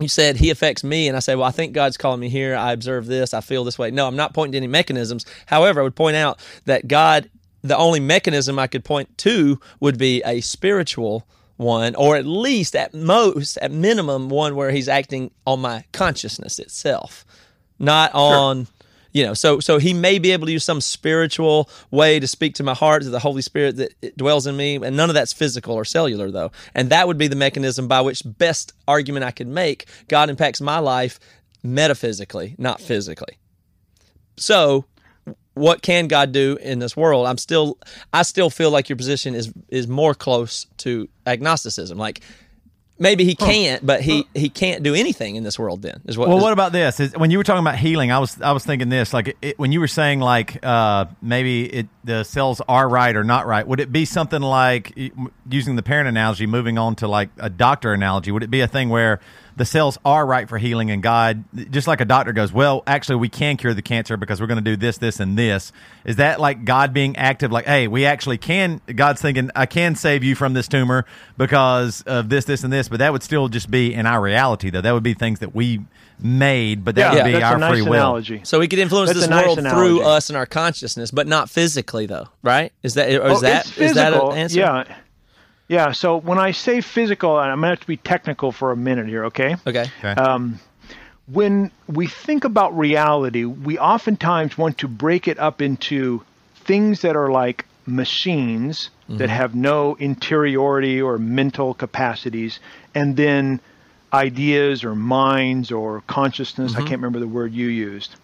you 0.00 0.08
said 0.08 0.36
he 0.36 0.50
affects 0.50 0.82
me 0.82 1.06
and 1.06 1.16
i 1.16 1.20
say 1.20 1.36
well 1.36 1.46
i 1.46 1.52
think 1.52 1.72
god's 1.74 1.96
calling 1.96 2.18
me 2.18 2.28
here 2.28 2.56
i 2.56 2.72
observe 2.72 3.06
this 3.06 3.32
i 3.32 3.40
feel 3.40 3.62
this 3.62 3.78
way 3.78 3.88
no 3.92 4.08
i'm 4.08 4.16
not 4.16 4.34
pointing 4.34 4.52
to 4.52 4.56
any 4.56 4.66
mechanisms 4.66 5.24
however 5.46 5.78
i 5.80 5.84
would 5.84 5.94
point 5.94 6.16
out 6.16 6.40
that 6.64 6.88
god 6.88 7.30
the 7.62 7.76
only 7.76 8.00
mechanism 8.00 8.58
i 8.58 8.66
could 8.66 8.84
point 8.84 9.16
to 9.18 9.58
would 9.80 9.98
be 9.98 10.22
a 10.24 10.40
spiritual 10.40 11.26
one 11.56 11.94
or 11.94 12.16
at 12.16 12.26
least 12.26 12.74
at 12.74 12.92
most 12.92 13.56
at 13.58 13.70
minimum 13.70 14.28
one 14.28 14.56
where 14.56 14.70
he's 14.70 14.88
acting 14.88 15.30
on 15.46 15.60
my 15.60 15.84
consciousness 15.92 16.58
itself 16.58 17.24
not 17.78 18.12
on 18.14 18.66
you 19.12 19.24
know 19.24 19.34
so 19.34 19.60
so 19.60 19.78
he 19.78 19.92
may 19.94 20.18
be 20.18 20.32
able 20.32 20.46
to 20.46 20.52
use 20.52 20.64
some 20.64 20.80
spiritual 20.80 21.68
way 21.90 22.18
to 22.18 22.26
speak 22.26 22.54
to 22.54 22.62
my 22.62 22.74
heart 22.74 23.02
to 23.02 23.10
the 23.10 23.18
holy 23.18 23.42
spirit 23.42 23.76
that 23.76 24.16
dwells 24.16 24.46
in 24.46 24.56
me 24.56 24.76
and 24.76 24.96
none 24.96 25.10
of 25.10 25.14
that's 25.14 25.32
physical 25.32 25.74
or 25.74 25.84
cellular 25.84 26.30
though. 26.30 26.50
And 26.74 26.90
that 26.90 27.06
would 27.06 27.18
be 27.18 27.28
the 27.28 27.36
mechanism 27.36 27.88
by 27.88 28.00
which 28.00 28.22
best 28.24 28.72
argument 28.88 29.24
i 29.24 29.30
could 29.30 29.46
make. 29.46 29.86
God 30.08 30.30
impacts 30.30 30.60
my 30.60 30.78
life 30.78 31.20
metaphysically 31.62 32.54
not 32.58 32.80
physically. 32.80 33.38
So 34.36 34.86
what 35.54 35.82
can 35.82 36.08
god 36.08 36.32
do 36.32 36.56
in 36.62 36.78
this 36.78 36.96
world 36.96 37.26
i'm 37.26 37.38
still 37.38 37.76
i 38.12 38.22
still 38.22 38.48
feel 38.50 38.70
like 38.70 38.88
your 38.88 38.96
position 38.96 39.34
is 39.34 39.52
is 39.68 39.86
more 39.86 40.14
close 40.14 40.66
to 40.78 41.08
agnosticism 41.26 41.98
like 41.98 42.20
maybe 42.98 43.24
he 43.24 43.34
can't 43.34 43.84
but 43.84 44.00
he 44.00 44.26
he 44.34 44.48
can't 44.48 44.82
do 44.82 44.94
anything 44.94 45.34
in 45.36 45.42
this 45.42 45.58
world 45.58 45.82
then 45.82 46.00
is 46.06 46.16
what 46.16 46.28
Well, 46.28 46.36
is- 46.38 46.42
what 46.42 46.52
about 46.52 46.72
this? 46.72 47.00
Is, 47.00 47.12
when 47.16 47.30
you 47.30 47.38
were 47.38 47.42
talking 47.44 47.60
about 47.62 47.76
healing, 47.76 48.12
I 48.12 48.18
was 48.20 48.40
I 48.40 48.52
was 48.52 48.64
thinking 48.64 48.88
this 48.90 49.12
like 49.12 49.36
it, 49.42 49.58
when 49.58 49.72
you 49.72 49.80
were 49.80 49.88
saying 49.88 50.20
like 50.20 50.64
uh, 50.64 51.06
maybe 51.20 51.64
it, 51.66 51.86
the 52.04 52.22
cells 52.22 52.60
are 52.68 52.88
right 52.88 53.16
or 53.16 53.24
not 53.24 53.46
right. 53.46 53.66
Would 53.66 53.80
it 53.80 53.90
be 53.90 54.04
something 54.04 54.40
like 54.40 54.96
using 55.50 55.74
the 55.76 55.82
parent 55.82 56.08
analogy, 56.08 56.46
moving 56.46 56.78
on 56.78 56.94
to 56.96 57.08
like 57.08 57.30
a 57.38 57.50
doctor 57.50 57.92
analogy? 57.92 58.30
Would 58.30 58.44
it 58.44 58.50
be 58.50 58.60
a 58.60 58.68
thing 58.68 58.88
where 58.88 59.18
the 59.56 59.64
cells 59.64 59.98
are 60.04 60.24
right 60.24 60.48
for 60.48 60.58
healing 60.58 60.90
and 60.90 61.02
God, 61.02 61.44
just 61.70 61.86
like 61.86 62.00
a 62.00 62.04
doctor 62.04 62.32
goes, 62.32 62.52
well, 62.52 62.82
actually, 62.86 63.16
we 63.16 63.28
can 63.28 63.56
cure 63.56 63.74
the 63.74 63.82
cancer 63.82 64.16
because 64.16 64.40
we're 64.40 64.46
going 64.46 64.62
to 64.62 64.70
do 64.70 64.76
this, 64.76 64.98
this, 64.98 65.20
and 65.20 65.38
this. 65.38 65.72
Is 66.04 66.16
that 66.16 66.40
like 66.40 66.64
God 66.64 66.92
being 66.94 67.16
active? 67.16 67.52
Like, 67.52 67.66
hey, 67.66 67.86
we 67.88 68.06
actually 68.06 68.38
can. 68.38 68.80
God's 68.94 69.20
thinking, 69.20 69.50
I 69.54 69.66
can 69.66 69.94
save 69.94 70.24
you 70.24 70.34
from 70.34 70.54
this 70.54 70.68
tumor 70.68 71.04
because 71.36 72.02
of 72.02 72.28
this, 72.28 72.44
this, 72.44 72.64
and 72.64 72.72
this. 72.72 72.88
But 72.88 72.98
that 73.00 73.12
would 73.12 73.22
still 73.22 73.48
just 73.48 73.70
be 73.70 73.92
in 73.94 74.06
our 74.06 74.20
reality, 74.20 74.70
though. 74.70 74.80
That 74.80 74.92
would 74.92 75.02
be 75.02 75.14
things 75.14 75.40
that 75.40 75.54
we 75.54 75.80
made, 76.18 76.84
but 76.84 76.94
that 76.94 77.14
Yeah, 77.14 77.22
would 77.22 77.28
be 77.28 77.32
that's 77.32 77.44
our 77.44 77.56
a 77.56 77.58
nice 77.58 77.72
free 77.72 77.82
will. 77.82 77.92
analogy. 77.94 78.40
So 78.44 78.58
we 78.60 78.68
could 78.68 78.78
influence 78.78 79.08
That's 79.10 79.20
this 79.20 79.28
nice 79.28 79.44
world 79.46 79.58
analogy. 79.58 79.78
through 79.98 80.02
us 80.02 80.30
and 80.30 80.36
our 80.36 80.46
consciousness, 80.46 81.10
but 81.10 81.26
not 81.26 81.50
physically, 81.50 82.06
though, 82.06 82.28
right? 82.42 82.72
Is 82.82 82.94
that 82.94 83.08
or 83.08 83.26
is 83.26 83.38
Oh, 83.38 83.40
that 83.40 83.66
it's 83.66 83.76
that 83.94 84.12
physical. 84.12 84.30
an 84.32 84.38
answer? 84.38 84.58
Yeah. 84.60 84.84
Yeah, 85.72 85.92
so 85.92 86.18
when 86.18 86.38
I 86.38 86.50
say 86.50 86.82
physical, 86.82 87.40
and 87.40 87.50
I'm 87.50 87.60
going 87.60 87.68
to 87.68 87.70
have 87.70 87.80
to 87.80 87.86
be 87.86 87.96
technical 87.96 88.52
for 88.52 88.72
a 88.72 88.76
minute 88.76 89.06
here, 89.06 89.24
okay? 89.26 89.56
Okay. 89.66 89.86
Um, 90.08 90.60
when 91.26 91.70
we 91.88 92.08
think 92.08 92.44
about 92.44 92.76
reality, 92.76 93.46
we 93.46 93.78
oftentimes 93.78 94.58
want 94.58 94.78
to 94.78 94.88
break 94.88 95.28
it 95.28 95.38
up 95.38 95.62
into 95.62 96.22
things 96.56 97.00
that 97.00 97.16
are 97.16 97.30
like 97.30 97.64
machines 97.86 98.90
that 99.18 99.30
have 99.30 99.54
no 99.54 99.94
interiority 99.94 101.00
or 101.00 101.16
mental 101.18 101.72
capacities, 101.72 102.60
and 102.94 103.16
then 103.16 103.58
ideas 104.12 104.84
or 104.84 104.94
minds 104.94 105.72
or 105.72 106.02
consciousness. 106.06 106.74
I 106.74 106.80
can't 106.80 107.00
remember 107.00 107.18
the 107.18 107.26
word 107.26 107.54
you 107.54 107.68
used. 107.68 108.14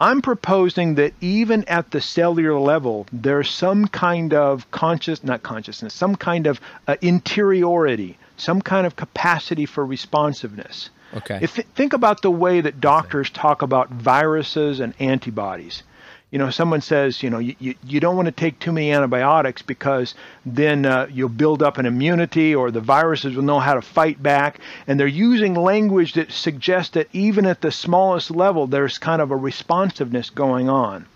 I'm 0.00 0.22
proposing 0.22 0.94
that 0.94 1.12
even 1.20 1.64
at 1.64 1.90
the 1.90 2.00
cellular 2.00 2.58
level, 2.60 3.06
there's 3.12 3.50
some 3.50 3.88
kind 3.88 4.32
of 4.32 4.70
conscious, 4.70 5.24
not 5.24 5.42
consciousness, 5.42 5.92
some 5.92 6.14
kind 6.14 6.46
of 6.46 6.60
uh, 6.86 6.96
interiority, 7.00 8.16
some 8.36 8.62
kind 8.62 8.86
of 8.86 8.94
capacity 8.94 9.66
for 9.66 9.84
responsiveness. 9.84 10.90
Okay. 11.16 11.38
If 11.42 11.54
think 11.74 11.94
about 11.94 12.22
the 12.22 12.30
way 12.30 12.60
that 12.60 12.80
doctors 12.80 13.30
talk 13.30 13.62
about 13.62 13.90
viruses 13.90 14.78
and 14.78 14.94
antibodies. 15.00 15.82
You 16.30 16.38
know, 16.38 16.50
someone 16.50 16.82
says, 16.82 17.22
you 17.22 17.30
know, 17.30 17.38
you, 17.38 17.56
you, 17.58 17.74
you 17.86 18.00
don't 18.00 18.14
want 18.14 18.26
to 18.26 18.32
take 18.32 18.58
too 18.58 18.70
many 18.70 18.92
antibiotics 18.92 19.62
because 19.62 20.14
then 20.44 20.84
uh, 20.84 21.06
you'll 21.10 21.30
build 21.30 21.62
up 21.62 21.78
an 21.78 21.86
immunity 21.86 22.54
or 22.54 22.70
the 22.70 22.82
viruses 22.82 23.34
will 23.34 23.44
know 23.44 23.60
how 23.60 23.74
to 23.74 23.80
fight 23.80 24.22
back. 24.22 24.60
And 24.86 25.00
they're 25.00 25.06
using 25.06 25.54
language 25.54 26.12
that 26.14 26.30
suggests 26.30 26.92
that 26.94 27.08
even 27.14 27.46
at 27.46 27.62
the 27.62 27.72
smallest 27.72 28.30
level, 28.30 28.66
there's 28.66 28.98
kind 28.98 29.22
of 29.22 29.30
a 29.30 29.36
responsiveness 29.36 30.28
going 30.28 30.68
on. 30.68 31.06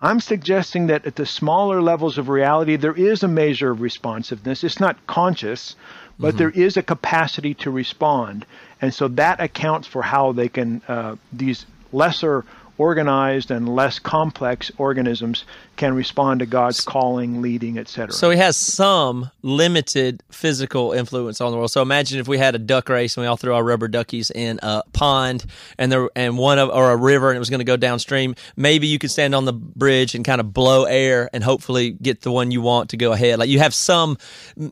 I'm 0.00 0.20
suggesting 0.20 0.86
that 0.88 1.06
at 1.06 1.16
the 1.16 1.26
smaller 1.26 1.82
levels 1.82 2.16
of 2.16 2.28
reality, 2.28 2.76
there 2.76 2.94
is 2.94 3.22
a 3.22 3.28
measure 3.28 3.70
of 3.70 3.80
responsiveness. 3.80 4.64
It's 4.64 4.80
not 4.80 5.06
conscious, 5.06 5.76
but 6.18 6.36
there 6.36 6.50
is 6.50 6.76
a 6.76 6.82
capacity 6.82 7.54
to 7.54 7.70
respond. 7.70 8.46
And 8.80 8.92
so 8.92 9.08
that 9.08 9.40
accounts 9.40 9.88
for 9.88 10.02
how 10.02 10.32
they 10.32 10.48
can, 10.48 10.82
uh, 10.88 11.16
these 11.32 11.66
lesser 11.92 12.44
organized 12.78 13.50
and 13.50 13.74
less 13.74 13.98
complex 13.98 14.70
organisms 14.78 15.44
can 15.76 15.94
respond 15.94 16.40
to 16.40 16.46
God's 16.46 16.80
calling, 16.80 17.40
leading, 17.40 17.78
etc. 17.78 18.12
So 18.12 18.30
he 18.30 18.38
has 18.38 18.56
some 18.56 19.30
limited 19.42 20.22
physical 20.30 20.92
influence 20.92 21.40
on 21.40 21.50
the 21.50 21.56
world. 21.56 21.70
So 21.70 21.82
imagine 21.82 22.18
if 22.18 22.28
we 22.28 22.38
had 22.38 22.54
a 22.54 22.58
duck 22.58 22.88
race 22.88 23.16
and 23.16 23.22
we 23.22 23.28
all 23.28 23.36
threw 23.36 23.54
our 23.54 23.62
rubber 23.62 23.88
duckies 23.88 24.30
in 24.30 24.60
a 24.62 24.82
pond 24.92 25.44
and 25.78 25.90
there 25.90 26.08
and 26.16 26.36
one 26.38 26.58
of 26.58 26.70
or 26.70 26.90
a 26.90 26.96
river 26.96 27.30
and 27.30 27.36
it 27.36 27.40
was 27.40 27.50
going 27.50 27.60
to 27.60 27.64
go 27.64 27.76
downstream. 27.76 28.34
Maybe 28.56 28.86
you 28.86 28.98
could 28.98 29.10
stand 29.10 29.34
on 29.34 29.44
the 29.44 29.52
bridge 29.52 30.14
and 30.14 30.24
kind 30.24 30.40
of 30.40 30.52
blow 30.52 30.84
air 30.84 31.30
and 31.32 31.44
hopefully 31.44 31.92
get 31.92 32.22
the 32.22 32.32
one 32.32 32.50
you 32.50 32.60
want 32.60 32.90
to 32.90 32.96
go 32.96 33.12
ahead. 33.12 33.38
Like 33.38 33.48
you 33.48 33.58
have 33.60 33.74
some, 33.74 34.18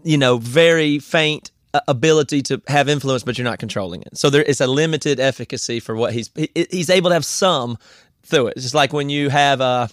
you 0.05 0.18
know, 0.18 0.38
very 0.38 0.98
faint 0.98 1.50
ability 1.89 2.43
to 2.43 2.61
have 2.68 2.89
influence, 2.89 3.23
but 3.23 3.39
you're 3.39 3.45
not 3.45 3.59
controlling 3.59 4.03
it. 4.03 4.16
So 4.16 4.31
there 4.31 4.43
is 4.43 4.61
a 4.61 4.66
limited 4.66 5.18
efficacy 5.18 5.81
for 5.81 5.97
what 5.97 6.12
he's 6.12 6.31
he, 6.35 6.51
he's 6.70 6.91
able 6.91 7.11
to 7.11 7.14
have 7.14 7.25
some 7.25 7.79
through 8.23 8.49
it. 8.49 8.57
It's 8.57 8.64
just 8.64 8.75
like 8.75 8.93
when 8.93 9.09
you 9.09 9.31
have 9.31 9.61
a 9.61 9.89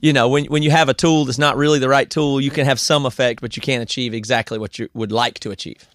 you 0.00 0.12
know, 0.12 0.28
when 0.28 0.44
when 0.46 0.62
you 0.62 0.70
have 0.70 0.88
a 0.88 0.94
tool 0.94 1.24
that's 1.24 1.38
not 1.38 1.56
really 1.56 1.78
the 1.78 1.88
right 1.88 2.10
tool, 2.10 2.40
you 2.40 2.50
can 2.50 2.66
have 2.66 2.80
some 2.80 3.06
effect, 3.06 3.40
but 3.40 3.56
you 3.56 3.62
can't 3.62 3.82
achieve 3.82 4.14
exactly 4.14 4.58
what 4.58 4.78
you 4.78 4.88
would 4.94 5.12
like 5.12 5.38
to 5.40 5.50
achieve. 5.50 5.86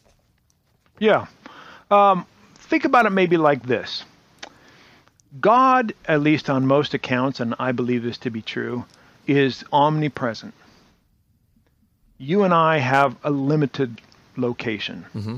Yeah. 1.00 1.28
Um, 1.92 2.26
think 2.56 2.86
about 2.86 3.06
it 3.06 3.12
maybe 3.12 3.38
like 3.38 3.64
this 3.64 4.04
God, 5.40 5.94
at 6.06 6.22
least 6.22 6.50
on 6.50 6.66
most 6.66 6.94
accounts, 6.94 7.40
and 7.40 7.54
I 7.60 7.72
believe 7.72 8.04
this 8.04 8.18
to 8.20 8.30
be 8.30 8.42
true, 8.42 8.86
is 9.28 9.64
omnipresent. 9.72 10.54
You 12.18 12.44
and 12.44 12.54
I 12.54 12.78
have 12.78 13.16
a 13.24 13.30
limited 13.30 14.02
location. 14.38 15.06
Mm-hmm. 15.16 15.38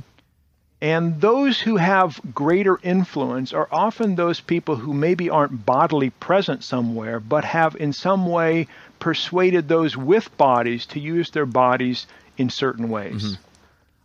And 0.82 1.20
those 1.20 1.60
who 1.60 1.76
have 1.76 2.22
greater 2.34 2.80
influence 2.82 3.52
are 3.52 3.68
often 3.70 4.16
those 4.16 4.40
people 4.40 4.78
who 4.78 4.94
maybe 4.94 5.30
aren't 5.30 5.66
bodily 5.66 6.10
present 6.10 6.64
somewhere, 6.64 7.20
but 7.20 7.44
have 7.44 7.76
in 7.76 7.92
some 7.92 8.28
way 8.28 8.68
persuaded 9.00 9.68
those 9.68 9.98
with 9.98 10.36
bodies 10.38 10.86
to 10.88 11.00
use 11.00 11.32
their 11.32 11.46
bodies 11.46 12.08
in 12.38 12.50
certain 12.50 12.90
ways. 12.90 13.24
Mm-hmm. 13.24 13.44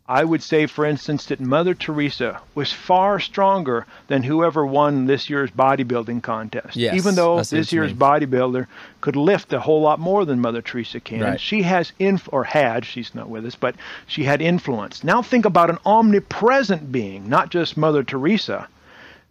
I 0.07 0.23
would 0.23 0.43
say, 0.43 0.67
for 0.67 0.85
instance, 0.85 1.25
that 1.27 1.41
Mother 1.41 1.73
Teresa 1.73 2.43
was 2.55 2.71
far 2.71 3.19
stronger 3.19 3.87
than 4.09 4.23
whoever 4.23 4.67
won 4.67 5.07
this 5.07 5.31
year's 5.31 5.51
bodybuilding 5.51 6.23
contest. 6.23 6.77
Yes, 6.77 6.95
Even 6.95 7.15
though 7.15 7.43
this 7.43 7.73
year's 7.73 7.91
mean. 7.93 7.99
bodybuilder 7.99 8.67
could 9.01 9.17
lift 9.17 9.51
a 9.55 9.61
whole 9.61 9.81
lot 9.81 9.99
more 9.99 10.27
than 10.27 10.41
Mother 10.41 10.61
Teresa 10.61 11.01
can, 11.01 11.21
Right. 11.23 11.41
she 11.41 11.63
has 11.63 11.93
inf 11.99 12.29
or 12.31 12.45
had, 12.45 12.85
she's 12.85 13.15
not 13.15 13.31
with 13.31 13.47
us, 13.47 13.55
but 13.55 13.77
she 14.07 14.25
had 14.25 14.43
influence. 14.43 15.03
Now 15.03 15.23
think 15.23 15.47
about 15.47 15.71
an 15.71 15.79
omnipresent 15.87 16.93
being, 16.93 17.31
not 17.31 17.49
just 17.49 17.79
Mother 17.79 18.03
Teresa, 18.03 18.69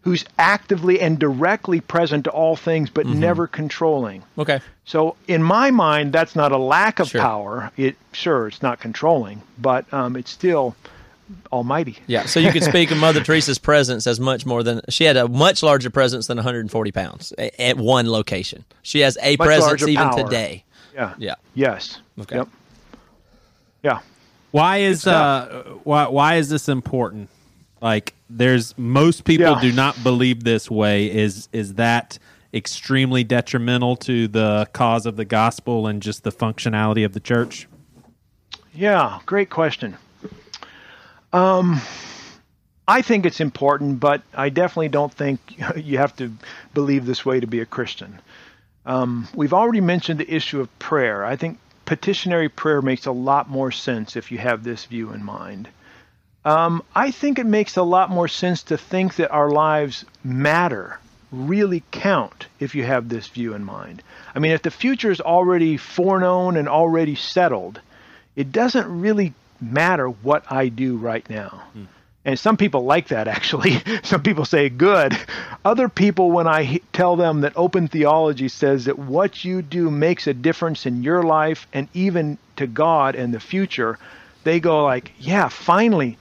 who's 0.04 0.26
actively 0.38 1.00
and 1.00 1.18
directly 1.20 1.80
present 1.82 2.26
to 2.26 2.30
all 2.32 2.56
things, 2.56 2.90
but 2.90 3.06
Mm-hmm. 3.06 3.20
never 3.20 3.48
controlling. 3.48 4.24
Okay. 4.38 4.60
So 4.86 5.16
in 5.28 5.42
my 5.42 5.72
mind, 5.72 6.12
that's 6.14 6.36
not 6.36 6.52
a 6.52 6.58
lack 6.58 7.00
of 7.00 7.08
Sure. 7.10 7.22
power. 7.22 7.72
It 7.78 7.96
sure 8.12 8.48
it's 8.48 8.62
not 8.62 8.80
controlling, 8.80 9.42
but 9.58 9.92
um, 9.94 10.16
it's 10.18 10.30
still 10.32 10.76
almighty. 11.54 11.98
Yeah. 12.06 12.26
So 12.26 12.40
you 12.42 12.52
could 12.52 12.64
speak 12.64 12.92
of 12.92 12.98
Mother 12.98 13.22
Teresa's 13.24 13.58
presence 13.58 14.06
as 14.06 14.20
much 14.20 14.46
more 14.46 14.62
than 14.62 14.82
she 14.90 15.06
had 15.06 15.16
a 15.16 15.28
much 15.30 15.64
larger 15.64 15.90
presence 15.90 16.28
than 16.28 16.36
140 16.38 16.92
pounds 16.92 17.32
at 17.58 17.78
one 17.78 18.12
location. 18.12 18.66
She 18.82 19.00
has 19.00 19.18
a 19.22 19.38
Much 19.38 19.46
presence 19.46 19.68
larger 19.68 19.88
even 19.88 20.10
power. 20.10 20.24
today. 20.24 20.64
Yeah. 20.94 21.14
Yeah. 21.18 21.36
Yes. 21.56 22.00
Okay. 22.20 22.36
Yep. 22.36 22.50
Yeah. 23.84 24.00
Why 24.52 24.78
is 24.80 25.08
uh 25.08 25.64
why 25.84 26.08
why 26.10 26.36
is 26.36 26.50
this 26.50 26.68
important? 26.70 27.30
Like 27.84 28.14
there's 28.30 28.76
most 28.78 29.26
people 29.26 29.46
Yeah. 29.52 29.62
do 29.62 29.74
not 29.74 30.02
believe 30.04 30.46
this 30.46 30.72
way. 30.72 31.12
Is 31.12 31.50
is 31.52 31.74
that 31.74 32.18
extremely 32.54 33.26
detrimental 33.26 33.98
to 33.98 34.28
the 34.30 34.70
cause 34.72 35.06
of 35.06 35.18
the 35.18 35.26
gospel 35.26 35.86
and 35.86 36.02
just 36.02 36.24
the 36.24 36.32
functionality 36.32 37.04
of 37.04 37.14
the 37.14 37.20
church? 37.20 37.68
Yeah, 38.74 39.20
great 39.26 39.50
question. 39.50 39.98
Um, 41.34 41.82
I 42.88 43.02
think 43.02 43.26
it's 43.26 43.42
important, 43.42 44.00
but 44.00 44.22
I 44.34 44.48
definitely 44.50 44.90
don't 44.90 45.14
think 45.14 45.40
you 45.76 45.98
have 45.98 46.16
to 46.18 46.32
believe 46.74 47.06
this 47.06 47.26
way 47.26 47.42
to 47.42 47.48
be 47.48 47.60
a 47.60 47.66
Christian. 47.66 48.20
Um, 48.86 49.28
we've 49.36 49.54
already 49.54 49.82
mentioned 49.82 50.22
the 50.22 50.34
issue 50.34 50.62
of 50.62 50.80
prayer. 50.80 51.26
I 51.26 51.36
think 51.36 51.58
petitionary 51.86 52.48
prayer 52.50 52.82
makes 52.82 53.06
a 53.06 53.12
lot 53.12 53.50
more 53.50 53.72
sense 53.72 54.16
if 54.16 54.32
you 54.32 54.38
have 54.38 54.64
this 54.64 54.86
view 54.86 55.12
in 55.12 55.22
mind. 55.24 55.68
Um, 56.46 56.84
I 56.94 57.12
think 57.12 57.40
it 57.40 57.46
makes 57.46 57.78
a 57.78 57.84
lot 57.84 58.10
more 58.10 58.28
sense 58.28 58.64
to 58.64 58.78
think 58.78 59.16
that 59.16 59.32
our 59.32 59.50
lives 59.50 60.04
matter, 60.24 61.00
really 61.32 61.84
count, 61.92 62.48
if 62.60 62.76
you 62.76 62.84
have 62.84 63.08
this 63.08 63.28
view 63.28 63.54
in 63.54 63.64
mind. 63.64 64.04
I 64.36 64.40
mean, 64.40 64.52
if 64.52 64.62
the 64.62 64.72
future 64.72 65.10
is 65.12 65.22
already 65.22 65.78
foreknown 65.78 66.58
and 66.58 66.68
already 66.68 67.16
settled, 67.16 67.80
it 68.36 68.52
doesn't 68.52 68.88
really 69.02 69.34
matter 69.62 70.08
what 70.08 70.44
I 70.52 70.68
do 70.68 70.98
right 70.98 71.28
now. 71.30 71.64
And 72.26 72.40
some 72.40 72.58
people 72.58 72.86
like 72.86 73.10
that 73.10 73.28
actually. 73.28 73.82
some 74.04 74.22
people 74.24 74.46
say 74.46 74.70
good. 74.70 75.18
Other 75.64 75.88
people, 75.90 76.32
when 76.32 76.48
I 76.48 76.80
tell 76.92 77.16
them 77.16 77.42
that 77.42 77.54
open 77.56 77.88
theology 77.88 78.48
says 78.50 78.86
that 78.86 78.98
what 79.00 79.44
you 79.44 79.62
do 79.62 79.90
makes 79.90 80.28
a 80.28 80.34
difference 80.34 80.86
in 80.86 81.04
your 81.04 81.24
life 81.24 81.68
and 81.74 81.88
even 81.94 82.38
to 82.58 82.68
God 82.68 83.16
and 83.16 83.34
the 83.34 83.40
future, 83.40 83.98
they 84.44 84.60
go 84.60 84.84
like, 84.84 85.12
"Yeah, 85.20 85.50
finally, 85.50 86.18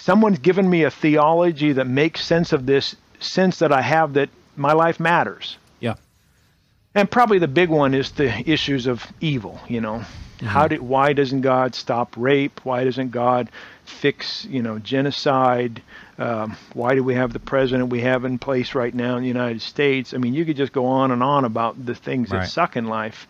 someone's 0.00 0.38
given 0.40 0.68
me 0.68 0.82
a 0.84 0.90
theology 0.90 1.72
that 1.72 1.86
makes 1.86 2.24
sense 2.24 2.52
of 2.52 2.66
this 2.66 2.96
sense 3.20 3.58
that 3.60 3.72
I 3.72 3.82
have 3.82 4.14
that 4.14 4.28
my 4.56 4.72
life 4.72 4.98
matters." 4.98 5.56
Yeah. 5.80 5.94
And 6.94 7.08
probably 7.10 7.38
the 7.38 7.48
big 7.48 7.68
one 7.70 7.94
is 7.94 8.10
the 8.12 8.50
issues 8.50 8.86
of 8.86 9.06
evil, 9.20 9.60
you 9.68 9.80
know. 9.80 10.02
How 10.42 10.66
did 10.68 10.80
why 10.80 11.12
doesn't 11.12 11.42
God 11.42 11.74
stop 11.74 12.14
rape? 12.16 12.60
Why 12.64 12.82
doesn't 12.84 13.10
God 13.10 13.50
fix, 13.84 14.46
you 14.46 14.62
know, 14.62 14.78
genocide? 14.78 15.82
Um, 16.18 16.56
why 16.72 16.94
do 16.94 17.04
we 17.04 17.14
have 17.14 17.34
the 17.34 17.38
president 17.38 17.90
we 17.90 18.00
have 18.00 18.24
in 18.24 18.38
place 18.38 18.74
right 18.74 18.94
now 18.94 19.16
in 19.16 19.22
the 19.22 19.28
United 19.28 19.60
States? 19.60 20.14
I 20.14 20.16
mean, 20.16 20.32
you 20.32 20.46
could 20.46 20.56
just 20.56 20.72
go 20.72 20.86
on 20.86 21.10
and 21.10 21.22
on 21.22 21.44
about 21.44 21.84
the 21.84 21.94
things 21.94 22.30
Right. 22.30 22.40
that 22.40 22.48
suck 22.48 22.76
in 22.76 22.86
life. 22.86 23.28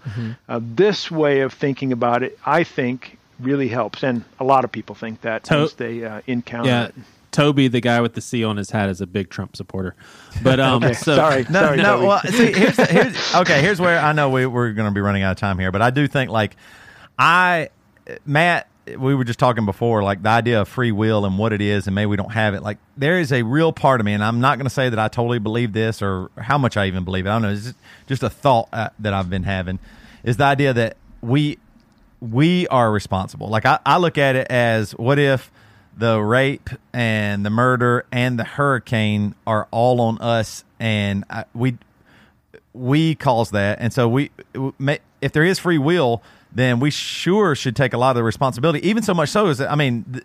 Uh, 0.48 0.60
this 0.62 1.10
way 1.10 1.40
of 1.40 1.52
thinking 1.52 1.90
about 1.92 2.22
it, 2.22 2.38
I 2.47 2.62
think, 2.62 3.18
really 3.42 3.68
helps, 3.68 4.02
and 4.02 4.24
a 4.38 4.44
lot 4.44 4.64
of 4.64 4.72
people 4.72 4.94
think 4.94 5.20
that 5.22 5.44
To- 5.44 5.56
once 5.58 5.72
they 5.74 6.04
uh, 6.04 6.20
encounter 6.26 6.68
Yeah. 6.68 6.84
it. 6.86 6.94
Toby, 7.32 7.68
the 7.68 7.80
guy 7.80 8.00
with 8.00 8.14
the 8.14 8.20
C 8.20 8.42
on 8.42 8.56
his 8.56 8.70
hat, 8.70 8.88
is 8.88 9.00
a 9.00 9.06
big 9.06 9.30
Trump 9.30 9.54
supporter. 9.54 9.94
But 10.42 10.58
um, 10.58 10.82
Okay, 10.82 10.94
so 10.94 11.14
sorry, 11.14 11.44
No, 11.48 11.60
sorry, 11.60 11.76
no. 11.76 11.82
Toby. 11.84 12.06
Well, 12.06 12.20
see, 12.22 12.52
here's, 12.52 12.76
the, 12.76 12.86
here's 12.86 13.34
okay. 13.36 13.60
Here's 13.62 13.80
where 13.80 14.00
I 14.00 14.12
know 14.12 14.30
we, 14.30 14.46
we're 14.46 14.72
going 14.72 14.88
to 14.88 14.94
be 14.94 15.00
running 15.00 15.22
out 15.22 15.30
of 15.30 15.36
time 15.36 15.56
here, 15.58 15.70
but 15.70 15.80
I 15.80 15.90
do 15.90 16.08
think 16.08 16.30
like 16.32 16.56
I, 17.18 17.68
Matt, 18.26 18.66
we 18.98 19.14
were 19.14 19.22
just 19.22 19.38
talking 19.38 19.64
before, 19.64 20.02
like 20.02 20.24
the 20.24 20.28
idea 20.30 20.60
of 20.62 20.68
free 20.68 20.90
will 20.90 21.24
and 21.24 21.38
what 21.38 21.52
it 21.52 21.60
is, 21.60 21.86
and 21.86 21.94
maybe 21.94 22.06
we 22.06 22.16
don't 22.16 22.32
have 22.32 22.54
it. 22.54 22.64
Like 22.64 22.78
there 22.96 23.20
is 23.20 23.32
a 23.32 23.42
real 23.44 23.72
part 23.72 24.00
of 24.00 24.04
me, 24.06 24.12
and 24.12 24.24
I'm 24.24 24.40
not 24.40 24.58
going 24.58 24.66
to 24.66 24.70
say 24.70 24.88
that 24.88 24.98
I 24.98 25.06
totally 25.06 25.38
believe 25.38 25.72
this 25.72 26.02
or 26.02 26.30
how 26.36 26.58
much 26.58 26.76
I 26.76 26.86
even 26.86 27.04
believe 27.04 27.26
it. 27.26 27.28
I 27.28 27.34
don't 27.34 27.42
know. 27.42 27.50
It's 27.50 27.62
just, 27.62 27.76
just 28.08 28.22
a 28.24 28.30
thought 28.30 28.68
uh, 28.72 28.88
that 28.98 29.14
I've 29.14 29.30
been 29.30 29.44
having 29.44 29.78
is 30.24 30.36
the 30.36 30.44
idea 30.44 30.72
that 30.72 30.96
we 31.20 31.58
we 32.20 32.68
are 32.68 32.90
responsible. 32.90 33.48
Like 33.48 33.66
I, 33.66 33.78
I 33.84 33.98
look 33.98 34.18
at 34.18 34.36
it 34.36 34.47
as 34.51 34.92
what 34.92 35.18
if 35.18 35.51
the 35.97 36.20
rape 36.20 36.70
and 36.92 37.44
the 37.44 37.51
murder 37.51 38.06
and 38.12 38.38
the 38.38 38.44
hurricane 38.44 39.34
are 39.47 39.68
all 39.70 40.01
on 40.01 40.18
us, 40.18 40.64
and 40.78 41.24
I, 41.30 41.44
we 41.55 41.78
we 42.72 43.14
cause 43.14 43.51
that, 43.51 43.78
and 43.80 43.92
so 43.92 44.09
we 44.09 44.30
if 45.20 45.32
there 45.32 45.44
is 45.44 45.59
free 45.59 45.78
will, 45.78 46.22
then 46.52 46.80
we 46.80 46.90
sure 46.90 47.55
should 47.55 47.76
take 47.76 47.92
a 47.92 47.98
lot 47.98 48.10
of 48.10 48.16
the 48.16 48.22
responsibility. 48.22 48.86
Even 48.86 49.02
so 49.02 49.14
much 49.14 49.28
so 49.28 49.48
is 49.48 49.59
that 49.59 49.70
I 49.70 49.74
mean, 49.74 50.22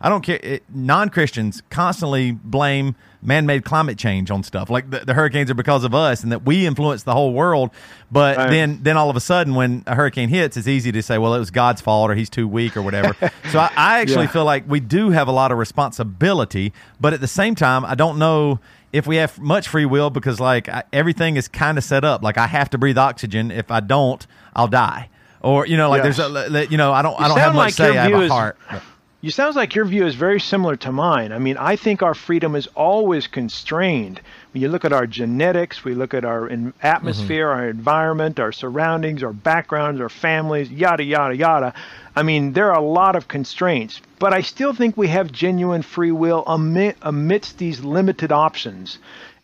I 0.00 0.08
don't 0.08 0.22
care. 0.22 0.40
It, 0.42 0.62
Non 0.68 1.08
Christians 1.08 1.62
constantly 1.70 2.32
blame 2.32 2.96
man 3.26 3.44
made 3.44 3.64
climate 3.64 3.98
change 3.98 4.30
on 4.30 4.42
stuff 4.42 4.70
like 4.70 4.88
the, 4.90 5.00
the 5.00 5.12
hurricanes 5.12 5.50
are 5.50 5.54
because 5.54 5.84
of 5.84 5.94
us, 5.94 6.22
and 6.22 6.32
that 6.32 6.44
we 6.46 6.66
influence 6.66 7.02
the 7.02 7.12
whole 7.12 7.32
world. 7.34 7.70
But 8.10 8.36
Right. 8.38 8.48
then 8.50 8.78
then 8.82 8.96
all 8.96 9.10
of 9.10 9.16
a 9.16 9.20
sudden, 9.20 9.54
when 9.54 9.82
a 9.86 9.94
hurricane 9.94 10.28
hits, 10.30 10.56
it's 10.56 10.68
easy 10.68 10.92
to 10.92 11.02
say, 11.02 11.18
well, 11.18 11.34
it 11.34 11.38
was 11.38 11.50
God's 11.50 11.80
fault 11.82 12.10
or 12.10 12.14
he's 12.14 12.30
too 12.30 12.46
weak 12.48 12.76
or 12.76 12.82
whatever. 12.82 13.14
so 13.50 13.58
I, 13.58 13.70
I 13.76 13.98
actually 14.00 14.26
Yeah. 14.26 14.30
feel 14.32 14.44
like 14.44 14.64
we 14.68 14.80
do 14.80 15.10
have 15.10 15.28
a 15.28 15.32
lot 15.32 15.52
of 15.52 15.58
responsibility, 15.58 16.72
but 17.00 17.12
at 17.12 17.20
the 17.20 17.26
same 17.28 17.54
time, 17.54 17.84
I 17.84 17.94
don't 17.94 18.18
know 18.18 18.60
if 18.92 19.06
we 19.06 19.16
have 19.16 19.38
much 19.38 19.68
free 19.68 19.84
will 19.84 20.10
because 20.10 20.38
like 20.40 20.68
I, 20.68 20.84
everything 20.92 21.36
is 21.36 21.48
kind 21.48 21.76
of 21.78 21.84
set 21.84 22.04
up. 22.04 22.22
Like 22.22 22.38
I 22.38 22.46
have 22.46 22.70
to 22.70 22.78
breathe 22.78 22.96
oxygen. 22.96 23.50
If 23.50 23.70
I 23.70 23.80
don't, 23.80 24.24
I'll 24.54 24.68
die. 24.68 25.08
Or 25.40 25.66
you 25.66 25.76
know, 25.76 25.90
like 25.90 26.02
Yes. 26.04 26.16
there's 26.16 26.52
a 26.54 26.66
you 26.70 26.76
know 26.76 26.92
I 26.92 27.02
don't 27.02 27.20
I 27.20 27.28
don't 27.28 27.38
have 27.38 27.54
much 27.54 27.64
like 27.64 27.74
say. 27.74 27.98
I 27.98 28.08
have 28.08 28.12
a 28.20 28.22
is- 28.22 28.30
heart. 28.30 28.56
You 29.22 29.30
sounds 29.30 29.56
like 29.56 29.74
your 29.74 29.86
view 29.86 30.06
is 30.06 30.14
very 30.14 30.38
similar 30.38 30.76
to 30.76 30.92
mine. 30.92 31.32
I 31.32 31.38
mean, 31.38 31.56
I 31.56 31.76
think 31.76 32.02
our 32.02 32.14
freedom 32.14 32.54
is 32.54 32.68
always 32.74 33.26
constrained. 33.26 34.20
When 34.52 34.62
you 34.62 34.68
look 34.68 34.84
at 34.84 34.92
our 34.92 35.06
genetics, 35.06 35.84
we 35.84 35.94
look 35.94 36.12
at 36.12 36.24
our 36.24 36.50
atmosphere, 36.82 37.48
mm-hmm. 37.48 37.60
our 37.60 37.68
environment, 37.68 38.38
our 38.38 38.52
surroundings, 38.52 39.22
our 39.22 39.32
backgrounds, 39.32 40.00
our 40.00 40.10
families, 40.10 40.70
yada 40.70 41.02
yada 41.02 41.34
yada. 41.34 41.74
I 42.14 42.22
mean, 42.22 42.52
there 42.52 42.70
are 42.72 42.78
a 42.78 42.84
lot 42.84 43.16
of 43.16 43.26
constraints, 43.26 44.00
but 44.18 44.34
I 44.34 44.42
still 44.42 44.74
think 44.74 44.96
we 44.96 45.08
have 45.08 45.32
genuine 45.32 45.82
free 45.82 46.12
will 46.12 46.44
amidst 46.46 47.58
these 47.58 47.80
limited 47.80 48.32
options. 48.32 48.98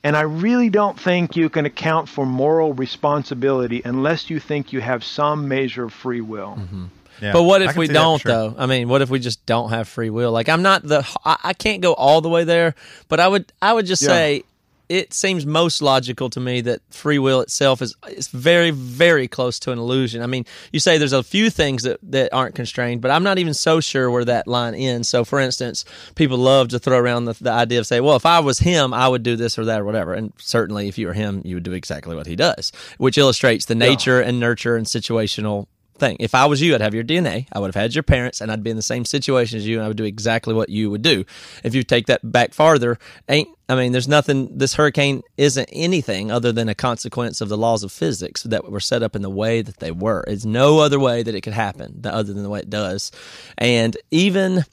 And 0.05 0.17
I 0.17 0.23
really 0.23 0.69
don't 0.69 0.99
think 0.99 1.37
you 1.37 1.49
can 1.49 1.65
account 1.65 2.09
for 2.09 2.27
moral 2.27 2.75
responsibility 2.75 3.83
unless 3.85 4.31
you 4.31 4.41
think 4.41 4.73
you 4.73 4.81
have 4.81 5.03
some 5.03 5.49
measure 5.49 5.85
of 5.85 5.93
free 5.93 6.21
will. 6.21 6.57
Mm-hmm. 6.59 6.85
Yeah, 7.23 7.33
But 7.33 7.45
what 7.45 7.63
if 7.63 7.77
we 7.77 7.87
see 7.87 7.93
that 7.93 7.99
for 7.99 8.03
don't 8.05 8.21
sure. 8.21 8.33
though? 8.33 8.55
I 8.59 8.67
mean, 8.67 8.89
what 8.89 9.01
if 9.01 9.09
we 9.11 9.21
just 9.21 9.47
don't 9.47 9.71
have 9.71 9.87
free 9.89 10.11
will? 10.11 10.33
Like 10.33 10.49
I'm 10.49 10.63
not 10.63 10.83
the 10.83 11.07
I, 11.25 11.37
I 11.45 11.53
can't 11.55 11.81
go 11.81 11.93
all 11.95 12.21
the 12.21 12.29
way 12.29 12.45
there, 12.45 12.75
but 13.09 13.21
I 13.21 13.29
would 13.29 13.53
I 13.63 13.73
would 13.73 13.87
just 13.87 14.03
Yeah. 14.03 14.09
say 14.09 14.43
it 14.89 15.15
seems 15.15 15.47
most 15.47 15.81
logical 15.81 16.29
to 16.29 16.39
me 16.39 16.61
that 16.61 16.81
free 16.91 17.19
will 17.19 17.41
itself 17.41 17.81
is 17.81 17.95
is 18.09 18.29
very 18.29 18.71
very 18.71 19.27
close 19.29 19.59
to 19.61 19.73
an 19.73 19.79
illusion. 19.79 20.21
I 20.21 20.27
mean, 20.27 20.45
you 20.73 20.81
say 20.81 20.99
there's 20.99 21.15
a 21.15 21.23
few 21.23 21.49
things 21.49 21.85
that 21.85 21.99
that 22.03 22.35
aren't 22.35 22.55
constrained, 22.57 23.01
but 23.01 23.11
I'm 23.11 23.23
not 23.23 23.39
even 23.39 23.55
so 23.55 23.81
sure 23.81 24.11
where 24.11 24.25
that 24.25 24.47
line 24.47 24.75
ends. 24.75 25.09
So 25.09 25.25
for 25.25 25.39
instance, 25.41 25.85
people 26.15 26.37
love 26.37 26.69
to 26.71 26.79
throw 26.79 26.99
around 26.99 27.25
the, 27.25 27.35
the 27.41 27.53
idea 27.53 27.79
of 27.79 27.87
say, 27.87 28.01
well, 28.01 28.17
if 28.17 28.27
I 28.27 28.41
was 28.41 28.59
him, 28.59 28.93
I 28.93 29.09
would 29.09 29.23
do 29.23 29.37
this 29.37 29.59
or 29.59 29.65
that 29.67 29.81
or 29.81 29.85
whatever. 29.85 30.13
And 30.13 30.33
certainly 30.39 30.89
if 30.89 30.99
you 30.99 31.07
were 31.07 31.15
him, 31.15 31.41
you 31.45 31.55
would 31.57 31.63
do 31.65 31.73
exactly 31.73 32.15
what 32.17 32.27
he 32.27 32.37
does, 32.37 32.73
which 32.99 33.17
illustrates 33.17 33.65
the 33.67 33.77
nature 33.77 34.21
and 34.21 34.39
nurture 34.41 34.77
and 34.77 34.85
situational 34.87 35.69
thing. 36.03 36.17
If 36.19 36.35
I 36.35 36.47
was 36.47 36.61
you, 36.61 36.75
I'd 36.75 36.81
have 36.81 36.95
your 36.95 37.05
DNA. 37.05 37.47
I 37.53 37.61
would 37.61 37.69
have 37.69 37.81
had 37.81 37.95
your 37.95 38.03
parents, 38.03 38.41
and 38.41 38.51
I'd 38.51 38.63
be 38.63 38.71
in 38.71 38.77
the 38.77 38.83
same 38.83 39.05
situation 39.05 39.57
as 39.57 39.67
you, 39.67 39.77
and 39.77 39.85
I 39.85 39.89
would 39.89 39.97
do 39.97 40.05
exactly 40.05 40.53
what 40.53 40.69
you 40.69 40.91
would 40.91 41.03
do. 41.03 41.25
If 41.63 41.75
you 41.75 41.85
take 41.85 42.07
that 42.07 42.21
back 42.23 42.53
farther, 42.53 42.99
ain't 43.29 43.49
I 43.69 43.77
mean, 43.77 43.93
there's 43.93 44.09
nothing. 44.09 44.59
This 44.59 44.75
hurricane 44.75 45.23
isn't 45.39 45.69
anything 45.73 46.31
other 46.31 46.53
than 46.53 46.69
a 46.69 46.75
consequence 46.75 47.41
of 47.41 47.49
the 47.49 47.57
laws 47.57 47.85
of 47.85 47.93
physics 47.93 48.43
that 48.43 48.71
were 48.71 48.81
set 48.81 49.03
up 49.03 49.17
in 49.17 49.23
the 49.23 49.31
way 49.31 49.63
that 49.63 49.79
they 49.79 49.93
were. 49.93 50.25
It's 50.27 50.45
no 50.45 50.81
other 50.81 51.01
way 51.01 51.23
that 51.23 51.35
it 51.35 51.41
could 51.41 51.55
happen 51.55 52.03
th- 52.03 52.13
other 52.13 52.35
than 52.35 52.43
the 52.43 52.51
way 52.51 52.59
it 52.59 52.69
does, 52.69 53.13
and 53.57 53.97
even 54.11 54.65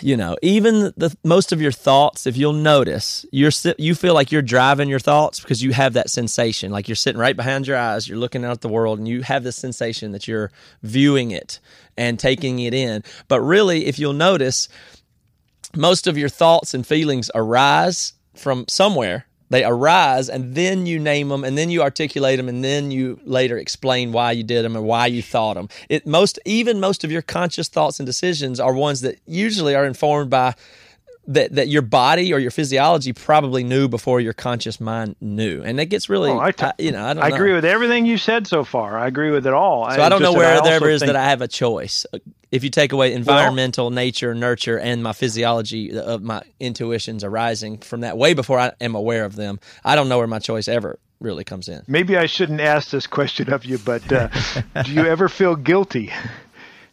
you 0.00 0.16
know, 0.16 0.36
even 0.42 0.92
the 0.96 1.16
most 1.24 1.52
of 1.52 1.60
your 1.60 1.72
thoughts, 1.72 2.26
if 2.26 2.36
you'll 2.36 2.52
notice, 2.52 3.24
you're 3.30 3.52
you 3.78 3.94
feel 3.94 4.14
like 4.14 4.32
you're 4.32 4.42
driving 4.42 4.88
your 4.88 4.98
thoughts 4.98 5.40
because 5.40 5.62
you 5.62 5.72
have 5.72 5.92
that 5.94 6.10
sensation, 6.10 6.72
like 6.72 6.88
you're 6.88 6.96
sitting 6.96 7.20
right 7.20 7.36
behind 7.36 7.66
your 7.66 7.76
eyes, 7.76 8.08
you're 8.08 8.18
looking 8.18 8.44
out 8.44 8.52
at 8.52 8.60
the 8.60 8.68
world, 8.68 8.98
and 8.98 9.08
you 9.08 9.22
have 9.22 9.44
this 9.44 9.56
sensation 9.56 10.12
that 10.12 10.26
you're 10.26 10.50
viewing 10.82 11.30
it 11.30 11.60
and 11.96 12.18
taking 12.18 12.58
it 12.58 12.74
in. 12.74 13.04
But 13.28 13.40
really, 13.40 13.86
if 13.86 13.98
you'll 13.98 14.12
notice, 14.12 14.68
most 15.74 16.06
of 16.06 16.18
your 16.18 16.28
thoughts 16.28 16.74
and 16.74 16.86
feelings 16.86 17.30
arise 17.34 18.14
from 18.34 18.64
somewhere. 18.68 19.26
They 19.52 19.64
arise, 19.64 20.30
and 20.30 20.54
then 20.54 20.86
you 20.86 20.98
name 20.98 21.28
them, 21.28 21.44
and 21.44 21.58
then 21.58 21.68
you 21.68 21.82
articulate 21.82 22.38
them, 22.38 22.48
and 22.48 22.64
then 22.64 22.90
you 22.90 23.20
later 23.26 23.58
explain 23.58 24.10
why 24.10 24.32
you 24.32 24.42
did 24.42 24.64
them 24.64 24.74
and 24.74 24.86
why 24.86 25.08
you 25.08 25.20
thought 25.20 25.56
them. 25.56 25.68
It 25.90 26.06
most 26.06 26.38
even 26.46 26.80
most 26.80 27.04
of 27.04 27.12
your 27.12 27.20
conscious 27.20 27.68
thoughts 27.68 28.00
and 28.00 28.06
decisions 28.06 28.58
are 28.58 28.72
ones 28.72 29.02
that 29.02 29.18
usually 29.26 29.74
are 29.74 29.84
informed 29.84 30.30
by 30.30 30.54
that 31.28 31.54
that 31.54 31.68
your 31.68 31.82
body 31.82 32.32
or 32.32 32.38
your 32.38 32.50
physiology 32.50 33.12
probably 33.12 33.62
knew 33.64 33.88
before 33.88 34.20
your 34.20 34.32
conscious 34.32 34.80
mind 34.80 35.16
knew, 35.20 35.62
and 35.62 35.78
it 35.78 35.86
gets 35.86 36.08
really, 36.08 36.30
Oh, 36.30 36.40
I 36.40 36.50
t- 36.52 36.66
I- 36.66 36.72
you 36.78 36.90
know, 36.92 37.04
I 37.04 37.14
don't. 37.14 37.22
I 37.22 37.28
know. 37.28 37.34
agree 37.36 37.52
with 37.52 37.64
everything 37.64 38.06
you 38.06 38.18
said 38.18 38.46
so 38.46 38.64
far. 38.64 38.98
I 38.98 39.06
agree 39.06 39.30
with 39.30 39.46
it 39.46 39.52
all. 39.52 39.88
So 39.90 40.02
I 40.02 40.08
don't 40.08 40.22
know 40.22 40.32
where 40.32 40.60
there 40.62 40.88
is 40.90 41.00
think- 41.00 41.08
that 41.08 41.16
I 41.16 41.28
have 41.30 41.40
a 41.40 41.48
choice. 41.48 42.04
If 42.50 42.64
you 42.64 42.70
take 42.70 42.92
away 42.92 43.14
environmental, 43.14 43.90
nature, 43.90 44.34
nurture, 44.34 44.78
and 44.78 45.02
my 45.02 45.12
physiology 45.14 45.96
of 45.96 46.22
my 46.22 46.42
intuitions 46.60 47.24
arising 47.24 47.78
from 47.78 48.00
that 48.02 48.18
way 48.18 48.34
before 48.34 48.58
I 48.58 48.72
am 48.80 48.94
aware 48.94 49.24
of 49.24 49.36
them, 49.36 49.58
I 49.84 49.94
don't 49.94 50.08
know 50.10 50.18
where 50.18 50.26
my 50.26 50.38
choice 50.38 50.68
ever 50.68 50.98
really 51.20 51.44
comes 51.44 51.68
in. 51.68 51.82
Maybe 51.86 52.16
I 52.16 52.26
shouldn't 52.26 52.60
ask 52.60 52.90
this 52.90 53.06
question 53.06 53.52
of 53.52 53.64
you, 53.64 53.78
but 53.78 54.12
uh, 54.12 54.28
do 54.84 54.92
you 54.92 55.06
ever 55.06 55.28
feel 55.28 55.54
guilty? 55.56 56.10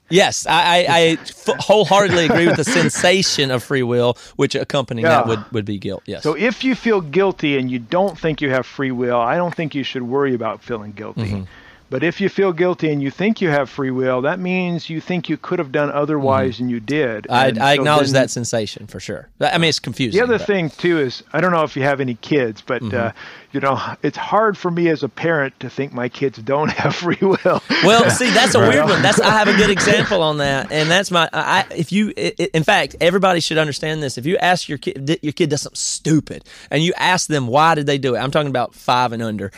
Yes, 0.10 0.46
I, 0.46 0.52
I, 0.52 0.86
I 0.88 1.00
f- 1.22 1.50
wholeheartedly 1.60 2.26
agree 2.26 2.48
with 2.48 2.58
the 2.58 2.64
sensation 2.64 3.52
of 3.52 3.64
free 3.64 3.84
will, 3.84 4.18
which 4.36 4.56
accompanying 4.56 5.06
that 5.06 5.28
would, 5.28 5.40
would 5.52 5.66
be 5.66 5.78
guilt. 5.78 6.04
Yes. 6.06 6.24
So 6.24 6.36
if 6.36 6.64
you 6.64 6.76
feel 6.76 7.02
guilty 7.02 7.58
and 7.58 7.70
you 7.70 7.80
don't 7.80 8.18
think 8.18 8.42
you 8.42 8.50
have 8.50 8.66
free 8.66 8.92
will, 8.92 9.20
I 9.20 9.36
don't 9.38 9.54
think 9.54 9.76
you 9.76 9.84
should 9.84 10.04
worry 10.04 10.34
about 10.34 10.64
feeling 10.64 10.92
guilty. 10.92 11.22
Mm-hmm. 11.22 11.44
But 11.92 12.04
if 12.04 12.22
you 12.22 12.30
feel 12.30 12.54
guilty 12.54 12.92
and 12.92 13.02
you 13.02 13.10
think 13.10 13.42
you 13.42 13.50
have 13.50 13.70
free 13.70 13.90
will, 13.90 14.22
that 14.22 14.40
means 14.40 14.90
you 14.90 15.02
think 15.02 15.28
you 15.28 15.38
could 15.38 15.58
have 15.60 15.72
done 15.72 15.90
otherwise 15.92 16.60
and 16.60 16.70
you 16.70 16.80
did. 16.80 17.26
I, 17.30 17.48
And 17.48 17.58
I 17.60 17.76
so 17.76 17.82
acknowledge 17.82 18.12
that 18.12 18.30
sensation 18.30 18.86
for 18.86 19.00
sure. 19.00 19.28
I 19.42 19.58
mean, 19.58 19.70
it's 19.70 19.80
confusing. 19.80 20.18
The 20.20 20.24
other 20.24 20.38
but- 20.38 20.46
thing 20.48 20.70
too 20.70 21.00
is 21.00 21.24
I 21.34 21.42
don't 21.42 21.52
know 21.52 21.64
if 21.64 21.76
you 21.76 21.82
have 21.84 22.00
any 22.00 22.16
kids, 22.16 22.62
but 22.62 22.82
Mm-hmm. 22.84 22.96
uh, 22.96 23.12
you 23.52 23.60
know 23.60 23.82
it's 24.04 24.16
hard 24.18 24.56
for 24.56 24.70
me 24.70 24.90
as 24.90 25.02
a 25.02 25.10
parent 25.10 25.60
to 25.62 25.72
think 25.72 25.92
my 25.92 26.08
kids 26.08 26.38
don't 26.38 26.70
have 26.82 26.96
free 26.96 27.18
will. 27.20 27.64
Well, 27.84 28.08
see, 28.12 28.30
that's 28.30 28.54
a 28.54 28.60
weird 28.70 28.86
one. 28.86 29.02
That's 29.02 29.20
I 29.20 29.32
have 29.32 29.48
a 29.48 29.58
good 29.58 29.72
example 29.72 30.22
on 30.22 30.38
that, 30.38 30.72
and 30.72 30.88
that's 30.92 31.10
my. 31.10 31.28
I 31.34 31.66
if 31.76 31.92
you, 31.92 32.10
in 32.10 32.64
fact, 32.64 32.96
everybody 33.02 33.40
should 33.40 33.58
understand 33.58 34.04
this. 34.04 34.20
If 34.20 34.28
you 34.28 34.38
ask 34.38 34.70
your 34.70 34.78
kid, 34.78 35.18
your 35.24 35.34
kid 35.34 35.50
does 35.50 35.64
something 35.64 35.76
stupid, 35.76 36.44
and 36.70 36.84
you 36.84 36.94
ask 36.98 37.28
them 37.28 37.48
why 37.48 37.74
did 37.74 37.88
they 37.88 37.98
do 37.98 38.14
it, 38.14 38.20
I'm 38.20 38.30
talking 38.30 38.50
about 38.52 38.76
five 38.76 39.14
and 39.14 39.24
under. 39.24 39.52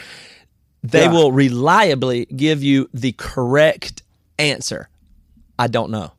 They 0.83 1.03
Yeah. 1.03 1.11
will 1.11 1.31
reliably 1.31 2.25
give 2.25 2.63
you 2.63 2.89
the 2.93 3.11
correct 3.13 4.01
answer. 4.39 4.89
I 5.59 5.67
don't 5.67 5.91
know. 5.91 6.11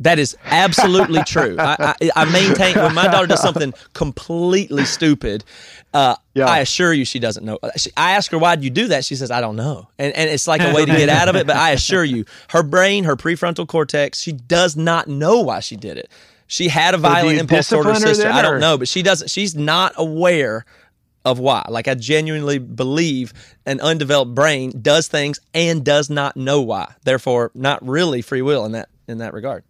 That 0.00 0.18
is 0.18 0.36
absolutely 0.44 1.22
true. 1.26 1.56
I, 1.58 1.94
I, 2.00 2.10
I 2.16 2.24
maintain 2.24 2.74
when 2.76 2.94
my 2.94 3.06
daughter 3.06 3.26
does 3.26 3.42
something 3.42 3.74
completely 3.92 4.84
stupid. 4.86 5.44
Uh, 5.92 6.16
Yeah. 6.34 6.46
I 6.46 6.60
assure 6.60 6.92
you, 6.92 7.04
she 7.04 7.18
doesn't 7.18 7.44
know. 7.44 7.58
She, 7.76 7.90
I 7.96 8.12
ask 8.12 8.30
her 8.32 8.38
why 8.38 8.56
do 8.56 8.64
you 8.64 8.70
do 8.70 8.88
that. 8.88 9.04
She 9.04 9.14
says 9.14 9.30
I 9.30 9.40
don't 9.42 9.56
know, 9.56 9.88
and 9.98 10.14
and 10.16 10.30
it's 10.30 10.48
like 10.48 10.62
a 10.62 10.72
way 10.72 10.86
to 10.86 10.92
get 10.92 11.08
out 11.10 11.28
of 11.28 11.36
it. 11.36 11.46
But 11.46 11.56
I 11.56 11.70
assure 11.72 12.02
you, 12.04 12.24
her 12.48 12.62
brain, 12.62 13.04
her 13.04 13.14
prefrontal 13.16 13.66
cortex, 13.68 14.20
she 14.20 14.32
does 14.32 14.74
not 14.76 15.06
know 15.06 15.40
why 15.40 15.60
she 15.60 15.76
did 15.76 15.98
it. 15.98 16.10
She 16.46 16.68
had 16.68 16.94
a 16.94 16.98
violent 16.98 17.38
impulse 17.38 17.68
toward 17.68 17.86
her 17.86 17.94
sister. 17.96 18.28
I 18.28 18.42
don't 18.42 18.58
know, 18.60 18.78
but 18.78 18.88
she 18.88 19.02
doesn't. 19.02 19.28
She's 19.30 19.54
not 19.54 19.92
aware 19.96 20.64
of 21.24 21.38
why. 21.38 21.64
Like 21.68 21.86
I 21.88 21.94
genuinely 21.94 22.58
believe 22.58 23.32
an 23.66 23.80
undeveloped 23.80 24.34
brain 24.34 24.72
does 24.80 25.08
things 25.08 25.38
and 25.54 25.84
does 25.84 26.08
not 26.10 26.36
know 26.36 26.60
why. 26.62 26.94
Therefore, 27.04 27.50
not 27.54 27.86
really 27.86 28.22
free 28.22 28.42
will 28.42 28.64
in 28.64 28.72
that 28.72 28.88
in 29.08 29.18
that 29.18 29.32
regard. 29.34 29.64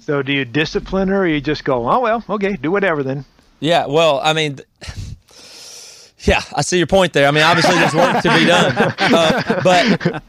so 0.00 0.22
do 0.22 0.32
you 0.32 0.44
discipline 0.44 1.08
her, 1.08 1.22
or 1.22 1.26
you 1.26 1.40
just 1.40 1.64
go, 1.64 1.88
oh 1.90 2.00
well, 2.00 2.24
okay, 2.30 2.56
do 2.56 2.70
whatever 2.70 3.02
then? 3.02 3.24
Yeah, 3.60 3.86
well, 3.86 4.20
I 4.22 4.32
mean, 4.34 4.60
yeah, 6.20 6.42
I 6.54 6.62
see 6.62 6.78
your 6.78 6.86
point 6.86 7.12
there. 7.12 7.26
I 7.28 7.30
mean, 7.30 7.42
obviously 7.44 7.74
there's 7.76 7.94
work 7.94 8.22
to 8.22 8.34
be 8.38 8.44
done, 8.44 8.72
uh, 8.98 9.60
but 9.64 10.22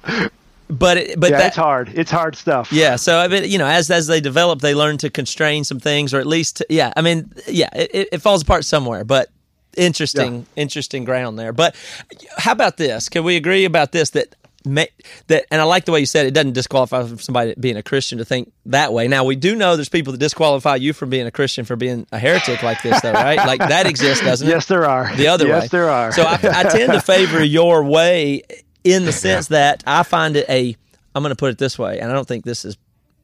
but 0.70 0.98
it, 0.98 1.20
but 1.20 1.32
yeah, 1.32 1.38
that, 1.38 1.48
it's 1.48 1.56
hard. 1.56 1.90
It's 1.94 2.12
hard 2.12 2.36
stuff. 2.36 2.72
Yeah, 2.72 2.96
so 2.96 3.18
I 3.20 3.28
mean, 3.28 3.50
you 3.50 3.58
know, 3.58 3.68
as 3.68 3.90
as 3.92 4.08
they 4.08 4.22
develop, 4.22 4.62
they 4.62 4.76
learn 4.76 4.98
to 5.00 5.10
constrain 5.10 5.64
some 5.64 5.80
things, 5.80 6.14
or 6.14 6.20
at 6.20 6.28
least, 6.28 6.64
yeah. 6.70 6.94
I 6.96 7.02
mean, 7.02 7.32
yeah, 7.48 7.70
it- 7.74 8.10
it 8.12 8.22
falls 8.22 8.42
apart 8.44 8.66
somewhere, 8.66 9.04
but 9.04 9.30
interesting, 9.78 10.46
interesting 10.56 11.04
ground 11.06 11.38
there. 11.40 11.54
But 11.54 11.76
how 12.38 12.52
about 12.52 12.78
this? 12.78 13.10
Can 13.10 13.24
we 13.24 13.36
agree 13.36 13.66
about 13.66 13.92
this 13.92 14.12
that? 14.12 14.36
ma- 14.66 14.84
That 15.28 15.46
and 15.52 15.62
I 15.62 15.64
like 15.64 15.86
the 15.86 15.92
way 15.94 16.02
you 16.02 16.06
said 16.06 16.26
it 16.26 16.34
doesn't 16.34 16.52
disqualify 16.54 17.06
somebody 17.16 17.56
being 17.60 17.78
a 17.78 17.84
Christian 17.84 18.18
to 18.18 18.26
think 18.26 18.52
that 18.66 18.92
way. 18.94 19.08
Now 19.08 19.24
we 19.24 19.36
do 19.38 19.56
know 19.56 19.76
there's 19.78 19.88
people 19.90 20.12
that 20.12 20.18
disqualify 20.20 20.76
you 20.76 20.92
from 20.94 21.10
being 21.10 21.26
a 21.28 21.32
Christian 21.32 21.64
for 21.66 21.76
being 21.78 22.06
a 22.12 22.20
heretic 22.20 22.62
like 22.62 22.82
this, 22.84 23.00
though, 23.02 23.14
right? 23.14 23.38
Like 23.38 23.60
that 23.60 23.86
exists, 23.88 24.24
doesn't 24.24 24.46
it? 24.48 24.52
Yes, 24.52 24.66
there 24.66 24.86
are. 24.86 25.16
the 25.16 25.28
other 25.28 25.46
way. 25.46 25.52
yes, 25.52 25.70
there 25.70 25.90
are. 25.90 26.12
So 26.12 26.24
I, 26.24 26.34
I 26.44 26.64
tend 26.64 26.92
to 26.92 27.00
favor 27.02 27.42
your 27.44 27.84
way 27.86 28.44
in 28.84 29.06
the 29.06 29.14
sense 29.14 29.48
that 29.48 29.84
I 29.88 30.04
find 30.04 30.36
it 30.36 30.46
a. 30.50 30.76
I'm 31.16 31.24
going 31.24 31.32
to 31.32 31.36
put 31.40 31.52
it 31.52 31.58
this 31.58 31.80
way, 31.80 32.00
and 32.00 32.12
I 32.12 32.14
don't 32.14 32.28
think 32.28 32.46
this 32.46 32.66
is 32.66 32.78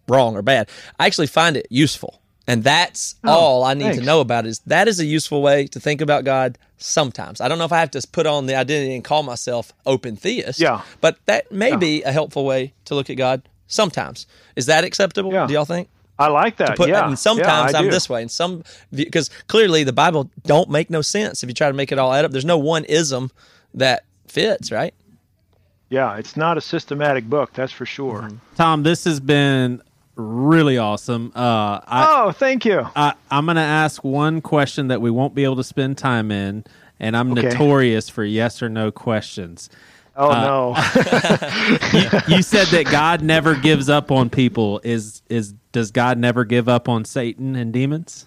wrong 0.08 0.36
or 0.36 0.42
bad. 0.42 0.70
I 1.00 1.06
actually 1.06 1.28
find 1.28 1.56
it 1.58 1.68
useful, 1.70 2.20
and 2.48 2.64
that's 2.64 3.16
all 3.24 3.64
I 3.64 3.74
need 3.74 3.96
to 3.96 4.02
Oh, 4.02 4.06
know 4.06 4.22
about. 4.22 4.46
Is 4.46 4.60
that 4.68 4.88
is 4.88 5.00
a 5.00 5.06
useful 5.06 5.42
way 5.42 5.68
to 5.68 5.80
think 5.80 6.02
about 6.02 6.24
God? 6.24 6.58
Sometimes 6.78 7.42
I 7.42 7.48
don't 7.48 7.58
know 7.58 7.66
if 7.66 7.72
I 7.72 7.80
have 7.80 7.92
to 7.92 8.08
put 8.12 8.26
on 8.28 8.46
the 8.46 8.56
identity 8.56 8.94
and 8.96 9.04
call 9.04 9.24
myself 9.24 9.74
open 9.86 10.16
theist. 10.16 10.60
Yeah. 10.60 10.82
but 11.02 11.18
that 11.26 11.52
may 11.52 11.76
be 11.76 12.04
a 12.04 12.12
helpful 12.12 12.46
way 12.46 12.74
to 12.86 12.96
look 12.96 13.10
at 13.10 13.16
God. 13.16 13.42
Sometimes 13.68 14.28
is 14.56 14.68
that 14.68 14.84
acceptable? 14.84 15.32
Yeah. 15.34 15.48
Do 15.48 15.54
y'all 15.54 15.66
think? 15.66 15.90
I 16.18 16.28
like 16.28 16.58
that. 16.58 16.78
Put, 16.78 16.88
yeah. 16.88 17.08
and 17.08 17.20
sometimes 17.20 17.72
yeah, 17.74 17.78
I 17.78 17.82
I'm 17.82 17.86
do. 17.86 17.92
this 17.92 18.08
way, 18.10 18.22
and 18.22 18.32
some 18.32 18.64
because 18.94 19.30
clearly 19.48 19.84
the 19.84 19.92
Bible 19.92 20.30
don't 20.46 20.70
make 20.70 20.90
no 20.90 21.02
sense 21.02 21.44
if 21.44 21.50
you 21.50 21.54
try 21.54 21.68
to 21.68 21.74
make 21.74 21.92
it 21.92 22.00
all 22.00 22.14
add 22.14 22.24
up. 22.24 22.32
There's 22.32 22.46
no 22.46 22.58
one 22.58 22.86
ism 22.86 23.32
that 23.74 24.06
fits, 24.28 24.72
right? 24.72 24.94
Yeah, 25.90 26.16
it's 26.18 26.38
not 26.38 26.58
a 26.58 26.62
systematic 26.62 27.26
book, 27.30 27.54
that's 27.54 27.72
for 27.74 27.86
sure. 27.86 28.22
Mm-hmm. 28.24 28.38
Tom, 28.56 28.84
this 28.84 29.04
has 29.04 29.20
been 29.20 29.82
really 30.16 30.78
awesome. 30.78 31.32
Uh, 31.36 31.80
I, 31.86 32.24
Oh, 32.26 32.32
thank 32.32 32.66
you. 32.66 32.88
I, 32.96 33.14
I'm 33.30 33.46
going 33.46 33.56
to 33.56 33.62
ask 33.62 34.04
one 34.04 34.42
question 34.42 34.88
that 34.90 35.02
we 35.02 35.12
won't 35.12 35.36
be 35.36 35.44
able 35.44 35.58
to 35.58 35.64
spend 35.64 35.98
time 35.98 36.32
in, 36.32 36.64
and 37.00 37.16
I'm 37.18 37.32
Okay. 37.34 37.50
notorious 37.50 38.10
for 38.10 38.24
yes 38.24 38.62
or 38.62 38.70
no 38.70 38.92
questions. 38.92 39.70
Oh 40.18 40.30
Uh, 40.32 40.42
no. 40.42 40.76
You 42.36 42.42
said 42.42 42.68
that 42.68 42.88
God 42.90 43.22
never 43.22 43.54
gives 43.56 43.90
up 43.90 44.12
on 44.12 44.30
people. 44.30 44.80
Is 44.84 45.22
is 45.28 45.54
does 45.74 45.92
God 45.92 46.18
never 46.18 46.46
give 46.46 46.70
up 46.70 46.88
on 46.88 47.04
Satan 47.04 47.56
and 47.58 47.74
demons? 47.74 48.26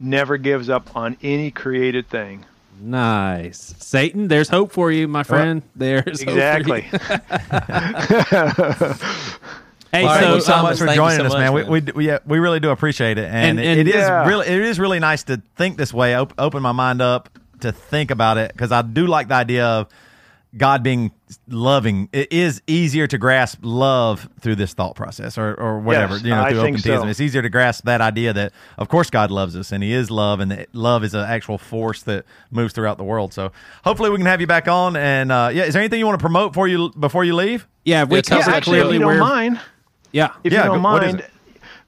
Never 0.00 0.38
gives 0.38 0.70
up 0.70 0.96
on 0.96 1.18
any 1.22 1.50
created 1.50 2.08
thing. 2.08 2.46
Nice, 2.80 3.74
Satan. 3.78 4.28
There's 4.28 4.48
hope 4.48 4.72
for 4.72 4.90
you, 4.90 5.06
my 5.08 5.22
friend. 5.22 5.60
There's 5.74 6.22
you. 6.22 6.28
Exactly. 6.28 6.86
Hey, 9.96 10.02
All 10.02 10.08
right, 10.08 10.20
Thank 10.20 10.30
so 10.30 10.34
you 10.36 10.40
so 10.42 10.52
Thomas, 10.52 10.80
much 10.80 10.88
for 10.90 10.94
joining 10.94 11.18
so 11.18 11.24
us, 11.26 11.32
much, 11.32 11.38
man. 11.40 11.52
We, 11.52 11.62
man. 11.62 11.70
we, 11.70 11.92
we, 11.92 12.06
yeah, 12.06 12.18
we 12.26 12.38
really 12.38 12.60
do 12.60 12.70
appreciate 12.70 13.18
it, 13.18 13.24
and, 13.26 13.58
And- 13.58 13.60
and- 13.60 13.80
it 13.80 13.88
is 13.88 13.94
Yeah. 13.94 14.26
really 14.26 14.46
it 14.46 14.60
is 14.60 14.78
really 14.78 14.98
nice 14.98 15.22
to 15.24 15.40
think 15.56 15.76
this 15.76 15.92
way. 15.94 16.14
Op- 16.14 16.34
open 16.38 16.62
my 16.62 16.72
mind 16.72 17.00
up 17.02 17.28
to 17.60 17.72
think 17.72 18.10
about 18.10 18.36
it 18.38 18.52
because 18.52 18.72
I 18.72 18.82
do 18.82 19.06
like 19.06 19.28
the 19.28 19.34
idea 19.34 19.64
of 19.66 19.88
God 20.56 20.82
being 20.82 21.10
loving. 21.48 22.08
It 22.12 22.32
is 22.32 22.62
easier 22.66 23.06
to 23.08 23.18
grasp 23.18 23.58
love 23.62 24.28
through 24.40 24.54
this 24.56 24.72
thought 24.74 24.94
process, 24.94 25.36
or 25.36 25.54
or 25.54 25.80
whatever 25.80 26.14
Yes, 26.14 26.24
you 26.24 26.30
know 26.30 26.42
through 26.48 26.62
think 26.62 26.74
open 26.76 26.82
theism. 26.82 27.02
so. 27.04 27.08
It's 27.10 27.20
easier 27.20 27.42
to 27.42 27.48
grasp 27.50 27.84
that 27.84 28.00
idea 28.00 28.32
that 28.32 28.52
of 28.78 28.88
course 28.88 29.10
God 29.10 29.30
loves 29.30 29.54
us 29.56 29.72
and 29.72 29.82
He 29.82 29.92
is 29.92 30.10
love, 30.10 30.40
and 30.40 30.50
that 30.50 30.74
love 30.74 31.04
is 31.04 31.12
an 31.14 31.24
actual 31.26 31.58
force 31.58 32.02
that 32.04 32.24
moves 32.50 32.72
throughout 32.72 32.96
the 32.96 33.04
world. 33.04 33.34
So 33.34 33.52
hopefully 33.84 34.08
we 34.10 34.16
can 34.16 34.26
have 34.26 34.40
you 34.40 34.46
back 34.46 34.68
on. 34.68 34.96
And 34.96 35.30
uh, 35.32 35.50
yeah, 35.52 35.64
is 35.64 35.74
there 35.74 35.82
anything 35.82 35.98
you 35.98 36.06
want 36.06 36.18
to 36.18 36.22
promote 36.22 36.52
before 36.52 36.68
you 36.68 36.90
before 36.98 37.24
you 37.24 37.34
leave? 37.34 37.66
yeah, 37.84 38.04
we 38.04 38.16
Yeah, 38.16 38.22
tell 38.22 38.38
us 38.38 38.44
covered 38.44 38.50
about 38.50 38.56
actually, 38.56 38.78
if 38.78 38.82
clearly 38.84 38.94
you 38.94 39.00
don't 39.00 39.08
where. 39.08 39.18
mind, 39.18 39.60
Yeah, 40.16 40.30
if 40.42 40.52
Yeah, 40.52 40.60
you 40.60 40.64
don't 40.70 40.82
go- 40.82 40.88
what 40.92 41.04
is 41.04 41.12
mind. 41.12 41.26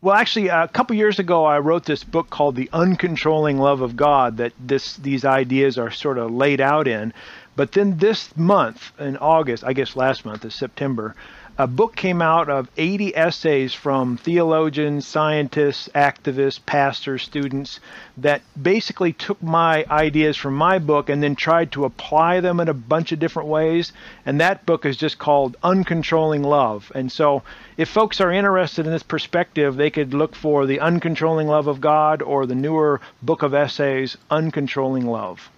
Well, 0.03 0.15
actually, 0.15 0.51
uh, 0.51 0.63
a 0.65 0.69
couple 0.69 0.95
years 0.95 1.19
ago, 1.19 1.45
I 1.45 1.59
wrote 1.59 1.85
this 1.87 2.05
book 2.05 2.29
called 2.31 2.55
"The 2.57 2.69
Uncontrolling 2.73 3.59
Love 3.59 3.81
of 3.81 3.97
God." 3.97 4.37
That 4.37 4.53
this 4.61 4.97
these 4.97 5.25
ideas 5.25 5.79
are 5.79 5.91
sort 5.91 6.19
of 6.19 6.31
laid 6.31 6.61
out 6.61 6.87
in. 6.87 7.13
But 7.57 7.73
then 7.73 7.99
this 7.99 8.37
month, 8.37 8.93
in 9.01 9.17
August, 9.17 9.65
I 9.65 9.73
guess 9.73 9.97
last 9.97 10.25
month 10.25 10.45
is 10.45 10.55
September, 10.55 11.17
a 11.59 11.67
book 11.67 11.97
came 11.97 12.23
out 12.23 12.49
of 12.49 12.71
80 12.77 13.17
essays 13.17 13.75
from 13.75 14.17
theologians, 14.17 15.05
scientists, 15.05 15.89
activists, 15.93 16.61
pastors, 16.65 17.25
students 17.25 17.81
that 18.17 18.43
basically 18.61 19.13
took 19.13 19.43
my 19.43 19.85
ideas 19.91 20.37
from 20.37 20.55
my 20.55 20.79
book 20.79 21.09
and 21.09 21.21
then 21.21 21.35
tried 21.35 21.73
to 21.73 21.85
apply 21.85 22.39
them 22.39 22.61
in 22.61 22.69
a 22.69 22.75
bunch 22.75 23.11
of 23.11 23.19
different 23.19 23.49
ways. 23.49 23.93
And 24.25 24.41
that 24.41 24.67
book 24.67 24.87
is 24.87 24.97
just 24.97 25.19
called 25.19 25.57
Uncontrolling 25.65 26.45
Love. 26.45 26.93
And 26.95 27.11
so 27.11 27.43
if 27.77 27.89
folks 27.89 28.21
are 28.21 28.31
interested 28.31 28.87
in 28.87 28.93
this 28.93 29.03
perspective, 29.03 29.75
they 29.75 29.91
could 29.91 30.15
look 30.15 30.37
for 30.37 30.65
The 30.65 30.79
Uncontrolling 30.79 31.49
Love 31.49 31.67
of 31.67 31.81
God 31.81 32.23
or 32.23 32.47
the 32.47 32.55
newer 32.55 33.01
book 33.21 33.43
of 33.43 33.53
essays, 33.53 34.17
Uncontrolling 34.31 35.07
Love. 35.07 35.51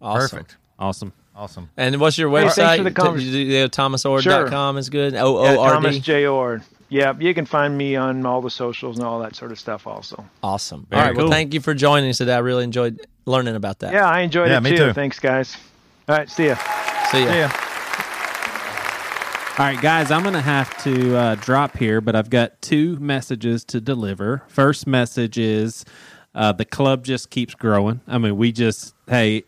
Awesome. 0.00 0.38
Perfect, 0.38 0.56
awesome. 0.78 1.12
Awesome. 1.36 1.68
And 1.76 2.00
what's 2.00 2.16
your 2.16 2.30
Hey, 2.30 2.48
thanks 2.48 2.56
website? 2.58 2.76
for 2.78 2.82
the 2.84 2.90
T- 2.90 2.94
convers- 2.94 3.24
you 3.26 3.44
do- 3.44 3.68
ThomasOord.com 3.68 4.78
is 4.78 4.88
good. 4.88 5.14
O 5.16 5.44
Yeah, 5.44 5.56
Thomas 5.56 5.98
J 5.98 6.22
Oord. 6.26 6.62
Yeah, 6.88 7.12
you 7.18 7.34
can 7.34 7.44
find 7.46 7.76
me 7.76 7.94
on 7.96 8.24
all 8.24 8.40
the 8.40 8.48
socials 8.50 8.96
and 8.96 9.06
all 9.06 9.18
that 9.20 9.34
sort 9.36 9.50
of 9.52 9.58
stuff 9.58 9.86
also. 9.86 10.24
Awesome. 10.42 10.86
Very 10.88 11.02
All 11.02 11.08
right. 11.08 11.16
Well, 11.16 11.28
thank 11.30 11.52
you 11.52 11.60
for 11.60 11.74
joining 11.74 12.08
us 12.10 12.18
today. 12.18 12.32
I 12.34 12.38
really 12.38 12.64
enjoyed 12.64 13.00
learning 13.26 13.56
about 13.56 13.80
that. 13.80 13.92
Yeah, 13.92 14.08
I 14.08 14.20
enjoyed 14.20 14.48
Yeah, 14.50 14.58
it 14.58 14.62
me 14.62 14.70
too. 14.70 14.76
too. 14.76 14.92
Thanks, 14.92 15.18
guys. 15.18 15.56
All 16.08 16.16
right, 16.16 16.30
see 16.30 16.46
ya. 16.46 16.56
See 17.10 17.24
ya. 17.24 17.26
Yeah. 17.34 17.52
All 19.58 19.64
right, 19.64 19.80
guys, 19.80 20.10
I'm 20.10 20.22
going 20.22 20.34
to 20.34 20.40
have 20.42 20.76
to 20.84 21.16
uh, 21.16 21.34
drop 21.36 21.78
here, 21.78 22.00
but 22.02 22.14
I've 22.14 22.28
got 22.28 22.60
two 22.60 22.96
messages 23.00 23.64
to 23.66 23.80
deliver. 23.80 24.42
First 24.48 24.86
message 24.86 25.38
is 25.38 25.84
uh, 26.34 26.52
the 26.52 26.66
club 26.66 27.04
just 27.04 27.30
keeps 27.30 27.54
growing. 27.54 28.00
I 28.06 28.18
mean, 28.18 28.36
we 28.36 28.52
just 28.52 28.94
hey, 29.08 29.44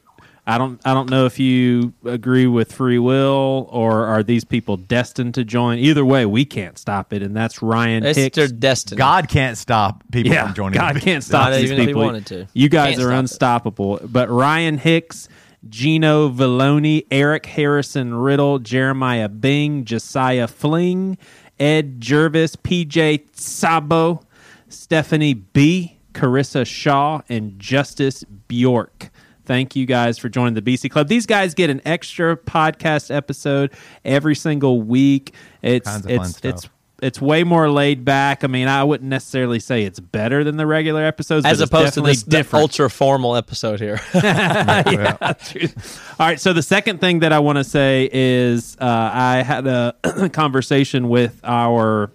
I 0.48 0.56
don't 0.58 0.80
I 0.84 0.94
don't 0.94 1.10
know 1.10 1.26
if 1.26 1.38
you 1.38 1.92
agree 2.06 2.46
with 2.46 2.72
free 2.72 2.98
will 2.98 3.68
or 3.70 4.06
are 4.06 4.22
these 4.22 4.44
people 4.44 4.78
destined 4.78 5.34
to 5.34 5.44
join. 5.44 5.78
Either 5.78 6.04
way, 6.04 6.24
we 6.24 6.44
can't 6.46 6.78
stop 6.78 7.12
it, 7.12 7.22
and 7.22 7.36
that's 7.36 7.60
Ryan 7.60 8.04
It's 8.04 8.18
Hicks. 8.18 8.36
their 8.36 8.48
destiny. 8.48 8.98
God 8.98 9.28
can't 9.28 9.58
stop 9.58 10.02
people 10.10 10.32
yeah, 10.32 10.46
from 10.46 10.54
joining. 10.54 10.78
God 10.80 10.96
the- 10.96 11.00
can't 11.00 11.22
stop 11.22 11.50
Not 11.50 11.56
these 11.56 11.64
even 11.64 11.76
if 11.76 11.80
he 11.82 11.86
people. 11.88 12.02
wanted 12.02 12.26
to. 12.26 12.46
You 12.54 12.68
guys 12.70 12.96
Can't 12.96 13.00
are 13.00 13.04
stop 13.04 13.12
it. 13.14 13.18
unstoppable. 13.18 14.00
But 14.04 14.30
Ryan 14.30 14.78
Hicks, 14.78 15.28
Gino 15.68 16.30
Villoni, 16.30 17.04
Eric 17.10 17.44
Harrison 17.44 18.14
Riddle, 18.14 18.58
Jeremiah 18.58 19.28
Bing, 19.28 19.84
Josiah 19.84 20.48
Fling, 20.48 21.18
Ed 21.60 22.00
Jervis, 22.00 22.56
PJ 22.56 23.22
Sabo, 23.38 24.22
Stephanie 24.70 25.34
B, 25.34 25.98
Carissa 26.14 26.64
Shaw, 26.66 27.20
and 27.28 27.58
Justice 27.58 28.24
Bjork. 28.24 29.10
Thank 29.48 29.74
you 29.74 29.86
guys 29.86 30.18
for 30.18 30.28
joining 30.28 30.52
the 30.52 30.60
BC 30.60 30.90
Club. 30.90 31.08
These 31.08 31.24
guys 31.24 31.54
get 31.54 31.70
an 31.70 31.80
extra 31.86 32.36
podcast 32.36 33.12
episode 33.12 33.72
every 34.04 34.34
single 34.34 34.82
week. 34.82 35.32
It's 35.62 35.88
Kinds 35.88 36.04
of 36.04 36.12
fun 36.12 36.26
it's 36.26 36.40
it's 36.44 36.68
it's 37.00 37.20
way 37.20 37.44
more 37.44 37.70
laid 37.70 38.04
back. 38.04 38.44
I 38.44 38.46
mean, 38.46 38.68
I 38.68 38.84
wouldn't 38.84 39.08
necessarily 39.08 39.58
say 39.58 39.84
it's 39.84 40.00
better 40.00 40.44
than 40.44 40.58
the 40.58 40.66
regular 40.66 41.02
episodes, 41.02 41.46
As 41.46 41.58
but 41.58 41.62
it's 41.62 41.70
opposed 41.70 41.94
to 41.94 42.00
this 42.02 42.22
different. 42.22 42.62
ultra 42.62 42.90
formal 42.90 43.36
episode 43.36 43.80
here. 43.80 44.00
yeah, 44.14 45.32
true. 45.40 45.68
All 46.18 46.26
right. 46.26 46.38
So 46.38 46.52
the 46.52 46.62
second 46.62 47.00
thing 47.00 47.20
that 47.20 47.32
I 47.32 47.38
want 47.38 47.56
to 47.56 47.64
say 47.64 48.10
is 48.12 48.76
uh, 48.80 48.84
I 48.84 49.42
had 49.42 49.66
a 49.66 49.94
conversation 50.32 51.08
with 51.08 51.40
our, 51.42 52.10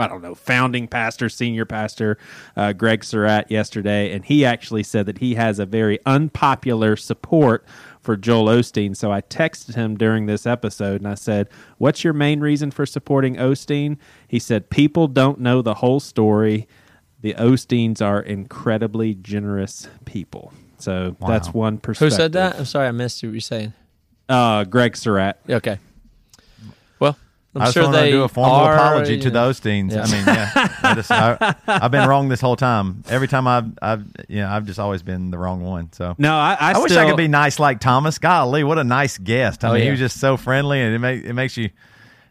I 0.00 0.08
don't 0.08 0.22
know, 0.22 0.34
founding 0.34 0.88
pastor, 0.88 1.28
senior 1.28 1.64
pastor, 1.64 2.18
uh, 2.56 2.72
Greg 2.72 3.04
Surratt 3.04 3.50
yesterday, 3.50 4.12
and 4.12 4.24
he 4.24 4.44
actually 4.44 4.82
said 4.82 5.06
that 5.06 5.18
he 5.18 5.34
has 5.34 5.58
a 5.58 5.66
very 5.66 5.98
unpopular 6.06 6.96
support 6.96 7.64
for 8.00 8.16
Joel 8.16 8.46
Osteen. 8.46 8.96
So 8.96 9.12
I 9.12 9.20
texted 9.20 9.74
him 9.74 9.96
during 9.96 10.26
this 10.26 10.46
episode 10.46 11.00
and 11.00 11.08
I 11.08 11.14
said, 11.14 11.48
What's 11.78 12.02
your 12.02 12.12
main 12.12 12.40
reason 12.40 12.70
for 12.70 12.86
supporting 12.86 13.36
Osteen? 13.36 13.98
He 14.26 14.38
said, 14.38 14.70
People 14.70 15.06
don't 15.06 15.40
know 15.40 15.62
the 15.62 15.74
whole 15.74 16.00
story. 16.00 16.66
The 17.20 17.34
Osteens 17.34 18.00
are 18.00 18.20
incredibly 18.20 19.14
generous 19.14 19.88
people. 20.06 20.52
So 20.78 21.16
that's 21.20 21.52
one 21.52 21.76
perspective. 21.76 22.12
Who 22.12 22.16
said 22.16 22.32
that? 22.32 22.58
I'm 22.58 22.64
sorry, 22.64 22.88
I 22.88 22.92
missed 22.92 23.22
what 23.22 23.28
you 23.28 23.34
were 23.34 23.40
saying. 23.40 23.74
Uh, 24.28 24.64
Greg 24.64 24.96
Surratt. 24.96 25.38
Okay. 25.48 25.78
I'm 27.54 27.62
I 27.62 27.64
just 27.64 27.74
sure 27.74 27.82
want 27.84 27.94
they 27.96 28.06
to 28.06 28.16
do 28.18 28.22
a 28.22 28.28
formal 28.28 28.54
are, 28.54 28.74
apology 28.74 29.18
to 29.18 29.30
the 29.30 29.38
Osteens. 29.40 29.90
Yeah. 29.90 30.02
I 30.04 30.10
mean, 30.12 30.24
yeah, 30.24 30.68
I 30.84 30.94
just, 30.94 31.10
I, 31.10 31.54
I've 31.66 31.90
been 31.90 32.08
wrong 32.08 32.28
this 32.28 32.40
whole 32.40 32.54
time. 32.54 33.02
Every 33.08 33.26
time 33.26 33.48
I've, 33.48 33.66
I've, 33.82 34.04
you 34.28 34.36
know, 34.40 34.48
I've 34.48 34.66
just 34.66 34.78
always 34.78 35.02
been 35.02 35.32
the 35.32 35.38
wrong 35.38 35.60
one. 35.60 35.92
So 35.92 36.14
No, 36.16 36.32
I, 36.32 36.56
I, 36.60 36.72
I, 36.74 36.78
wish 36.78 36.92
I 36.92 37.06
could 37.08 37.16
be 37.16 37.26
nice 37.26 37.58
like 37.58 37.80
Thomas. 37.80 38.18
Golly, 38.18 38.62
what 38.62 38.78
a 38.78 38.84
nice 38.84 39.18
guest! 39.18 39.64
I 39.64 39.70
Oh, 39.70 39.74
mean, 39.74 39.82
he 39.82 39.90
was 39.90 39.98
just 39.98 40.20
so 40.20 40.36
friendly, 40.36 40.80
and 40.80 40.94
it, 40.94 40.98
make, 41.00 41.24
it 41.24 41.32
makes 41.32 41.56
you, 41.56 41.64
it 41.64 41.72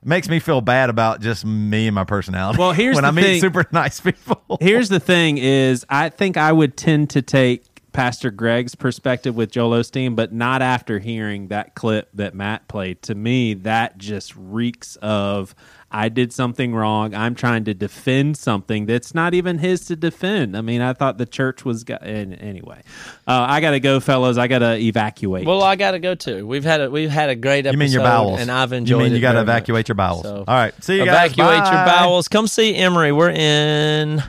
makes 0.05 0.29
me 0.29 0.39
feel 0.39 0.61
bad 0.61 0.89
about 0.89 1.19
just 1.19 1.43
me 1.45 1.87
and 1.87 1.95
my 1.95 2.05
personality. 2.05 2.57
Well, 2.57 2.71
here's 2.71 2.95
when 2.95 3.03
I 3.03 3.11
meet 3.11 3.23
thing. 3.23 3.41
super 3.41 3.65
nice 3.73 3.99
people. 3.99 4.57
Here's 4.61 4.87
the 4.87 5.01
thing: 5.01 5.37
is 5.37 5.85
I 5.89 6.07
think 6.07 6.37
I 6.37 6.53
would 6.53 6.77
tend 6.77 7.09
to 7.09 7.21
take 7.21 7.68
Pastor 7.99 8.31
Greg's 8.31 8.75
perspective 8.75 9.35
with 9.35 9.51
Joel 9.51 9.71
Osteen, 9.71 10.15
but 10.15 10.31
not 10.31 10.61
after 10.61 10.99
hearing 10.99 11.49
that 11.49 11.75
clip 11.75 12.07
that 12.13 12.33
Matt 12.33 12.65
played. 12.69 13.01
To 13.01 13.13
me, 13.13 13.55
that 13.55 13.97
just 13.97 14.33
reeks 14.37 14.95
of 15.01 15.53
I 15.91 16.07
did 16.07 16.31
something 16.31 16.73
wrong. 16.73 17.13
I'm 17.13 17.35
trying 17.35 17.65
to 17.65 17.73
defend 17.73 18.37
something 18.37 18.85
that's 18.85 19.13
not 19.13 19.33
even 19.33 19.57
his 19.57 19.85
to 19.87 19.97
defend. 19.97 20.55
I 20.55 20.61
mean, 20.61 20.79
I 20.79 20.93
thought 20.93 21.17
the 21.17 21.25
church 21.25 21.65
was. 21.65 21.83
Go- 21.83 21.97
and 21.99 22.33
anyway, 22.39 22.83
uh, 23.27 23.45
I 23.49 23.59
got 23.59 23.71
to 23.71 23.81
go, 23.81 23.99
fellas. 23.99 24.37
I 24.37 24.47
got 24.47 24.59
to 24.59 24.77
evacuate. 24.77 25.45
Well, 25.45 25.61
I 25.61 25.75
got 25.75 25.91
to 25.91 25.99
go 25.99 26.15
too. 26.15 26.47
We've 26.47 26.63
had 26.63 26.79
a 26.79 26.89
we've 26.89 27.09
had 27.09 27.29
a 27.29 27.35
great 27.35 27.65
episode. 27.65 27.71
you 27.73 27.79
mean 27.79 27.91
your 27.91 28.03
bowels? 28.03 28.39
and 28.39 28.49
I've 28.49 28.71
enjoyed. 28.71 28.97
You 28.97 29.03
mean 29.03 29.11
you 29.11 29.17
it 29.17 29.21
got 29.21 29.33
to 29.33 29.39
very 29.39 29.45
much. 29.47 29.55
evacuate 29.55 29.87
your 29.89 29.95
bowels? 29.95 30.23
So, 30.23 30.45
All 30.47 30.55
right, 30.55 30.73
see 30.81 30.99
you 30.99 31.05
guys. 31.05 31.33
Evacuate 31.33 31.65
your 31.65 31.85
bowels. 31.85 32.29
Come 32.29 32.47
see 32.47 32.75
Emery. 32.75 33.11
We're 33.11 33.31
in 33.31 34.23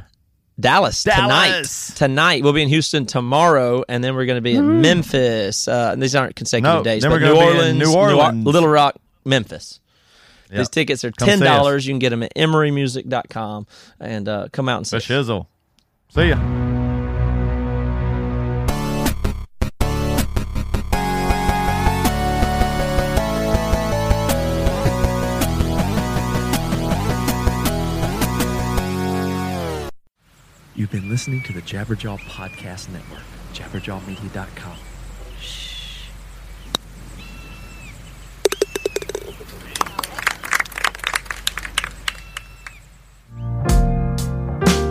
Dallas, 0.61 1.03
Dallas. 1.05 1.87
tonight. 1.95 1.97
Tonight 1.97 2.43
we'll 2.45 2.53
be 2.53 2.63
in 2.63 2.69
Houston 2.69 3.07
tomorrow, 3.07 3.83
and 3.89 4.03
then 4.05 4.15
we're 4.15 4.27
going 4.27 4.37
to 4.39 4.43
be 4.43 4.55
in 4.55 4.81
Memphis. 4.81 5.67
Uh, 5.69 5.91
and 5.93 6.03
these 6.03 6.15
aren't 6.15 6.37
consecutive 6.37 6.77
No, 6.79 6.83
days. 6.85 7.03
but 7.03 7.11
we're 7.13 7.21
New 7.21 7.27
gonna 7.35 7.41
be 7.41 7.41
in 7.51 7.57
Orleans, 7.57 7.79
New 7.79 7.95
Orleans. 7.95 8.45
Little 8.47 8.69
Rock, 8.69 8.97
Memphis. 9.25 9.81
Yep. 10.51 10.59
These 10.59 10.69
tickets 10.69 11.05
are 11.05 11.11
ten 11.13 11.39
dollars. 11.41 11.87
You 11.87 11.93
can 11.93 11.99
get 12.01 12.11
them 12.11 12.23
at 12.23 12.35
emerymusic.com 12.35 13.67
and 14.01 14.29
uh, 14.29 14.49
come 14.53 14.69
out 14.69 14.79
and 14.79 14.87
see. 14.87 14.97
The 14.99 15.03
shizzle. 15.03 15.47
See 16.09 16.29
ya. 16.29 16.70
You've 30.93 31.03
been 31.03 31.11
listening 31.11 31.41
to 31.45 31.53
the 31.53 31.63
Jabberjaw 31.63 32.19
Podcast 32.23 32.89
Network, 32.89 33.23
jabberjawmedia.com. 33.53 34.77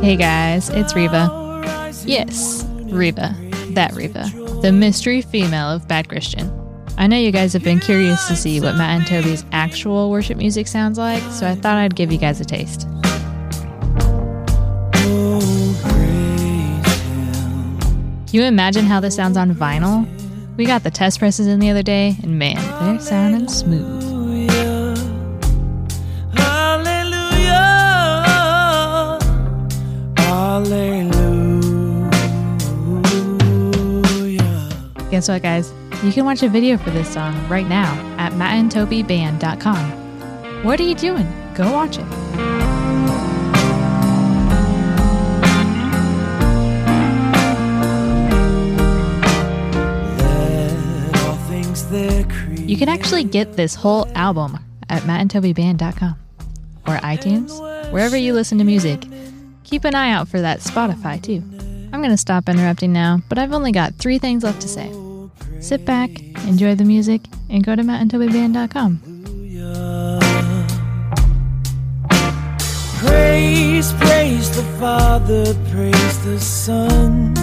Hey 0.02 0.16
guys, 0.16 0.70
it's 0.70 0.96
Reba. 0.96 1.92
Yes, 2.06 2.64
Reba. 2.84 3.36
That 3.72 3.92
Reba. 3.94 4.30
The 4.62 4.72
mystery 4.72 5.22
female 5.22 5.70
of 5.70 5.86
Bad 5.90 6.08
Christian. 6.08 6.50
I 6.98 7.08
know 7.08 7.18
you 7.18 7.34
guys 7.34 7.52
have 7.52 7.64
been 7.64 7.80
curious 7.82 8.26
to 8.30 8.38
see 8.38 8.62
what 8.62 8.78
Matt 8.78 9.00
and 9.00 9.06
Toby's 9.06 9.44
actual 9.52 10.10
worship 10.10 10.38
music 10.38 10.68
sounds 10.68 10.98
like, 10.98 11.22
so 11.34 11.46
I 11.46 11.56
thought 11.56 11.76
I'd 11.76 11.96
give 11.96 12.10
you 12.10 12.18
guys 12.18 12.40
a 12.40 12.46
taste. 12.46 12.88
Can 18.30 18.41
you 18.41 18.45
imagine 18.45 18.85
how 18.85 18.99
this 18.99 19.15
sounds 19.15 19.38
on 19.38 19.56
vinyl? 19.56 20.07
We 20.56 20.65
got 20.65 20.84
the 20.84 20.91
test 20.91 21.18
presses 21.18 21.47
in 21.47 21.60
the 21.60 21.72
other 21.72 21.81
day, 21.81 22.15
and 22.22 22.38
man, 22.38 22.57
they're 22.80 22.99
sounding 22.99 23.47
smooth. 23.47 24.03
Guess 35.10 35.27
what, 35.27 35.41
guys? 35.41 35.73
You 36.03 36.11
can 36.11 36.23
watch 36.23 36.43
a 36.43 36.49
video 36.49 36.77
for 36.77 36.91
this 36.91 37.11
song 37.11 37.34
right 37.49 37.68
now 37.68 37.91
at 38.19 38.34
mattandtobyband.com. 38.34 40.64
What 40.64 40.80
are 40.80 40.84
you 40.84 40.93
doing? 40.93 41.26
Go 41.56 41.72
watch 41.72 41.97
it. 41.97 42.59
You 51.91 52.78
can 52.78 52.90
actually 52.90 53.24
get 53.24 53.53
this 53.53 53.76
whole 53.76 54.07
album 54.16 54.60
at 54.90 55.03
mattandtobyband.com 55.03 56.16
or 56.88 56.98
iTunes, 56.98 57.91
wherever 57.91 58.18
you 58.18 58.34
listen 58.34 58.57
to 58.57 58.64
music. 58.64 59.03
Keep 59.64 59.86
an 59.86 59.95
eye 59.95 60.11
out 60.11 60.28
for 60.28 60.41
that 60.41 60.60
Spotify 60.60 61.22
too. 61.22 61.44
I'm 61.91 62.02
going 62.02 62.11
to 62.11 62.18
stop 62.18 62.48
interrupting 62.49 62.94
now, 62.94 63.22
but 63.30 63.38
I've 63.38 63.53
only 63.53 63.72
got 63.72 63.95
three 63.95 64.20
things 64.20 64.44
left 64.44 64.61
to 64.61 64.68
say. 64.68 64.91
Sit 65.60 65.86
back, 65.86 66.10
enjoy 66.48 66.76
the 66.76 66.86
music, 66.86 67.22
and 67.49 67.64
go 67.64 67.76
to 67.76 67.82
mattandtobyband.com. 67.82 69.02
Praise, 72.99 73.94
praise 73.94 74.56
the 74.56 74.64
Father, 74.80 75.53
praise 75.72 76.26
the 76.26 76.40
Son. 76.40 77.39